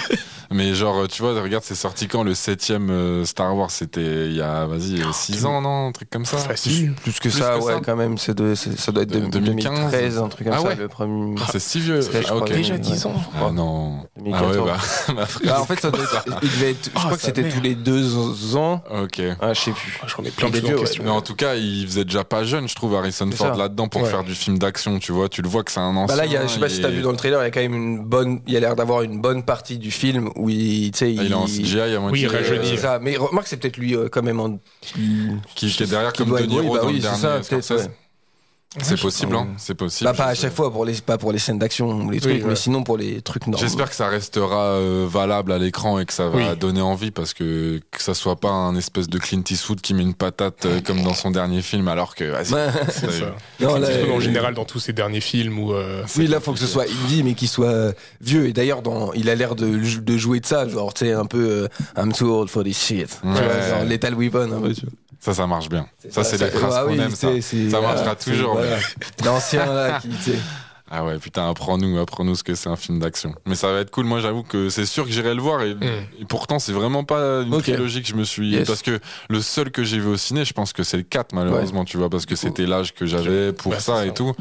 Mais 0.51 0.74
genre, 0.74 1.07
tu 1.09 1.20
vois, 1.20 1.39
regarde, 1.43 1.62
c'est 1.62 1.74
sorti 1.74 2.09
quand 2.09 2.22
le 2.22 2.32
septième 2.34 2.89
euh, 2.89 3.26
Star 3.26 3.55
Wars? 3.55 3.70
C'était 3.70 4.28
il 4.28 4.32
y 4.34 4.41
a, 4.41 4.64
vas-y, 4.64 5.03
6 5.12 5.45
ans, 5.45 5.61
non? 5.61 5.89
Un 5.89 5.93
truc 5.93 6.09
comme 6.09 6.24
ça 6.24 6.39
Facile. 6.39 6.95
Plus 7.03 7.12
que 7.20 7.28
Plus 7.28 7.32
ça, 7.32 7.59
que 7.59 7.64
ouais, 7.64 7.74
ça 7.74 7.80
quand 7.84 7.97
même. 7.97 8.16
c'est 8.16 8.34
de- 8.34 8.55
ça 8.55 8.91
doit 8.91 9.03
être 9.03 9.11
De- 9.11 9.20
de, 9.20 9.26
2015. 9.26 9.74
2013, 9.74 10.18
un 10.18 10.28
truc 10.28 10.47
comme 10.47 10.57
Ah 10.57 10.62
ça, 10.62 10.68
ouais. 10.68 10.76
le 10.76 10.89
premier. 10.89 11.34
Ah, 11.39 11.49
C'est 11.53 11.59
si 11.59 11.80
vieux. 11.80 12.01
Je 12.29 12.33
Ah, 12.33 12.37
crois, 12.45 12.49
Déjà 12.57 12.74
ouais. 12.74 12.81
10 12.81 13.07
ans. 13.07 13.14
Ah 13.41 13.51
non. 13.51 14.01
Ah 14.05 14.20
2014. 14.20 14.57
ouais, 14.59 14.64
bah, 14.64 14.76
bah, 15.16 15.26
frère. 15.26 15.55
Bah, 15.55 15.61
en 15.61 15.64
fait, 15.64 15.81
ça 15.81 15.91
doit 15.91 16.03
être- 16.05 16.24
il 16.43 16.49
devait 16.51 16.70
être, 16.72 16.85
je 16.85 16.91
Ah, 16.95 17.01
crois 17.05 17.16
que 17.16 17.22
c'était 17.22 17.49
tous 17.49 17.61
les 17.61 17.74
deux 17.74 18.57
ans. 18.57 18.83
Ok. 19.03 19.20
Ah, 19.41 19.55
je 19.55 19.61
sais 19.61 19.70
plus. 19.70 19.99
Ah, 20.03 20.07
J'en 20.09 20.22
ai 20.24 20.31
plein 20.31 20.51
de 20.51 20.59
vieux. 20.59 20.76
Mais 21.03 21.11
en 21.11 21.20
tout 21.22 21.35
cas, 21.35 21.55
il 21.55 21.87
faisait 21.87 22.05
déjà 22.05 22.24
pas 22.24 22.45
jeune, 22.45 22.68
je 22.68 22.74
trouve, 22.74 22.95
Harrison 22.95 23.31
Ford 23.33 23.57
là-dedans 23.57 23.89
pour 23.89 24.03
Ouais. 24.03 24.11
faire 24.11 24.24
du 24.24 24.35
film 24.35 24.59
d'action, 24.59 24.99
tu 24.99 25.12
vois. 25.12 25.29
Tu 25.29 25.41
le 25.43 25.49
vois 25.49 25.64
que 25.64 25.72
c'est 25.72 25.81
un 25.81 25.97
ancien. 25.97 26.14
Bah 26.14 26.22
là, 26.22 26.26
il 26.26 26.33
y 26.33 26.37
a, 26.37 26.47
je 26.47 26.53
sais 26.53 26.61
pas 26.61 26.68
si 26.68 26.81
t'as 26.83 26.89
vu 26.91 27.01
dans 27.03 27.11
le 27.12 27.16
trailer, 27.16 27.41
il 27.41 27.45
y 27.45 27.47
a 27.47 27.51
quand 27.51 27.61
même 27.61 27.74
une 27.74 28.05
bonne, 28.05 28.41
il 28.47 28.53
y 28.53 28.57
a 28.57 28.61
l'air 28.61 28.76
d'avoir 28.76 29.03
une 29.03 29.20
bonne 29.20 29.43
partie 29.43 29.79
du 29.79 29.91
film 29.91 30.31
où 30.37 30.49
il, 30.51 30.91
tu 30.91 30.99
sais, 30.99 31.14
Ah, 31.18 31.22
il 31.24 31.33
est 31.33 31.35
en 31.35 31.47
CGI 31.47 31.81
à 31.81 32.01
moitié. 32.01 32.11
Oui, 32.11 32.20
il 32.20 32.26
euh, 32.26 32.39
rajeunit. 32.39 32.79
ça. 32.79 32.99
Mais 33.01 33.16
remarque, 33.16 33.47
c'est 33.47 33.57
peut-être 33.57 33.76
lui 33.79 33.95
euh, 33.97 34.09
quand 34.11 34.22
même 34.22 34.41
en. 34.41 34.59
Qui, 34.83 35.66
est 35.66 35.83
derrière 35.89 36.12
qui 36.12 36.18
comme 36.22 36.29
doit 36.29 36.41
De 36.41 36.45
être- 36.45 36.51
Niro 36.51 36.62
oui, 36.64 36.70
bah 36.74 36.81
dans 36.83 36.89
le 36.91 36.99
dernier 36.99 37.89
ouais. 38.77 38.83
C'est 38.85 39.01
possible, 39.01 39.35
hein. 39.35 39.49
C'est 39.57 39.75
possible. 39.75 40.11
Bah, 40.11 40.14
pas 40.16 40.27
à 40.27 40.35
sais. 40.35 40.43
chaque 40.43 40.55
fois 40.55 40.71
pour 40.73 40.85
les, 40.85 40.93
pas 40.95 41.16
pour 41.19 41.33
les 41.33 41.39
scènes 41.39 41.59
d'action 41.59 41.89
ou 41.91 42.11
les 42.11 42.21
trucs, 42.21 42.35
Oui, 42.35 42.43
ouais. 42.43 42.49
mais 42.51 42.55
sinon 42.57 42.83
pour 42.83 42.97
les 42.99 43.23
trucs 43.23 43.47
normaux. 43.47 43.59
J'espère 43.66 43.89
que 43.89 43.95
ça 43.97 44.09
restera 44.09 44.75
euh, 44.75 45.07
valable 45.09 45.53
à 45.53 45.59
l'écran 45.59 45.99
et 45.99 46.05
que 46.07 46.12
ça 46.12 46.29
va 46.29 46.37
Oui. 46.37 46.57
donner 46.59 46.81
envie 46.83 47.11
parce 47.11 47.33
que 47.35 47.81
que 47.91 48.03
ça 48.03 48.14
soit 48.14 48.37
pas 48.37 48.51
un 48.51 48.77
espèce 48.77 49.09
de 49.09 49.19
Clint 49.19 49.43
Eastwood 49.49 49.81
qui 49.81 49.95
met 49.95 50.03
une 50.03 50.14
patate 50.14 50.66
euh, 50.66 50.81
comme 50.83 51.03
dans 51.03 51.14
son 51.14 51.31
dernier 51.31 51.62
film 51.62 51.89
alors 51.89 52.14
que 52.14 52.25
vas-y. 52.25 52.47
Ça. 52.47 52.66
Non, 53.61 53.69
Clint 53.75 53.79
là, 53.79 53.91
Eastwood, 53.91 54.11
en 54.11 54.16
euh, 54.16 54.21
général, 54.21 54.55
dans 54.55 54.64
tous 54.64 54.81
ses 54.81 54.93
derniers 54.93 55.21
films 55.23 55.59
où. 55.59 55.73
euh, 55.73 56.03
Oui, 56.16 56.27
là, 56.27 56.41
faut 56.41 56.53
que 56.53 56.59
ce 56.59 56.66
soit 56.66 56.85
indie, 57.05 57.23
mais 57.23 57.35
qu'il 57.35 57.49
soit 57.49 57.95
vieux. 58.21 58.47
Et 58.47 58.53
d'ailleurs, 58.53 58.83
dans, 58.83 59.12
il 59.14 59.31
a 59.31 59.35
l'air 59.35 59.55
de, 59.55 59.79
de 60.01 60.16
jouer 60.19 60.41
de 60.41 60.47
ça, 60.47 60.69
genre, 60.69 60.93
tu 60.93 61.07
sais, 61.07 61.12
un 61.12 61.25
peu, 61.27 61.49
euh, 61.49 61.69
I'm 61.97 62.12
too 62.12 62.27
old 62.31 62.49
for 62.51 62.64
this 62.64 62.79
shit. 62.85 63.19
Tu 63.23 63.29
Ouais. 63.29 63.33
vois, 63.35 63.69
genre, 63.69 63.85
Lethal 63.85 64.14
Weapon, 64.14 64.53
un 64.53 64.61
peu, 64.61 64.75
tu 64.75 64.83
vois. 64.83 64.93
Ça, 65.21 65.35
ça 65.35 65.47
marche 65.47 65.69
bien. 65.69 65.87
Ça, 66.11 66.23
c'est 66.25 66.39
des 66.39 66.47
phrases 66.51 66.75
ah 66.77 66.85
qu'on 66.85 66.93
oui, 66.93 67.01
aime. 67.01 67.11
Ça. 67.11 67.29
Ça 67.43 67.81
marchera 67.81 68.14
c'est- 68.19 68.31
toujours. 68.31 68.53
voilà. 68.55 68.77
L'ancien, 69.25 69.66
là, 69.66 69.99
qui, 70.01 70.09
tu 70.09 70.33
sais. 70.33 70.39
Ah 70.91 71.05
ouais, 71.05 71.19
putain, 71.19 71.51
apprends-nous, 71.51 71.99
apprends-nous 71.99 72.35
ce 72.35 72.43
que 72.43 72.55
c'est 72.55 72.71
un 72.71 72.77
film 72.77 72.99
d'action. 72.99 73.35
Mais 73.45 73.57
ça 73.57 73.71
va 73.71 73.81
être 73.81 73.91
cool. 73.91 74.07
Moi, 74.07 74.21
j'avoue 74.21 74.43
que 74.43 74.71
c'est 74.71 74.87
sûr 74.87 75.05
que 75.05 75.11
j'irai 75.11 75.35
le 75.35 75.43
voir 75.43 75.61
et, 75.62 75.75
Mm. 75.75 75.83
et 76.21 76.25
pourtant, 76.27 76.59
c'est 76.59 76.73
vraiment 76.73 77.05
pas 77.05 77.43
une 77.43 77.53
Ok. 77.53 77.64
trilogie 77.64 78.01
que 78.01 78.09
je 78.09 78.14
me 78.14 78.25
suis. 78.25 78.53
Yes. 78.53 78.66
Parce 78.66 78.81
que 78.81 78.99
le 79.29 79.43
seul 79.43 79.71
que 79.71 79.85
j'ai 79.85 79.99
vu 79.99 80.07
au 80.09 80.16
ciné, 80.16 80.47
je 80.47 80.55
pense 80.55 80.73
que 80.73 80.83
c'est 80.83 80.97
le 80.97 81.03
4, 81.03 81.35
malheureusement, 81.35 81.85
tu 81.85 81.99
vois, 81.99 82.09
parce 82.09 82.25
que 82.25 82.37
c'était 82.37 82.64
l'âge 82.64 82.95
que 82.95 83.05
j'avais 83.05 83.53
pour 83.53 83.73
Bah, 83.73 83.81
ça, 83.81 84.05
et 84.07 84.09
ça. 84.09 84.14
tout. 84.14 84.33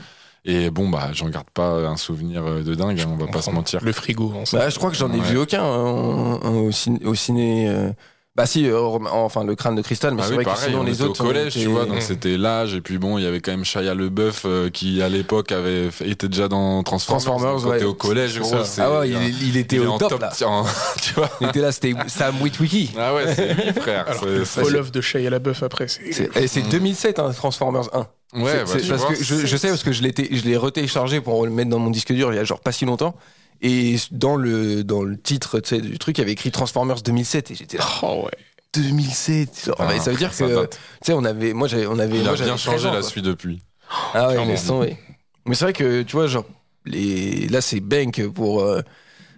Et 0.46 0.70
bon, 0.70 0.88
bah, 0.88 1.10
j'en 1.12 1.28
garde 1.28 1.50
pas 1.54 1.86
un 1.86 1.98
souvenir 1.98 2.46
euh, 2.48 2.64
de 2.64 2.76
dingue, 2.76 3.02
hein, 3.02 3.10
on 3.12 3.18
va 3.18 3.30
pas 3.30 3.42
se 3.42 3.52
mentir. 3.52 3.82
Le 3.84 3.92
frigo, 3.92 4.32
en 4.34 4.44
Bah, 4.54 4.70
je 4.70 4.78
crois 4.78 4.90
que 4.90 4.96
j'en 4.96 5.12
ai 5.12 5.20
Ouais. 5.20 5.26
vu 5.26 5.38
aucun 5.38 5.66
hein, 5.66 6.40
ciné, 6.72 7.02
au 7.06 7.14
ciné, 7.14 7.68
euh, 7.68 7.90
Bah 8.38 8.46
si, 8.46 8.70
euh, 8.70 8.80
enfin 8.80 9.44
le 9.44 9.56
crâne 9.56 9.74
de 9.76 9.82
cristal, 9.82 10.14
mais 10.14 10.22
Ah 10.22 10.26
c'est 10.26 10.30
oui, 10.30 10.36
vrai 10.36 10.44
pareil, 10.46 10.60
que 10.62 10.66
sinon 10.70 10.82
on 10.82 10.84
les 10.84 10.94
était 10.94 11.04
autres 11.06 11.22
au 11.22 11.28
collège, 11.28 11.54
tu 11.54 11.66
vois, 11.66 11.86
donc 11.86 11.98
Mm. 11.98 12.02
c'était 12.02 12.38
l'âge. 12.38 12.76
Et 12.76 12.82
puis 12.82 13.00
bon, 13.00 13.18
il 13.18 13.24
y 13.24 13.28
avait 13.28 13.40
quand 13.42 13.50
même 13.50 13.66
Shia 13.66 13.96
LeBeuf 13.96 14.44
euh, 14.46 14.70
qui 14.70 15.02
à 15.02 15.10
l'époque 15.10 15.52
avait 15.52 15.90
était 16.06 16.28
déjà 16.28 16.48
dans 16.48 16.84
Transformers. 16.84 17.24
Transformers, 17.26 17.54
donc 17.56 17.64
quand 17.64 17.70
ouais. 17.72 17.80
t'es 17.80 17.86
au 17.86 17.96
collège, 17.96 18.40
gros, 18.40 18.54
Ah 18.78 19.00
ouais, 19.00 19.10
il, 19.10 19.48
il 19.50 19.58
était 19.58 19.78
il 19.78 19.88
au 19.88 19.98
top, 19.98 20.10
top, 20.12 20.22
là. 20.22 20.30
tiens, 20.34 20.64
tu 21.02 21.16
vois. 21.16 21.32
Il 21.42 21.48
était 21.48 21.62
là, 21.62 21.72
c'était 21.72 21.94
Sam 22.06 22.40
Witwicky. 22.40 22.92
Ah 22.96 23.16
ouais, 23.16 23.34
c'est 23.34 23.54
lui, 23.56 23.74
frère. 23.74 24.06
Alors 24.08 24.26
le 24.26 24.46
fall-off 24.46 24.92
de 24.92 25.02
Shia 25.02 25.30
LaBeouf 25.32 25.64
après, 25.64 25.88
c'est. 25.88 26.12
C'est 26.14 26.38
et 26.38 26.48
c'est 26.48 26.62
2007, 26.62 27.18
hein, 27.18 27.32
Transformers 27.36 27.90
1. 27.94 28.08
Ouais, 28.40 28.52
C'est- 28.52 28.58
bah, 28.58 28.72
parce 28.90 29.02
vois, 29.04 29.14
que 29.16 29.24
je, 29.24 29.46
je 29.48 29.58
sais 29.58 29.70
parce 29.70 29.84
que 29.84 29.92
je 29.92 30.04
l'ai 30.04 30.14
je 30.32 30.44
l'ai 30.44 30.58
retéléchargé 30.58 31.22
pour 31.22 31.44
le 31.46 31.52
mettre 31.52 31.70
dans 31.72 31.80
mon 31.80 31.90
disque 31.90 32.12
dur 32.14 32.32
il 32.34 32.36
y 32.36 32.40
a 32.40 32.44
genre 32.44 32.60
pas 32.60 32.72
si 32.72 32.86
longtemps. 32.86 33.16
Et 33.62 33.96
dans 34.12 34.36
le 34.36 34.84
dans 34.84 35.02
le 35.04 35.18
titre 35.20 35.60
du 35.80 35.98
truc, 35.98 36.18
il 36.18 36.22
y 36.22 36.24
avait 36.24 36.34
écrit 36.34 36.52
Transformers 36.52 37.02
2007 37.02 37.52
et 37.52 37.56
j'étais 37.56 37.78
là 37.78 37.86
Oh 38.04 38.22
ouais. 38.26 38.32
2007. 38.74 39.66
Genre, 39.66 39.76
Ah, 39.80 40.00
ça 40.00 40.12
veut 40.12 40.18
dire 40.18 40.36
que 40.36 40.66
tu 40.66 40.78
sais 41.02 41.14
on 41.14 41.24
avait 41.26 41.54
moi 41.54 41.68
j'avais 41.68 41.88
on 41.88 41.98
avait 42.00 42.20
Il 42.20 42.28
a 42.28 42.34
bien 42.34 42.46
13 42.46 42.60
changé 42.60 42.88
ans, 42.88 42.94
la 42.94 43.02
suite 43.02 43.26
depuis. 43.26 43.62
Ah 44.14 44.28
ouais, 44.28 44.34
Clairement. 44.34 44.52
laisse 44.52 44.66
tomber. 44.68 44.98
Mais 45.46 45.56
c'est 45.56 45.66
vrai 45.66 45.74
que 45.74 46.04
tu 46.04 46.16
vois 46.16 46.28
genre 46.28 46.46
les 46.86 47.48
là 47.48 47.62
c'est 47.62 47.80
Bank 47.80 48.22
pour 48.28 48.62
euh, 48.62 48.82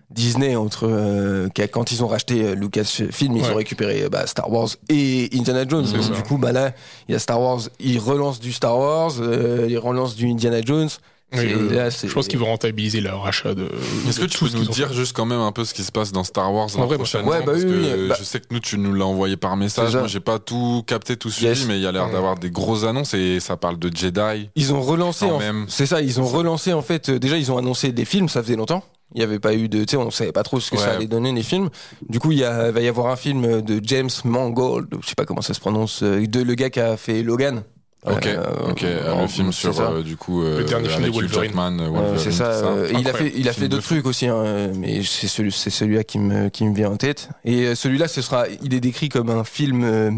Disney 0.10 0.56
entre 0.56 0.88
euh, 0.90 1.48
quand 1.72 1.92
ils 1.92 2.04
ont 2.04 2.08
racheté 2.08 2.44
euh, 2.44 2.56
Lucasfilm, 2.56 3.38
ils 3.38 3.44
Ouais. 3.44 3.52
ont 3.52 3.56
récupéré 3.56 4.10
bah, 4.10 4.26
Star 4.28 4.52
Wars 4.52 4.70
et 4.90 5.30
Indiana 5.34 5.66
Jones. 5.68 5.86
C'est 5.86 5.94
Donc, 5.98 6.04
ça. 6.04 6.14
du 6.14 6.24
coup, 6.24 6.38
bah 6.40 6.52
là, 6.52 6.72
il 7.08 7.12
y 7.12 7.16
a 7.16 7.20
Star 7.20 7.40
Wars, 7.40 7.62
ils 7.80 8.00
relancent 8.00 8.40
du 8.40 8.52
Star 8.52 8.76
Wars, 8.78 9.14
euh, 9.20 9.68
ils 9.70 9.78
relancent 9.78 10.16
du 10.16 10.28
Indiana 10.28 10.62
Jones. 10.66 10.90
Oui, 11.32 11.54
là, 11.76 11.90
je 11.92 12.12
pense 12.12 12.28
qu'ils 12.28 12.40
vont 12.40 12.48
rentabiliser 12.48 13.02
leur 13.02 13.26
achat 13.28 13.54
de. 13.54 13.68
Est-ce 14.08 14.20
que 14.20 14.26
tu 14.26 14.40
peux 14.40 14.50
nous 14.58 14.66
dire 14.66 14.92
juste 14.94 15.16
quand 15.16 15.26
même 15.28 15.40
un 15.40 15.52
peu 15.52 15.64
ce 15.64 15.74
qui 15.76 15.84
se 15.84 15.92
passe 15.92 16.12
dans 16.12 16.24
Star 16.24 16.52
Wars 16.52 16.70
En 16.76 16.80
la 16.80 16.86
vrai, 16.86 16.98
moi, 16.98 17.06
prochaine 17.06 17.22
ça- 17.24 17.28
ouais, 17.30 17.40
bah 17.40 17.52
parce 17.52 17.60
oui, 17.64 17.70
que 17.70 17.98
oui, 18.02 18.08
bah- 18.10 18.16
je 18.18 18.24
sais 18.24 18.40
que 18.40 18.46
nous 18.50 18.60
tu 18.60 18.78
nous 18.80 18.94
l'as 18.94 19.06
envoyé 19.06 19.38
par 19.38 19.56
message. 19.56 19.96
Moi 19.96 20.08
j'ai 20.08 20.20
pas 20.20 20.40
tout 20.40 20.84
capté, 20.88 21.18
tout 21.18 21.30
suivi, 21.30 21.48
Yes. 21.50 21.66
mais 21.68 21.76
il 21.78 21.82
y 21.84 21.86
a 21.88 21.92
l'air 21.92 22.10
d'avoir 22.10 22.36
des 22.40 22.50
grosses 22.50 22.84
annonces 22.84 23.14
et 23.14 23.40
ça 23.40 23.58
parle 23.58 23.78
de 23.78 23.96
Jedi. 23.96 24.50
Ils 24.56 24.74
ont 24.74 24.82
relancé, 24.82 25.28
Quand 25.28 25.36
en- 25.36 25.40
même. 25.40 25.66
c'est 25.70 25.86
ça, 25.86 26.02
ils 26.02 26.20
ont 26.20 26.26
relancé 26.26 26.74
en 26.74 26.82
fait. 26.82 27.10
euh, 27.10 27.20
déjà, 27.20 27.38
ils 27.38 27.52
ont 27.52 27.58
annoncé 27.60 27.92
des 27.92 28.06
films, 28.06 28.28
ça 28.28 28.42
faisait 28.42 28.56
longtemps. 28.56 28.84
Il 29.14 29.20
n'y 29.20 29.24
avait 29.24 29.40
pas 29.40 29.54
eu 29.56 29.70
de, 29.70 29.80
tu 29.84 29.92
sais, 29.92 29.98
on 29.98 30.12
savait 30.12 30.32
pas 30.32 30.44
trop 30.44 30.60
ce 30.60 30.70
que 30.72 30.78
ça 30.78 30.92
allait 30.94 31.08
donner 31.08 31.32
les 31.32 31.42
films. 31.44 31.70
Du 32.10 32.20
coup, 32.20 32.32
il 32.32 32.38
y 32.40 32.44
a, 32.44 32.70
va 32.72 32.80
y 32.82 32.88
avoir 32.88 33.08
un 33.08 33.16
film 33.16 33.62
de 33.64 33.80
James 33.84 34.10
Mangold, 34.24 34.88
je 35.02 35.08
sais 35.08 35.16
pas 35.16 35.26
comment 35.26 35.42
ça 35.42 35.54
se 35.56 35.60
prononce, 35.60 36.02
euh, 36.04 36.26
de 36.28 36.42
le 36.42 36.54
gars 36.56 36.70
qui 36.70 36.80
a 36.80 36.96
fait 36.98 37.24
Logan. 37.24 37.64
Ok, 38.06 38.26
Euh, 38.28 38.70
ok. 38.72 38.84
euh, 38.84 39.22
le 39.22 39.28
film 39.28 39.52
sur 39.52 39.78
euh, 39.82 40.02
du 40.04 40.16
coup 40.16 40.42
euh, 40.42 40.60
Le 40.60 40.64
dernier 40.64 40.88
film 40.90 41.04
de 41.06 41.10
Wolverine. 41.12 41.44
Jackman, 41.48 41.80
euh, 41.80 41.90
Wolverine, 41.90 42.18
c'est 42.20 42.32
ça. 42.32 42.46
euh, 42.52 42.90
il 42.98 43.10
a 43.10 43.14
fait, 43.14 43.32
il 43.36 43.48
a 43.50 43.52
Film 43.52 43.64
fait 43.66 43.68
d'autres 43.70 43.84
trucs 43.84 44.06
aussi, 44.06 44.28
hein, 44.28 44.72
mais 44.76 45.04
c'est 45.04 45.28
celui, 45.28 45.52
c'est 45.52 45.70
celui-là 45.70 46.06
qui 46.06 46.18
me, 46.18 46.48
qui 46.50 46.64
me 46.64 46.74
vient 46.74 46.92
en 46.92 46.98
tête. 46.98 47.28
Et 47.44 47.66
euh, 47.66 47.76
celui-là, 47.76 48.08
ce 48.08 48.22
sera, 48.22 48.46
il 48.64 48.74
est 48.74 48.80
décrit 48.80 49.10
comme 49.10 49.30
un 49.30 49.44
film 49.44 49.84
euh, 49.84 50.12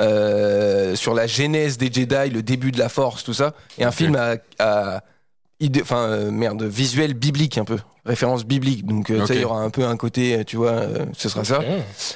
euh, 0.00 0.94
sur 0.96 1.14
la 1.14 1.26
genèse 1.26 1.76
des 1.78 1.92
Jedi, 1.92 2.30
le 2.30 2.42
début 2.42 2.70
de 2.72 2.78
la 2.78 2.88
Force, 2.88 3.24
tout 3.24 3.34
ça, 3.34 3.54
et 3.78 3.84
un 3.84 3.90
film 3.90 4.16
à, 4.16 4.36
à 4.58 5.02
enfin 5.80 5.98
euh, 6.08 6.30
merde, 6.30 6.62
visuel 6.64 7.14
biblique 7.14 7.58
un 7.58 7.64
peu, 7.64 7.78
référence 8.04 8.44
biblique. 8.44 8.86
Donc 8.86 9.10
euh, 9.10 9.20
tu 9.20 9.26
sais, 9.26 9.32
Ok. 9.32 9.38
il 9.38 9.42
y 9.42 9.44
aura 9.44 9.60
un 9.60 9.70
peu 9.70 9.84
un 9.84 9.96
côté, 9.96 10.34
euh, 10.36 10.44
tu 10.44 10.56
vois, 10.56 10.70
euh, 10.70 11.04
ce 11.16 11.28
sera 11.28 11.44
ça. 11.44 11.60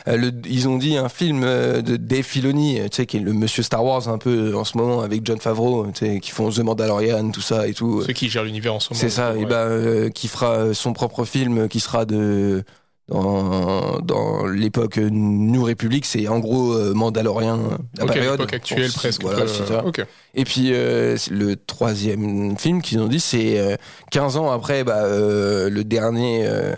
Le- 0.07 0.33
ils 0.49 0.69
ont 0.69 0.79
dit 0.79 0.97
un 0.97 1.09
film 1.09 1.41
de 1.43 1.97
Dave 1.97 2.23
Filoni, 2.23 2.81
tu 2.91 2.97
sais, 2.97 3.07
qui 3.07 3.19
est 3.19 3.21
le 3.21 3.33
monsieur 3.33 3.63
Star 3.63 3.85
Wars 3.85 4.09
un 4.09 4.19
peu 4.19 4.55
en 4.57 4.65
ce 4.65 4.77
moment 4.79 5.01
avec 5.03 5.25
John 5.25 5.39
Favreau, 5.41 5.87
tu 5.95 6.07
sais, 6.07 6.21
qui 6.21 6.31
font 6.31 6.51
The 6.51 6.61
Mandalorian, 6.61 7.31
tout 7.31 7.41
ça 7.41 7.67
et 7.69 7.75
tout. 7.75 8.03
Ceux 8.03 8.13
qui 8.13 8.29
gèrent 8.29 8.45
l'univers 8.45 8.75
en 8.75 8.81
ce 8.81 8.93
moment. 8.93 9.01
C'est 9.01 9.11
ça, 9.11 9.33
ouais. 9.33 9.43
et 9.43 9.45
ben 9.47 9.57
euh, 9.57 10.09
qui 10.11 10.29
fera 10.29 10.75
son 10.75 10.93
propre 10.93 11.25
film, 11.25 11.69
qui 11.69 11.81
sera 11.81 12.05
de 12.05 12.65
dans, 13.09 14.01
dans 14.01 14.47
l'époque 14.47 14.97
New 14.99 15.65
Republic, 15.65 16.05
c'est 16.05 16.27
en 16.29 16.39
gros 16.41 16.73
euh, 16.73 16.93
Mandalorian, 16.95 17.59
euh, 17.59 17.77
la 17.99 18.05
Ok, 18.05 18.13
période. 18.13 18.33
l'époque 18.33 18.55
actuelle 18.55 18.93
presque. 18.93 19.23
Voilà, 19.23 19.45
euh. 19.45 20.05
Et 20.35 20.45
puis 20.45 20.71
euh, 20.73 21.17
le 21.31 21.55
troisième 21.57 22.57
film 22.59 22.83
qu'ils 22.83 22.99
ont 23.01 23.07
dit, 23.09 23.21
c'est 23.21 23.59
euh, 23.61 23.77
15 24.11 24.37
ans 24.37 24.51
après 24.51 24.83
bah, 24.85 25.03
le 25.07 25.83
dernier. 25.85 26.47
euh, 26.47 26.75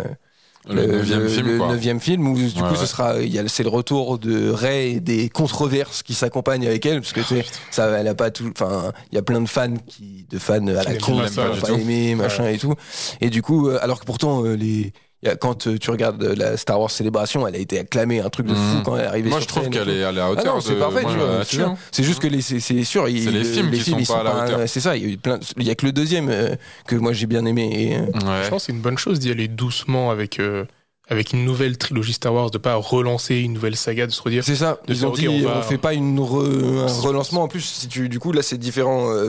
Le 0.68 0.84
neuvième 0.84 1.28
film, 1.28 1.46
le 1.46 1.56
quoi. 1.58 1.68
neuvième 1.68 1.98
film 2.00 2.28
où 2.28 2.34
du 2.36 2.44
Ouais, 2.60 2.68
coup 2.68 2.76
ce 2.76 2.84
sera 2.84 3.14
c'est 3.46 3.62
le 3.62 3.70
retour 3.70 4.18
de 4.18 4.50
Rey 4.50 4.90
et 4.90 5.00
des 5.00 5.30
controverses 5.30 6.02
qui 6.02 6.12
s'accompagnent 6.12 6.66
avec 6.66 6.84
elle 6.84 7.00
parce 7.00 7.14
que 7.14 7.22
sais, 7.22 7.46
ça 7.70 7.88
elle 7.98 8.06
a 8.06 8.14
pas 8.14 8.30
tout 8.30 8.50
enfin 8.54 8.92
il 9.10 9.14
y 9.14 9.18
a 9.18 9.22
plein 9.22 9.40
de 9.40 9.48
fans 9.48 9.72
qui 9.86 10.26
de 10.28 10.38
fans 10.38 10.66
à 10.66 10.82
la 10.82 10.84
con 10.96 11.22
qui 11.26 11.38
n'ont 11.40 11.56
pas 11.56 11.70
aimé 11.72 12.14
machin 12.16 12.46
et 12.48 12.58
tout 12.58 12.74
et 13.22 13.30
du 13.30 13.40
coup 13.40 13.70
alors 13.80 13.98
que 14.00 14.04
pourtant 14.04 14.42
les 14.42 14.92
quand 15.40 15.66
euh, 15.66 15.78
tu 15.78 15.90
regardes 15.90 16.22
euh, 16.22 16.34
la 16.36 16.56
Star 16.56 16.80
Wars 16.80 16.90
Célébration, 16.90 17.46
elle 17.46 17.54
a 17.56 17.58
été 17.58 17.78
acclamée, 17.78 18.20
un 18.20 18.28
truc 18.30 18.46
de 18.46 18.54
fou 18.54 18.60
Mhm. 18.76 18.82
quand 18.84 18.96
elle 18.96 19.04
est 19.04 19.08
arrivée 19.08 19.30
Moi 19.30 19.40
sur 19.40 19.48
je 19.48 19.54
trouve 19.54 19.68
qu'elle 19.70 19.88
est, 19.88 20.04
à 20.04 20.12
Ah 20.16 20.30
hauteur 20.30 20.54
non, 20.54 20.60
c'est 20.60 20.74
de- 20.74 20.78
parfait, 20.78 21.02
moi, 21.02 21.10
tu 21.12 21.18
vois, 21.18 21.26
là-dessus, 21.38 21.56
c'est 21.56 21.62
hein. 21.62 21.76
Juste 22.04 22.20
que 22.20 22.28
les, 22.28 22.40
c'est, 22.40 22.60
c'est 22.60 22.84
sûr, 22.84 23.08
il- 23.08 23.22
C'est 23.24 23.30
les 23.32 23.38
le- 23.40 23.44
films 23.44 23.70
qui 23.72 23.80
sont 23.84 23.98
ils 23.98 24.06
pas 24.06 24.20
à 24.20 24.22
la 24.22 24.44
hauteur. 24.44 24.60
C'est 24.68 24.80
ça, 24.80 24.96
il 24.96 25.02
y 25.02 25.06
a 25.06 25.08
eu 25.12 25.16
plein, 25.18 25.38
il 25.56 25.66
y 25.66 25.70
a 25.70 25.74
que 25.74 25.86
le 25.86 25.92
deuxième 25.92 26.28
euh, 26.30 26.54
que 26.86 26.94
moi 26.96 27.12
j'ai 27.12 27.26
bien 27.26 27.44
aimé. 27.46 27.68
Et, 27.72 27.96
euh, 27.96 28.00
Ouais. 28.28 28.44
Je 28.44 28.48
pense 28.50 28.62
que 28.62 28.66
c'est 28.66 28.72
une 28.72 28.80
bonne 28.80 28.98
chose 28.98 29.18
d'y 29.18 29.30
aller 29.30 29.48
doucement 29.48 30.10
avec, 30.10 30.38
euh, 30.38 30.64
avec 31.10 31.32
une 31.32 31.44
nouvelle 31.44 31.78
trilogie 31.78 32.12
Star 32.12 32.34
Wars, 32.34 32.50
de 32.50 32.58
pas 32.58 32.74
relancer 32.74 33.36
une 33.36 33.54
nouvelle 33.54 33.76
saga, 33.76 34.06
de 34.06 34.12
se 34.12 34.20
redire. 34.20 34.44
C'est 34.44 34.56
ça. 34.56 34.78
de 34.86 34.92
Ils 34.92 35.06
ont 35.06 35.10
dit, 35.10 35.26
on 35.28 35.36
on, 35.36 35.42
va- 35.42 35.62
fait 35.62 35.78
pas 35.78 35.94
une 35.94 36.18
re- 36.20 36.86
un 36.86 37.00
relancement. 37.00 37.42
En 37.44 37.48
plus, 37.48 37.62
si 37.62 37.88
tu, 37.88 38.08
du 38.08 38.18
coup, 38.18 38.32
là, 38.32 38.42
c'est 38.42 38.58
différents, 38.58 39.08
euh, 39.10 39.28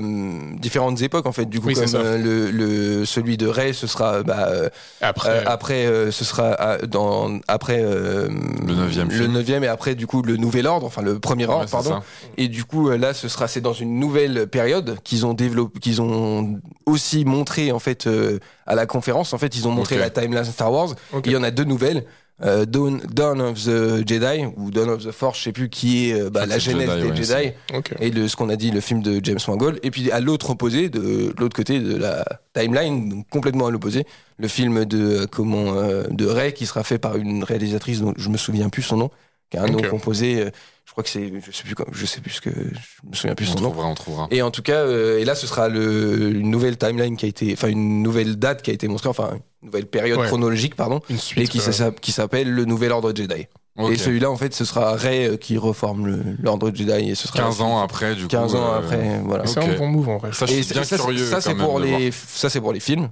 différentes 0.60 1.02
époques 1.02 1.26
en 1.26 1.32
fait. 1.32 1.46
Du 1.46 1.60
coup, 1.62 1.68
Oui, 1.68 1.76
comme 1.76 1.86
euh, 1.96 2.18
le, 2.18 2.52
le 2.52 3.06
celui 3.06 3.38
de 3.38 3.48
Rey, 3.48 3.72
ce 3.74 3.88
sera 3.88 4.24
bah, 4.24 4.48
euh, 4.50 4.70
Après, 5.02 5.30
euh, 5.30 5.44
après, 5.46 5.86
euh, 5.86 6.12
ce 6.12 6.26
sera 6.26 6.58
euh, 6.60 6.86
dans 6.86 7.40
après 7.48 7.80
euh, 7.82 8.28
Le 8.68 8.74
neuvième 8.76 9.10
le 9.10 9.28
neuvième 9.28 9.64
et 9.64 9.68
après 9.68 9.96
du 9.96 10.06
coup 10.08 10.22
le 10.22 10.36
nouvel 10.38 10.68
ordre, 10.68 10.86
enfin 10.86 11.02
le 11.02 11.20
premier 11.20 11.46
ordre, 11.46 11.62
Ouais, 11.66 11.72
pardon. 11.72 11.90
ça. 11.92 12.04
Et 12.38 12.48
du 12.50 12.66
coup, 12.66 12.90
là, 12.90 13.14
ce 13.14 13.28
sera, 13.30 13.48
c'est 13.48 13.62
dans 13.62 13.74
une 13.74 14.00
nouvelle 14.00 14.48
période 14.48 14.98
qu'ils 15.04 15.26
ont 15.26 15.34
développé, 15.34 15.80
qu'ils 15.80 16.02
ont 16.02 16.60
aussi 16.86 17.24
montré 17.26 17.72
en 17.72 17.80
fait 17.80 18.06
euh, 18.08 18.40
à 18.70 18.76
la 18.76 18.86
conférence. 18.86 19.34
En 19.34 19.38
fait, 19.38 19.56
ils 19.58 19.68
ont 19.68 19.72
montré 19.72 19.98
la 19.98 20.10
timeline 20.10 20.46
Star 20.46 20.72
Wars. 20.72 20.96
Il 21.26 21.32
y 21.32 21.36
en 21.36 21.44
a 21.44 21.52
deux 21.52 21.66
nouvelles. 21.66 22.06
Euh, 22.42 22.66
Dawn, 22.66 23.02
Dawn 23.12 23.42
of 23.42 23.66
the 23.66 24.08
Jedi 24.08 24.46
ou 24.56 24.72
Dawn 24.72 24.90
of 24.90 25.04
the 25.04 25.12
Force, 25.12 25.40
je 25.40 25.44
sais 25.44 25.52
plus 25.52 25.68
qui 25.68 26.10
est 26.10 26.14
euh, 26.14 26.30
bah, 26.30 26.46
la 26.46 26.58
genèse 26.58 26.90
Jedi, 26.90 27.02
des 27.02 27.10
ouais, 27.10 27.56
Jedi 27.74 27.96
et 28.00 28.12
de 28.12 28.28
ce 28.30 28.38
qu'on 28.38 28.48
a 28.48 28.56
dit 28.56 28.72
le 28.72 28.80
film 28.80 29.02
de 29.02 29.20
James 29.22 29.40
Mangold 29.46 29.78
et 29.84 29.92
puis 29.92 30.10
à 30.10 30.22
l'autre 30.22 30.52
opposé 30.52 30.88
de 30.88 31.34
l'autre 31.38 31.54
côté 31.54 31.82
de 31.82 31.98
la 31.98 32.24
timeline 32.54 33.10
donc 33.10 33.28
complètement 33.30 33.68
à 33.68 33.72
l'opposé 33.72 34.06
le 34.38 34.48
film 34.48 34.86
de 34.86 35.24
euh, 35.24 35.26
comment 35.30 35.74
euh, 35.74 36.04
de 36.10 36.26
Ray 36.26 36.54
qui 36.54 36.66
sera 36.66 36.86
fait 36.86 36.98
par 36.98 37.18
une 37.18 37.44
réalisatrice 37.44 38.00
dont 38.00 38.14
je 38.16 38.30
me 38.30 38.38
souviens 38.38 38.70
plus 38.70 38.84
son 38.84 38.96
nom 38.96 39.12
qui 39.50 39.58
a 39.58 39.64
un 39.64 39.68
nom 39.68 39.82
composé 39.82 40.42
euh, 40.42 40.50
je 40.90 40.92
crois 40.94 41.04
que 41.04 41.10
c'est 41.12 41.32
je 41.46 41.52
sais 41.56 41.64
plus 41.64 41.76
comme 41.76 41.86
je 41.94 42.06
sais 42.08 42.20
plus 42.20 42.32
ce 42.32 42.42
que 42.42 42.50
je 42.50 43.08
me 43.08 43.14
souviens 43.16 43.36
plus 43.36 43.48
On 43.50 43.54
son 43.54 43.60
nom 43.62 43.70
trouvera, 43.70 43.88
on 43.88 43.94
trouvera. 43.94 44.28
et 44.32 44.42
en 44.42 44.50
tout 44.50 44.64
cas, 44.64 44.80
euh, 44.80 45.20
et 45.20 45.24
là, 45.26 45.36
ce 45.36 45.46
sera 45.46 45.70
le, 45.70 46.32
une 46.32 46.50
nouvelle 46.50 46.78
timeline 46.78 47.16
qui 47.16 47.26
a 47.26 47.30
été, 47.30 47.54
enfin 47.54 47.68
une 47.70 48.02
nouvelle 48.02 48.38
date 48.38 48.64
qui 48.64 48.72
a 48.72 48.74
été 48.74 48.88
montrée, 48.88 49.08
enfin 49.08 49.30
une 49.62 49.68
nouvelle 49.68 49.86
période 49.86 50.20
Ouais. 50.20 50.26
chronologique, 50.28 50.76
pardon, 50.76 51.00
Une 51.10 51.18
et 51.38 51.48
qui, 51.48 51.60
euh, 51.60 51.92
qui 52.02 52.12
s'appelle 52.12 52.50
le 52.52 52.66
Nouvel 52.66 52.92
Ordre 52.92 53.14
Jedi. 53.16 53.46
Et 53.92 53.96
celui-là, 53.98 54.30
en 54.30 54.36
fait, 54.36 54.54
ce 54.54 54.66
sera 54.66 54.94
Rey 54.96 55.26
euh, 55.30 55.38
qui 55.38 55.58
reforme 55.58 56.06
le- 56.08 56.22
l'Ordre 56.42 56.70
Jedi 56.74 57.12
et 57.12 57.16
ce 57.16 57.28
sera 57.30 57.40
15 57.40 57.62
ans 57.62 57.80
après, 57.82 58.14
du 58.16 58.24
coup. 58.24 58.28
15 58.28 58.56
ans 58.56 58.74
euh, 58.74 58.80
après, 58.80 59.22
voilà. 59.24 59.46
C'est 59.46 59.60
un 59.62 59.78
bon 59.78 59.88
move 59.88 60.10
en 60.10 60.18
vrai. 60.18 60.32
Ça, 60.34 60.46
je 60.48 60.54
Et 60.54 60.64
suis 60.64 60.74
bien 60.74 60.84
ça, 60.84 60.98
c'est- 60.98 61.04
curieux. 61.04 61.26
ça, 61.26 61.40
c'est 61.40 61.52
quand 61.52 61.58
même 61.60 61.66
pour 61.66 61.80
les, 61.80 62.12
ça 62.12 62.50
c'est 62.50 62.60
pour 62.60 62.74
les 62.74 62.82
films. 62.82 63.10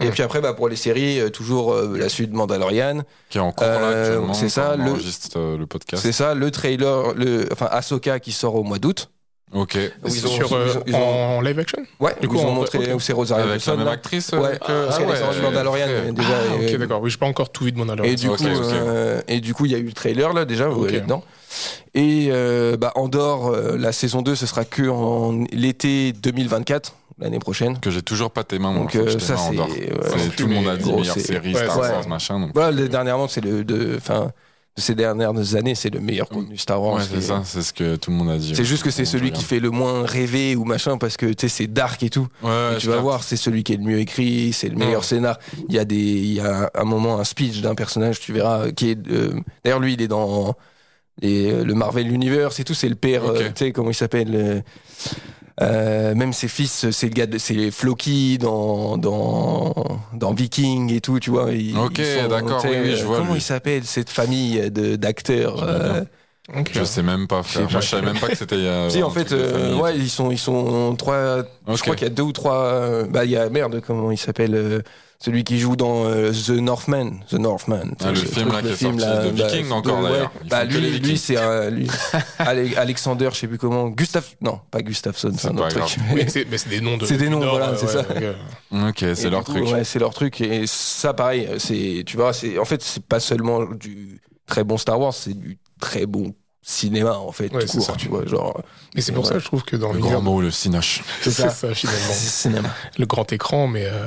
Et 0.00 0.10
puis 0.10 0.22
après, 0.22 0.40
bah, 0.40 0.52
pour 0.54 0.68
les 0.68 0.76
séries, 0.76 1.20
euh, 1.20 1.28
toujours 1.30 1.72
euh, 1.74 1.96
la 1.98 2.08
suite 2.08 2.30
de 2.30 2.36
Mandalorian. 2.36 3.02
Qui 3.28 3.38
est 3.38 3.40
en 3.40 3.52
cours 3.52 3.66
là 3.66 3.72
Euh, 3.80 4.02
actuellement. 4.04 4.34
c'est 4.34 4.48
ça, 4.48 4.76
le- 4.76 4.94
euh, 5.36 5.66
podcast. 5.66 6.02
C'est 6.02 6.12
ça, 6.12 6.34
le 6.34 6.50
trailer, 6.50 7.14
le, 7.14 7.46
enfin 7.52 7.68
Ahsoka 7.70 8.18
qui 8.20 8.32
sort 8.32 8.54
au 8.54 8.62
mois 8.62 8.78
d'août. 8.78 9.10
Ok. 9.52 9.76
Ils 10.06 10.26
ont- 10.26 10.30
Sur, 10.30 10.52
euh, 10.52 10.66
ils 10.68 10.78
ont- 10.78 10.82
ils 10.86 10.94
ont- 10.94 10.98
en 11.38 11.40
live 11.40 11.58
action? 11.58 11.82
Ouais, 11.98 12.14
Du 12.20 12.28
coup, 12.28 12.36
ils 12.36 12.46
ont 12.46 12.52
montré 12.52 12.92
où 12.94 13.00
c'est 13.00 13.12
Rosario 13.12 13.48
Avec 13.50 13.66
la 13.66 13.76
même 13.76 13.84
là. 13.86 13.92
actrice 13.92 14.30
Ouais, 14.30 14.58
euh, 14.68 14.88
ah 14.90 15.00
ouais, 15.00 15.42
Mandalorian 15.42 15.86
ok. 15.86 15.90
euh, 15.92 16.12
déjà. 16.12 16.28
Ah, 16.30 16.62
et- 16.62 16.72
ok, 16.74 16.78
d'accord. 16.78 17.00
Oui, 17.02 17.10
j'ai 17.10 17.18
pas 17.18 17.26
encore 17.26 17.50
tout 17.50 17.64
vu 17.64 17.72
de 17.72 17.78
Mandalorian. 17.78 18.12
Et 18.12 18.14
du, 18.14 18.28
coup, 18.30 18.44
et 19.26 19.40
du 19.40 19.52
coup, 19.54 19.66
il 19.66 19.72
y 19.72 19.74
a 19.74 19.78
eu 19.78 19.84
le 19.86 19.92
trailer 19.92 20.32
là 20.32 20.44
déjà, 20.44 20.68
vous 20.68 20.82
Ok. 20.84 20.88
allez 20.90 21.00
dedans. 21.00 21.24
Et 21.94 22.28
euh, 22.30 22.76
bah, 22.76 22.92
Andorre, 22.94 23.48
euh, 23.48 23.76
la 23.76 23.92
saison 23.92 24.22
2, 24.22 24.34
ce 24.34 24.46
sera 24.46 24.64
que 24.64 24.88
en 24.88 25.44
l'été 25.52 26.12
2024, 26.12 26.94
l'année 27.18 27.38
prochaine. 27.38 27.78
Que 27.80 27.90
j'ai 27.90 28.02
toujours 28.02 28.30
pas 28.30 28.44
tes 28.44 28.58
mains. 28.58 28.74
Donc 28.74 28.94
euh, 28.94 29.18
ça, 29.18 29.36
c'est. 29.36 29.58
ouais, 29.58 30.28
Tout 30.36 30.46
le 30.46 30.54
monde 30.54 30.68
a 30.68 30.76
dit 30.76 30.92
meilleure 30.92 31.18
série 31.18 31.54
Star 31.54 31.78
ouais. 31.78 31.88
Wars, 31.88 32.08
machin. 32.08 32.40
donc- 32.40 32.50
Voilà, 32.54 32.70
le- 32.72 32.88
dernièrement, 32.88 33.28
c'est 33.28 33.40
le. 33.42 33.64
De, 33.64 33.94
enfin, 33.96 34.30
de 34.76 34.80
ces 34.82 34.94
dernières 34.94 35.56
années, 35.56 35.74
c'est 35.74 35.90
le 35.92 35.98
meilleur 35.98 36.28
contenu 36.28 36.56
Star 36.56 36.80
Wars. 36.80 37.02
C'est 37.02 37.18
est- 37.18 37.20
ça, 37.22 37.42
c'est 37.44 37.60
ce 37.62 37.72
que 37.72 37.96
tout 37.96 38.12
le 38.12 38.16
monde 38.16 38.30
a 38.30 38.38
dit. 38.38 38.52
C'est 38.54 38.64
juste 38.64 38.84
que 38.84 38.92
c'est 38.92 39.04
celui 39.04 39.32
qui 39.32 39.42
fait 39.42 39.58
le 39.58 39.70
moins 39.70 40.06
rêver 40.06 40.54
ou 40.54 40.64
machin 40.64 40.96
parce 40.96 41.16
que 41.16 41.26
tu 41.26 41.34
sais 41.40 41.48
c'est 41.48 41.66
dark 41.66 42.00
et 42.04 42.08
tout. 42.08 42.28
Ouais, 42.42 42.48
Et 42.50 42.52
ouais, 42.74 42.78
tu 42.78 42.86
vas 42.86 42.98
voir, 42.98 43.24
c'est 43.24 43.36
celui 43.36 43.64
qui 43.64 43.72
est 43.72 43.76
le 43.78 43.82
mieux 43.82 43.98
écrit, 43.98 44.52
c'est 44.52 44.68
le 44.68 44.76
meilleur 44.76 45.00
Ouais. 45.00 45.06
scénar. 45.06 45.38
Il 45.68 45.74
y 45.74 45.78
a 45.80 45.84
des, 45.84 45.96
il 45.96 46.34
y 46.34 46.40
a 46.40 46.70
un 46.72 46.84
moment 46.84 47.18
un 47.18 47.24
speech 47.24 47.60
d'un 47.62 47.74
personnage, 47.74 48.20
tu 48.20 48.32
verras, 48.32 48.70
qui 48.70 48.90
est. 48.92 48.98
euh, 49.10 49.32
D'ailleurs, 49.64 49.80
lui, 49.80 49.94
il 49.94 50.02
est 50.02 50.08
dans 50.08 50.54
les, 51.22 51.64
le 51.64 51.74
Marvel 51.74 52.10
Universe 52.12 52.58
et 52.60 52.64
tout. 52.64 52.74
C'est 52.74 52.88
le 52.88 52.94
père, 52.96 53.24
euh, 53.24 53.48
tu 53.54 53.64
sais 53.66 53.72
comment 53.72 53.90
il 53.90 53.94
s'appelle. 53.94 54.30
euh, 54.34 54.60
Euh, 55.62 56.14
même 56.14 56.32
ses 56.32 56.48
fils, 56.48 56.90
c'est 56.90 57.06
le 57.08 57.12
gars, 57.12 57.26
de- 57.26 57.36
c'est 57.36 57.70
Floki 57.70 58.38
dans, 58.38 58.96
dans 58.96 59.74
dans 60.14 60.32
Viking 60.32 60.90
et 60.90 61.02
tout, 61.02 61.18
tu 61.20 61.28
vois. 61.30 61.52
ils- 61.52 61.76
Ok, 61.76 62.00
d'accord, 62.30 62.62
tu 62.62 62.68
sais, 62.68 62.80
oui, 62.80 62.88
oui, 62.90 62.96
je 62.96 63.04
vois, 63.04 63.18
Comment 63.18 63.32
lui. 63.34 63.40
il 63.40 63.42
s'appelle 63.42 63.84
cette 63.84 64.08
famille 64.08 64.70
de 64.70 64.96
d'acteurs 64.96 65.58
Je 66.72 66.80
euh, 66.80 66.84
sais 66.86 67.02
même 67.02 67.26
pas, 67.26 67.42
Je 67.42 67.48
frère. 67.48 67.70
Moi, 67.70 67.80
je 67.80 67.86
savais 67.88 68.06
même 68.06 68.18
pas 68.18 68.28
que 68.28 68.36
c'était. 68.36 68.54
euh, 68.54 68.88
Si 68.90 69.02
en 69.02 69.10
fait, 69.10 69.32
euh, 69.32 69.76
ouais, 69.76 69.98
ils 69.98 70.08
sont 70.08 70.30
ils 70.30 70.38
sont 70.38 70.96
trois. 70.96 71.42
Je 71.68 71.76
crois 71.82 71.94
qu'il 71.94 72.08
y 72.08 72.10
a 72.10 72.14
deux 72.14 72.22
ou 72.22 72.32
trois. 72.32 72.64
euh, 72.64 73.04
bah 73.10 73.26
il 73.26 73.30
y 73.32 73.36
a 73.36 73.50
merde, 73.50 73.82
comment 73.86 74.10
il 74.10 74.18
s'appelle 74.18 74.54
euh, 74.54 74.80
celui 75.22 75.44
qui 75.44 75.58
joue 75.58 75.76
dans 75.76 76.06
euh, 76.06 76.32
The 76.32 76.50
Northman, 76.50 77.20
The 77.28 77.34
Northman. 77.34 77.94
Ah, 78.00 78.10
le 78.10 78.14
film, 78.16 78.48
truc, 78.48 78.52
là, 78.54 78.62
qui 78.62 78.68
est 78.68 78.76
sorti 78.76 78.96
de 78.96 79.30
Viking 79.42 79.70
encore, 79.70 80.02
d'ailleurs. 80.02 80.32
Ils 80.42 80.48
Bah 80.48 80.64
lui, 80.64 80.98
lui 80.98 81.18
c'est 81.18 81.36
Ale- 82.38 82.74
Alexander, 82.76 83.28
je 83.32 83.38
sais 83.38 83.46
plus 83.46 83.58
comment, 83.58 83.88
Gustave, 83.88 84.26
non 84.40 84.60
pas 84.70 84.82
Gustafsson, 84.82 85.32
c'est 85.36 85.48
un 85.48 85.56
autre 85.58 85.68
truc. 85.68 85.96
Oui, 86.14 86.24
mais 86.50 86.58
c'est 86.58 86.68
des 86.68 86.80
noms 86.80 86.96
de. 86.96 87.04
C'est 87.06 87.16
des 87.18 87.28
noms, 87.28 87.40
Nord, 87.40 87.50
voilà, 87.50 87.68
euh, 87.70 87.76
c'est 87.78 87.86
ouais, 87.86 88.34
ça. 88.72 88.88
ok. 88.88 89.02
Et 89.02 89.14
c'est 89.14 89.30
leur 89.30 89.44
coup, 89.44 89.52
truc. 89.52 89.66
Ouais, 89.68 89.84
c'est 89.84 89.98
leur 89.98 90.14
truc. 90.14 90.40
Et 90.40 90.66
ça, 90.66 91.12
pareil, 91.14 91.48
c'est, 91.58 92.02
tu 92.06 92.16
vois, 92.16 92.32
c'est, 92.32 92.58
en 92.58 92.64
fait, 92.64 92.82
c'est 92.82 93.04
pas 93.04 93.20
seulement 93.20 93.64
du 93.64 94.20
très 94.46 94.64
bon 94.64 94.78
Star 94.78 94.98
Wars, 94.98 95.12
c'est 95.14 95.38
du 95.38 95.58
très 95.80 96.06
bon 96.06 96.34
cinéma, 96.62 97.18
en 97.18 97.32
fait, 97.32 97.52
Ouais, 97.52 97.64
tout 97.64 97.78
court, 97.78 97.86
ça. 97.86 97.92
tu 97.96 98.08
vois, 98.08 98.24
genre, 98.26 98.60
Mais 98.94 99.00
c'est 99.00 99.12
pour 99.12 99.24
Ouais. 99.24 99.28
ça 99.28 99.34
que 99.34 99.40
je 99.40 99.44
trouve 99.46 99.64
que 99.64 99.76
dans 99.76 99.92
Le 99.92 99.98
grand 99.98 100.20
mot, 100.20 100.40
le 100.40 100.50
cinoche. 100.50 101.02
c'est 101.22 101.30
ça. 101.30 101.50
ça, 101.50 101.74
finalement. 101.74 102.00
C'est 102.10 102.30
cinéma. 102.48 102.68
le 102.98 103.06
grand 103.06 103.30
écran, 103.32 103.66
mais 103.66 103.86
euh, 103.86 104.06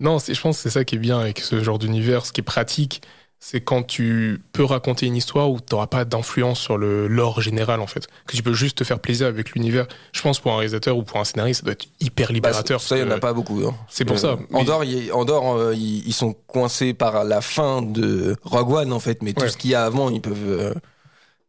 non, 0.00 0.18
c'est- 0.18 0.34
je 0.34 0.40
pense 0.40 0.56
que 0.56 0.62
c'est 0.64 0.70
ça 0.70 0.84
qui 0.84 0.96
est 0.96 0.98
bien 0.98 1.18
avec 1.20 1.40
ce 1.40 1.62
genre 1.62 1.78
d'univers. 1.78 2.26
Ce 2.26 2.32
qui 2.32 2.40
est 2.40 2.44
pratique, 2.44 3.02
c'est 3.42 3.60
quand 3.62 3.82
tu 3.82 4.42
peux 4.52 4.64
raconter 4.64 5.06
une 5.06 5.16
histoire 5.16 5.50
où 5.50 5.58
tu 5.60 5.66
n'auras 5.74 5.86
pas 5.86 6.04
d'influence 6.04 6.60
sur 6.60 6.76
le 6.76 7.06
lore 7.08 7.40
général, 7.40 7.80
en 7.80 7.86
fait. 7.86 8.06
Que 8.26 8.36
tu 8.36 8.42
peux 8.42 8.52
juste 8.52 8.76
te 8.78 8.84
faire 8.84 8.98
plaisir 8.98 9.26
avec 9.28 9.52
l'univers. 9.52 9.86
Je 10.12 10.20
pense 10.20 10.40
pour 10.40 10.52
un 10.52 10.56
réalisateur 10.56 10.96
ou 10.98 11.02
pour 11.04 11.18
un 11.20 11.24
scénariste, 11.24 11.60
ça 11.60 11.64
doit 11.64 11.72
être 11.72 11.86
hyper 12.00 12.28
Bah, 12.28 12.34
libérateur. 12.34 12.80
ça, 12.82 12.96
il 12.98 13.00
y 13.00 13.02
en 13.02 13.10
a 13.10 13.14
que- 13.14 13.20
pas 13.20 13.32
beaucoup. 13.32 13.62
hein. 13.66 13.74
C'est 13.88 14.04
pour 14.04 14.16
Euh, 14.16 14.18
ça. 14.18 14.36
Mais- 14.50 14.58
Andorre, 14.58 14.84
il- 14.84 15.10
Andorre, 15.12 15.56
euh, 15.56 15.74
ils, 15.74 16.06
ils 16.06 16.12
sont 16.12 16.34
coincés 16.46 16.92
par 16.92 17.24
la 17.24 17.40
fin 17.40 17.80
de 17.80 18.36
Rogue 18.44 18.72
One, 18.72 18.92
en 18.92 19.00
fait, 19.00 19.22
mais 19.22 19.32
tout 19.32 19.40
Ouais. 19.42 19.48
ce 19.48 19.56
qu'il 19.56 19.70
y 19.70 19.74
a 19.74 19.84
avant, 19.84 20.10
ils 20.10 20.20
peuvent. 20.20 20.36
euh, 20.46 20.74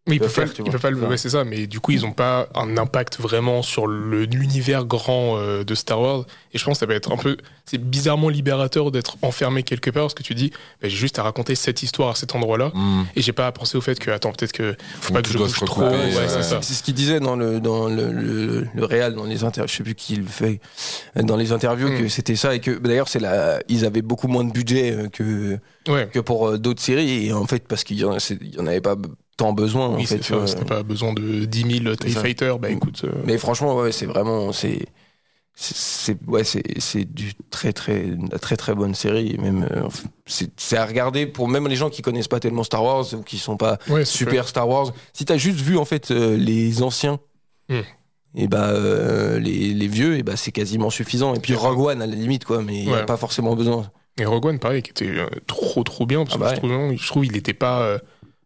Oui, 0.07 0.17
peuvent 0.17 0.33
pas, 0.33 0.47
faire, 0.47 0.53
tu 0.53 0.63
vois. 0.63 0.79
pas 0.79 0.89
le. 0.89 0.97
Ouais. 0.97 1.07
Ouais, 1.09 1.17
c'est 1.17 1.29
ça. 1.29 1.43
Mais 1.43 1.67
du 1.67 1.79
coup, 1.79 1.91
ils 1.91 2.05
ont 2.07 2.11
pas 2.11 2.47
un 2.55 2.75
impact 2.77 3.19
vraiment 3.19 3.61
sur 3.61 3.85
le- 3.85 4.23
l'univers 4.25 4.83
grand 4.85 5.37
euh, 5.37 5.63
de 5.63 5.75
Star 5.75 6.01
Wars. 6.01 6.25
Et 6.53 6.57
je 6.57 6.65
pense 6.65 6.73
que 6.77 6.79
ça 6.79 6.85
va 6.87 6.95
être 6.95 7.11
un 7.11 7.17
peu. 7.17 7.37
C'est 7.65 7.77
bizarrement 7.77 8.29
libérateur 8.29 8.89
d'être 8.91 9.17
enfermé 9.21 9.61
quelque 9.61 9.91
part 9.91 10.03
parce 10.05 10.15
que 10.15 10.23
tu 10.23 10.33
dis, 10.33 10.49
bah, 10.81 10.89
j'ai 10.89 10.97
juste 10.97 11.19
à 11.19 11.23
raconter 11.23 11.53
cette 11.53 11.83
histoire 11.83 12.09
à 12.09 12.15
cet 12.15 12.33
endroit-là. 12.33 12.71
Hmm. 12.73 13.03
Et 13.15 13.21
j'ai 13.21 13.31
pas 13.31 13.45
à 13.45 13.51
penser 13.51 13.77
au 13.77 13.81
fait 13.81 13.99
que, 13.99 14.09
attends, 14.09 14.31
peut-être 14.31 14.53
que 14.53 14.75
faut 15.01 15.13
pas 15.13 15.21
que 15.21 15.29
je 15.29 15.37
bouge 15.37 15.53
trop. 15.65 15.83
recouper, 15.85 15.97
Ouais, 15.97 16.15
ouais. 16.15 16.43
c'est 16.61 16.73
ce 16.73 16.81
qu'il 16.81 16.95
disait 16.95 17.19
dans 17.19 17.35
le 17.35 17.59
dans 17.59 17.87
le, 17.87 18.11
le, 18.11 18.67
le 18.73 18.85
réal, 18.85 19.13
dans 19.13 19.25
les 19.25 19.43
interviews, 19.43 19.71
je 19.71 19.77
sais 19.77 19.83
plus 19.83 19.93
qui 19.95 20.15
le 20.15 20.25
fait, 20.25 20.59
dans 21.15 21.35
les 21.37 21.51
interviews 21.51 21.89
Mm. 21.89 21.99
que 21.99 22.07
c'était 22.09 22.35
ça 22.35 22.55
et 22.55 22.59
que 22.59 22.71
bah, 22.71 22.89
d'ailleurs 22.89 23.07
c'est 23.07 23.19
la, 23.19 23.59
ils 23.69 23.85
avaient 23.85 24.01
beaucoup 24.01 24.27
moins 24.27 24.43
de 24.43 24.51
budget 24.51 24.91
euh, 24.93 25.09
que 25.09 25.59
Ouais. 25.87 26.07
que 26.11 26.19
pour 26.19 26.47
euh, 26.49 26.57
d'autres 26.59 26.81
séries 26.81 27.27
et 27.27 27.33
en 27.33 27.45
fait 27.47 27.67
parce 27.67 27.83
qu'il 27.83 27.97
y 27.99 28.03
en, 28.03 28.15
il 28.17 28.55
y 28.55 28.59
en 28.59 28.67
avait 28.67 28.81
pas 28.81 28.95
tant 29.41 29.53
besoin 29.53 29.87
en 29.87 29.95
Oui, 29.95 30.05
fait. 30.05 30.23
ça. 30.23 30.35
vois. 30.37 30.47
Si 30.47 30.55
t'as 30.55 30.65
pas 30.65 30.83
besoin 30.83 31.13
de 31.13 31.45
10 31.45 31.81
000 31.83 31.95
TIE 31.95 32.07
C'est 32.09 32.13
ça. 32.15 32.21
Fighter, 32.21 32.53
bah 32.59 32.69
écoute. 32.69 33.01
euh, 33.05 33.11
Mais 33.25 33.37
franchement, 33.37 33.75
ouais, 33.77 33.91
c'est 33.91 34.05
vraiment 34.05 34.51
c'est 34.51 34.85
c'est 35.53 35.75
c'est- 35.75 36.25
ouais 36.27 36.43
c'est 36.45 36.63
c'est 36.79 37.03
du 37.05 37.33
très 37.49 37.73
très 37.73 38.05
très 38.41 38.55
très 38.55 38.73
bonne 38.73 38.95
série 38.95 39.37
même 39.37 39.67
euh, 39.71 39.87
c'est 40.25 40.77
à 40.77 40.85
regarder 40.85 41.25
pour 41.27 41.47
même 41.49 41.67
les 41.67 41.75
gens 41.75 41.89
qui 41.89 42.01
connaissent 42.01 42.29
pas 42.29 42.39
tellement 42.39 42.63
Star 42.63 42.83
Wars 42.83 43.05
ou 43.13 43.21
qui 43.21 43.37
sont 43.37 43.57
pas 43.57 43.77
ouais, 43.89 44.05
super 44.05 44.47
Star 44.47 44.67
Wars. 44.69 44.91
Si 45.13 45.25
t'as 45.25 45.37
juste 45.37 45.59
vu 45.59 45.77
en 45.77 45.85
fait 45.85 46.11
euh, 46.11 46.37
les 46.37 46.81
anciens, 46.83 47.19
Hmm. 47.69 47.81
et 48.35 48.47
bah 48.47 48.69
euh, 48.69 49.39
les, 49.39 49.73
les 49.73 49.87
vieux, 49.87 50.17
et 50.17 50.23
bah 50.23 50.35
c'est 50.37 50.51
quasiment 50.51 50.89
suffisant. 50.89 51.33
Et 51.35 51.39
puis. 51.39 51.53
Rogue 51.53 51.79
One 51.79 52.01
à 52.01 52.07
la 52.07 52.15
limite 52.15 52.43
quoi, 52.45 52.61
mais 52.61 52.77
il 52.79 52.89
y 52.89 52.93
a 52.93 52.97
Ouais. 52.99 53.05
pas 53.05 53.17
forcément 53.17 53.55
besoin. 53.55 53.89
Et 54.19 54.25
Rogue 54.25 54.45
One, 54.45 54.59
pareil, 54.59 54.81
qui 54.81 54.91
était 54.91 55.05
euh, 55.07 55.27
trop 55.47 55.83
trop 55.83 56.05
bien, 56.05 56.23
parce 56.25 56.35
Ah 56.35 56.37
que 56.37 56.43
bah 56.43 56.51
je, 56.55 56.59
trouve, 56.59 56.95
je 56.97 57.07
trouve 57.07 57.25
il 57.25 57.31
n'était 57.33 57.53
pas 57.53 57.81
euh, 57.81 57.97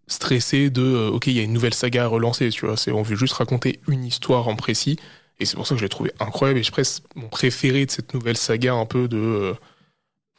stressé 0.08 0.70
de 0.70 0.82
euh, 0.84 1.10
ok, 1.12 1.28
il 1.28 1.34
y 1.34 1.40
a 1.40 1.44
une 1.44 1.54
nouvelle 1.54 1.74
saga 1.74 2.06
à 2.06 2.08
relancer, 2.08 2.50
tu 2.50 2.66
vois. 2.66 2.78
C'est 2.78 2.92
on 2.92 3.02
veut 3.04 3.16
juste 3.16 3.34
raconter 3.34 3.80
une 3.88 4.06
histoire 4.06 4.48
en 4.48 4.56
précis, 4.56 4.98
et 5.40 5.46
c'est 5.46 5.56
pour 5.56 5.68
ça 5.68 5.76
que 5.76 5.80
je 5.80 5.86
l'ai 5.86 5.90
trouvé 5.90 6.12
incroyable. 6.20 6.60
Et 6.60 6.64
je 6.64 6.72
presque 6.72 7.04
mon 7.16 7.28
préféré 7.30 7.86
de 7.86 7.92
cette 7.92 8.14
nouvelle 8.14 8.38
saga, 8.38 8.74
un 8.76 8.86
peu 8.86 9.08
de 9.08 9.18
euh, 9.18 9.54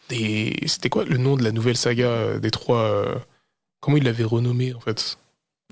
des. 0.09 0.57
C'était 0.67 0.89
quoi 0.89 1.05
le 1.05 1.17
nom 1.19 1.37
de 1.37 1.43
la 1.45 1.53
nouvelle 1.53 1.77
saga 1.77 2.09
euh, 2.09 2.39
des 2.39 2.51
trois 2.51 2.83
euh, 2.83 3.15
Comment 3.81 3.99
il 3.99 4.05
l'avait 4.05 4.25
renommé 4.25 4.75
en 4.75 4.81
fait? 4.81 5.19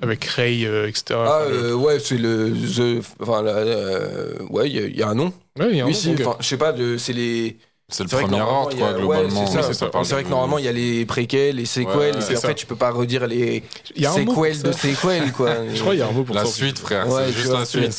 Avec 0.03 0.29
euh, 0.39 0.89
etc. 0.89 1.21
Ah 1.27 1.41
euh, 1.43 1.75
ouais, 1.75 2.01
c'est 2.01 2.19
le 2.19 2.51
the, 2.53 3.03
enfin 3.21 3.43
la- 3.43 3.53
euh, 3.57 4.39
ouais, 4.51 4.69
il 4.71 4.77
y, 4.77 4.79
a- 4.79 4.87
il 4.87 4.97
y 4.97 5.03
a 5.03 5.09
un 5.09 5.15
nom. 5.15 5.33
Ouais, 5.59 5.69
il 5.71 5.77
y 5.77 5.81
a 5.81 5.85
un 5.87 5.89
Oui, 5.89 5.97
nom, 6.05 6.15
enfin, 6.15 6.37
je 6.41 6.47
sais 6.47 6.59
pas, 6.59 6.75
c'est 6.99 7.13
les. 7.13 7.59
C'est 7.91 8.03
le 8.03 8.09
premier 8.09 8.41
ordre, 8.41 8.75
a- 8.75 8.79
quoi, 8.79 8.93
ouais, 8.93 8.99
globalement. 8.99 9.47
c'est. 9.47 9.59
Oui, 9.59 9.63
ça. 9.75 10.15
vrai 10.15 10.25
que 10.25 10.31
normalement 10.31 10.59
il 10.59 10.65
y 10.65 10.69
a 10.69 10.73
les 10.73 11.05
préquels, 11.05 11.57
les 11.57 11.67
séquels, 11.67 11.95
Ouais, 11.97 12.09
et 12.09 12.23
après 12.35 12.49
ça. 12.49 12.55
tu 12.55 12.65
peux 12.65 12.77
pas 12.77 12.91
redire 12.91 13.27
les 13.27 13.63
a 14.07 14.11
séquels 14.13 14.63
de 14.63 14.73
ça. 14.73 14.79
séquels 14.79 15.33
quoi. 15.33 15.51
Je 15.75 15.81
crois 15.81 15.93
qu'il 15.93 16.01
y 16.01 16.03
a 16.03 16.09
un 16.09 16.13
mot 16.13 16.25
pour 16.25 16.35
La 16.35 16.47
ça. 16.47 16.51
suite, 16.51 16.79
frère, 16.79 17.07
Ouais, 17.09 17.25
c'est 17.27 17.33
juste 17.35 17.47
vois, 17.49 17.59
la 17.61 17.65
suite. 17.67 17.83
La 17.85 17.91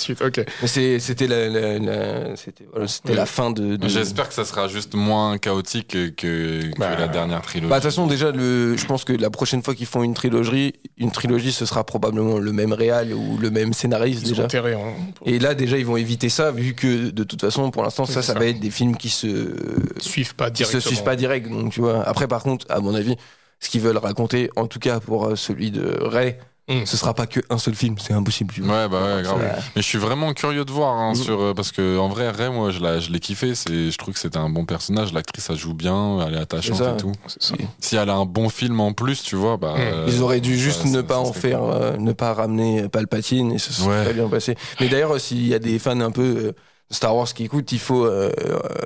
c'était 1.00 1.28
la, 1.28 1.48
la- 1.50 1.78
la- 1.80 2.36
c'était 2.36 2.66
voilà, 2.72 2.88
c'était 2.88 3.10
Ouais. 3.12 3.16
la 3.16 3.26
fin 3.28 3.52
de. 3.52 3.76
de- 3.76 3.88
J'espère 3.88 4.28
que 4.28 4.34
ça 4.34 4.44
sera 4.44 4.68
juste 4.68 4.96
moins 4.96 5.38
chaotique 5.38 5.90
que, 5.90 6.08
que, 6.08 6.72
que 6.72 6.80
Bah, 6.80 6.96
la 6.98 7.08
dernière 7.08 7.44
trilogie. 7.44 7.70
Bah, 7.70 7.78
de 7.78 7.82
toute 7.84 7.92
façon, 7.92 8.08
déjà, 8.08 8.32
le, 8.32 8.76
je 8.76 8.86
pense 8.88 9.04
que 9.06 9.14
la 9.14 9.30
prochaine 9.30 9.62
fois 9.62 9.76
qu'ils 9.76 9.86
font 9.86 10.02
une 10.02 10.16
trilogie, 10.16 10.74
une 10.98 11.12
trilogie, 11.12 11.52
ce 11.52 11.68
sera 11.68 11.84
probablement 11.84 12.40
le 12.40 12.52
même 12.52 12.74
réal 12.74 13.14
ou 13.14 13.38
le 13.38 13.52
même 13.52 13.72
scénariste 13.74 14.24
Ils 14.24 14.30
déjà. 14.30 14.44
hein. 14.74 14.94
Et 15.28 15.38
là, 15.38 15.54
déjà, 15.54 15.78
ils 15.78 15.86
vont 15.86 15.96
éviter 15.98 16.30
ça, 16.30 16.52
vu 16.52 16.74
que 16.74 17.12
de 17.12 17.24
toute 17.24 17.40
façon, 17.42 17.70
pour 17.70 17.84
l'instant, 17.84 18.06
ça, 18.08 18.24
ça, 18.24 18.34
va 18.34 18.48
être 18.48 18.60
des 18.60 18.72
films 18.72 18.98
qui 18.98 19.10
se, 19.10 19.54
suivent 20.00 20.36
pas 20.36 20.50
se 20.54 20.80
suivent 20.80 21.04
pas 21.04 21.16
direct. 21.16 21.50
Donc, 21.50 21.72
tu 21.74 21.82
vois. 21.82 22.04
Après, 22.08 22.28
par 22.28 22.44
contre, 22.44 22.66
à 22.70 22.80
mon 22.80 22.94
avis, 22.96 23.16
ce 23.60 23.70
qu'ils 23.70 23.82
veulent 23.82 23.98
raconter, 23.98 24.50
en 24.56 24.68
tout 24.68 24.80
cas 24.80 25.00
pour 25.00 25.26
euh, 25.28 25.36
celui 25.36 25.72
de 25.72 25.98
Ray, 26.02 26.36
Mm. 26.68 26.84
ce 26.88 26.98
sera 26.98 27.14
pas 27.14 27.28
que 27.28 27.42
un 27.52 27.60
seul 27.60 27.76
film, 27.76 27.96
c'est 28.00 28.14
impossible. 28.14 28.52
Tu 28.52 28.62
vois. 28.62 28.74
Ouais, 28.76 28.90
bah 28.90 29.18
ouais, 29.18 29.22
grave. 29.22 29.38
Ouais. 29.40 29.52
Mais 29.76 29.84
je 29.84 29.88
suis 29.88 30.00
vraiment 30.00 30.34
curieux 30.34 30.66
de 30.66 30.72
voir, 30.72 30.96
hein, 30.96 31.12
Mm. 31.12 31.16
sur, 31.16 31.40
euh, 31.40 31.54
parce 31.54 31.72
que 31.72 32.00
en 32.00 32.08
vrai, 32.08 32.32
Ray, 32.32 32.50
moi, 32.50 32.72
je 32.72 32.80
l'ai 32.80 33.00
je 33.02 33.12
l'ai 33.12 33.20
kiffé. 33.20 33.54
C'est, 33.54 33.92
je 33.92 33.98
trouve 34.00 34.16
que 34.16 34.20
c'était 34.20 34.40
un 34.40 34.50
bon 34.50 34.66
personnage. 34.66 35.14
L'actrice, 35.14 35.48
elle 35.52 35.58
joue 35.58 35.76
bien, 35.76 36.26
elle 36.28 36.34
est 36.34 36.40
attachante 36.40 36.78
ça. 36.78 36.94
et 36.94 36.98
tout. 36.98 37.12
Ça. 37.28 37.54
Si 37.80 37.96
elle 37.98 38.10
a 38.10 38.16
un 38.16 38.26
bon 38.26 38.50
film 38.50 38.80
en 38.80 38.94
plus, 38.94 39.22
tu 39.22 39.36
vois, 39.36 39.58
bah. 39.58 39.76
Mm. 39.76 39.80
euh, 39.80 40.06
Ils 40.08 40.24
auraient 40.24 40.42
dû 40.42 40.58
juste 40.58 40.82
ça- 40.82 40.90
ne 40.90 41.02
pas 41.04 41.14
ça 41.14 41.20
en 41.20 41.34
faire, 41.34 41.60
cool. 41.60 41.70
euh, 41.72 41.98
ne 41.98 42.14
pas 42.14 42.34
ramener 42.34 42.90
Palpatine 42.90 43.52
et 43.52 43.60
ce 43.60 43.72
serait 43.72 44.08
Ouais. 44.08 44.14
bien 44.16 44.28
passé. 44.28 44.56
Mais 44.80 44.90
d'ailleurs, 44.90 45.20
s'il 45.22 45.46
y 45.46 45.54
a 45.54 45.60
des 45.60 45.78
fans 45.78 46.00
un 46.02 46.10
peu 46.10 46.24
euh, 46.48 46.52
Star 46.92 47.16
Wars 47.16 47.34
qui 47.34 47.44
écoutent, 47.44 47.72
il 47.72 47.80
faut, 47.80 48.06
euh, 48.06 48.32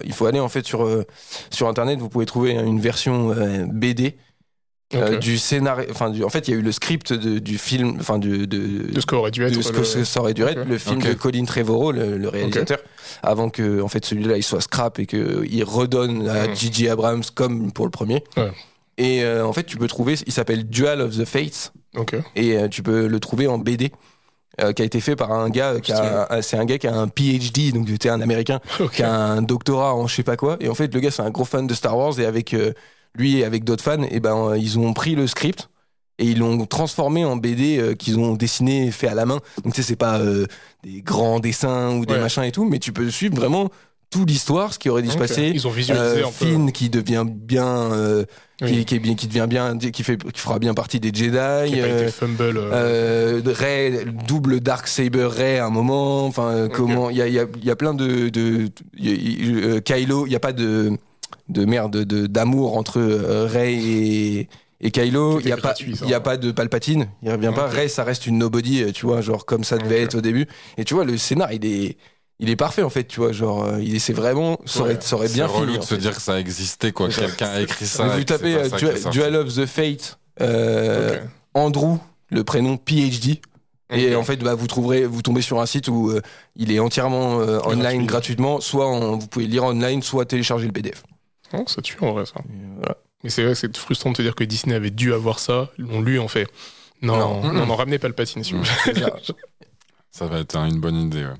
il 0.06 0.14
faut 0.14 0.26
aller 0.26 0.40
en 0.40 0.50
fait 0.50 0.66
sur, 0.66 0.86
euh, 0.86 1.06
sur 1.50 1.68
internet. 1.68 2.00
Vous 2.00 2.10
pouvez 2.10 2.26
trouver 2.26 2.52
une 2.52 2.80
version 2.80 3.32
euh, 3.32 3.66
BD 3.68 4.16
euh, 4.96 5.18
du 5.18 5.38
scénario. 5.38 5.86
Enfin, 5.92 6.10
du- 6.10 6.24
en 6.24 6.30
fait, 6.30 6.48
il 6.48 6.52
y 6.52 6.54
a 6.56 6.58
eu 6.58 6.64
le 6.64 6.72
script 6.72 7.14
de- 7.14 7.38
du 7.40 7.58
film, 7.58 7.98
enfin 8.00 8.18
de, 8.18 8.46
de, 8.46 8.92
De 8.92 9.00
ce 9.02 9.06
qu'aurait 9.06 9.30
dû 9.32 9.44
être. 9.44 9.56
de 9.56 9.62
ce 9.62 9.72
que 9.72 9.80
le- 9.98 10.06
ça 10.06 10.20
aurait 10.22 10.34
dû 10.34 10.44
être, 10.44 10.64
le 10.66 10.78
film 10.78 11.02
de 11.02 11.14
Colin 11.14 11.46
Trevorrow, 11.46 11.92
le, 11.92 12.18
le 12.18 12.28
réalisateur, 12.30 12.80
avant 13.22 13.50
que 13.50 13.82
en 13.82 13.88
fait 13.88 14.04
celui-là 14.06 14.38
il 14.38 14.44
soit 14.44 14.62
scrap 14.62 14.98
et 15.00 15.06
qu'il 15.06 15.64
redonne 15.64 16.28
à. 16.28 16.52
J.J. 16.54 16.90
Abrams 16.90 17.24
comme 17.36 17.72
pour 17.72 17.86
le 17.86 17.92
premier. 17.92 18.24
Ouais. 18.38 18.52
Et 18.98 19.24
euh, 19.24 19.46
en 19.46 19.54
fait, 19.54 19.64
tu 19.64 19.78
peux 19.78 19.88
trouver, 19.88 20.16
il 20.26 20.32
s'appelle 20.34 20.68
Dual 20.68 21.02
of 21.02 21.16
the 21.18 21.24
Fates 21.26 21.72
Ok. 21.96 22.16
et 22.36 22.58
euh, 22.58 22.68
tu 22.68 22.82
peux 22.84 23.08
le 23.08 23.20
trouver 23.20 23.48
en 23.48 23.58
BD. 23.58 23.92
Euh, 24.62 24.74
qui 24.74 24.82
a 24.82 24.86
été 24.86 25.00
fait 25.00 25.16
par 25.16 25.32
un 25.32 25.50
gars 25.50 25.80
qui 25.80 25.92
a 25.94 26.28
un- 26.32 26.42
c'est 26.42 26.58
un 26.58 26.66
gars 26.66 26.78
qui 26.78 26.88
a 26.88 26.96
un 26.96 27.08
PhD 27.08 27.72
donc 27.74 27.88
c'était 27.90 28.10
un 28.10 28.22
américain 28.22 28.60
qui 28.94 29.04
a 29.04 29.14
un 29.14 29.42
doctorat 29.42 29.94
en 29.96 30.08
je 30.08 30.16
sais 30.16 30.24
pas 30.24 30.38
quoi. 30.38 30.58
Et 30.60 30.70
en 30.70 30.76
fait 30.76 30.94
le 30.94 31.00
gars 31.00 31.12
c'est 31.12 31.22
un 31.22 31.30
gros 31.30 31.46
fan 31.46 31.68
de 31.68 31.74
Star 31.74 31.98
Wars 31.98 32.20
et 32.20 32.26
avec 32.26 32.54
euh, 32.54 32.74
lui 33.16 33.38
et 33.40 33.46
avec 33.46 33.64
d'autres 33.64 33.84
fans 33.84 34.04
et 34.10 34.20
ben 34.20 34.36
euh, 34.52 34.58
ils 34.58 34.78
ont 34.80 34.94
pris 34.94 35.16
le 35.16 35.28
script 35.28 35.70
et 36.18 36.26
ils 36.26 36.40
l'ont 36.40 36.66
transformé 36.66 37.24
en 37.24 37.38
BD 37.38 37.78
euh, 37.80 37.96
qu'ils 37.96 38.20
ont 38.20 38.34
dessiné 38.36 38.92
fait 38.92 39.08
à 39.08 39.16
la 39.16 39.26
main. 39.26 39.40
Donc 39.64 39.74
tu 39.74 39.82
sais 39.82 39.88
c'est 39.88 39.96
pas 39.96 40.20
des 40.84 41.02
grands 41.02 41.40
dessins 41.40 41.96
ou 41.96 42.06
des 42.06 42.14
Ouais. 42.16 42.20
machins 42.20 42.44
et 42.44 42.52
tout 42.52 42.66
mais 42.66 42.80
tu 42.80 42.92
peux 42.92 43.10
suivre 43.10 43.36
vraiment 43.36 43.70
toute 44.10 44.30
l'histoire 44.30 44.74
ce 44.74 44.80
qui 44.80 44.90
aurait 44.90 45.02
dû 45.04 45.10
se 45.10 45.18
passer 45.18 45.52
Ils 45.54 45.68
ont 45.68 45.72
visualisé 45.72 46.24
euh, 46.24 46.28
un 46.28 46.32
peu. 46.32 46.46
Finn 46.46 46.72
qui 46.72 46.90
devient 46.90 47.26
bien 47.28 47.68
euh, 47.68 48.26
Oui. 48.62 48.80
qui, 48.80 48.86
qui 48.86 48.96
est 48.96 49.00
bien 49.00 49.16
qui 49.16 49.28
devient 49.28 49.46
bien 49.48 49.78
qui 49.78 50.04
fait 50.04 50.18
qui 50.18 50.40
fera 50.40 50.58
bien 50.60 50.74
partie 50.74 51.00
des 51.00 51.10
Jedi 51.14 51.30
Qui 51.30 51.32
pas 51.80 51.86
euh, 51.88 52.02
été 52.04 52.12
fumble. 52.12 52.58
euh, 52.58 53.42
euh, 53.46 53.54
Ray, 53.54 54.06
double 54.28 54.62
Dark 54.62 54.88
Saber 54.88 55.26
Ray 55.32 55.58
à 55.60 55.66
un 55.66 55.70
moment. 55.70 56.26
Enfin, 56.26 56.48
euh, 56.50 56.66
Ok. 56.68 56.74
comment 56.74 57.10
il 57.10 57.18
y 57.18 57.22
a, 57.22 57.28
il 57.28 57.34
y, 57.34 57.40
a, 57.40 57.46
y 57.64 57.70
a 57.70 57.76
plein 57.76 57.94
de, 57.94 58.30
de 58.30 58.70
y 58.98 59.10
a- 59.10 59.68
euh, 59.68 59.80
Kylo. 59.82 60.26
Il 60.26 60.32
y 60.32 60.36
a 60.36 60.40
pas 60.40 60.54
de 60.54 60.92
de 61.48 61.66
merde 61.66 62.04
de 62.04 62.28
d'amour 62.28 62.78
entre 62.78 63.00
euh, 63.00 63.46
Ray 63.48 64.40
et 64.40 64.50
et 64.82 64.92
Kylo. 64.92 65.36
Tout 65.36 65.42
Il 65.42 65.50
y 65.50 65.52
a 65.52 65.58
pas 65.58 65.76
ça. 65.76 65.84
il 65.86 66.10
y 66.10 66.14
a 66.14 66.20
pas 66.20 66.38
de 66.38 66.52
Palpatine. 66.52 67.08
Il 67.22 67.32
revient 67.32 67.52
pas. 67.56 67.68
Ok. 67.68 67.74
Ray, 67.74 67.90
ça 67.90 68.04
reste 68.04 68.26
une 68.28 68.38
nobody. 68.40 68.92
Tu 68.94 69.06
vois, 69.06 69.22
genre 69.22 69.46
comme 69.46 69.64
ça 69.64 69.78
devait 69.78 70.02
être 70.02 70.16
au 70.16 70.22
début. 70.22 70.48
Et 70.78 70.84
tu 70.86 70.94
vois, 70.96 71.06
le 71.06 71.18
scénar, 71.18 71.52
il 71.54 71.66
est 71.66 71.98
il 72.40 72.50
est 72.50 72.56
parfait 72.56 72.84
en 72.84 72.90
fait. 72.90 73.04
Tu 73.06 73.20
vois, 73.20 73.32
genre 73.32 73.66
euh, 73.66 73.82
il 73.82 73.96
essaie 73.96 74.14
vraiment. 74.14 74.60
Ça 74.66 74.82
aurait, 74.82 74.94
Ouais. 74.96 75.02
ça 75.02 75.16
aurait 75.16 75.30
bien 75.30 75.48
fini. 75.48 75.74
de 75.74 75.80
en 75.80 75.82
se 75.82 75.96
fait. 75.96 75.98
dire 76.02 76.16
que 76.16 76.22
ça 76.22 76.40
existait, 76.40 76.92
quoi. 76.92 77.10
Quelqu'un 77.10 77.48
a 77.50 77.62
écrit 77.62 77.86
ça. 77.86 78.08
Vous 78.08 78.24
tapez 78.24 78.56
pas 78.56 78.70
sorti. 78.80 79.10
Duel 79.10 79.36
of 79.36 79.54
the 79.56 79.66
Fate. 79.66 80.20
euh. 80.42 81.20
Andrew, 81.54 81.98
le 82.30 82.44
prénom 82.44 82.78
PhD. 82.78 83.42
Et 83.92 84.16
en 84.16 84.24
fait, 84.24 84.38
bah, 84.38 84.54
vous 84.54 84.68
trouverez, 84.68 85.06
vous 85.08 85.24
tombez 85.24 85.42
sur 85.42 85.60
un 85.60 85.66
site 85.66 85.88
où 85.88 86.12
euh, 86.12 86.22
il 86.56 86.72
est 86.72 86.78
entièrement 86.78 87.40
euh, 87.42 87.58
online 87.66 87.82
Gratuit. 87.82 88.06
gratuitement. 88.06 88.62
Soit 88.62 88.86
en- 88.86 89.18
vous 89.18 89.26
pouvez 89.28 89.48
lire 89.48 89.64
online, 89.64 90.04
soit 90.04 90.26
télécharger 90.26 90.68
le 90.68 90.72
PDF. 90.72 91.02
Non, 91.54 91.66
ça 91.66 91.82
tue 91.82 91.98
en 92.02 92.14
vrai 92.14 92.28
ça. 92.28 92.36
Voilà. 92.78 92.98
Mais 93.24 93.32
c'est 93.32 93.42
vrai 93.44 93.54
que 93.54 93.58
c'est 93.58 93.76
frustrant 93.76 94.12
de 94.12 94.16
te 94.18 94.22
dire 94.22 94.36
que 94.36 94.44
Disney 94.44 94.76
avait 94.76 94.92
dû 94.92 95.12
avoir 95.12 95.40
ça. 95.40 95.70
Ils 95.80 95.86
l'ont 95.86 96.02
lu 96.02 96.20
en 96.20 96.28
fait. 96.28 96.48
Non, 97.02 97.18
Non. 97.42 97.52
non, 97.54 97.66
non, 97.66 97.76
ramenez 97.76 97.98
Palpatine 97.98 98.44
s'il 98.44 98.58
vous 98.58 98.64
plaît. 98.64 98.94
Ça. 100.12 100.26
Va 100.28 100.40
être 100.40 100.56
une 100.58 100.80
bonne 100.80 100.96
idée. 100.96 101.24
ouais. 101.26 101.34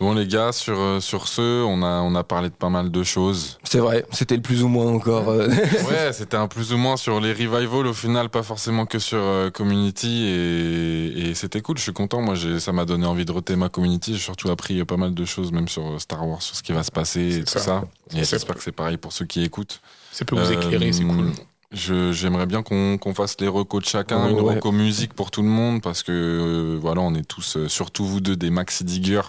Bon 0.00 0.14
les 0.14 0.26
gars, 0.26 0.50
sur 0.50 0.80
euh, 0.80 0.98
sur 0.98 1.28
ce, 1.28 1.62
on 1.62 1.82
a 1.82 2.00
on 2.00 2.14
a 2.14 2.24
parlé 2.24 2.48
de 2.48 2.54
pas 2.54 2.70
mal 2.70 2.90
de 2.90 3.02
choses. 3.02 3.58
C'est 3.64 3.80
vrai, 3.80 4.04
c'était 4.10 4.36
le 4.36 4.40
plus 4.42 4.62
ou 4.62 4.68
moins 4.68 4.86
encore. 4.90 5.28
euh, 5.28 5.46
Ouais, 5.90 6.12
c'était 6.14 6.38
un 6.38 6.48
plus 6.48 6.72
ou 6.72 6.78
moins 6.78 6.96
sur 6.96 7.20
les 7.20 7.32
revivals 7.32 7.86
au 7.86 7.92
final, 7.92 8.30
pas 8.30 8.42
forcément 8.42 8.86
que 8.86 8.98
sur 8.98 9.18
euh, 9.20 9.50
Community 9.50 10.24
et, 10.24 11.28
et 11.28 11.34
c'était 11.34 11.60
cool. 11.60 11.76
Je 11.76 11.82
suis 11.82 11.92
content. 11.92 12.22
Moi, 12.22 12.34
j'ai 12.34 12.60
ça 12.60 12.72
m'a 12.72 12.86
donné 12.86 13.04
envie 13.06 13.26
de 13.26 13.32
reter 13.32 13.54
ma 13.54 13.68
Community. 13.68 14.14
J'ai 14.14 14.20
surtout 14.20 14.50
appris 14.50 14.82
pas 14.86 14.96
mal 14.96 15.12
de 15.12 15.24
choses, 15.26 15.52
même 15.52 15.68
sur 15.68 16.00
Star 16.00 16.26
Wars, 16.26 16.40
sur 16.42 16.56
ce 16.56 16.62
qui 16.62 16.72
va 16.72 16.82
se 16.82 16.90
passer 16.90 17.36
et 17.40 17.44
tout 17.44 17.50
ça. 17.52 17.60
ça. 17.60 17.84
Et 18.12 18.24
C'est- 18.24 18.30
j'espère 18.36 18.56
que 18.56 18.62
c'est 18.62 18.72
pareil 18.72 18.96
pour 18.96 19.12
ceux 19.12 19.26
qui 19.26 19.42
écoutent. 19.44 19.82
Ça 20.12 20.24
peut 20.24 20.34
vous 20.34 20.50
éclairer, 20.50 20.92
c'est 20.92 21.04
cool. 21.04 21.30
Je, 21.72 22.12
j'aimerais 22.12 22.46
bien 22.46 22.62
qu'on, 22.62 22.98
qu'on 22.98 23.14
fasse 23.14 23.36
les 23.40 23.48
recos 23.48 23.82
de 23.82 23.88
chacun, 23.88 24.24
Ouais, 24.26 24.30
une 24.32 24.40
ouais. 24.40 24.54
reco 24.56 24.72
musique 24.72 25.14
pour 25.14 25.30
tout 25.30 25.42
le 25.42 25.48
monde, 25.48 25.80
parce 25.80 26.02
que 26.02 26.12
euh, 26.12 26.78
voilà, 26.80 27.00
on 27.00 27.14
est 27.14 27.26
tous, 27.26 27.56
euh, 27.56 27.68
surtout 27.68 28.04
vous 28.04 28.20
deux, 28.20 28.36
des 28.36 28.50
maxi 28.50 28.84
diggers. 28.84 29.22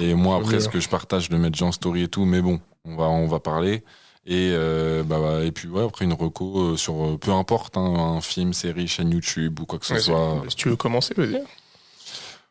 Et 0.00 0.14
moi, 0.14 0.36
après, 0.36 0.58
ce 0.60 0.68
que 0.68 0.80
je 0.80 0.88
partage, 0.88 1.28
de 1.28 1.36
mettre 1.36 1.62
en 1.62 1.70
story 1.72 2.02
et 2.02 2.08
tout, 2.08 2.24
mais 2.24 2.40
bon, 2.42 2.60
on 2.84 2.96
va, 2.96 3.04
on 3.04 3.26
va 3.26 3.38
parler. 3.38 3.84
Et, 4.26 4.50
euh, 4.52 5.02
bah, 5.04 5.18
bah, 5.20 5.44
et 5.44 5.52
puis, 5.52 5.68
ouais, 5.68 5.84
après, 5.84 6.04
une 6.06 6.14
reco 6.14 6.58
euh, 6.72 6.76
sur 6.76 6.94
euh, 7.04 7.16
peu 7.18 7.30
importe, 7.32 7.76
hein, 7.76 7.94
un 8.16 8.20
film, 8.20 8.52
série, 8.54 8.88
chaîne 8.88 9.10
YouTube 9.12 9.60
ou 9.60 9.66
quoi 9.66 9.78
que 9.78 9.86
ce 9.86 9.92
Vas-y. 9.94 10.02
soit. 10.04 10.42
Si 10.48 10.56
tu 10.56 10.70
veux 10.70 10.76
commencer, 10.76 11.14
vas-y. 11.16 11.42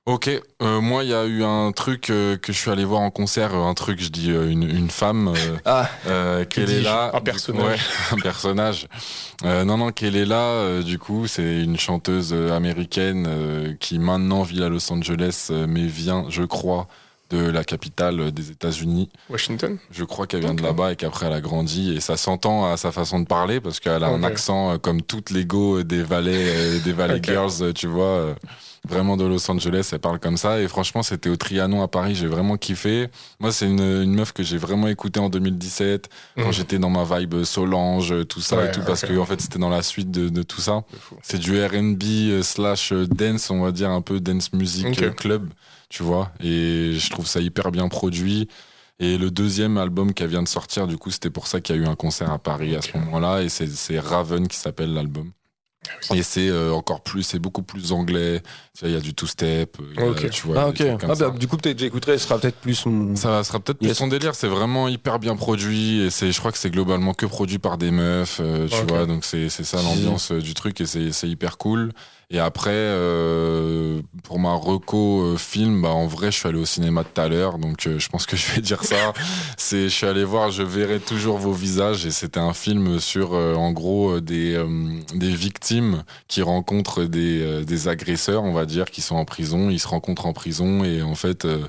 Ok, 0.05 0.27
euh, 0.61 0.81
moi, 0.81 1.05
il 1.05 1.11
y 1.11 1.13
a 1.13 1.23
eu 1.25 1.45
un 1.45 1.71
truc 1.71 2.09
euh, 2.09 2.35
que 2.35 2.51
je 2.51 2.57
suis 2.57 2.69
allé 2.69 2.83
voir 2.83 2.99
en 2.99 3.09
concert, 3.09 3.55
euh, 3.55 3.63
un 3.63 3.73
truc, 3.73 4.01
je 4.01 4.09
dis 4.09 4.31
euh, 4.31 4.49
une, 4.49 4.63
une 4.63 4.89
femme. 4.89 5.29
euh, 5.29 5.57
Ah, 5.65 5.89
euh, 6.07 6.43
qu'elle 6.43 6.69
est 6.71 6.81
là. 6.81 7.11
Un 7.13 7.21
personnage. 7.21 7.63
ouais, 7.65 7.77
un 8.11 8.17
personnage. 8.17 8.87
Euh, 9.45 9.63
non, 9.63 9.77
non, 9.77 9.91
qu'elle 9.93 10.17
est 10.17 10.25
là. 10.25 10.41
euh, 10.41 10.83
du 10.83 10.99
coup, 10.99 11.25
c'est 11.27 11.61
une 11.61 11.79
chanteuse 11.79 12.33
américaine 12.33 13.25
euh, 13.29 13.73
qui 13.79 13.97
maintenant 13.97 14.43
vit 14.43 14.61
à 14.61 14.67
Los 14.67 14.91
Angeles, 14.91 15.47
euh, 15.51 15.67
mais 15.69 15.85
vient, 15.85 16.25
je 16.27 16.43
crois, 16.43 16.87
de 17.29 17.39
la 17.49 17.63
capitale 17.63 18.33
des 18.33 18.51
États-Unis. 18.51 19.09
Washington 19.29 19.77
Je 19.89 20.03
crois 20.03 20.27
qu'elle 20.27 20.41
vient 20.41 20.53
de 20.53 20.61
là-bas 20.63 20.91
et 20.91 20.95
qu'après 20.97 21.27
elle 21.27 21.33
a 21.33 21.39
grandi 21.41 21.95
et 21.95 22.01
ça 22.01 22.17
s'entend 22.17 22.69
à 22.69 22.75
sa 22.75 22.91
façon 22.91 23.21
de 23.21 23.25
parler 23.25 23.61
parce 23.61 23.79
qu'elle 23.79 24.03
a 24.03 24.07
un 24.07 24.21
accent 24.23 24.77
comme 24.79 25.01
toutes 25.01 25.29
les 25.29 25.45
go 25.45 25.81
des 25.81 26.03
Valley, 26.03 26.33
euh, 26.35 26.79
des 26.83 26.91
Valley. 26.91 27.21
Girls, 27.23 27.73
tu 27.73 27.87
vois. 27.87 28.35
Vraiment 28.89 29.15
de 29.15 29.23
Los 29.25 29.49
Angeles, 29.49 29.89
elle 29.93 29.99
parle 29.99 30.19
comme 30.19 30.35
ça 30.35 30.59
et 30.59 30.67
franchement 30.67 31.03
c'était 31.03 31.29
au 31.29 31.37
Trianon 31.37 31.81
à 31.81 31.87
Paris, 31.87 32.15
j'ai 32.15 32.27
vraiment 32.27 32.57
kiffé. 32.57 33.07
Moi 33.39 33.53
c'est 33.53 33.65
une, 33.65 33.79
une 33.79 34.13
meuf 34.13 34.33
que 34.33 34.43
j'ai 34.43 34.57
vraiment 34.57 34.89
écoutée 34.89 35.21
en 35.21 35.29
2017 35.29 36.09
quand 36.35 36.47
Mhm. 36.47 36.51
j'étais 36.51 36.79
dans 36.79 36.89
ma 36.89 37.05
vibe 37.05 37.43
Solange, 37.45 38.13
tout 38.27 38.41
ça 38.41 38.57
Ouais, 38.57 38.67
et 38.67 38.71
tout 38.71 38.81
parce 38.85 39.01
que 39.03 39.17
en 39.17 39.25
fait 39.25 39.39
c'était 39.39 39.57
dans 39.59 39.69
la 39.69 39.83
suite 39.83 40.11
de, 40.11 40.27
de 40.27 40.43
tout 40.43 40.59
ça. 40.59 40.83
C'est 41.21 41.37
du 41.39 41.63
R&B 41.63 42.03
euh, 42.03 42.43
slash 42.43 42.91
euh, 42.91 43.07
dance, 43.07 43.49
on 43.51 43.61
va 43.61 43.71
dire 43.71 43.89
un 43.89 44.01
peu 44.01 44.19
dance 44.19 44.51
music 44.51 45.01
euh, 45.01 45.11
club, 45.11 45.49
tu 45.87 46.03
vois. 46.03 46.31
Et 46.41 46.93
je 46.99 47.09
trouve 47.09 47.25
ça 47.25 47.39
hyper 47.39 47.71
bien 47.71 47.87
produit. 47.87 48.49
Et 48.99 49.17
le 49.17 49.31
deuxième 49.31 49.77
album 49.77 50.13
qui 50.13 50.25
vient 50.27 50.43
de 50.43 50.47
sortir, 50.47 50.87
du 50.87 50.97
coup, 50.97 51.09
c'était 51.09 51.29
pour 51.31 51.47
ça 51.47 51.61
qu'il 51.61 51.75
y 51.75 51.79
a 51.79 51.81
eu 51.81 51.85
un 51.87 51.95
concert 51.95 52.31
à 52.31 52.37
Paris 52.37 52.75
à 52.75 52.81
ce 52.81 52.95
moment-là. 52.97 53.41
Et 53.41 53.49
c'est 53.49 53.99
Raven 53.99 54.47
qui 54.47 54.57
s'appelle 54.57 54.93
l'album. 54.93 55.31
Ah 56.09 56.15
Et 56.15 56.23
c'est 56.23 56.47
euh, 56.49 56.71
encore 56.73 57.01
plus, 57.01 57.23
c'est 57.23 57.39
beaucoup 57.39 57.61
plus 57.63 57.91
anglais. 57.91 58.41
Tu 58.73 58.81
vois, 58.81 58.89
Il 58.89 58.93
y 58.93 58.97
a 58.97 59.01
du 59.01 59.13
two-step, 59.13 59.77
euh, 59.79 59.83
il 59.95 59.99
y 59.99 60.03
a, 60.03 60.09
Ok. 60.09 60.29
tu 60.29 60.47
vois. 60.47 60.55
ah 60.59 60.71
Ah, 61.09 61.15
bah, 61.15 61.29
du 61.37 61.47
coup, 61.47 61.57
peut-être 61.57 61.77
j'écouterai, 61.79 62.17
ce 62.17 62.25
sera 62.27 62.39
peut-être 62.39 62.57
plus. 62.57 62.85
Ça 63.15 63.43
sera 63.43 63.59
peut-être 63.59 63.79
plus 63.79 63.87
Yes. 63.89 63.97
son 63.97 64.07
délire. 64.07 64.35
C'est 64.35 64.47
vraiment 64.47 64.87
hyper 64.87 65.19
bien 65.19 65.35
produit 65.35 66.01
et 66.01 66.09
c'est, 66.09 66.31
je 66.31 66.39
crois 66.39 66.51
que 66.51 66.57
c'est 66.57 66.71
globalement 66.71 67.13
que 67.13 67.25
produit 67.25 67.59
par 67.59 67.77
des 67.77 67.91
meufs, 67.91 68.39
euh, 68.41 68.67
tu 68.67 68.85
vois. 68.87 69.05
Donc 69.05 69.25
c'est, 69.25 69.49
c'est 69.49 69.63
ça 69.63 69.81
l'ambiance 69.81 70.31
euh, 70.31 70.39
du 70.41 70.53
truc 70.53 70.79
et 70.81 70.85
c'est, 70.85 71.11
c'est 71.11 71.27
hyper 71.29 71.57
cool. 71.57 71.91
Et 72.29 72.39
après, 72.39 72.71
euh, 72.73 74.01
pour 74.23 74.39
ma 74.39 74.53
reco 74.53 75.21
euh, 75.21 75.37
film, 75.37 75.81
bah 75.83 75.89
en 75.89 76.07
vrai, 76.07 76.31
je 76.31 76.37
suis 76.39 76.47
allé 76.49 76.57
au 76.57 76.65
cinéma 76.65 77.03
tout 77.03 77.19
à 77.21 77.27
l'heure, 77.27 77.57
donc 77.59 77.85
euh, 77.85 77.99
je 77.99 78.09
pense 78.09 78.25
que 78.25 78.35
je 78.35 78.51
vais 78.53 78.61
dire 78.69 78.83
ça. 78.83 79.13
c'est, 79.57 79.83
je 79.83 79.93
suis 79.93 80.07
allé 80.07 80.23
voir, 80.23 80.49
je 80.51 80.63
verrai 80.63 80.99
toujours 80.99 81.37
vos 81.37 81.53
visages 81.53 82.05
et 82.05 82.11
c'était 82.11 82.39
un 82.39 82.53
film 82.53 82.99
sur, 82.99 83.33
euh, 83.33 83.53
en 83.55 83.71
gros, 83.71 84.15
euh, 84.17 84.21
des 84.21 84.53
euh, 84.55 84.67
des 85.13 85.29
victimes 85.29 86.03
qui 86.27 86.41
rencontrent 86.41 87.03
des 87.03 87.41
euh, 87.41 87.63
des 87.63 87.87
agresseurs, 87.87 88.43
on 88.43 88.53
va 88.53 88.65
dire, 88.65 88.85
qui 88.85 89.01
sont 89.01 89.15
en 89.15 89.25
prison. 89.25 89.69
Ils 89.69 89.79
se 89.79 89.87
rencontrent 89.87 90.25
en 90.25 90.33
prison 90.33 90.83
et 90.83 91.01
en 91.03 91.15
fait. 91.15 91.45
euh, 91.45 91.67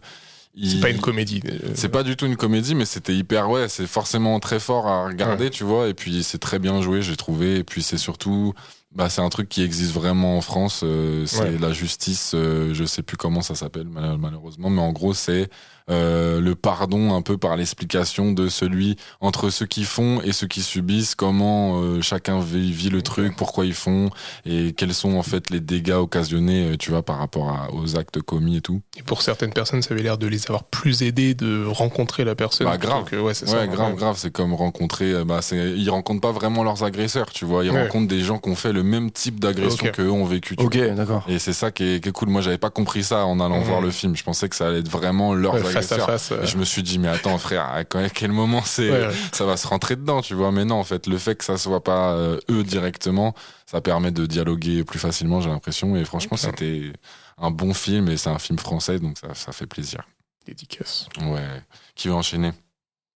C'est 0.62 0.80
pas 0.80 0.90
une 0.90 1.00
comédie. 1.00 1.42
c'est 1.74 1.88
pas 1.88 2.05
du 2.05 2.16
tout 2.16 2.26
une 2.26 2.36
comédie, 2.36 2.74
mais 2.76 2.84
c'était 2.84 3.14
hyper, 3.14 3.50
ouais, 3.50 3.68
c'est 3.68 3.88
forcément 3.88 4.38
très 4.40 4.61
fort 4.61 4.86
à 4.86 5.05
regarder, 5.07 5.50
tu 5.50 5.64
vois, 5.64 5.88
et 5.88 5.94
puis 5.94 6.22
c'est 6.22 6.38
très 6.38 6.61
bien 6.61 6.80
joué, 6.80 7.02
j'ai 7.02 7.16
trouvé, 7.16 7.57
et 7.57 7.64
puis 7.64 7.82
c'est 7.82 7.98
surtout, 7.98 8.55
bah, 8.95 9.09
c'est 9.09 9.20
un 9.22 9.28
truc 9.28 9.49
qui 9.49 9.62
existe 9.62 9.92
vraiment 9.92 10.36
en 10.36 10.40
France, 10.40 10.80
euh, 10.84 11.26
c'est 11.26 11.40
Ouais. 11.40 11.59
la 11.61 11.72
justice, 11.72 12.32
euh, 12.34 12.72
je 12.74 12.84
sais 12.84 13.03
plus 13.03 13.16
comment 13.16 13.42
ça 13.42 13.55
s'appelle 13.55 13.88
mal- 13.88 14.16
malheureusement, 14.18 14.70
mais 14.70 14.80
en 14.82 14.92
gros 14.92 15.14
c'est 15.14 15.49
euh, 15.90 16.40
le 16.40 16.55
pardon 16.55 17.14
un 17.14 17.20
peu 17.20 17.36
par 17.36 17.59
l'explication 17.59 18.32
de 18.32 18.49
celui 18.49 18.97
entre 19.20 19.51
ceux 19.51 19.66
qui 19.66 19.84
font 19.84 20.22
et 20.22 20.32
ceux 20.32 20.47
qui 20.47 20.62
subissent, 20.62 21.14
comment 21.14 21.82
euh, 21.82 22.01
chacun 22.01 22.40
vit, 22.40 22.72
vit 22.72 22.88
le 22.88 23.03
truc, 23.03 23.36
pourquoi 23.36 23.66
ils 23.66 23.74
font, 23.74 24.09
et 24.47 24.72
quels 24.72 24.95
sont 24.95 25.16
en 25.16 25.22
fait 25.22 25.51
les 25.51 25.61
dégâts 25.61 25.92
occasionnés, 25.99 26.70
euh, 26.70 26.76
tu 26.78 26.90
vois, 26.90 27.03
par 27.03 27.18
rapport 27.18 27.51
à- 27.51 27.68
aux 27.74 27.99
actes 27.99 28.22
commis 28.22 28.57
et 28.57 28.61
tout. 28.62 28.80
Et 28.97 29.03
pour 29.03 29.20
certaines 29.20 29.53
personnes, 29.53 29.82
ça 29.82 29.92
avait 29.92 30.03
l'air 30.03 30.16
de 30.16 30.26
les 30.26 30.45
avoir 30.47 30.64
plus 30.64 31.03
aidés 31.03 31.34
de 31.34 31.66
rencontrer 31.66 32.24
la 32.24 32.34
personne. 32.34 32.66
Bah, 32.66 32.78
grave. 32.78 33.01
Donc, 33.01 33.12
euh, 33.12 33.20
ouais, 33.20 33.34
c'est 33.34 33.45
Ouais, 33.45 33.53
ça. 33.53 33.66
grave, 33.66 33.95
grave. 33.97 34.16
C'est 34.18 34.30
comme 34.32 34.55
rencontrer. 34.55 35.22
Bah, 35.26 35.42
c'est, 35.42 35.72
ils 35.76 35.90
rencontrent 35.90 36.22
pas 36.22 36.32
vraiment 36.32 36.64
leurs 36.64 36.82
agresseurs, 36.82 37.30
tu 37.30 37.45
vois. 37.45 37.62
Ils 37.62 37.70
rencontrent 37.70 38.09
des 38.09 38.20
gens 38.22 38.38
qui 38.38 38.49
ont 38.49 38.55
fait 38.55 38.72
le 38.72 38.84
même 38.85 39.11
type 39.11 39.41
d'agression 39.41 39.87
Ok. 39.87 39.93
qu'eux 39.93 40.11
ont 40.11 40.24
vécu. 40.24 40.57
tu 40.57 40.64
Ok, 40.64 40.76
d'accord. 40.95 41.24
Et 41.28 41.39
c'est 41.39 41.53
ça 41.53 41.70
qui 41.72 41.85
est, 41.85 42.01
qui 42.03 42.09
est 42.09 42.12
cool. 42.12 42.28
Moi, 42.28 42.41
j'avais 42.41 42.59
pas 42.59 42.70
compris 42.70 43.03
ça 43.03 43.26
en 43.26 43.41
allant 43.41 43.59
Mhm. 43.59 43.64
voir 43.64 43.80
le 43.80 43.91
film. 43.91 44.14
Je 44.16 44.22
pensais 44.22 44.49
que 44.49 44.55
ça 44.57 44.68
allait 44.68 44.78
être 44.80 44.89
vraiment 44.91 45.35
leurs 45.35 45.55
Ouais, 45.55 45.61
face 45.62 45.74
à 45.93 45.95
agresseurs. 45.97 46.07
face. 46.07 46.32
euh, 46.32 46.43
Et 46.43 46.47
je 46.47 46.57
me 46.57 46.64
suis 46.64 46.82
dit, 46.82 46.99
mais 46.99 47.09
attends, 47.09 47.37
frère, 47.39 47.66
à 47.72 47.85
quel 47.85 48.30
moment 48.32 48.62
c'est, 48.64 48.91
ouais, 48.91 49.07
ouais. 49.09 49.14
ça 49.32 49.45
va 49.45 49.57
se 49.57 49.66
rentrer 49.66 49.97
dedans, 49.97 50.22
tu 50.22 50.35
vois. 50.35 50.53
Mais 50.53 50.64
non, 50.64 50.76
en 50.76 50.85
fait, 50.85 51.07
le 51.07 51.18
fait 51.18 51.35
que 51.35 51.45
ça 51.45 51.57
soit 51.59 51.82
pas 51.82 52.12
euh, 52.14 52.39
eux 52.51 52.62
directement, 52.62 53.35
ça 53.66 53.80
permet 53.80 54.11
de 54.12 54.26
dialoguer 54.26 54.85
plus 54.85 54.99
facilement, 54.99 55.41
j'ai 55.41 55.51
l'impression. 55.51 55.97
Et 55.97 56.05
franchement, 56.05 56.37
c'était 56.37 56.93
un 57.39 57.51
bon 57.51 57.74
film 57.74 58.09
et 58.09 58.16
c'est 58.16 58.30
un 58.30 58.39
film 58.39 58.59
français, 58.59 58.99
donc 59.01 59.18
ça, 59.18 59.28
ça 59.35 59.53
fait 59.53 59.66
plaisir. 59.66 60.03
Dédicace. 60.47 61.09
Ouais. 61.22 61.41
Qui 61.95 62.09
va 62.09 62.14
enchaîner? 62.16 62.53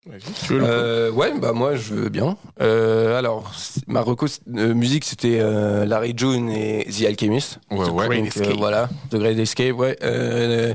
Vas-y, 0.08 0.22
si 0.22 0.46
tu 0.46 0.54
veux 0.54 0.60
le 0.60 0.66
Euh, 0.68 1.12
ouais, 1.12 1.34
bah 1.40 1.52
moi 1.52 1.76
je 1.76 1.94
veux 1.96 2.10
bien. 2.10 2.38
Euh, 2.62 3.18
alors, 3.18 3.52
ma 3.88 4.02
reco 4.02 4.28
euh, 4.56 4.74
musique 4.76 5.04
c'était 5.04 5.40
euh, 5.40 5.86
Larry 5.86 6.14
June 6.16 6.50
et 6.50 6.86
The 6.86 7.06
Alchemist. 7.06 7.60
Ouais, 7.72 7.88
The 7.88 7.92
ouais. 7.92 8.08
Great 8.08 8.24
Donc, 8.26 8.38
euh, 8.38 8.42
Escape. 8.42 8.58
voilà, 8.58 8.90
The 9.10 9.16
Great 9.16 9.40
Escape, 9.40 9.76
ouais. 9.78 9.98
Euh, 10.04 10.74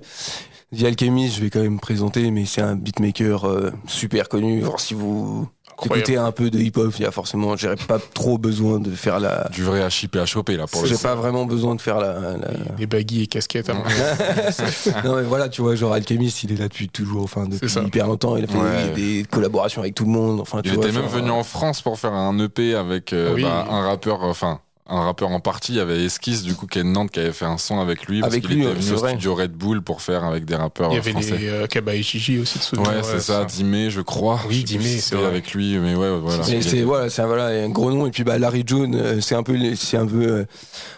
The 0.77 0.85
Alchemist, 0.85 1.37
je 1.37 1.41
vais 1.43 1.51
quand 1.51 1.63
même 1.63 1.79
présenter, 1.81 2.31
mais 2.33 2.45
c'est 2.45 2.61
un 2.61 2.75
beatmaker 2.77 3.45
euh, 3.49 3.71
super 3.87 4.29
connu. 4.29 4.63
Alors, 4.63 4.81
si 4.81 4.95
vous 4.95 5.49
Écoutez 5.85 6.17
un 6.17 6.33
peu 6.33 6.51
de 6.51 6.59
hip-hop, 6.59 6.93
il 6.99 7.03
y 7.03 7.07
a 7.07 7.11
forcément, 7.11 7.57
j'aurais 7.57 7.77
pas 7.77 7.99
trop 7.99 8.39
besoin 8.39 8.81
de 8.81 8.91
faire 8.91 9.19
la. 9.21 9.49
Du 9.51 9.63
vrai 9.63 9.83
à 9.83 9.91
chipper 9.91 10.19
à 10.21 10.27
choper, 10.27 10.57
là, 10.57 10.67
pour 10.67 10.83
le 10.83 10.89
J'ai 10.89 10.97
pas 10.97 11.15
vraiment 11.15 11.47
besoin 11.47 11.75
de 11.75 11.81
faire 11.81 11.99
la. 11.99 12.13
la- 12.37 12.75
Des 12.77 12.87
baguilles 12.87 13.23
et 13.23 13.27
casquettes. 13.27 13.71
hein. 13.71 13.83
non 15.05 15.17
mais 15.17 15.23
voilà, 15.23 15.49
tu 15.49 15.63
vois, 15.63 15.75
genre 15.75 15.93
Alchemist, 15.93 16.43
il 16.45 16.53
est 16.53 16.57
là 16.57 16.69
depuis 16.69 16.89
toujours, 16.89 17.25
enfin 17.25 17.47
depuis 17.47 17.73
hyper 17.79 18.07
longtemps. 18.07 18.37
Il 18.37 18.45
a 18.45 18.47
fait 18.47 18.59
Ouais. 18.59 18.93
des 18.95 19.25
collaborations 19.31 19.81
avec 19.83 19.95
tout 19.95 20.05
le 20.05 20.11
monde. 20.11 20.41
Enfin, 20.41 20.61
tu 20.63 20.71
Il 20.71 20.75
vois, 20.75 20.87
était 20.87 20.99
même 20.99 21.09
venu 21.09 21.31
euh, 21.31 21.35
en 21.35 21.43
France 21.45 21.81
pour 21.83 21.99
faire 21.99 22.13
un 22.13 22.39
EP 22.39 22.75
avec 22.75 23.13
euh, 23.13 23.35
Oui. 23.35 23.43
bah, 23.43 23.67
un 23.71 23.87
rappeur, 23.87 24.23
enfin 24.23 24.61
un 24.91 25.01
rappeur 25.05 25.29
en 25.31 25.41
partie. 25.41 25.73
Il 25.73 25.79
y 25.79 25.81
avait 25.81 26.05
Esquisse 26.05 26.43
du 26.43 26.55
coup 26.55 26.67
qui 26.67 26.79
est 26.79 26.83
de 26.83 26.89
Nantes 26.89 27.11
qui 27.11 27.21
avait 27.21 27.33
fait 27.33 27.45
un 27.45 27.59
son 27.59 27.81
avec 27.81 28.07
lui 28.07 28.21
parce 28.21 28.33
Avec 28.33 28.45
qu'il 28.47 28.57
lui, 28.57 28.63
était 28.63 28.73
ouais, 28.73 28.79
venu 28.79 28.93
au 28.93 28.97
vrai. 28.97 29.11
studio 29.11 29.35
Red 29.35 29.53
Bull 29.53 29.83
pour 29.83 30.03
faire 30.03 30.25
avec 30.25 30.45
des 30.45 30.57
rappeurs 30.57 30.91
Il 30.91 30.97
y 30.97 30.99
avait 30.99 31.13
français. 31.13 31.37
les 31.39 31.49
euh, 31.49 31.67
Kaba 31.67 31.95
et 31.95 32.03
Gigi 32.03 32.39
aussi 32.39 32.59
de 32.59 32.63
ce 32.65 32.77
Ouais, 32.77 33.03
c'est 33.03 33.21
ça, 33.21 33.45
Dimé, 33.45 33.91
je 33.91 34.01
crois. 34.01 34.41
Oui, 34.49 34.65
Dimé, 34.65 34.99
c'est 34.99 35.17
avec 35.25 35.53
lui, 35.55 35.79
mais 35.79 35.95
ouais, 35.95 36.19
voilà. 36.19 36.43
C'est 36.43 36.83
voilà, 36.83 37.09
c'est 37.11 37.23
un, 37.23 37.27
voilà, 37.27 37.47
un 37.47 37.69
gros 37.69 37.91
nom 37.91 38.07
et 38.07 38.11
puis 38.11 38.25
bah 38.25 38.39
Larry 38.39 38.65
June, 38.67 38.95
euh, 38.95 39.21
c'est 39.21 39.35
un 39.35 39.43
peu 39.43 39.57
c'est 39.77 39.97
un 39.97 40.07
peu 40.07 40.27
euh, 40.27 40.45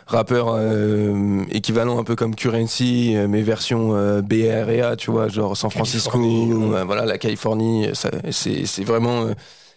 rappeur 0.06 0.54
euh, 0.56 1.44
équivalent 1.50 1.98
un 1.98 2.04
peu 2.04 2.16
comme 2.16 2.34
Currency 2.34 3.14
euh, 3.16 3.26
mais 3.28 3.42
version 3.42 3.90
euh, 3.94 4.22
BRA, 4.22 4.96
tu 4.96 5.10
vois, 5.10 5.28
genre 5.28 5.56
San 5.56 5.70
Francisco, 5.70 6.18
euh, 6.18 6.84
voilà 6.84 7.04
la 7.04 7.18
Californie, 7.18 7.88
ça, 7.94 8.10
c'est 8.30 8.66
c'est 8.66 8.84
vraiment 8.84 9.22
euh, 9.22 9.34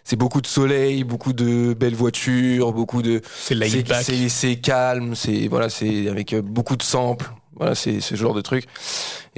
c'est 0.08 0.14
beaucoup 0.16 0.40
de 0.40 0.46
soleil, 0.46 1.02
beaucoup 1.02 1.32
de 1.32 1.74
belles 1.74 1.96
voitures, 1.96 2.72
beaucoup 2.72 3.02
de 3.02 3.20
C'est 3.36 3.56
laid 3.56 3.68
c'est 3.68 3.82
back. 3.88 4.04
c'est- 4.04 4.28
c'est 4.28 4.56
calme, 4.56 5.16
c'est 5.16 5.48
voilà, 5.48 5.68
c'est 5.68 6.08
avec 6.08 6.32
euh, 6.32 6.42
beaucoup 6.42 6.76
de 6.76 6.84
samples. 6.84 7.28
Voilà, 7.56 7.74
c'est 7.74 8.00
ce 8.00 8.14
genre 8.14 8.34
de 8.34 8.40
truc. 8.40 8.66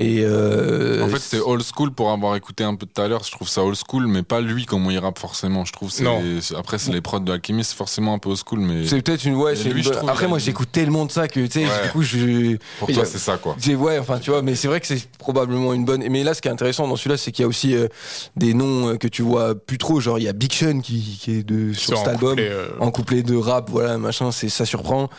Et 0.00 0.20
euh, 0.22 1.02
En 1.04 1.08
fait, 1.08 1.18
c'est 1.18 1.40
old 1.40 1.60
school 1.74 1.90
pour 1.90 2.12
avoir 2.12 2.36
écouté 2.36 2.62
un 2.62 2.76
peu 2.76 2.86
tout 2.86 3.02
à 3.02 3.08
l'heure. 3.08 3.24
Je 3.24 3.32
trouve 3.32 3.48
ça 3.48 3.64
old 3.64 3.76
school, 3.76 4.06
mais 4.06 4.22
pas 4.22 4.40
lui 4.40 4.64
comment 4.64 4.92
il 4.92 4.98
rappe 4.98 5.18
forcément. 5.18 5.64
Je 5.64 5.72
trouve 5.72 5.90
c'est 5.90 6.04
Non. 6.04 6.22
après 6.56 6.78
c'est 6.78 6.92
les 6.92 7.00
prods 7.00 7.18
de 7.18 7.32
Alchemist, 7.32 7.70
c'est 7.70 7.76
forcément 7.76 8.14
un 8.14 8.18
peu 8.20 8.28
old 8.28 8.38
school, 8.38 8.60
mais 8.60 8.86
c'est 8.86 9.02
peut-être 9.02 9.24
une 9.24 9.34
ouais. 9.34 9.56
Lui, 9.56 9.70
une 9.72 9.78
je 9.78 9.88
bonne- 9.88 9.96
trouve, 9.98 10.10
Après, 10.10 10.28
moi, 10.28 10.38
j'écoute 10.38 10.68
tellement 10.70 11.04
de 11.04 11.10
ça 11.10 11.26
que 11.26 11.40
tu 11.40 11.50
sais, 11.50 11.64
Ouais. 11.66 11.82
du 11.82 11.88
coup, 11.90 12.02
je 12.02 12.56
pour 12.78 12.88
toi 12.92 13.04
c'est 13.04 13.18
ça 13.18 13.38
quoi. 13.38 13.56
j'ai- 13.60 13.74
ouais, 13.74 13.98
enfin, 13.98 14.20
tu 14.20 14.30
vois, 14.30 14.40
mais 14.40 14.54
c'est 14.54 14.68
vrai 14.68 14.80
que 14.80 14.86
c'est 14.86 15.04
probablement 15.18 15.74
une 15.74 15.84
bonne. 15.84 16.04
Mais 16.08 16.22
là, 16.22 16.32
ce 16.32 16.40
qui 16.42 16.46
est 16.46 16.52
intéressant 16.52 16.86
dans 16.86 16.94
celui-là, 16.94 17.16
c'est 17.16 17.32
qu'il 17.32 17.42
y 17.42 17.46
a 17.46 17.48
aussi 17.48 17.74
euh, 17.74 17.88
des 18.36 18.54
noms 18.54 18.90
euh, 18.90 18.96
que 18.98 19.08
tu 19.08 19.22
vois 19.22 19.56
plus 19.56 19.78
trop. 19.78 19.98
Genre, 19.98 20.20
il 20.20 20.22
y 20.26 20.28
a 20.28 20.32
Big 20.32 20.52
Sean 20.52 20.78
qui, 20.80 21.18
qui 21.20 21.32
est 21.32 21.42
de 21.42 21.72
sur 21.72 21.98
cet 21.98 22.06
un 22.06 22.10
album. 22.12 22.30
couplet, 22.30 22.48
euh, 22.48 22.68
en 22.78 22.90
couplet 22.92 23.22
de 23.24 23.34
rap, 23.34 23.68
voilà, 23.68 23.98
machin, 23.98 24.30
c'est 24.30 24.48
ça 24.48 24.64
surprend. 24.64 25.10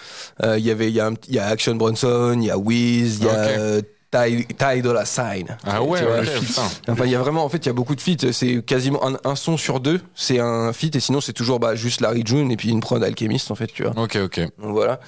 Euh, 0.41 0.57
Il 0.57 0.65
y 0.65 0.71
avait, 0.71 0.88
il 0.88 0.95
y 0.95 1.01
a, 1.01 1.07
un- 1.07 1.13
il 1.27 1.36
y 1.36 1.39
a 1.39 1.47
Action 1.47 1.75
Bronson, 1.75 2.38
il 2.39 2.45
y 2.45 2.49
a 2.49 2.57
Wiz, 2.57 3.17
il 3.19 3.25
y 3.25 3.30
a 3.30 3.77
Ok. 3.80 3.86
Ty, 4.12 4.45
Ty 4.47 4.82
Dolla 4.82 5.05
Sign. 5.05 5.57
Ah 5.66 5.84
ouais, 5.84 5.99
feat. 6.26 6.39
putain. 6.47 6.62
Enfin, 6.88 7.05
il 7.05 7.12
y 7.12 7.16
a 7.16 7.20
vraiment, 7.20 7.43
en 7.45 7.49
fait, 7.49 7.57
il 7.57 7.66
y 7.68 7.70
a 7.70 7.74
beaucoup 7.74 7.95
de 7.95 8.01
feats. 8.01 8.32
C'est 8.32 8.64
quasiment 8.64 9.05
un, 9.07 9.18
un 9.24 9.36
son 9.36 9.55
sur 9.57 9.80
deux, 9.80 10.01
c'est 10.16 10.39
un 10.39 10.74
feat, 10.74 10.95
et 10.95 10.99
sinon 10.99 11.22
c'est 11.22 11.34
toujours 11.34 11.60
bah, 11.60 11.76
juste 11.76 12.01
Larry 12.01 12.24
June 12.26 12.51
et 12.51 12.57
puis 12.57 12.70
une 12.70 12.80
prod 12.80 13.03
Alchemist, 13.03 13.51
en 13.51 13.55
fait, 13.55 13.68
tu 13.68 13.84
vois. 13.84 13.93
Ok, 14.01 14.16
ok. 14.16 14.39
Donc 14.60 14.72
voilà. 14.72 14.99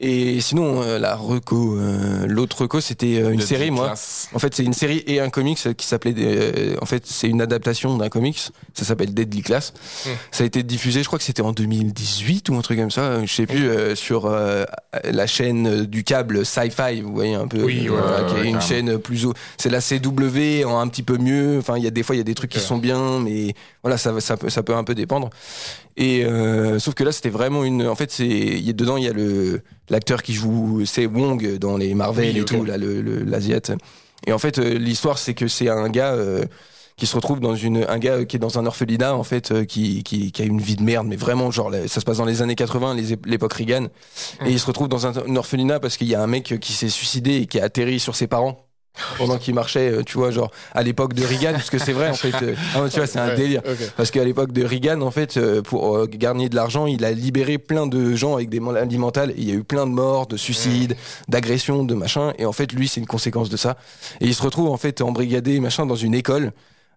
Et 0.00 0.40
sinon, 0.40 0.80
euh, 0.82 1.00
la 1.00 1.16
reco, 1.16 1.76
euh, 1.76 2.24
l'autre 2.28 2.62
reco, 2.62 2.80
c'était 2.80 3.20
euh, 3.20 3.30
une 3.32 3.40
série, 3.40 3.72
moi. 3.72 3.86
Class. 3.86 4.28
En 4.32 4.38
fait, 4.38 4.54
c'est 4.54 4.62
une 4.62 4.72
série 4.72 5.02
et 5.08 5.18
un 5.18 5.28
comics 5.28 5.74
qui 5.76 5.86
s'appelait. 5.86 6.14
euh, 6.16 6.76
en 6.80 6.86
fait, 6.86 7.02
c'est 7.04 7.28
une 7.28 7.42
adaptation 7.42 7.96
d'un 7.96 8.08
comics. 8.08 8.38
Ça 8.74 8.84
s'appelle 8.84 9.12
Deadly 9.12 9.42
Class. 9.42 9.72
Hmm. 10.06 10.10
Ça 10.30 10.44
a 10.44 10.46
été 10.46 10.62
diffusé, 10.62 11.02
je 11.02 11.08
crois 11.08 11.18
que 11.18 11.24
c'était 11.24 11.42
en 11.42 11.50
2018 11.50 12.48
ou 12.50 12.54
un 12.54 12.60
truc 12.60 12.78
comme 12.78 12.92
ça. 12.92 13.24
Je 13.26 13.32
sais 13.32 13.46
plus 13.46 13.68
euh, 13.68 13.96
sur 13.96 14.26
euh, 14.26 14.64
la 15.02 15.26
chaîne 15.26 15.84
du 15.86 16.04
câble 16.04 16.46
Sci-Fi. 16.46 17.00
Vous 17.00 17.12
voyez 17.12 17.34
un 17.34 17.48
peu. 17.48 17.64
Oui, 17.64 17.88
euh, 17.88 17.92
ouais, 17.92 18.30
qui 18.30 18.36
est 18.36 18.40
ouais, 18.42 18.48
une 18.50 18.60
chaîne 18.60 18.98
plus 18.98 19.26
haut. 19.26 19.34
C'est 19.56 19.70
la 19.70 19.80
CW 19.80 20.64
en 20.64 20.78
un 20.78 20.86
petit 20.86 21.02
peu 21.02 21.18
mieux. 21.18 21.58
Enfin, 21.58 21.76
il 21.76 21.82
y 21.82 21.88
a 21.88 21.90
des 21.90 22.04
fois 22.04 22.14
il 22.14 22.18
y 22.18 22.22
a 22.22 22.24
des 22.24 22.34
trucs 22.36 22.52
qui 22.52 22.60
sont 22.60 22.78
bien, 22.78 23.18
mais 23.18 23.52
voilà, 23.82 23.98
ça, 23.98 24.20
ça 24.20 24.36
peut 24.36 24.48
ça 24.48 24.62
peut 24.62 24.76
un 24.76 24.84
peu 24.84 24.94
dépendre. 24.94 25.30
Et 26.00 26.24
euh, 26.24 26.78
sauf 26.78 26.94
que 26.94 27.02
là, 27.02 27.10
c'était 27.10 27.28
vraiment 27.28 27.64
une. 27.64 27.86
En 27.86 27.96
fait, 27.96 28.10
c'est 28.12 28.24
il 28.26 28.64
y 28.64 28.70
a- 28.70 28.72
dedans 28.72 28.96
il 28.96 29.04
y 29.04 29.08
a 29.08 29.12
le 29.12 29.62
l'acteur 29.90 30.22
qui 30.22 30.32
joue, 30.32 30.82
c'est 30.86 31.06
Wong 31.06 31.58
dans 31.58 31.76
les 31.76 31.92
Marvel 31.94 32.34
Oui, 32.34 32.40
et 32.40 32.44
tout, 32.44 32.64
là, 32.64 32.76
le 32.78 33.02
l'asiate. 33.24 33.72
Et 34.26 34.32
en 34.32 34.38
fait, 34.38 34.58
euh, 34.58 34.78
l'histoire, 34.78 35.18
c'est 35.18 35.34
que 35.34 35.48
c'est 35.48 35.68
un 35.68 35.88
gars 35.88 36.12
euh, 36.12 36.44
qui 36.96 37.06
se 37.06 37.16
retrouve 37.16 37.40
dans 37.40 37.54
une, 37.56 37.84
un 37.88 37.98
gars 37.98 38.24
qui 38.24 38.36
est 38.36 38.38
dans 38.38 38.58
un 38.60 38.66
orphelinat, 38.66 39.14
en 39.16 39.22
fait, 39.24 39.50
euh, 39.50 39.64
qui, 39.64 40.02
qui, 40.04 40.30
qui 40.30 40.42
a 40.42 40.44
une 40.44 40.60
vie 40.60 40.76
de 40.76 40.82
merde, 40.82 41.06
mais 41.08 41.16
vraiment, 41.16 41.50
genre, 41.50 41.72
ça 41.88 42.00
se 42.00 42.04
passe 42.04 42.18
dans 42.18 42.24
les 42.24 42.42
années 42.42 42.54
80, 42.56 42.94
les 42.94 43.14
ép- 43.14 43.26
l'époque 43.26 43.54
Reagan. 43.54 43.86
Et 44.46 44.50
il 44.50 44.58
se 44.60 44.66
retrouve 44.66 44.88
dans 44.88 45.06
un, 45.06 45.12
un 45.16 45.36
orphelinat 45.36 45.80
parce 45.80 45.96
qu'il 45.96 46.08
y 46.08 46.14
a 46.14 46.22
un 46.22 46.26
mec 46.28 46.58
qui 46.60 46.72
s'est 46.72 46.88
suicidé 46.88 47.36
et 47.36 47.46
qui 47.46 47.58
a 47.60 47.64
atterri 47.64 47.98
sur 48.00 48.14
ses 48.16 48.26
parents. 48.28 48.67
Pendant 49.16 49.38
qu'il 49.38 49.54
marchait, 49.54 49.90
euh, 49.92 50.02
tu 50.02 50.18
vois, 50.18 50.30
genre, 50.30 50.50
à 50.72 50.82
l'époque 50.82 51.14
de 51.14 51.24
Reagan, 51.24 51.52
parce 51.52 51.70
que 51.70 51.78
c'est 51.78 51.92
vrai, 51.92 52.08
en 52.08 52.14
fait, 52.14 52.34
euh, 52.42 52.54
ah, 52.74 52.88
tu 52.90 52.96
vois, 52.96 53.06
c'est 53.06 53.18
un 53.18 53.34
délire. 53.34 53.62
Parce 53.96 54.10
qu'à 54.10 54.24
l'époque 54.24 54.52
de 54.52 54.64
Reagan, 54.64 55.00
en 55.02 55.10
fait, 55.10 55.36
euh, 55.36 55.62
pour 55.62 55.96
euh, 55.96 56.06
gagner 56.06 56.48
de 56.48 56.56
l'argent, 56.56 56.86
il 56.86 57.04
a 57.04 57.12
libéré 57.12 57.58
plein 57.58 57.86
de 57.86 58.14
gens 58.14 58.34
avec 58.34 58.48
des 58.48 58.60
maladies 58.60 58.98
mentales. 58.98 59.34
Il 59.36 59.48
y 59.48 59.52
a 59.52 59.54
eu 59.54 59.64
plein 59.64 59.86
de 59.86 59.92
morts, 59.92 60.26
de 60.26 60.36
suicides, 60.36 60.96
d'agressions, 61.28 61.84
de 61.84 61.94
machin. 61.94 62.32
Et 62.38 62.44
en 62.44 62.52
fait, 62.52 62.72
lui, 62.72 62.88
c'est 62.88 63.00
une 63.00 63.06
conséquence 63.06 63.48
de 63.48 63.56
ça. 63.56 63.76
Et 64.20 64.26
il 64.26 64.34
se 64.34 64.42
retrouve 64.42 64.68
en 64.68 64.76
fait 64.76 65.00
embrigadé, 65.00 65.60
machin, 65.60 65.86
dans 65.86 65.96
une 65.96 66.14
école. 66.14 66.52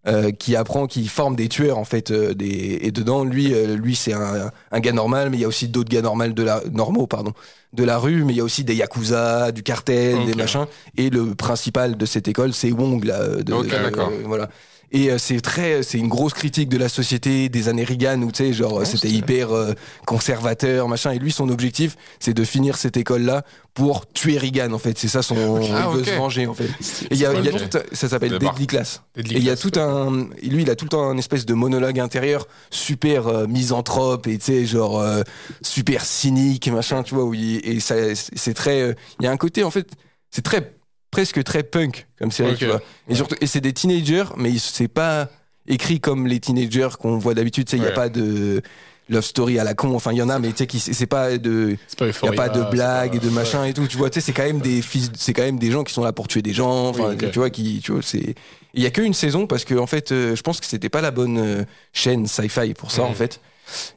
Euh, 0.07 0.31
qui 0.31 0.55
apprend, 0.55 0.87
qui 0.87 1.07
forme 1.07 1.35
des 1.35 1.47
tueurs 1.47 1.77
en 1.77 1.85
fait, 1.85 2.11
euh, 2.11 2.33
des... 2.33 2.79
et 2.81 2.91
dedans 2.91 3.23
lui, 3.23 3.53
euh, 3.53 3.75
lui 3.75 3.95
c'est 3.95 4.13
un, 4.13 4.51
un 4.71 4.79
gars 4.79 4.93
normal, 4.93 5.29
mais 5.29 5.37
il 5.37 5.41
y 5.41 5.45
a 5.45 5.47
aussi 5.47 5.67
d'autres 5.67 5.89
gars 5.89 6.01
normaux 6.01 6.27
de 6.27 6.43
la 6.43 6.61
normaux 6.71 7.07
pardon, 7.07 7.33
de 7.73 7.83
la 7.83 7.97
rue, 7.99 8.23
mais 8.23 8.33
il 8.33 8.37
y 8.37 8.41
a 8.41 8.43
aussi 8.43 8.63
des 8.63 8.75
yakuza, 8.75 9.51
du 9.51 9.63
cartel, 9.63 10.25
des 10.25 10.33
machins. 10.33 10.65
Et 10.97 11.09
le 11.09 11.35
principal 11.35 11.97
de 11.97 12.05
cette 12.05 12.27
école, 12.27 12.53
c'est 12.53 12.71
Wong 12.71 13.03
là. 13.03 13.27
De, 13.43 13.53
Ok, 13.53 13.65
de- 13.67 13.69
d'accord. 13.83 14.09
euh, 14.11 14.23
voilà. 14.25 14.49
Et 14.93 15.09
euh, 15.09 15.17
c'est 15.17 15.39
très, 15.39 15.83
c'est 15.83 15.97
une 15.97 16.09
grosse 16.09 16.33
critique 16.33 16.67
de 16.67 16.77
la 16.77 16.89
société 16.89 17.47
des 17.47 17.69
années 17.69 17.85
Reagan 17.85 18.21
où 18.23 18.31
tu 18.31 18.43
sais, 18.43 18.53
genre 18.53 18.73
Ouais, 18.73 18.85
c'était 18.85 19.09
hyper 19.09 19.51
euh, 19.51 19.73
conservateur, 20.05 20.87
machin. 20.89 21.11
Et 21.11 21.19
lui, 21.19 21.31
son 21.31 21.49
objectif, 21.49 21.95
c'est 22.19 22.33
de 22.33 22.43
finir 22.43 22.75
cette 22.77 22.97
école-là 22.97 23.43
pour 23.73 24.05
tuer 24.11 24.37
Reagan. 24.37 24.73
En 24.73 24.79
fait, 24.79 24.97
c'est 24.97 25.07
ça 25.07 25.21
son. 25.21 25.61
Ah, 25.73 25.89
il 25.93 25.97
veut 25.99 26.03
se 26.03 26.11
venger 26.11 26.45
en 26.47 26.53
fait. 26.53 26.67
Et 27.09 27.15
y 27.15 27.25
a, 27.25 27.33
y 27.33 27.49
tout 27.49 27.77
ça 27.93 28.09
s'appelle. 28.09 28.37
Deadly 28.37 28.67
Class. 28.67 29.01
Et 29.15 29.21
il 29.21 29.43
y 29.43 29.49
a 29.49 29.55
tout 29.55 29.71
un, 29.79 30.27
lui, 30.43 30.63
il 30.63 30.69
a 30.69 30.75
tout 30.75 30.85
le 30.85 30.89
temps 30.89 31.09
un 31.09 31.17
espèce 31.17 31.45
de 31.45 31.53
monologue 31.53 31.99
intérieur 31.99 32.45
super 32.69 33.27
euh, 33.27 33.47
misanthrope 33.47 34.27
et 34.27 34.37
tu 34.37 34.45
sais 34.45 34.65
genre 34.65 34.99
euh, 34.99 35.21
super 35.61 36.03
cynique 36.05 36.67
machin, 36.67 37.03
tu 37.03 37.15
vois. 37.15 37.23
Où 37.23 37.33
il- 37.33 37.61
et 37.65 37.79
ça, 37.79 37.95
c'est 38.15 38.53
très, 38.53 38.81
euh, 38.81 38.93
il 39.21 39.23
y 39.25 39.27
a 39.27 39.31
un 39.31 39.37
côté 39.37 39.63
en 39.63 39.71
fait, 39.71 39.87
c'est 40.31 40.41
très 40.43 40.73
presque 41.11 41.43
très 41.43 41.63
punk 41.63 42.07
comme 42.17 42.31
série, 42.31 42.51
Ok. 42.53 42.57
tu 42.57 42.65
vois. 42.67 42.81
Et 43.09 43.15
surtout, 43.15 43.35
et 43.41 43.47
c'est 43.47 43.61
des 43.61 43.73
teenagers, 43.73 44.25
mais 44.37 44.51
c'est 44.57 44.87
pas 44.87 45.29
écrit 45.67 45.99
comme 45.99 46.25
les 46.27 46.39
teenagers 46.39 46.89
qu'on 46.99 47.17
voit 47.17 47.33
d'habitude. 47.33 47.65
Tu 47.67 47.71
sais, 47.71 47.77
il 47.77 47.83
y 47.83 47.87
a 47.87 47.91
pas 47.91 48.09
de 48.09 48.61
love 49.09 49.23
story 49.25 49.59
à 49.59 49.63
la 49.65 49.73
con. 49.73 49.93
Enfin, 49.93 50.13
il 50.13 50.17
y 50.17 50.21
en 50.21 50.29
a, 50.29 50.39
mais 50.39 50.53
tu 50.53 50.65
sais, 50.79 50.93
c'est 50.93 51.05
pas 51.05 51.37
de, 51.37 51.75
il 51.99 52.07
y 52.23 52.27
a 52.27 52.31
pas 52.31 52.49
de 52.49 52.63
blagues 52.71 53.11
pas- 53.11 53.15
et 53.17 53.19
de 53.19 53.29
machin 53.29 53.65
et 53.65 53.73
tout. 53.73 53.85
Tu 53.87 53.97
vois, 53.97 54.09
tu 54.09 54.19
sais, 54.19 54.25
c'est 54.25 54.31
quand 54.33 54.43
même 54.45 54.61
des 54.61 54.81
fils, 54.81 55.11
c'est 55.17 55.33
quand 55.33 55.43
même 55.43 55.59
des 55.59 55.69
gens 55.69 55.83
qui 55.83 55.93
sont 55.93 56.03
là 56.03 56.13
pour 56.13 56.27
tuer 56.29 56.41
des 56.41 56.53
gens. 56.53 56.87
Enfin, 56.89 57.09
Oui, 57.09 57.29
tu 57.31 57.39
vois, 57.39 57.49
qui, 57.49 57.81
tu 57.83 57.91
vois, 57.91 58.01
c'est. 58.01 58.35
Il 58.73 58.81
y 58.81 58.85
a 58.85 58.89
qu'une 58.89 59.13
saison 59.13 59.47
parce 59.47 59.65
que 59.65 59.75
en 59.75 59.85
fait, 59.87 60.13
euh, 60.13 60.33
je 60.35 60.41
pense 60.41 60.61
que 60.61 60.65
c'était 60.65 60.87
pas 60.87 61.01
la 61.01 61.11
bonne 61.11 61.37
euh, 61.37 61.63
chaîne 61.91 62.25
sci-fi 62.25 62.73
pour 62.73 62.89
ça 62.91 63.03
Mhm. 63.03 63.09
en 63.09 63.13
fait. 63.13 63.41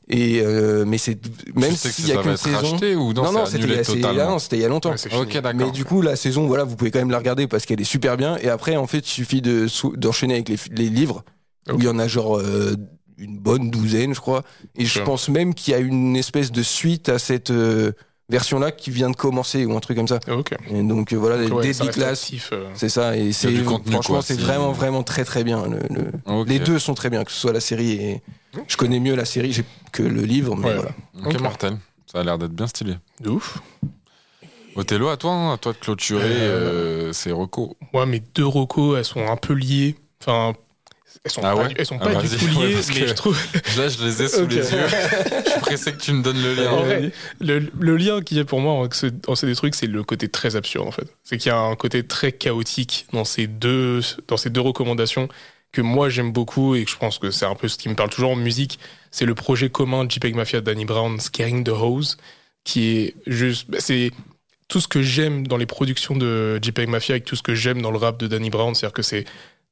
Et 0.08 0.40
euh, 0.40 0.84
mais 0.86 0.98
c'est 0.98 1.18
même 1.54 1.72
s'il 1.72 2.08
y 2.08 2.12
a 2.12 2.22
qu'une 2.22 2.36
saison. 2.36 2.56
racheté 2.56 2.94
ou 2.94 3.12
non, 3.12 3.32
non, 3.32 3.46
c'était 3.46 4.56
il 4.56 4.62
y 4.62 4.64
a 4.64 4.68
longtemps. 4.68 4.90
Ouais. 4.90 5.52
Mais 5.54 5.70
du 5.70 5.84
coup, 5.84 6.02
la 6.02 6.16
saison, 6.16 6.46
voilà, 6.46 6.64
vous 6.64 6.76
pouvez 6.76 6.90
quand 6.90 6.98
même 6.98 7.10
la 7.10 7.18
regarder 7.18 7.46
parce 7.46 7.66
qu'elle 7.66 7.80
est 7.80 7.84
super 7.84 8.16
bien. 8.16 8.36
Et 8.38 8.48
après, 8.48 8.76
en 8.76 8.86
fait, 8.86 8.98
il 8.98 9.12
suffit 9.12 9.42
de 9.42 9.66
d'enchaîner 9.96 10.34
avec 10.34 10.48
les, 10.48 10.88
livres 10.88 11.24
où 11.72 11.78
il 11.78 11.84
y 11.84 11.88
en 11.88 11.98
a 11.98 12.06
genre 12.06 12.38
euh, 12.38 12.74
une 13.18 13.38
bonne 13.38 13.70
douzaine, 13.70 14.14
je 14.14 14.20
crois. 14.20 14.42
Et 14.76 14.84
je 14.84 15.00
pense 15.00 15.28
même 15.28 15.54
qu'il 15.54 15.72
y 15.72 15.74
a 15.74 15.80
une 15.80 16.16
espèce 16.16 16.52
de 16.52 16.62
suite 16.62 17.08
à 17.08 17.18
cette 17.18 17.50
euh, 17.50 17.92
version-là 18.28 18.70
qui 18.72 18.90
vient 18.90 19.10
de 19.10 19.16
commencer 19.16 19.64
ou 19.66 19.76
un 19.76 19.80
truc 19.80 19.96
comme 19.96 20.08
ça. 20.08 20.18
Et 20.70 20.82
donc 20.82 21.12
euh, 21.12 21.16
voilà, 21.16 21.36
Donc, 21.38 21.58
ouais, 21.58 21.62
Deadly 21.62 21.74
ça 21.74 21.84
reste 21.84 21.96
Class, 21.98 22.22
actif, 22.24 22.50
euh. 22.52 22.68
c'est 22.74 22.88
ça. 22.88 23.16
Et 23.16 23.32
c'est 23.32 23.48
du 23.52 23.62
contenu, 23.64 23.92
franchement, 23.92 24.14
quoi, 24.16 24.22
c'est 24.22 24.34
c'est- 24.34 24.40
vraiment 24.40 24.72
vraiment 24.72 25.02
très 25.02 25.24
très 25.24 25.44
bien. 25.44 25.66
Le, 25.66 25.78
le- 25.94 26.10
Ok. 26.26 26.48
Les 26.48 26.58
deux 26.58 26.78
sont 26.78 26.94
très 26.94 27.10
bien, 27.10 27.24
que 27.24 27.30
ce 27.32 27.38
soit 27.38 27.52
la 27.52 27.60
série 27.60 27.92
et 27.92 28.22
je 28.68 28.76
connais 28.76 29.00
mieux 29.00 29.14
la 29.16 29.24
série 29.24 29.64
que 29.92 30.02
le 30.02 30.22
livre, 30.22 30.56
mais 30.56 30.68
Ouais. 30.68 30.74
voilà. 30.74 30.90
Ok, 31.26 31.40
mortel. 31.40 31.76
Ça 32.10 32.20
a 32.20 32.22
l'air 32.24 32.38
d'être 32.38 32.52
bien 32.52 32.66
stylé. 32.66 32.94
De 33.20 33.30
ouf. 33.30 33.58
Othello, 34.76 35.08
à 35.08 35.16
toi, 35.16 35.30
hein, 35.32 35.52
à 35.54 35.56
toi 35.56 35.72
de 35.72 35.78
clôturer 35.78 36.22
Euh, 36.24 37.08
euh, 37.08 37.12
ces 37.12 37.30
recos. 37.30 37.70
Moi, 37.92 38.06
mes 38.06 38.20
deux 38.34 38.46
recos, 38.46 38.98
elles 38.98 39.04
sont 39.04 39.24
un 39.26 39.36
peu 39.36 39.52
liées. 39.52 39.94
Enfin, 40.20 40.54
elles 41.24 41.30
sont 41.30 41.40
Ah 41.44 41.54
pas, 41.54 41.62
ouais 41.64 41.74
elles 41.76 41.86
sont 41.86 41.98
Ah, 42.00 42.08
pas 42.08 42.22
du 42.22 42.28
tout 42.28 42.46
liées, 42.60 42.76
mais 42.94 43.06
je 43.08 43.12
trouve. 43.14 43.38
Là, 43.76 43.88
je 43.88 44.04
les 44.04 44.22
ai 44.22 44.28
sous 44.28 44.42
Ok. 44.42 44.50
les 44.50 44.56
yeux. 44.72 44.86
je 45.44 45.50
suis 45.50 45.60
pressé 45.60 45.92
que 45.92 45.98
tu 46.00 46.12
me 46.12 46.22
donnes 46.22 46.42
le 46.42 46.54
lien. 46.54 46.70
En 46.70 46.82
vrai, 46.82 47.12
le, 47.40 47.70
le 47.78 47.96
lien 47.96 48.20
qu'il 48.22 48.36
y 48.36 48.40
a 48.40 48.44
pour 48.44 48.60
moi 48.60 48.88
ce- 48.92 49.06
dans 49.06 49.34
ces 49.34 49.46
deux 49.46 49.54
trucs, 49.54 49.74
c'est 49.74 49.86
le 49.86 50.02
côté 50.02 50.28
très 50.28 50.56
absurde 50.56 50.86
en 50.88 50.90
fait. 50.92 51.06
C'est 51.22 51.38
qu'il 51.38 51.50
y 51.50 51.52
a 51.52 51.58
un 51.58 51.76
côté 51.76 52.02
très 52.06 52.32
chaotique 52.32 53.06
dans 53.12 53.24
ces 53.24 53.46
deux, 53.46 54.00
dans 54.28 54.36
ces 54.36 54.50
deux 54.50 54.60
recommandations 54.60 55.28
que 55.72 55.80
moi 55.82 56.08
j'aime 56.08 56.32
beaucoup 56.32 56.74
et 56.76 56.84
que 56.84 56.90
je 56.90 56.96
pense 56.96 57.18
que 57.18 57.30
c'est 57.30 57.46
un 57.46 57.54
peu 57.56 57.68
ce 57.68 57.76
qui 57.76 57.88
me 57.88 57.94
parle 57.94 58.10
toujours 58.10 58.30
en 58.30 58.36
musique. 58.36 58.78
C'est 59.10 59.24
le 59.26 59.34
projet 59.34 59.70
commun 59.70 60.04
de 60.04 60.10
JPEG 60.10 60.34
Mafia 60.34 60.60
Danny 60.60 60.84
Brown, 60.84 61.18
Scaring 61.20 61.64
the 61.64 61.70
Hose, 61.70 62.16
qui 62.64 62.88
est 62.96 63.14
juste, 63.26 63.70
bah, 63.70 63.78
c'est 63.80 64.10
tout 64.68 64.80
ce 64.80 64.88
que 64.88 65.02
j'aime 65.02 65.46
dans 65.46 65.56
les 65.56 65.66
productions 65.66 66.16
de 66.16 66.58
JPEG 66.62 66.88
Mafia 66.88 67.16
et 67.16 67.20
tout 67.20 67.36
ce 67.36 67.42
que 67.42 67.54
j'aime 67.54 67.82
dans 67.82 67.90
le 67.90 67.98
rap 67.98 68.18
de 68.18 68.26
Danny 68.26 68.50
Brown, 68.50 68.74
c'est-à-dire 68.74 68.94
que 68.94 69.02
c'est 69.02 69.24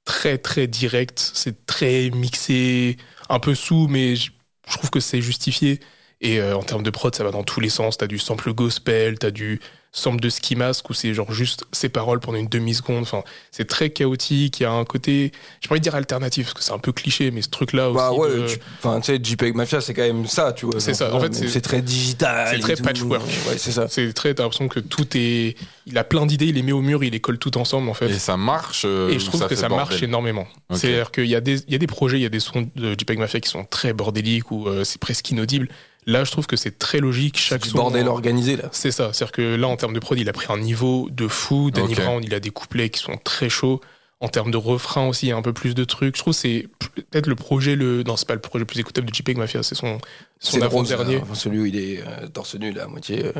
très 0.04 0.38
très 0.38 0.66
direct, 0.66 1.18
c'est 1.34 1.66
très 1.66 2.10
mixé, 2.10 2.96
un 3.28 3.38
peu 3.40 3.54
sous, 3.54 3.88
mais 3.88 4.16
je 4.16 4.30
trouve 4.68 4.90
que 4.90 5.00
c'est 5.00 5.22
justifié. 5.22 5.80
Et 6.20 6.40
euh, 6.40 6.56
en 6.56 6.62
termes 6.62 6.82
de 6.82 6.90
prod, 6.90 7.14
ça 7.14 7.24
va 7.24 7.30
dans 7.32 7.42
tous 7.44 7.60
les 7.60 7.68
sens. 7.68 7.98
T'as 7.98 8.06
du 8.06 8.18
sample 8.18 8.52
gospel, 8.52 9.18
t'as 9.18 9.30
du 9.30 9.60
sample 9.94 10.20
de 10.20 10.30
ski 10.30 10.56
mask 10.56 10.88
où 10.88 10.94
c'est 10.94 11.12
genre 11.12 11.30
juste 11.32 11.64
ses 11.70 11.90
paroles 11.90 12.18
pendant 12.18 12.38
une 12.38 12.48
demi-seconde. 12.48 13.02
Enfin, 13.02 13.22
c'est 13.50 13.66
très 13.68 13.90
chaotique. 13.90 14.58
Il 14.60 14.62
y 14.62 14.66
a 14.66 14.72
un 14.72 14.84
côté, 14.86 15.32
j'ai 15.60 15.68
pas 15.68 15.74
envie 15.74 15.80
de 15.80 15.84
dire 15.84 15.94
alternatif 15.94 16.46
parce 16.46 16.54
que 16.54 16.62
c'est 16.64 16.72
un 16.72 16.78
peu 16.78 16.92
cliché, 16.92 17.30
mais 17.30 17.42
ce 17.42 17.50
truc-là 17.50 17.90
aussi. 17.90 17.96
Bah 17.98 18.12
ouais, 18.12 18.30
de- 18.30 18.46
tu- 18.48 18.58
enfin 18.82 19.00
tu 19.00 19.12
sais, 19.14 19.20
JPEG 19.22 19.54
Mafia 19.54 19.82
c'est 19.82 19.92
quand 19.92 20.02
même 20.02 20.26
ça, 20.26 20.54
tu 20.54 20.64
vois. 20.64 20.80
C'est 20.80 20.94
ça, 20.94 21.14
en 21.14 21.20
fait, 21.20 21.34
c'est- 21.34 21.60
très 21.60 21.82
digital. 21.82 22.48
c'est 22.50 22.58
très 22.60 22.74
tout. 22.76 22.82
patchwork. 22.82 23.22
Ouais, 23.48 23.58
c'est 23.58 23.72
ça. 23.72 23.86
C'est 23.88 24.12
très, 24.14 24.32
t'as 24.34 24.44
l'impression 24.44 24.68
que 24.68 24.80
tout 24.80 25.06
est. 25.14 25.56
Il 25.86 25.98
a 25.98 26.04
plein 26.04 26.24
d'idées, 26.24 26.46
il 26.46 26.54
les 26.54 26.62
met 26.62 26.72
au 26.72 26.80
mur, 26.80 27.04
il 27.04 27.12
les 27.12 27.20
colle 27.20 27.38
tout 27.38 27.58
ensemble 27.58 27.88
en 27.90 27.94
fait. 27.94 28.08
Et 28.08 28.18
ça 28.18 28.36
marche. 28.38 28.84
euh, 28.86 29.10
Et 29.10 29.18
je 29.18 29.24
ou 29.26 29.28
trouve 29.28 29.46
que 29.46 29.54
ça 29.56 29.68
bordel 29.68 29.88
marche 29.90 30.02
énormément. 30.02 30.46
C'est-à-dire 30.72 31.10
qu'il 31.10 31.26
y, 31.26 31.34
a 31.36 31.40
des- 31.42 31.60
il 31.66 31.72
y 31.72 31.74
a 31.74 31.78
des 31.78 31.86
projets, 31.86 32.18
il 32.18 32.22
y 32.22 32.26
a 32.26 32.30
des 32.30 32.40
sons 32.40 32.66
de 32.76 32.92
JPEG 32.98 33.18
Mafia 33.18 33.40
qui 33.40 33.50
sont 33.50 33.64
très 33.64 33.92
bordéliques 33.92 34.50
ou 34.50 34.68
euh, 34.68 34.84
c'est 34.84 35.00
presque 35.00 35.30
inaudible. 35.30 35.68
Là, 36.06 36.24
je 36.24 36.30
trouve 36.32 36.46
que 36.46 36.56
c'est 36.56 36.78
très 36.78 36.98
logique. 36.98 37.38
Chaque 37.38 37.62
Du 37.62 37.68
son, 37.70 37.76
bordel 37.78 38.08
organisé 38.08 38.56
là. 38.56 38.68
C'est 38.72 38.90
ça. 38.90 39.12
C'est-à-dire 39.12 39.32
que 39.32 39.54
là, 39.54 39.68
en 39.68 39.76
termes 39.76 39.92
de 39.94 40.00
prod, 40.00 40.18
il 40.18 40.28
a 40.28 40.32
pris 40.32 40.46
un 40.48 40.58
niveau 40.58 41.08
de 41.10 41.28
fou. 41.28 41.70
Danny. 41.70 41.94
Brown, 41.94 42.22
il 42.24 42.34
a 42.34 42.40
des 42.40 42.50
couplets 42.50 42.90
qui 42.90 43.00
sont 43.00 43.16
très 43.22 43.48
chauds. 43.48 43.80
En 44.20 44.28
termes 44.28 44.50
de 44.52 44.56
refrain 44.56 45.08
aussi, 45.08 45.26
il 45.26 45.28
y 45.30 45.32
a 45.32 45.36
un 45.36 45.42
peu 45.42 45.52
plus 45.52 45.74
de 45.74 45.84
trucs. 45.84 46.16
Je 46.16 46.22
trouve 46.22 46.32
que 46.34 46.38
c'est 46.40 46.68
peut-être 46.94 47.26
le 47.26 47.34
projet, 47.34 47.74
le. 47.76 48.02
Non, 48.04 48.16
c'est 48.16 48.26
pas 48.28 48.34
le 48.34 48.40
projet 48.40 48.60
le 48.60 48.66
plus 48.66 48.78
écoutable 48.80 49.08
de 49.10 49.14
JPEG 49.14 49.36
Mafia, 49.36 49.62
c'est 49.64 49.74
son, 49.74 49.98
son 50.38 50.52
C'est 50.52 50.60
le 50.60 50.66
rose, 50.66 50.92
avant-dernier. 50.92 51.16
là. 51.16 51.22
Enfin, 51.24 51.34
celui 51.34 51.58
où 51.60 51.66
il 51.66 51.76
est 51.76 52.00
euh, 52.06 52.28
torse 52.28 52.54
nu 52.54 52.72
là, 52.72 52.84
à 52.84 52.86
moitié. 52.86 53.24
euh. 53.26 53.32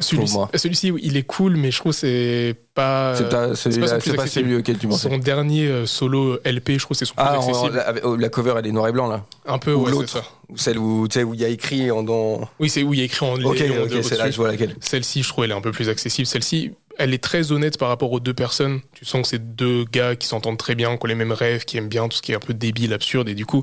Celui-ci, 0.00 0.92
il 1.02 1.16
est 1.16 1.22
cool, 1.22 1.56
mais 1.56 1.70
je 1.70 1.78
trouve 1.78 1.92
que 1.92 1.98
c'est 1.98 2.56
pas. 2.74 3.14
C'est 3.16 3.28
pas, 3.28 3.54
c'est 3.54 3.70
plus 3.70 4.12
pas 4.14 4.26
celui 4.26 4.56
auquel 4.56 4.76
tu. 4.78 4.90
Son 4.92 5.18
dernier 5.18 5.66
euh, 5.68 5.86
solo 5.86 6.38
LP, 6.44 6.70
je 6.72 6.78
trouve 6.78 6.96
c'est 6.96 7.04
son 7.04 7.14
plus 7.14 7.24
Ah, 7.24 7.38
en- 7.38 7.48
accessible. 7.48 7.76
la, 7.76 7.94
oh, 8.04 8.16
la 8.16 8.28
cover, 8.28 8.54
elle 8.58 8.66
est 8.66 8.72
noir 8.72 8.88
et 8.88 8.92
blanc, 8.92 9.06
là. 9.08 9.24
Un 9.46 9.58
peu, 9.58 9.72
ou 9.72 9.84
ouais, 9.84 9.90
l'autre. 9.92 10.22
celle 10.56 10.78
où, 10.78 11.06
tu 11.08 11.14
sais, 11.20 11.24
où 11.24 11.34
il 11.34 11.40
y 11.40 11.44
a 11.44 11.48
écrit 11.48 11.90
en 11.90 12.02
dans. 12.02 12.48
Oui, 12.58 12.68
c'est 12.68 12.82
où 12.82 12.92
il 12.92 12.98
y 12.98 13.02
a 13.02 13.04
écrit 13.04 13.24
en 13.24 13.34
Ok, 13.34 13.58
Léon 13.58 13.84
ok, 13.84 13.90
de- 13.90 14.02
c'est 14.02 14.16
là, 14.16 14.30
je 14.30 14.36
vois 14.36 14.48
laquelle. 14.48 14.74
Celle-ci, 14.80 15.22
je 15.22 15.28
trouve, 15.28 15.44
elle 15.44 15.52
est 15.52 15.54
un 15.54 15.60
peu 15.60 15.72
plus 15.72 15.88
accessible. 15.88 16.26
Celle-ci, 16.26 16.72
elle 16.98 17.14
est 17.14 17.22
très 17.22 17.52
honnête 17.52 17.78
par 17.78 17.88
rapport 17.88 18.10
aux 18.12 18.20
deux 18.20 18.34
personnes. 18.34 18.80
Tu 18.94 19.04
sens 19.04 19.22
que 19.22 19.28
c'est 19.28 19.54
deux 19.56 19.84
gars 19.84 20.16
qui 20.16 20.26
s'entendent 20.26 20.58
très 20.58 20.74
bien, 20.74 20.96
qui 20.96 21.04
ont 21.04 21.08
les 21.08 21.14
mêmes 21.14 21.32
rêves, 21.32 21.64
qui 21.64 21.76
aiment 21.76 21.88
bien 21.88 22.08
tout 22.08 22.16
ce 22.16 22.22
qui 22.22 22.32
est 22.32 22.36
un 22.36 22.40
peu 22.40 22.54
débile, 22.54 22.92
absurde. 22.92 23.28
Et 23.28 23.34
du 23.34 23.46
coup, 23.46 23.62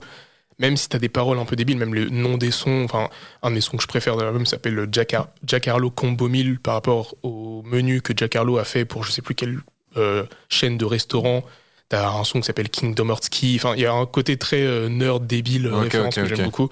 même 0.62 0.78
si 0.78 0.88
t'as 0.88 1.00
des 1.00 1.10
paroles 1.10 1.40
un 1.40 1.46
peu 1.46 1.56
débiles, 1.56 1.78
même 1.78 1.94
le 1.94 2.10
nom 2.10 2.38
des 2.38 2.52
sons, 2.52 2.84
enfin, 2.86 3.10
un 3.44 3.52
des 3.52 3.62
sons 3.62 3.78
que 3.78 3.84
je 3.84 3.88
préfère 3.88 4.16
de 4.16 4.22
l'album 4.24 4.46
s'appelle 4.46 4.76
le 4.76 4.88
Jack, 4.92 5.68
Harlow 5.68 5.92
Combo 5.92 6.30
1000 6.30 6.60
par 6.60 6.76
rapport 6.76 7.16
au 7.24 7.64
menu 7.64 8.02
que 8.02 8.14
Jack 8.16 8.36
Harlow 8.36 8.58
a 8.58 8.64
fait 8.64 8.86
pour 8.86 9.04
je 9.04 9.12
sais 9.12 9.22
plus 9.22 9.36
quelle 9.36 9.60
euh, 9.98 10.24
chaîne 10.50 10.78
de 10.78 10.86
restaurant. 10.86 11.44
T'as 11.90 12.10
un 12.10 12.24
son 12.24 12.40
qui 12.40 12.46
s'appelle 12.46 12.70
Kingdom 12.70 13.10
Hearts 13.10 13.30
Key. 13.30 13.54
Enfin, 13.58 13.74
il 13.76 13.82
y 13.82 13.86
a 13.86 13.92
un 13.94 14.06
côté 14.06 14.38
très 14.38 14.62
euh, 14.62 14.88
nerd, 14.88 15.28
débile, 15.28 15.68
Ok, 15.68 15.84
référence 15.84 16.16
que 16.16 16.22
j'aime 16.26 16.46
beaucoup. 16.46 16.70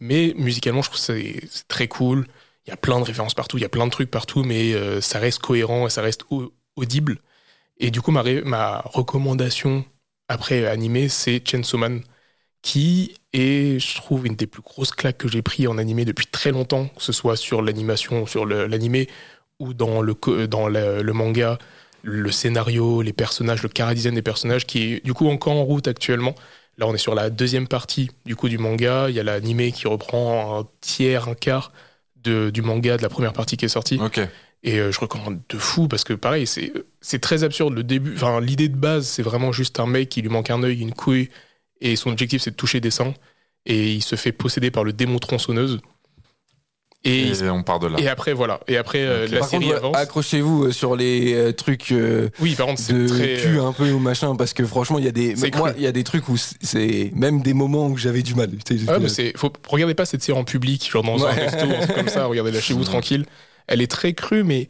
Mais 0.00 0.34
musicalement, 0.36 0.82
je 0.82 0.90
trouve 0.90 1.00
que 1.00 1.12
c'est 1.48 1.68
très 1.68 1.88
cool. 1.88 2.26
Il 2.66 2.70
y 2.70 2.72
a 2.72 2.76
plein 2.76 2.98
de 3.00 3.04
références 3.04 3.34
partout, 3.34 3.56
il 3.56 3.62
y 3.62 3.64
a 3.64 3.70
plein 3.70 3.86
de 3.86 3.90
trucs 3.90 4.10
partout, 4.10 4.42
mais 4.44 4.74
euh, 4.74 5.00
ça 5.00 5.18
reste 5.18 5.38
cohérent 5.40 5.86
et 5.86 5.90
ça 5.90 6.02
reste 6.02 6.24
au- 6.30 6.52
audible. 6.76 7.18
Et 7.78 7.90
du 7.90 8.00
coup, 8.02 8.10
ma, 8.10 8.22
ma 8.44 8.80
recommandation 8.84 9.84
après 10.28 10.66
animé, 10.66 11.08
c'est 11.08 11.42
Chainsaw 11.46 11.78
Man, 11.78 12.02
qui 12.62 13.14
est, 13.32 13.78
je 13.78 13.94
trouve, 13.96 14.26
une 14.26 14.36
des 14.36 14.46
plus 14.46 14.62
grosses 14.62 14.90
claques 14.90 15.18
que 15.18 15.28
j'ai 15.28 15.42
pris 15.42 15.66
en 15.66 15.78
animé 15.78 16.04
depuis 16.04 16.26
très 16.26 16.50
longtemps, 16.50 16.88
que 16.88 17.02
ce 17.02 17.12
soit 17.12 17.36
sur 17.36 17.62
l'animation, 17.62 18.26
sur 18.26 18.46
l'animé 18.46 19.08
ou 19.58 19.74
dans 19.74 20.02
le, 20.02 20.14
dans 20.46 20.68
le, 20.68 21.02
le 21.02 21.12
manga, 21.12 21.58
le 22.02 22.30
scénario, 22.30 23.02
les 23.02 23.12
personnages, 23.12 23.62
le 23.62 23.94
design 23.94 24.14
des 24.14 24.22
personnages, 24.22 24.66
qui 24.66 24.94
est 24.94 25.04
du 25.04 25.14
coup 25.14 25.28
encore 25.28 25.54
en 25.54 25.64
route 25.64 25.88
actuellement. 25.88 26.34
Là, 26.78 26.86
on 26.86 26.94
est 26.94 26.98
sur 26.98 27.14
la 27.14 27.28
deuxième 27.28 27.66
partie 27.66 28.10
du 28.24 28.36
coup 28.36 28.48
du 28.48 28.58
manga. 28.58 29.08
Il 29.08 29.16
y 29.16 29.20
a 29.20 29.24
l'animé 29.24 29.72
qui 29.72 29.88
reprend 29.88 30.60
un 30.60 30.66
tiers, 30.80 31.28
un 31.28 31.34
quart 31.34 31.72
de, 32.22 32.50
du 32.50 32.62
manga 32.62 32.96
de 32.96 33.02
la 33.02 33.08
première 33.08 33.32
partie 33.32 33.56
qui 33.56 33.64
est 33.64 33.68
sortie. 33.68 33.98
Et 34.64 34.78
euh, 34.78 34.90
je 34.90 34.98
recommande 34.98 35.40
de 35.48 35.56
fou 35.56 35.86
parce 35.86 36.02
que 36.02 36.14
pareil, 36.14 36.46
c'est 36.46 36.72
c'est 37.00 37.20
très 37.20 37.44
absurde. 37.44 37.74
Le 37.74 37.84
début, 37.84 38.14
enfin 38.14 38.40
l'idée 38.40 38.68
de 38.68 38.76
base, 38.76 39.06
c'est 39.06 39.22
vraiment 39.22 39.52
juste 39.52 39.78
un 39.78 39.86
mec 39.86 40.08
qui 40.08 40.20
lui 40.22 40.28
manque 40.28 40.50
un 40.50 40.62
œil, 40.62 40.80
une 40.80 40.94
couille, 40.94 41.30
et 41.80 41.96
son 41.96 42.10
objectif 42.10 42.42
c'est 42.42 42.50
de 42.52 42.56
toucher 42.56 42.80
des 42.80 42.90
seins. 42.90 43.14
Et 43.66 43.92
il 43.92 44.02
se 44.02 44.16
fait 44.16 44.32
posséder 44.32 44.70
par 44.70 44.84
le 44.84 44.92
démon 44.92 45.18
tronçonneuse. 45.18 45.80
Et, 47.04 47.20
Et, 47.20 47.28
il- 47.28 47.44
on 47.50 47.62
part 47.62 47.78
de 47.78 47.86
là. 47.86 47.96
et 48.00 48.08
après 48.08 48.32
voilà. 48.32 48.58
Et 48.66 48.76
après 48.76 49.02
euh, 49.02 49.28
la 49.28 49.38
Par 49.38 49.48
série 49.48 49.66
contre, 49.66 49.76
avance. 49.76 49.96
accrochez-vous 49.96 50.64
euh, 50.64 50.72
sur 50.72 50.96
les 50.96 51.32
euh, 51.34 51.52
trucs 51.52 51.92
euh, 51.92 52.28
Oui, 52.40 52.56
par 52.56 52.66
contre 52.66 52.80
c'est 52.80 52.92
de 52.92 53.06
très. 53.06 53.36
cul 53.36 53.60
un 53.60 53.72
peu 53.72 53.88
ou 53.92 54.00
machin, 54.00 54.34
parce 54.34 54.52
que 54.52 54.66
franchement, 54.66 54.98
il 54.98 55.04
y 55.04 55.08
a 55.08 55.12
des, 55.12 55.36
moi, 55.56 55.72
il 55.76 55.82
y 55.82 55.86
a 55.86 55.92
des 55.92 56.02
trucs 56.02 56.28
où 56.28 56.36
c'est 56.36 57.12
même 57.14 57.40
des 57.40 57.54
moments 57.54 57.86
où 57.86 57.96
j'avais 57.96 58.22
du 58.22 58.34
mal. 58.34 58.50
Ah, 58.88 58.98
mais 58.98 59.08
c'est, 59.08 59.32
faut, 59.36 59.52
regardez 59.68 59.94
pas 59.94 60.06
cette 60.06 60.22
série 60.24 60.36
en 60.36 60.42
public, 60.44 60.90
genre 60.90 61.04
dans 61.04 61.24
un 61.24 61.32
Ouais. 61.32 61.46
resto, 61.48 61.66
un 61.70 61.82
truc 61.84 61.94
comme 61.94 62.08
ça, 62.08 62.26
regardez-la 62.26 62.60
chez 62.60 62.74
vous 62.74 62.84
tranquille. 62.84 63.26
Elle 63.68 63.80
est 63.80 63.90
très 63.90 64.12
crue, 64.14 64.42
mais 64.42 64.66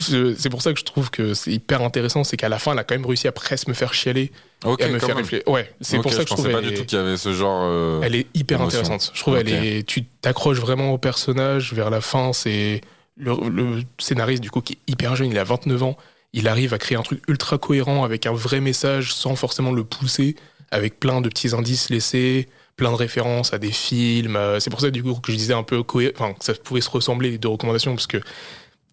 c'est 0.00 0.48
pour 0.48 0.62
ça 0.62 0.72
que 0.72 0.78
je 0.78 0.84
trouve 0.84 1.10
que 1.10 1.34
c'est 1.34 1.50
hyper 1.52 1.82
intéressant, 1.82 2.22
c'est 2.24 2.36
qu'à 2.36 2.48
la 2.48 2.58
fin, 2.58 2.72
elle 2.72 2.78
a 2.78 2.84
quand 2.84 2.94
même 2.94 3.06
réussi 3.06 3.26
à 3.28 3.32
presque 3.32 3.66
me 3.68 3.74
faire 3.74 3.92
chialer 3.94 4.30
Ok, 4.64 4.80
et 4.80 4.84
à 4.84 4.88
me 4.88 4.98
faire 4.98 5.16
réfléchir. 5.16 5.46
Ouais, 5.48 5.70
c'est 5.80 5.98
pour 5.98 6.12
ça 6.12 6.24
que 6.24 6.30
je 6.30 6.34
pensais 6.34 6.42
trouve 6.50 6.52
pas 6.52 6.60
du 6.68 6.74
tout 6.74 6.84
qu'il 6.84 6.98
y 6.98 7.00
avait 7.00 7.16
ce 7.16 7.32
genre. 7.32 7.62
euh, 7.64 8.00
Elle 8.02 8.14
est 8.14 8.26
hyper 8.34 8.60
Émotion. 8.60 8.80
intéressante. 8.80 9.10
Je 9.14 9.20
trouve 9.20 9.36
elle 9.36 9.48
est, 9.52 9.86
tu 9.86 10.04
t'accroches 10.04 10.58
vraiment 10.58 10.92
au 10.92 10.98
personnage 10.98 11.72
vers 11.72 11.90
la 11.90 12.00
fin. 12.00 12.32
C'est 12.32 12.80
le, 13.16 13.32
le 13.48 13.82
scénariste 13.98 14.42
du 14.42 14.50
coup 14.50 14.60
qui 14.60 14.74
est 14.74 14.92
hyper 14.92 15.16
jeune, 15.16 15.30
il 15.30 15.38
a 15.38 15.44
29 15.44 15.82
ans. 15.82 15.96
Il 16.32 16.46
arrive 16.46 16.74
à 16.74 16.78
créer 16.78 16.96
un 16.98 17.02
truc 17.02 17.22
ultra 17.26 17.58
cohérent 17.58 18.04
avec 18.04 18.26
un 18.26 18.32
vrai 18.32 18.60
message 18.60 19.12
sans 19.14 19.34
forcément 19.34 19.72
le 19.72 19.82
pousser, 19.82 20.36
avec 20.70 21.00
plein 21.00 21.20
de 21.20 21.28
petits 21.28 21.54
indices 21.54 21.88
laissés, 21.90 22.48
plein 22.76 22.90
de 22.90 22.96
références 22.96 23.52
à 23.54 23.58
des 23.58 23.72
films. 23.72 24.36
Euh, 24.36 24.60
C'est 24.60 24.70
pour 24.70 24.80
ça 24.80 24.90
du 24.90 25.02
coup 25.02 25.14
que 25.14 25.32
je 25.32 25.36
disais 25.36 25.54
un 25.54 25.62
peu 25.64 25.82
enfin 26.14 26.34
que 26.34 26.44
ça 26.44 26.52
pouvait 26.54 26.82
se 26.82 26.90
ressembler 26.90 27.30
les 27.30 27.38
deux 27.38 27.48
recommandations 27.48 27.94
parce 27.94 28.06
que 28.06 28.18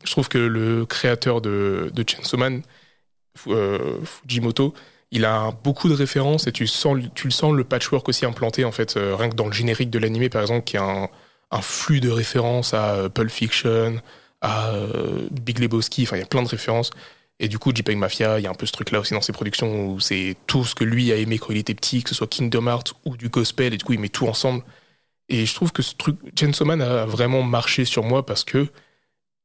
je 0.04 0.12
trouve 0.12 0.28
que 0.28 0.38
le 0.38 0.86
créateur 0.86 1.42
de, 1.42 1.92
de 1.94 2.04
Chainsaw 2.08 2.38
Man, 2.38 2.62
euh, 3.48 4.00
Fujimoto, 4.04 4.74
il 5.12 5.26
a 5.26 5.52
beaucoup 5.64 5.90
de 5.90 5.94
références 5.94 6.48
et 6.48 6.52
tu, 6.52 6.68
sens, 6.68 6.98
tu 7.14 7.28
le 7.28 7.32
sens 7.32 7.54
le 7.54 7.64
patchwork 7.64 8.08
aussi 8.10 8.26
implanté 8.26 8.66
en 8.66 8.72
fait, 8.72 8.98
euh, 8.98 9.16
rien 9.16 9.30
que 9.30 9.36
dans 9.36 9.48
le 9.48 9.54
générique 9.54 9.90
de 9.90 10.00
l'animé 10.00 10.30
par 10.30 10.42
exemple, 10.42 10.64
qui 10.66 10.78
a 10.78 11.10
un, 11.52 11.62
flux 11.62 12.02
de 12.02 12.10
références 12.10 12.74
à 12.74 12.96
euh, 12.96 13.10
Pulp 13.10 13.30
Fiction, 13.30 14.02
à 14.42 14.74
Big 15.32 15.60
Lebowski, 15.60 16.04
enfin 16.04 16.18
il 16.18 16.20
y 16.20 16.24
a 16.24 16.28
plein 16.28 16.44
de 16.44 16.48
références. 16.48 16.92
Et 17.40 17.48
du 17.50 17.60
coup, 17.60 17.72
JPEG 17.76 17.98
Mafia, 17.98 18.40
il 18.40 18.44
y 18.44 18.48
a 18.48 18.50
un 18.50 18.54
peu 18.54 18.66
ce 18.66 18.72
truc-là 18.72 19.00
aussi 19.00 19.14
dans 19.14 19.22
ses 19.22 19.34
productions 19.34 19.88
où 19.88 20.00
c'est 20.00 20.38
tout 20.48 20.64
ce 20.64 20.74
que 20.76 20.86
lui 20.86 21.12
a 21.12 21.18
aimé 21.18 21.38
quand 21.38 21.52
il 21.52 21.58
était 21.58 21.74
petit, 21.74 22.02
que 22.04 22.10
ce 22.10 22.16
soit 22.16 22.28
Kingdom 22.28 22.68
Hearts 22.68 22.94
ou 23.06 23.18
du 23.18 23.28
gospel, 23.30 23.74
et 23.74 23.78
du 23.78 23.84
coup 23.84 23.94
il 23.94 24.00
met 24.00 24.10
tout 24.10 24.28
ensemble. 24.28 24.64
Et 25.28 25.46
je 25.46 25.54
trouve 25.56 25.72
que 25.72 25.82
ce 25.82 25.96
truc, 25.96 26.18
Chainsaw 26.38 26.66
Man 26.66 26.82
a 26.82 27.06
vraiment 27.06 27.42
marché 27.42 27.84
sur 27.86 28.04
moi 28.04 28.26
parce 28.26 28.44
que 28.44 28.68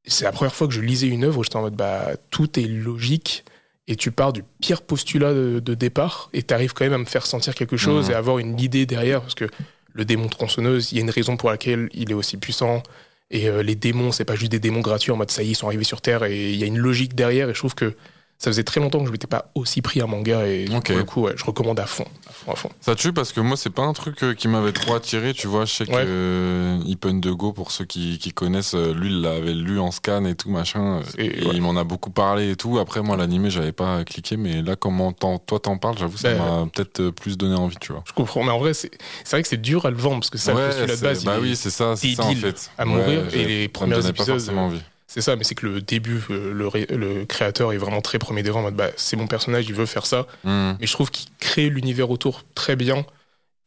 c'est 0.05 0.25
la 0.25 0.31
première 0.31 0.53
fois 0.55 0.67
que 0.67 0.73
je 0.73 0.81
lisais 0.81 1.07
une 1.07 1.23
œuvre 1.23 1.39
où 1.39 1.43
j'étais 1.43 1.57
en 1.57 1.61
mode 1.61 1.75
bah 1.75 2.11
tout 2.31 2.59
est 2.59 2.67
logique 2.67 3.43
et 3.87 3.95
tu 3.95 4.11
pars 4.11 4.31
du 4.33 4.43
pire 4.61 4.81
postulat 4.81 5.33
de, 5.33 5.59
de 5.59 5.73
départ 5.73 6.29
et 6.33 6.43
tu 6.43 6.53
arrives 6.53 6.73
quand 6.73 6.85
même 6.85 6.93
à 6.93 6.97
me 6.97 7.05
faire 7.05 7.25
sentir 7.25 7.55
quelque 7.55 7.77
chose 7.77 8.07
Mhm. 8.07 8.11
et 8.11 8.15
avoir 8.15 8.39
une 8.39 8.59
idée 8.59 8.85
derrière 8.85 9.21
parce 9.21 9.35
que 9.35 9.45
le 9.93 10.05
démon 10.05 10.27
tronçonneuse, 10.29 10.91
il 10.91 10.95
y 10.95 10.97
a 10.99 11.03
une 11.03 11.09
raison 11.09 11.35
pour 11.37 11.49
laquelle 11.49 11.89
il 11.93 12.11
est 12.11 12.13
aussi 12.15 12.37
puissant 12.37 12.81
et 13.29 13.49
euh, 13.49 13.61
les 13.63 13.75
démons, 13.75 14.11
c'est 14.11 14.25
pas 14.25 14.35
juste 14.35 14.51
des 14.51 14.59
démons 14.59 14.81
gratuits 14.81 15.11
en 15.11 15.17
mode 15.17 15.31
ça 15.31 15.43
y 15.43 15.47
est, 15.47 15.51
ils 15.51 15.55
sont 15.55 15.67
arrivés 15.67 15.83
sur 15.83 16.01
Terre 16.01 16.23
et 16.23 16.51
il 16.51 16.55
y 16.57 16.63
a 16.63 16.67
une 16.67 16.77
logique 16.77 17.13
derrière 17.15 17.49
et 17.49 17.53
je 17.53 17.59
trouve 17.59 17.75
que 17.75 17.95
ça 18.43 18.49
faisait 18.49 18.63
très 18.63 18.81
longtemps 18.81 18.99
que 19.01 19.05
je 19.05 19.11
m'étais 19.11 19.27
pas 19.27 19.51
aussi 19.53 19.83
pris 19.83 20.01
un 20.01 20.07
manga 20.07 20.47
et 20.47 20.65
Ok. 20.75 20.87
pour 20.87 20.97
le 20.97 21.03
coup, 21.03 21.21
ouais, 21.21 21.33
je 21.35 21.45
recommande 21.45 21.79
à 21.79 21.85
fond, 21.85 22.05
à 22.27 22.31
fond, 22.33 22.51
à 22.51 22.55
fond. 22.55 22.69
Ça 22.81 22.95
tue 22.95 23.13
parce 23.13 23.31
que 23.33 23.39
moi, 23.39 23.55
c'est 23.55 23.69
pas 23.69 23.83
un 23.83 23.93
truc 23.93 24.23
euh, 24.23 24.33
qui 24.33 24.47
m'avait 24.47 24.71
trop 24.71 24.95
attiré, 24.95 25.35
tu 25.35 25.45
vois. 25.45 25.65
Je 25.65 25.73
sais 25.73 25.85
que 25.85 25.91
Ouais. 25.91 26.03
euh, 26.07 26.79
Ipen 26.85 27.21
de 27.21 27.29
Go, 27.31 27.53
pour 27.53 27.69
ceux 27.71 27.85
qui, 27.85 28.17
qui 28.17 28.31
connaissent, 28.31 28.73
euh, 28.73 28.95
lui, 28.95 29.09
il 29.09 29.21
l'avait 29.21 29.53
lu 29.53 29.79
en 29.79 29.91
scan 29.91 30.25
et 30.25 30.33
tout, 30.33 30.49
machin. 30.49 31.01
Et 31.19 31.29
ouais. 31.29 31.51
il 31.53 31.61
m'en 31.61 31.75
a 31.77 31.83
beaucoup 31.83 32.09
parlé 32.09 32.49
et 32.51 32.55
tout. 32.55 32.79
Après, 32.79 33.01
moi, 33.03 33.15
l'animé, 33.15 33.51
j'avais 33.51 33.71
pas 33.73 34.03
cliqué, 34.05 34.37
mais 34.37 34.63
là, 34.63 34.75
comment 34.75 35.11
toi 35.13 35.37
t'en 35.61 35.77
parles, 35.77 35.99
j'avoue, 35.99 36.17
ça 36.17 36.33
Ben, 36.33 36.37
m'a 36.39 36.65
peut-être 36.73 37.09
plus 37.11 37.37
donné 37.37 37.55
envie, 37.55 37.77
tu 37.79 37.91
vois. 37.93 38.03
Je 38.07 38.13
comprends, 38.13 38.43
mais 38.43 38.51
en 38.51 38.57
vrai, 38.57 38.73
c'est 38.73 38.89
c'est 39.23 39.35
vrai 39.35 39.43
que 39.43 39.49
c'est 39.49 39.61
dur 39.61 39.85
à 39.85 39.91
le 39.91 39.97
vendre 39.97 40.21
parce 40.21 40.31
que 40.31 40.39
ça, 40.39 40.53
de 40.53 40.87
c'est- 40.87 41.01
base, 41.03 41.23
bah 41.25 41.37
oui, 41.39 41.55
c'est 41.55 41.69
ça, 41.69 41.95
c'est 41.95 42.15
ça 42.15 42.23
en 42.25 42.33
fait. 42.33 42.71
à 42.77 42.85
mourir, 42.85 43.21
Ouais, 43.31 43.37
et 43.39 43.45
les 43.45 43.67
premiers 43.67 43.91
donnait 43.93 44.03
pas 44.13 44.23
épisodes, 44.23 44.39
forcément 44.39 44.65
envie. 44.65 44.81
C'est 45.13 45.19
ça, 45.19 45.35
mais 45.35 45.43
c'est 45.43 45.55
que 45.55 45.65
le 45.67 45.81
début, 45.81 46.21
euh, 46.29 46.53
le, 46.53 46.67
ré- 46.69 46.87
le 46.89 47.25
créateur 47.25 47.73
est 47.73 47.77
vraiment 47.77 47.99
très 47.99 48.17
premier 48.17 48.43
degré 48.43 48.57
en 48.57 48.61
mode 48.61 48.75
bah, 48.77 48.91
c'est 48.95 49.17
mon 49.17 49.27
personnage, 49.27 49.65
il 49.67 49.75
veut 49.75 49.85
faire 49.85 50.05
ça. 50.05 50.25
Hmm. 50.45 50.71
Mais 50.79 50.87
je 50.87 50.93
trouve 50.93 51.11
qu'il 51.11 51.29
crée 51.37 51.67
l'univers 51.69 52.09
autour 52.09 52.45
très 52.55 52.77
bien. 52.77 53.05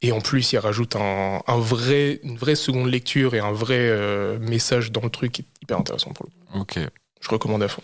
Et 0.01 0.11
en 0.11 0.23
plus, 0.23 0.55
il 0.55 0.59
rajoute 0.59 0.97
un, 0.97 1.43
un 1.47 1.59
vrai, 1.59 2.21
une 2.23 2.39
vraie 2.39 2.55
seconde 2.55 2.89
lecture 2.89 3.35
et 3.35 3.41
un 3.41 3.53
vrai 3.53 3.77
euh, 3.79 4.39
message 4.39 4.91
dans 4.91 5.03
le 5.03 5.11
truc 5.11 5.33
qui 5.33 5.43
est 5.43 5.45
hyper 5.63 5.77
intéressant 5.79 6.13
pour 6.15 6.25
le 6.25 6.31
coup. 6.31 6.61
Ok. 6.63 6.79
Je 7.21 7.29
recommande 7.29 7.63
à 7.63 7.69
fond. 7.69 7.83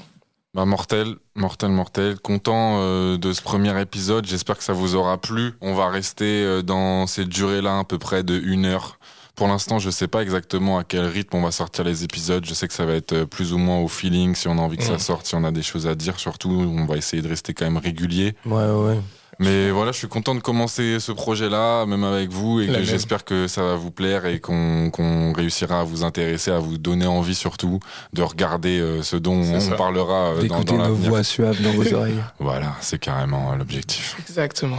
Bah 0.54 0.64
mortel, 0.64 1.16
mortel, 1.34 1.68
mortel. 1.70 2.18
Content 2.18 2.78
euh, 2.80 3.18
de 3.18 3.34
ce 3.34 3.42
premier 3.42 3.78
épisode. 3.78 4.24
J'espère 4.26 4.56
que 4.56 4.64
ça 4.64 4.72
vous 4.72 4.94
aura 4.94 5.18
plu. 5.18 5.52
On 5.61 5.74
va 5.74 5.90
rester 5.90 6.62
dans 6.62 7.06
cette 7.06 7.28
durée-là 7.28 7.80
à 7.80 7.84
peu 7.84 7.98
près 7.98 8.22
de 8.22 8.38
une 8.40 8.64
heure. 8.64 8.98
Pour 9.41 9.49
l'instant, 9.49 9.78
je 9.78 9.88
sais 9.88 10.07
pas 10.07 10.20
exactement 10.20 10.76
à 10.76 10.84
quel 10.84 11.07
rythme 11.07 11.38
on 11.38 11.41
va 11.41 11.51
sortir 11.51 11.82
les 11.82 12.05
épisodes. 12.05 12.45
Je 12.45 12.53
sais 12.53 12.68
que 12.68 12.74
ça 12.74 12.84
va 12.84 12.93
être 12.93 13.14
euh, 13.14 13.24
plus 13.24 13.55
ou 13.55 13.57
moins 13.57 13.78
au 13.78 13.88
feeling, 13.88 14.34
si 14.34 14.49
on 14.49 14.59
a 14.59 14.61
envie 14.61 14.76
que 14.76 14.82
ça 14.82 14.97
Mm. 14.97 14.99
sorte, 14.99 15.24
si 15.24 15.34
on 15.34 15.45
a 15.45 15.51
des 15.51 15.62
choses 15.62 15.86
à 15.86 15.95
dire. 15.95 16.20
Surtout, 16.20 16.51
on 16.51 16.84
va 16.84 16.99
essayer 16.99 17.22
de 17.22 17.28
rester 17.28 17.55
quand 17.55 17.64
même 17.64 17.78
régulier. 17.78 18.34
Ouais, 18.45 18.66
ouais. 18.70 19.01
Mais 19.41 19.70
voilà, 19.70 19.91
je 19.91 19.97
suis 19.97 20.07
content 20.07 20.34
de 20.34 20.41
commencer 20.41 21.01
ce 21.01 21.12
projet-là, 21.12 21.86
même 21.86 22.05
avec 22.05 22.28
vous, 22.28 22.61
et 22.61 22.66
que 22.66 22.82
j'espère 22.82 23.24
que 23.24 23.49
ça 23.49 23.62
va 23.62 23.74
vous 23.74 23.91
plaire 23.91 24.26
et 24.26 24.38
qu'on 24.38 24.91
qu'on 24.91 25.32
réussira 25.32 25.80
à 25.80 25.84
vous 25.84 26.05
intéresser, 26.05 26.51
à 26.51 26.59
vous 26.59 26.76
donner 26.76 27.07
envie 27.07 27.34
surtout 27.34 27.80
de 28.12 28.22
regarder 28.22 28.78
euh, 28.78 29.03
ce 29.03 29.16
dont 29.16 29.38
on 29.41 29.59
ça. 29.61 29.76
parlera 29.76 30.32
euh, 30.32 30.34
dans, 30.34 30.43
D'écouter 30.43 30.76
dans 30.76 30.88
nos 30.88 30.95
voix 30.95 31.24
suaves 31.24 31.62
dans 31.62 31.72
vos 31.72 31.95
oreilles. 31.95 32.20
Voilà, 32.38 32.76
c'est 32.82 32.99
carrément 32.99 33.53
euh, 33.53 33.57
l'objectif. 33.57 34.14
Exactement. 34.28 34.78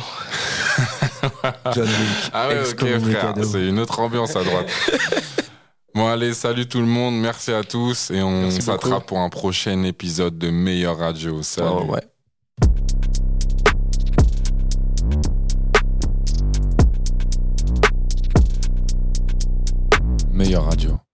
John 1.73 1.87
Wick. 1.87 2.31
Ah 2.31 2.49
ouais, 2.49 2.59
ok 2.69 2.99
frère, 2.99 3.33
c'est 3.43 3.67
une 3.67 3.79
autre 3.79 3.99
ambiance 3.99 4.35
à 4.35 4.43
droite. 4.43 4.69
bon 5.95 6.07
allez, 6.07 6.35
salut 6.35 6.67
tout 6.67 6.81
le 6.81 6.85
monde, 6.85 7.19
merci 7.19 7.51
à 7.51 7.63
tous 7.63 8.11
et 8.11 8.21
on 8.21 8.51
s'attrape 8.51 9.07
pour 9.07 9.19
un 9.19 9.29
prochain 9.29 9.81
épisode 9.83 10.37
de 10.37 10.51
Meilleure 10.51 10.99
Radio. 10.99 11.41
Salut. 11.41 11.67
Oh, 11.71 11.91
ouais. 11.91 12.10
Meilleure 20.41 20.63
Radio. 20.63 21.10